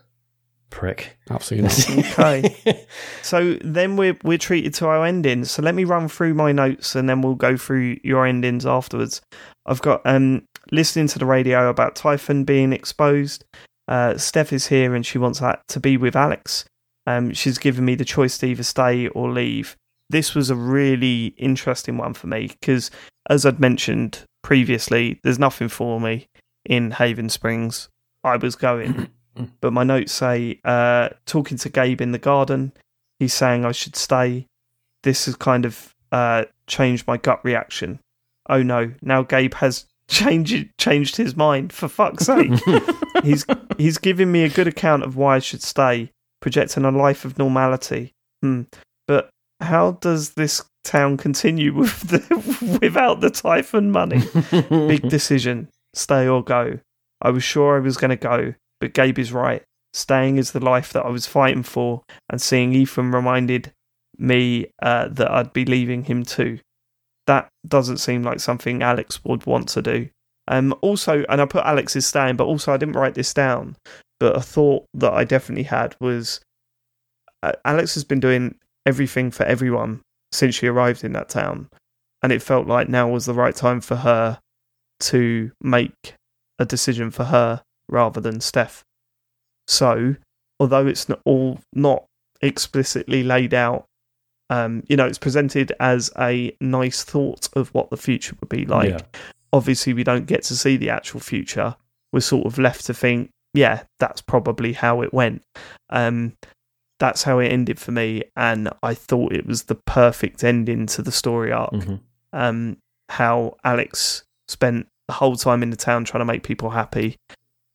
[0.70, 1.18] Prick.
[1.30, 2.18] Absolutely not.
[2.18, 2.86] Okay.
[3.22, 5.50] So then we're we're treated to our endings.
[5.50, 9.20] So let me run through my notes and then we'll go through your endings afterwards.
[9.66, 13.44] I've got um listening to the radio about Typhon being exposed.
[13.86, 16.64] Uh, Steph is here and she wants that to be with Alex.
[17.06, 19.76] Um, she's given me the choice to either stay or leave.
[20.10, 22.90] This was a really interesting one for me because,
[23.30, 26.28] as I'd mentioned previously, there's nothing for me
[26.66, 27.88] in Haven Springs.
[28.22, 29.08] I was going
[29.60, 32.72] but my notes say uh, talking to Gabe in the garden,
[33.18, 34.46] he's saying I should stay.
[35.02, 38.00] This has kind of uh, changed my gut reaction.
[38.48, 38.92] Oh no!
[39.02, 41.72] Now Gabe has changed changed his mind.
[41.72, 42.52] For fuck's sake,
[43.22, 43.44] he's
[43.76, 46.10] he's giving me a good account of why I should stay,
[46.40, 48.14] projecting a life of normality.
[48.42, 48.62] Hmm.
[49.06, 54.22] But how does this town continue with the, without the Typhon money?
[54.68, 55.68] Big decision.
[55.94, 56.78] Stay or go.
[57.20, 59.62] I was sure I was going to go, but Gabe is right.
[59.92, 63.72] Staying is the life that I was fighting for, and seeing Ethan reminded
[64.18, 66.60] me uh, that I'd be leaving him too.
[67.26, 70.08] That doesn't seem like something Alex would want to do.
[70.48, 73.76] Um, also, and I put Alex's staying, but also I didn't write this down.
[74.18, 76.40] But a thought that I definitely had was
[77.42, 80.00] uh, Alex has been doing everything for everyone
[80.32, 81.68] since she arrived in that town,
[82.22, 84.38] and it felt like now was the right time for her
[85.00, 86.14] to make
[86.58, 88.84] a decision for her rather than Steph.
[89.66, 90.16] So,
[90.60, 92.04] although it's not all not
[92.40, 93.84] explicitly laid out,
[94.50, 98.64] um, you know, it's presented as a nice thought of what the future would be
[98.64, 98.90] like.
[98.90, 99.20] Yeah.
[99.52, 101.76] Obviously, we don't get to see the actual future.
[102.12, 105.42] We're sort of left to think, yeah, that's probably how it went.
[105.90, 106.34] Um,
[106.98, 111.02] that's how it ended for me, and I thought it was the perfect ending to
[111.02, 112.00] the story arc Mhm.
[112.32, 112.76] um,
[113.10, 117.16] how Alex spent the whole time in the town trying to make people happy,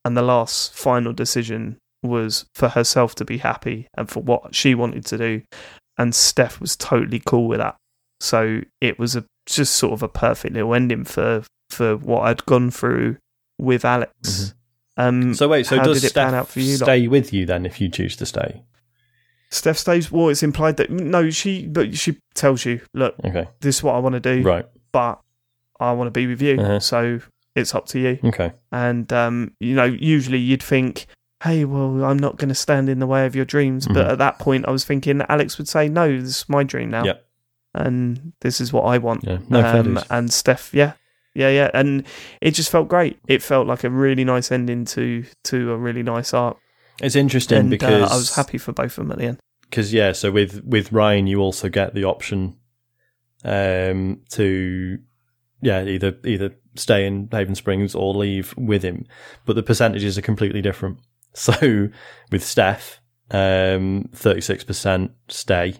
[0.04, 4.74] and the last final decision was for herself to be happy and for what she
[4.74, 5.42] wanted to do,
[5.98, 7.76] and Steph was totally cool with that.
[8.20, 12.44] So it was a just sort of a perfect little ending for for what I'd
[12.46, 13.16] gone through
[13.58, 14.12] with Alex.
[14.22, 14.54] Mhm.
[14.96, 16.84] Um, So wait, so does Steph out for you lot?
[16.86, 18.62] stay with you then if you choose to stay?
[19.50, 20.10] Steph stays.
[20.10, 23.48] Well, it's implied that no, she but she tells you, look, Okay.
[23.60, 24.66] this is what I want to do, Right.
[24.92, 25.20] but
[25.80, 26.80] I want to be with you, Uh-huh.
[26.80, 27.20] so
[27.54, 28.18] it's up to you.
[28.24, 28.52] Okay.
[28.72, 31.06] And um, you know, usually you'd think,
[31.42, 33.86] hey, well, I'm not going to stand in the way of your dreams.
[33.86, 34.12] But Mhm.
[34.12, 37.04] at that point, I was thinking Alex would say, no, this is my dream now,
[37.04, 37.24] Yep.
[37.74, 39.24] and this is what I want.
[39.24, 39.38] Yeah.
[39.48, 40.92] No um, and Steph, yeah,
[41.34, 42.04] yeah, yeah, and
[42.40, 43.18] it just felt great.
[43.28, 46.56] It felt like a really nice ending to to a really nice arc,
[47.02, 49.38] It's interesting and because uh, I was happy for both of them at the end.
[49.68, 52.56] because yeah, so with with Ryan, you also get the option
[53.44, 54.98] um, to
[55.60, 59.06] yeah either either stay in Haven Springs or leave with him,
[59.44, 60.98] but the percentages are completely different.
[61.36, 61.88] So
[62.30, 63.00] with Steph,
[63.32, 65.74] um, six percent stay,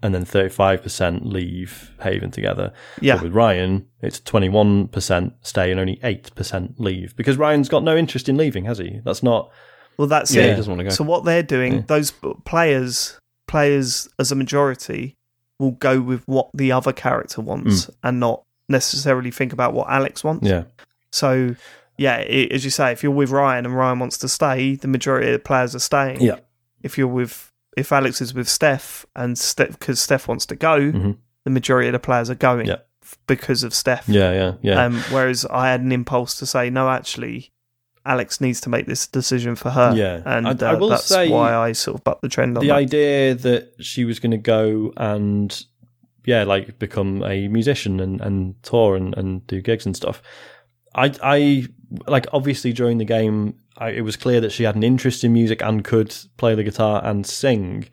[0.00, 2.72] and then thirty five percent leave Haven together.
[3.00, 7.36] Yeah, But with Ryan, it's twenty one percent stay and only eight percent leave because
[7.36, 9.00] Ryan's got no interest in leaving, has he?
[9.04, 9.50] That's not
[9.98, 10.50] well, that's Yeah, it.
[10.50, 10.90] he doesn't want to go.
[10.90, 11.82] So what they're doing, Yeah.
[11.86, 12.12] those
[12.44, 15.16] players, players as a majority,
[15.58, 17.94] will go with what the other character wants mm.
[18.02, 20.46] and not necessarily think about what Alex wants.
[20.48, 20.64] yeah
[21.10, 21.54] So,
[21.98, 24.88] yeah, it, as you say, if you're with Ryan and Ryan wants to stay, the
[24.88, 26.20] majority of the players are staying.
[26.22, 26.38] Yeah.
[26.82, 30.78] If you're with, if Alex is with Steph and Steph, because Steph wants to go,
[30.92, 31.16] Mhm.
[31.44, 32.76] the majority of the players are going Yeah.
[33.26, 34.08] because of Steph.
[34.08, 34.84] yeah yeah yeah.
[34.84, 37.50] Um, whereas I had an impulse to say, no, actually,
[38.04, 39.92] Alex needs to make this decision for her.
[39.94, 40.22] Yeah.
[40.24, 42.62] and I- I uh, will that's say why I sort of bucked the trend on
[42.62, 42.76] the that.
[42.76, 45.64] idea that she was going to go and
[46.24, 50.22] yeah like become a musician and, and tour and, and do gigs and stuff.
[50.94, 51.66] I i
[52.06, 55.32] like obviously during the game I, it was clear that she had an interest in
[55.32, 57.88] music and could play the guitar and sing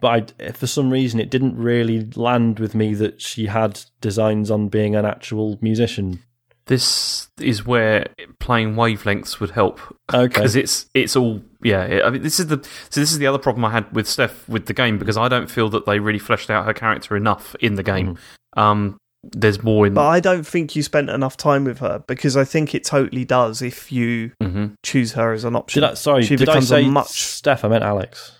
[0.00, 4.50] but I, for some reason it didn't really land with me that she had designs
[4.50, 6.20] on being an actual musician
[6.66, 8.06] This is where
[8.38, 9.80] playing wavelengths would help
[10.14, 11.82] okay because it's it's all yeah.
[11.84, 14.06] it- I mean, this is the so this is the other problem I had with
[14.08, 17.16] Steph with the game because I don't feel that they really fleshed out her character
[17.16, 18.16] enough in the game.
[18.56, 19.94] Um, there's more in.
[19.94, 23.24] but I don't think you spent enough time with her because I think it totally
[23.24, 24.74] does if you Mhm.
[24.84, 25.80] choose her as an option.
[25.82, 28.38] did I, sorry she did I becomes a say much- Steph I meant Alex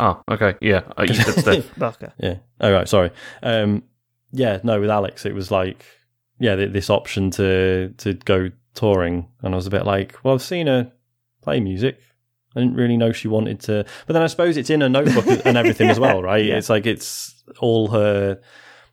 [0.00, 0.82] Oh, okay, yeah.
[1.00, 1.82] You said Steph.
[1.82, 2.12] Okay.
[2.18, 2.36] Yeah.
[2.60, 2.88] Oh right.
[2.88, 3.10] Sorry.
[3.42, 3.82] Um.
[4.30, 4.60] Yeah.
[4.62, 4.80] No.
[4.80, 5.84] With Alex, it was like,
[6.38, 10.34] yeah, th- this option to to go touring, and I was a bit like, well,
[10.34, 10.92] I've seen her
[11.42, 11.98] play music.
[12.56, 15.26] I didn't really know she wanted to, but then I suppose it's in her notebook
[15.44, 16.44] and everything as well, right?
[16.44, 16.56] Yeah.
[16.56, 18.40] It's like it's all her,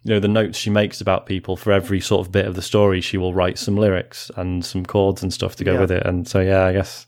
[0.04, 2.62] you know, the notes she makes about people for every sort of bit of the
[2.62, 3.00] story.
[3.02, 5.80] She will write some lyrics and some chords and stuff to go Yeah.
[5.82, 7.08] with it, and so yeah, I guess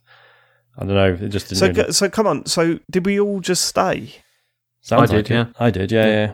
[0.78, 1.14] I don't know.
[1.26, 1.60] It just didn't.
[1.60, 2.46] So, really so come on.
[2.46, 4.14] So, did we all just stay?
[4.82, 5.34] sounds I did, like it.
[5.34, 5.46] yeah.
[5.60, 6.34] I did, yeah, yeah.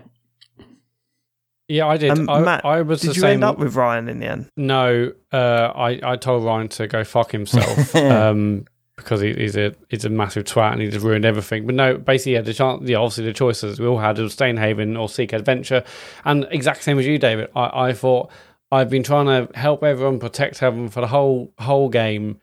[1.67, 2.11] Yeah, I did.
[2.11, 3.29] Um, I, Mat, I was Did the you same.
[3.35, 4.49] end up with Ryan in the end?
[4.57, 8.65] No, uh, I I told Ryan to go fuck himself um,
[8.97, 11.65] because he, he's a he's a massive twat and he just ruined everything.
[11.65, 14.49] But no, basically, yeah, the chance, yeah, obviously the choices we all had was stay
[14.49, 15.83] in Haven or seek adventure,
[16.25, 17.49] and exact same as you, David.
[17.55, 18.29] I, I thought
[18.71, 22.41] I've been trying to help everyone, protect everyone for the whole whole game,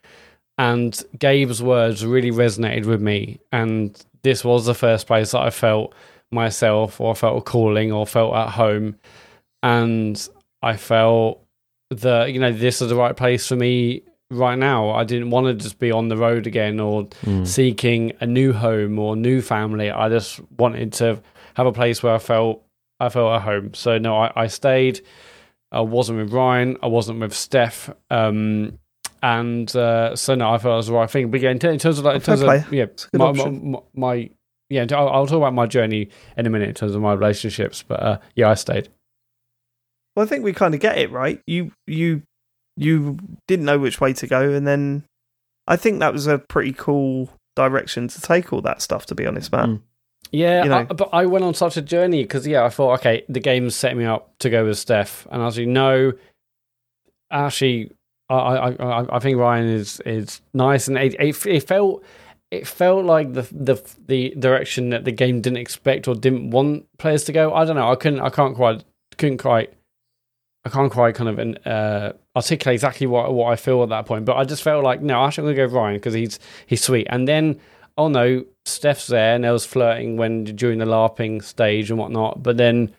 [0.57, 5.51] and Gabe's words really resonated with me, and this was the first place that I
[5.51, 5.95] felt
[6.33, 8.97] myself or felt a calling or felt at home
[9.63, 10.29] and
[10.63, 11.45] I felt
[11.91, 14.91] that you know this is the right place for me right now.
[14.91, 17.47] I didn't want to just be on the road again or Mm.
[17.47, 19.91] seeking a new home or new family.
[19.91, 21.21] I just wanted to
[21.55, 22.63] have a place where I felt
[23.01, 23.75] I felt at home.
[23.75, 25.01] So no, I, I stayed.
[25.73, 26.77] I wasn't with Ryan.
[26.83, 27.91] I wasn't with Steph.
[28.11, 28.79] Um,
[29.23, 31.31] and uh, so no, I felt it was the right thing.
[31.31, 32.59] But yeah, in, ter- in terms of like, in terms play.
[32.59, 34.31] of yeah, my, my, my, my
[34.71, 37.85] yeah, I'll, I'll talk about my journey in a minute in terms of my relationships.
[37.87, 38.89] But uh, yeah, I stayed.
[40.17, 41.43] Well, I think we kind of get it, right?
[41.47, 42.23] You you
[42.77, 45.05] you didn't know which way to go, and then
[45.67, 49.07] I think that was a pretty cool direction to take all that stuff.
[49.07, 49.69] To be honest, man.
[49.69, 49.83] Mm.
[50.33, 50.77] Yeah, You know.
[50.79, 53.75] I, but I went on such a journey because yeah, I thought okay, the game's
[53.75, 56.19] set me up to go with Steph, and as you know, no,
[57.31, 57.91] actually,
[58.29, 62.05] I I, I, I think Ryan is is nice, and it, it, it felt
[62.51, 66.87] it felt like the the the direction that the game didn't expect or didn't want
[66.99, 67.55] players to go.
[67.55, 67.91] I don't know.
[67.91, 68.21] I couldn't.
[68.21, 68.85] I can't quite
[69.19, 69.73] couldn't quite.
[70.65, 74.25] I can't quite kind of uh, articulate exactly what what I feel at that point,
[74.25, 77.07] but I just felt like no, actually I'm gonna go Ryan because he's he's sweet.
[77.09, 77.61] And then
[77.97, 82.43] oh no, Steph's there and there was flirting when during the LARPing stage and whatnot.
[82.43, 82.93] But then,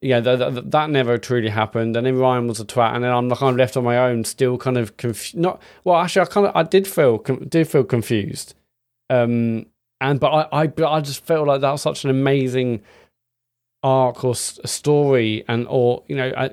[0.00, 1.96] yeah, th- th- that never truly happened.
[1.96, 4.24] And then Ryan was a twat, and then I'm kind of left on my own,
[4.24, 5.36] still kind of confused.
[5.36, 8.54] Not well, actually, I kind of I did feel com- did feel confused.
[9.10, 9.66] Um,
[10.00, 12.82] and but I I I just felt like that was such an amazing
[13.82, 16.48] arc or story and or you know uh,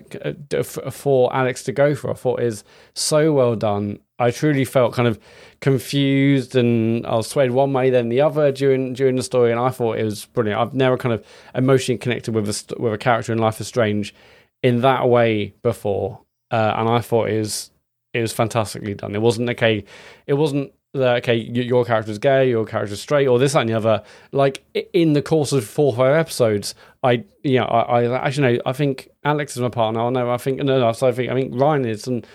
[0.55, 4.93] uh, for Alex to go for I thought is so well done I truly felt
[4.93, 5.19] kind of
[5.59, 9.59] confused and I was swayed one way then the other during during the story, and
[9.59, 10.59] I thought it was brilliant.
[10.59, 14.15] I've never kind of emotionally connected with a with a character in Life is Strange
[14.63, 17.71] in that way before, uh, and I thought it was
[18.13, 19.15] it was fantastically done.
[19.15, 19.83] It wasn't okay.
[20.27, 21.35] It wasn't that okay.
[21.35, 24.03] Your character is gay, your character is straight, or this that, and the other.
[24.31, 28.61] Like in the course of four or five episodes, I yeah, I, I actually know.
[28.65, 30.01] I think Alex is my partner.
[30.01, 30.31] I know.
[30.31, 30.91] I think no, no.
[30.91, 32.25] So I think I think Ryan is, and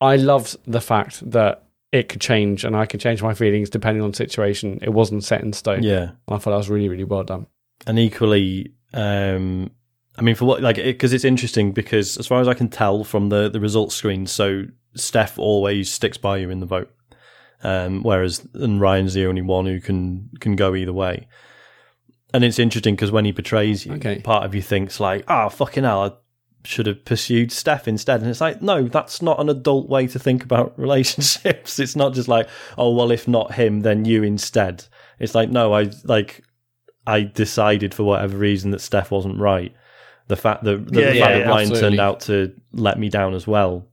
[0.00, 4.02] I loved the fact that it could change and I could change my feelings depending
[4.02, 4.78] on the situation.
[4.82, 5.82] It wasn't set in stone.
[5.82, 6.12] Yeah.
[6.28, 7.46] I thought that was really, really well done.
[7.86, 9.70] And equally, um,
[10.16, 12.68] I mean, for what, like, because it, it's interesting because as far as I can
[12.68, 14.64] tell from the, the results screen, so
[14.94, 16.92] Steph always sticks by you in the vote.
[17.62, 21.28] Um, whereas, and Ryan's the only one who can, can go either way.
[22.32, 24.20] And it's interesting because when he betrays you, Okay.
[24.20, 26.12] part of you thinks like, "Ah, fucking hell, I
[26.64, 30.18] should have pursued Steph instead." And it's like, no, that's not an adult way to
[30.18, 31.78] think about relationships.
[31.78, 32.48] It's not just like,
[32.78, 34.84] oh well, if not him, then you instead.
[35.18, 36.42] It's like, no, I like,
[37.06, 39.74] I decided for whatever reason that Steph wasn't right.
[40.28, 41.80] The fact that the, Yeah, the yeah, fact that Ryan absolutely.
[41.80, 43.86] turned out to let me down as well.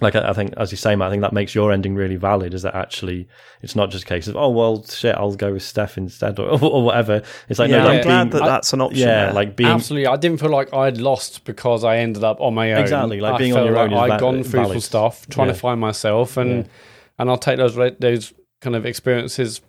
[0.00, 2.16] Like I, I think, as you say, Mat, I think that makes your ending really
[2.16, 2.54] valid.
[2.54, 3.28] Is that actually
[3.60, 6.48] it's not just a case of oh well, shit, I'll go with Steph instead or,
[6.64, 7.22] or whatever.
[7.48, 9.00] It's like yeah, no, I'm like glad being, that that's an option.
[9.00, 9.32] yeah, there.
[9.34, 10.06] like being Absolutely.
[10.08, 12.80] I didn't feel like I'd lost because I ended up on my own.
[12.80, 14.62] Exactly, like I being on felt your own like is I'd va- gone through some
[14.64, 14.82] valid.
[14.82, 15.52] stuff, trying Yeah.
[15.54, 16.70] to find myself, and Yeah.
[17.18, 19.60] and I'll take those re- those kind of experiences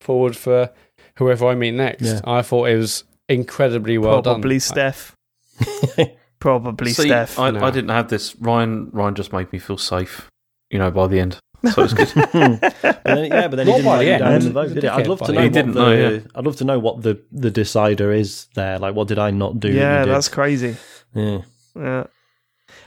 [0.00, 0.70] forward for
[1.18, 2.02] whoever I meet next.
[2.02, 2.20] Yeah.
[2.24, 4.60] I thought it was incredibly well Probably done.
[4.60, 5.16] Steph.
[6.38, 7.38] Probably See, Steph.
[7.38, 7.64] I, No.
[7.64, 8.36] I didn't have this.
[8.36, 10.30] Ryan Ryan just made me feel safe,
[10.70, 11.38] you know, by the end.
[11.72, 12.08] So it's good.
[13.06, 14.44] But then, yeah, but then he didn't by the down end.
[14.52, 14.88] vote, did he?
[14.88, 15.42] I'd love to know.
[15.42, 16.20] What didn't the, know, yeah.
[16.34, 18.78] I'd love to know what the the decider is there.
[18.78, 19.72] Like, what did I not do?
[19.72, 20.12] yeah, did?
[20.12, 20.76] that's crazy.
[21.14, 21.42] yeah.
[21.74, 22.06] Yeah.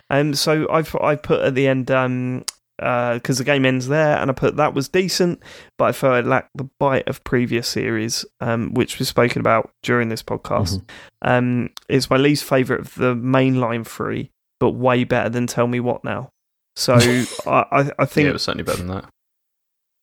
[0.09, 2.43] Um, so I put, I put at the end um
[2.79, 5.41] because the game ends there, and I put that was decent,
[5.77, 9.71] but I felt it lacked the bite of previous series, um, which was spoken about
[9.83, 10.77] during this podcast.
[10.77, 11.29] Mm-hmm.
[11.29, 15.79] Um, it's my least favorite of the mainline three, but way better than Tell Me
[15.79, 16.29] What Now.
[16.75, 16.93] So
[17.47, 19.05] I, I, I yeah, think it was certainly better than that.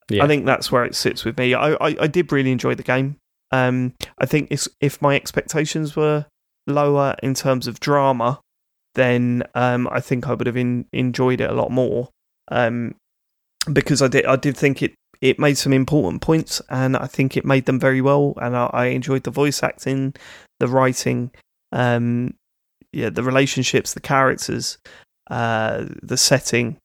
[0.09, 0.25] Yeah.
[0.25, 1.55] I think that's where it sits with me.
[1.55, 3.17] I, I, I did really enjoy the game.
[3.51, 6.27] Um, I think it's, if my expectations were
[6.67, 8.41] lower in terms of drama,
[8.95, 12.11] then um, I think I would have in, enjoyed it a lot more.
[12.49, 12.95] Um,
[13.73, 17.37] because I did I did think it it made some important points, and I think
[17.37, 18.35] it made them very well.
[18.37, 20.15] And I, I enjoyed the voice acting,
[20.61, 21.31] the writing,
[21.73, 22.35] um,
[22.93, 24.79] yeah, the relationships, the characters,
[25.31, 26.79] uh, the setting.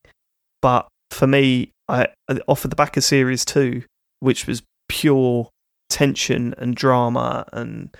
[0.60, 2.08] But for me, I
[2.48, 3.82] off of the back of series two,
[4.20, 5.48] which was pure
[5.90, 7.94] tension and drama, and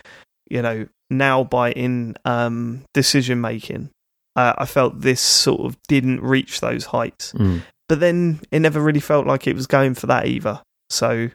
[0.49, 3.91] you know now by in um, decision making,
[4.37, 7.33] uh, I felt this sort of didn't reach those heights.
[7.33, 7.63] Mm.
[7.89, 10.63] But then it never really felt like it was going for that either.
[10.89, 11.29] So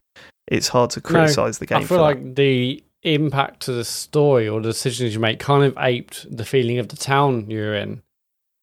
[0.48, 1.80] it's hard to criticize the game.
[1.80, 5.64] I feel for like the impact to the story or the decisions you make kind
[5.64, 8.01] of aped the feeling of the town you're in.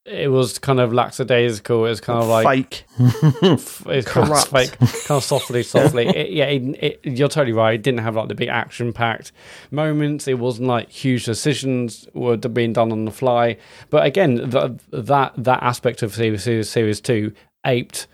[0.07, 1.87] It was kind of lackadaisical.
[1.87, 2.85] It was kind of like fake.
[2.99, 6.07] it's kind of fake, kind of softly, softly.
[6.07, 7.75] It, yeah, it, it, you're totally right.
[7.75, 9.33] It didn't have like the big action-packed
[9.71, 10.29] moments.
[10.29, 13.57] It wasn't like huge decisions were being done on the fly.
[13.89, 17.33] But again, the, that that aspect of series, series series two
[17.65, 18.07] aped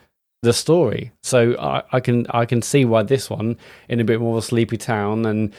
[0.42, 1.10] the story.
[1.24, 3.56] So I, I can I can see why this one
[3.88, 5.52] in a bit more of a sleepy town, and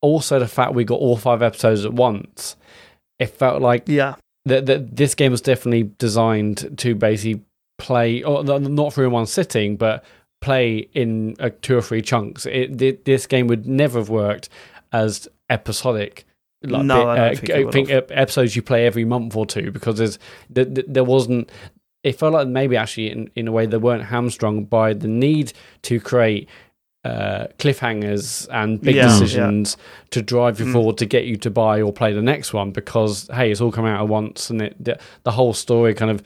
[0.00, 2.56] also the fact we got all five episodes at once.
[3.18, 4.14] It felt like Yeah.
[4.46, 7.42] That that this game was definitely designed to basically
[7.78, 10.04] play, or not through in one sitting, but
[10.40, 12.46] play in uh, two or three chunks.
[12.46, 14.48] It, thi- this game would never have worked
[14.92, 16.26] as episodic.
[16.62, 19.04] Like No, bit- I don't uh, think it would think ep- episodes you play every
[19.04, 20.18] month or two because there's
[20.54, 21.50] th- th- there wasn't.
[22.02, 25.54] It felt like maybe actually in, in a way they weren't hamstrung by the need
[25.82, 26.48] to create
[27.04, 29.76] uh, cliffhangers and big Yeah, decisions
[30.10, 30.72] to drive you Mm.
[30.72, 33.70] forward to get you to buy or play the next one because hey it's all
[33.72, 36.22] come out at once and it the, the whole story kind of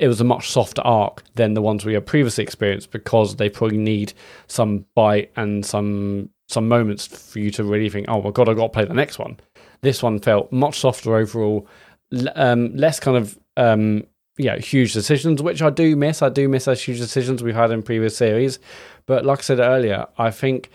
[0.00, 3.48] it was a much softer arc than the ones we had previously experienced because they
[3.48, 4.12] probably need
[4.48, 8.54] some bite and some some moments for you to really think oh my god i
[8.54, 9.36] got to play the next one.
[9.82, 11.68] This one felt much softer overall
[12.34, 14.04] um, less kind of um,
[14.36, 16.22] yeah huge decisions which i do miss.
[16.22, 18.58] I do miss those huge decisions we've had in previous series
[19.08, 20.70] but like i said earlier i think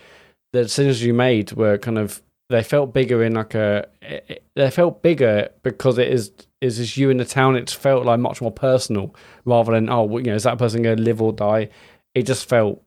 [0.52, 4.44] the decisions you made were kind of they felt bigger in like a it- it-
[4.54, 6.30] they felt bigger because it is
[6.60, 7.56] is just you in the town?
[7.56, 9.14] It felt like much more personal
[9.44, 11.68] rather than oh you know is that person going to live or die?
[12.14, 12.80] It just felt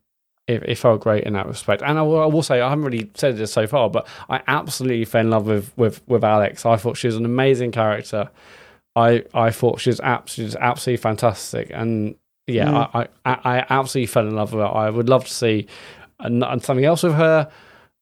[0.47, 1.81] it, it felt great in that respect.
[1.83, 4.41] And I will, I will say I haven't really said this so far but I
[4.47, 6.65] absolutely fell in love with with with Alex.
[6.65, 8.29] I thought she was an amazing character.
[8.95, 11.69] I I thought she was absolutely absolutely fantastic.
[11.73, 12.15] And
[12.47, 12.89] yeah, Mm.
[12.93, 14.67] I, I I absolutely fell in love with her.
[14.73, 15.67] I would love to see
[16.19, 17.49] and something else with her.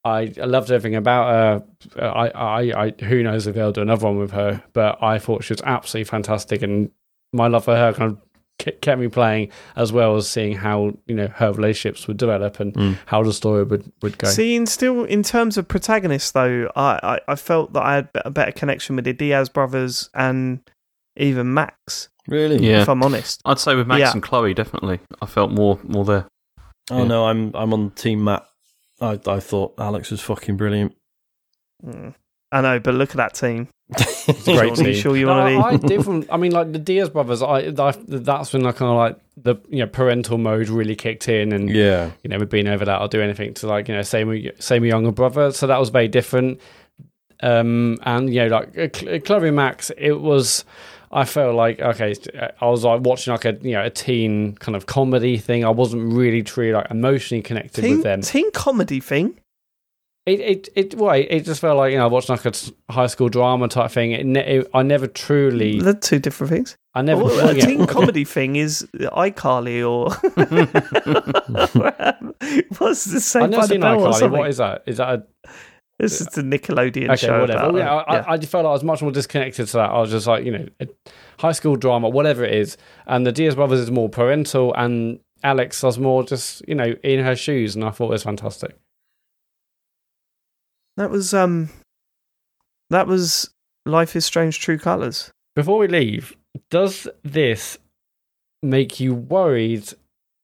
[0.05, 1.63] I, I loved everything about
[1.97, 2.01] her.
[2.05, 5.43] I, I, I, who knows if they'll do another one with her, but I thought
[5.43, 6.91] she was absolutely fantastic, and
[7.33, 8.21] my love for her kind of
[8.81, 12.73] kept me playing, as well as seeing how you know her relationships would develop and
[12.73, 12.97] Mm.
[13.07, 14.27] how the story would would go.
[14.29, 18.09] See, in still in terms of protagonists, though, I, I, I felt that I had
[18.13, 20.59] a better connection with the Diaz brothers and
[21.17, 22.09] even Max.
[22.27, 22.65] Really?
[22.67, 22.81] Yeah.
[22.81, 24.11] If I'm honest, I'd say with Max Yeah.
[24.13, 24.99] and Chloe, definitely.
[25.21, 26.27] I felt more more there.
[26.91, 27.03] Oh Yeah.
[27.07, 28.45] no, I'm I'm on team Mat.
[29.01, 30.93] I I thought Alex was fucking brilliant.
[31.85, 32.15] Mm.
[32.51, 33.67] I know, but look at that team.
[34.27, 34.95] It's great team.
[34.95, 35.93] sure you No, want to be?
[35.93, 36.27] I different.
[36.31, 37.43] I mean, like the Diaz brothers.
[37.43, 41.29] I, I that's when I kind of like the you know parental mode really kicked
[41.29, 42.09] in, and yeah.
[42.23, 45.11] you know, being over that, I'll do anything to like, you know, same same younger
[45.11, 45.51] brother.
[45.51, 46.59] So that was very different.
[47.43, 50.65] Um, and you know, like uh, Chloe and Max, it was,
[51.15, 54.53] I felt like, okay, uh, I was like watching like a, you know, a teen
[54.55, 55.63] kind of comedy thing.
[55.63, 58.21] I wasn't really truly like emotionally connected teen, with them.
[58.21, 59.39] teen comedy thing.
[60.25, 62.53] It, it, it, well, it just felt like, you know, watching like a
[62.91, 64.11] high school drama type thing.
[64.11, 66.75] It, ne- it, I never truly, They're two different things.
[66.93, 70.09] I never, Well, well, a teen comedy thing is iCarly or
[72.77, 74.31] what's the same I've never seen iCarly.
[74.31, 74.83] What is that?
[74.85, 75.23] Is that a
[75.97, 77.39] This is the Nickelodeon okay, show.
[77.39, 77.59] whatever.
[77.59, 79.91] About, Well, yeah, I, I, I felt like I was much more disconnected to that.
[79.91, 80.67] I was just like, you know,
[81.39, 82.75] high school drama, whatever it is.
[83.07, 87.23] And the Diaz brothers is more parental, and Alex was more just, you know, in
[87.23, 87.75] her shoes.
[87.75, 88.77] And I thought it was fantastic.
[90.97, 91.69] That was um,
[92.89, 93.49] that was
[93.85, 95.31] Life is Strange: True Colors.
[95.55, 96.35] Before we leave,
[96.69, 97.77] does this
[98.61, 99.93] make you worried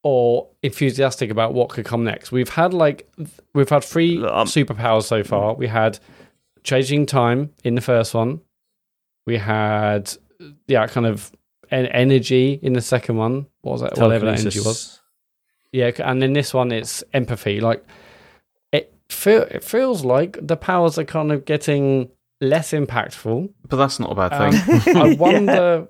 [0.04, 2.32] or enthusiastic about what could come next?
[2.32, 3.10] We've had like
[3.54, 5.54] we've had three I'm- superpowers so far.
[5.56, 6.00] We had
[6.64, 8.42] changing time in the first one.
[9.28, 10.12] We had
[10.68, 11.32] yeah, kind of
[11.70, 13.48] en- energy in the second one.
[13.62, 13.98] What was that?
[13.98, 15.00] Whatever that energy was.
[15.72, 17.60] Yeah, and in this one, it's empathy.
[17.62, 17.86] Like
[18.72, 22.10] it feel it feels like the powers are kind of getting
[22.42, 23.54] less impactful.
[23.70, 24.98] But that's not a bad Um, thing.
[24.98, 25.88] I wonder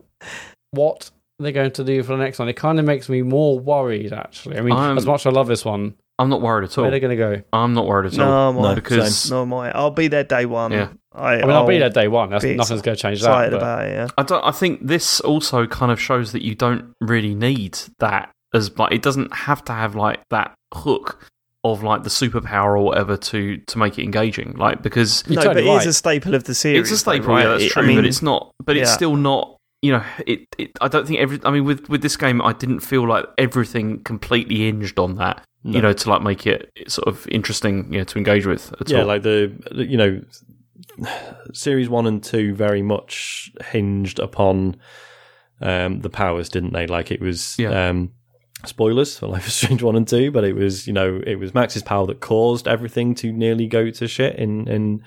[0.72, 1.10] what
[1.44, 2.48] they're going to do for the next one.
[2.50, 4.58] It kind of makes me more worried, actually.
[4.58, 6.84] I mean, I'm- as much as I love this one, I'm not worried at all.
[6.86, 7.42] where are going to go?
[7.52, 8.54] I'm not worried at all.
[8.54, 9.72] No, my, No, because no, my.
[9.72, 10.72] I'll be there day one.
[10.72, 10.90] Yeah.
[11.14, 12.30] I, I mean, I'll be there day one.
[12.30, 13.28] That's, nothing's going to change that.
[13.28, 13.92] excited but- about it.
[13.92, 14.08] Yeah.
[14.18, 14.44] I don't.
[14.46, 18.92] I think this also kind of shows that you don't really need that as like
[18.92, 21.28] it doesn't have to have like that hook
[21.64, 24.54] of like the superpower or whatever to to make it engaging.
[24.58, 25.86] Like because no, totally but it is right.
[25.88, 26.82] a staple of the series.
[26.82, 27.44] it's a staple, though, right?
[27.44, 27.84] yeah, that's It- true.
[27.84, 28.52] I mean, but it's not.
[28.64, 29.58] But it's still not.
[29.82, 30.72] You know, it, it.
[30.80, 31.40] I don't think every.
[31.44, 35.46] I mean, with with this game, I didn't feel like everything completely hinged on that.
[35.64, 35.76] No.
[35.76, 37.92] You know, to like make it sort of interesting.
[37.92, 39.06] You know, to engage with at yeah, all.
[39.06, 40.22] like the you know,
[41.54, 44.78] series one and two very much hinged upon
[45.62, 46.88] um, the powers, didn't they?
[46.88, 47.58] Like it was.
[47.58, 47.90] Yeah.
[47.90, 48.12] Um,
[48.66, 51.54] Spoilers for Life is Strange one and two, but it was you know it was
[51.54, 55.04] Max's power that caused everything to nearly go to shit in in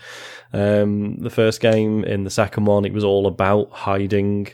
[0.53, 2.05] um, the first game.
[2.05, 4.49] In the second one, it was all about hiding.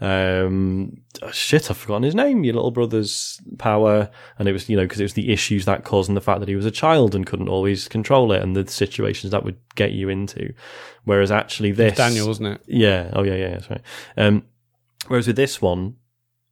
[0.00, 2.44] Um, oh, shit, I've forgotten his name.
[2.44, 5.84] Your little brother's power, and it was you know because it was the issues that
[5.84, 8.54] caused and the fact that he was a child and couldn't always control it, and
[8.54, 10.52] the situations that would get you into.
[11.04, 12.62] Whereas actually this Daniel, wasn't it?
[12.66, 13.10] yeah.
[13.12, 13.50] Oh, yeah, yeah.
[13.50, 13.82] That's right.
[14.16, 14.44] Um,
[15.08, 15.96] whereas with this one,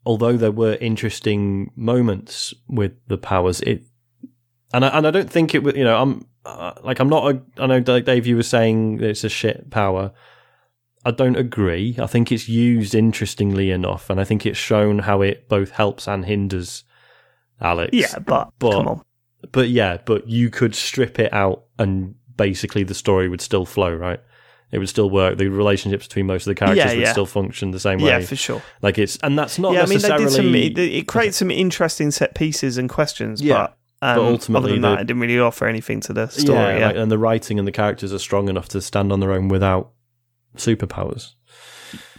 [0.05, 3.85] although there were interesting moments with the powers, it
[4.73, 5.75] and I, and I don't think it was.
[5.75, 7.35] You know, I'm uh, like I'm not.
[7.35, 10.13] A, I know like Dave, you were saying that it's a shit power.
[11.07, 11.97] I don't agree.
[12.01, 16.09] I think it's used interestingly enough, and I think it's shown how it both helps
[16.09, 16.83] and hinders
[17.61, 17.91] Alex.
[17.93, 19.03] Yeah, but, But- come on.
[19.53, 23.95] But yeah, but you could strip it out and basically the story would still flow,
[23.95, 24.19] right?
[24.73, 25.39] It would still work.
[25.39, 27.13] The relationships between most of the characters Yeah, would yeah.
[27.13, 28.09] still function the same way.
[28.09, 28.61] Yeah, for sure.
[28.83, 30.85] like it's and that's not yeah, I mean, they necessarily did some.
[30.85, 33.41] It, it creates some interesting set pieces and questions.
[33.41, 33.69] Yeah,
[34.01, 36.27] but, um, but ultimately other than that, the- it didn't really offer anything to the
[36.27, 36.59] story.
[36.59, 39.21] yeah, Yeah, like, and the writing and the characters are strong enough to stand on
[39.21, 39.93] their own without
[40.59, 41.35] superpowers.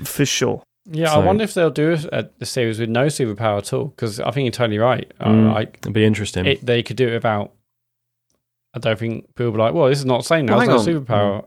[0.04, 0.64] for sure.
[0.90, 3.86] Yeah, So- I wonder if they'll do a, a series with no superpower at all.
[3.86, 5.12] Because I think you're totally right.
[5.20, 5.50] Mm.
[5.50, 6.46] Uh, like It'd be interesting.
[6.46, 7.54] it, they could do it without.
[8.74, 10.58] I don't think people will be like, well, this is not the same now.
[10.58, 11.04] Well, It's no hang on.
[11.42, 11.46] superpower.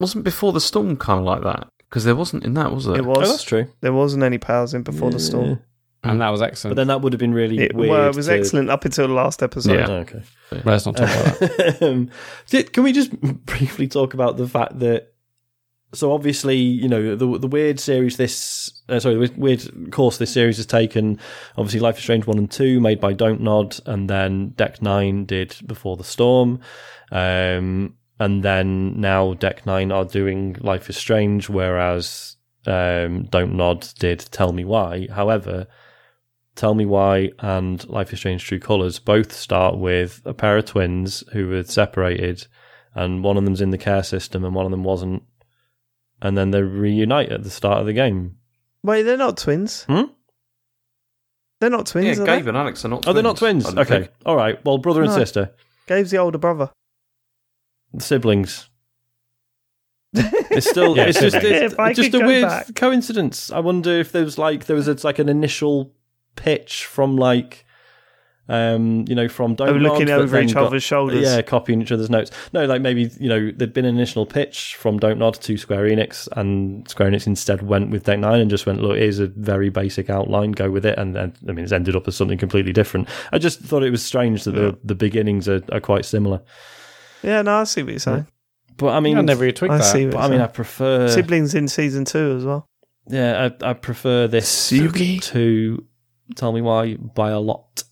[0.00, 2.96] wasn't before the storm kind of like that because there wasn't in that, was there?
[2.96, 3.30] It oh, was.
[3.30, 3.66] that's true.
[3.82, 5.60] there wasn't any powers in before the storm.
[6.04, 6.72] And that was excellent.
[6.74, 7.90] But then that would have been really It, weird.
[7.90, 9.74] well, it was to- excellent up until the last episode.
[9.74, 9.86] Yeah.
[9.88, 10.22] Oh, okay.
[10.64, 11.82] Let's not talk about that.
[11.82, 12.10] um,
[12.72, 13.12] can we just
[13.46, 15.11] briefly talk about the fact that
[15.94, 20.32] so obviously you know the the weird series this uh, sorry the weird course this
[20.32, 21.18] series has taken
[21.56, 25.56] obviously Life is Strange one and two made by Dontnod and then Deck Nine did
[25.66, 26.60] Before the Storm.
[27.10, 34.20] Um, and then now Deck Nine are doing Life is Strange whereas um, Dontnod did
[34.20, 35.08] Tell Me Why.
[35.10, 35.66] However
[36.54, 40.66] Tell Me Why and Life is Strange True Colors both start with a pair of
[40.66, 42.46] twins who were separated,
[42.94, 45.22] and one of them's in the care system and one of them wasn't,
[46.22, 48.36] and then they reunite at the start of the game.
[48.82, 49.84] Wait, they're not twins.
[49.84, 50.04] Hmm?
[51.60, 52.16] They're not twins.
[52.16, 52.48] Yeah, are Gabe they?
[52.48, 53.02] and Alex are not.
[53.02, 53.66] Twins, oh, they're not twins.
[53.66, 54.10] Okay, think.
[54.26, 54.64] all right.
[54.64, 55.18] Well, brother and No.
[55.18, 55.52] sister,
[55.86, 56.70] Gabe's the older brother.
[57.98, 58.68] siblings.
[60.54, 62.74] It's still, Yeah, it's just, it's, it's just could a weird back.
[62.74, 63.50] coincidence.
[63.50, 65.94] I wonder if there was like there was it's like an initial
[66.36, 67.64] pitch from like,
[68.48, 71.22] um, you know, from Don't were looking Nod, that over then each got- other's shoulders.
[71.22, 72.30] Yeah, copying each other's notes.
[72.52, 76.28] No, like maybe you know there'd been an initial pitch from Dontnod to Square Enix,
[76.36, 79.68] and Square Enix instead went with Deck Nine and just went, look, here's a very
[79.68, 80.98] basic outline, go with it.
[80.98, 83.08] And then I mean, it's ended up as something completely different.
[83.32, 86.40] I just thought it was strange that the the beginnings are, are quite similar.
[87.22, 88.26] Yeah, no, I see what you're saying.
[88.76, 89.84] But I mean, I never really twigged I that.
[89.84, 92.68] see what but I mean, I prefer Siblings in season two as well.
[93.06, 95.18] Yeah, I, I prefer this Spooky.
[95.20, 95.84] to
[96.34, 97.84] Tell Me Why by a lot.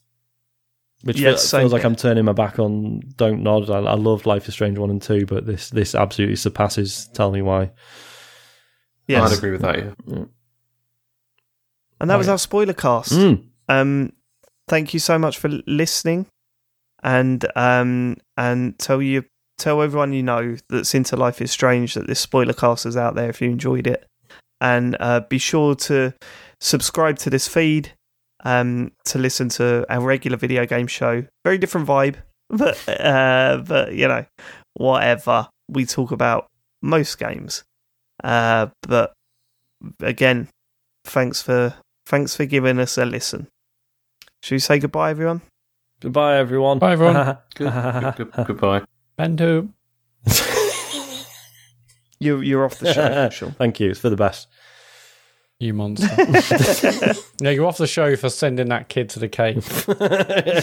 [1.03, 1.85] Which Yes, feels, feels like.
[1.85, 3.71] I'm turning my back on Dontnod.
[3.71, 7.31] I, I love Life is Strange 1 and 2, but this this absolutely surpasses Tell
[7.33, 7.71] Me Why.
[9.07, 9.33] Yes.
[9.33, 9.77] I'd agree with that.
[10.07, 10.25] Yeah.
[12.01, 12.33] And that Oh, was yeah.
[12.33, 13.13] our spoiler cast.
[13.13, 13.45] Mm.
[13.69, 14.13] Um,
[14.69, 16.27] thank you so much for listening,
[17.03, 19.25] and um, and tell you
[19.59, 23.15] tell everyone you know that's into Life is Strange that this spoiler cast is out
[23.15, 24.07] there if you enjoyed it,
[24.61, 26.15] and uh, be sure to
[26.61, 27.93] subscribe to this feed
[28.45, 31.25] um, to listen to our regular video game show.
[31.45, 32.17] Very different vibe,
[32.49, 34.25] but uh, but you know
[34.75, 36.47] whatever we talk about
[36.83, 37.65] most games.
[38.23, 39.13] Uh, but
[40.01, 40.49] again,
[41.05, 41.75] thanks for
[42.07, 43.49] thanks for giving us a listen.
[44.43, 45.43] Should we say goodbye, everyone?
[46.01, 46.79] Goodbye, everyone.
[46.79, 47.37] Bye, everyone.
[47.55, 47.73] Good,
[48.17, 48.83] good, good, goodbye.
[49.17, 49.69] Bento.
[52.23, 53.53] You're you're off the show, Sean.
[53.53, 53.91] Thank you.
[53.91, 54.47] It's for the best.
[55.61, 56.09] You monster.
[57.41, 59.85] yeah, you're off the show for sending that kid to the cave.
[59.89, 59.95] yeah,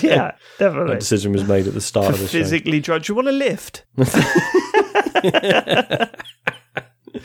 [0.01, 0.95] That definitely.
[0.95, 2.40] decision was made at the start of the show.
[2.40, 3.06] Physically drunk.
[3.06, 3.85] Do you want a lift?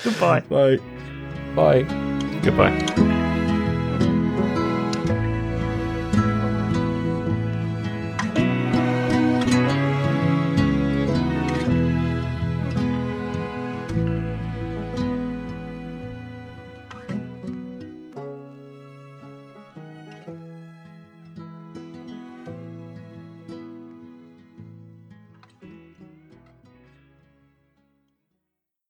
[0.05, 0.41] Goodbye.
[0.41, 0.79] Bye.
[1.55, 1.83] Bye.
[2.43, 3.09] Goodbye.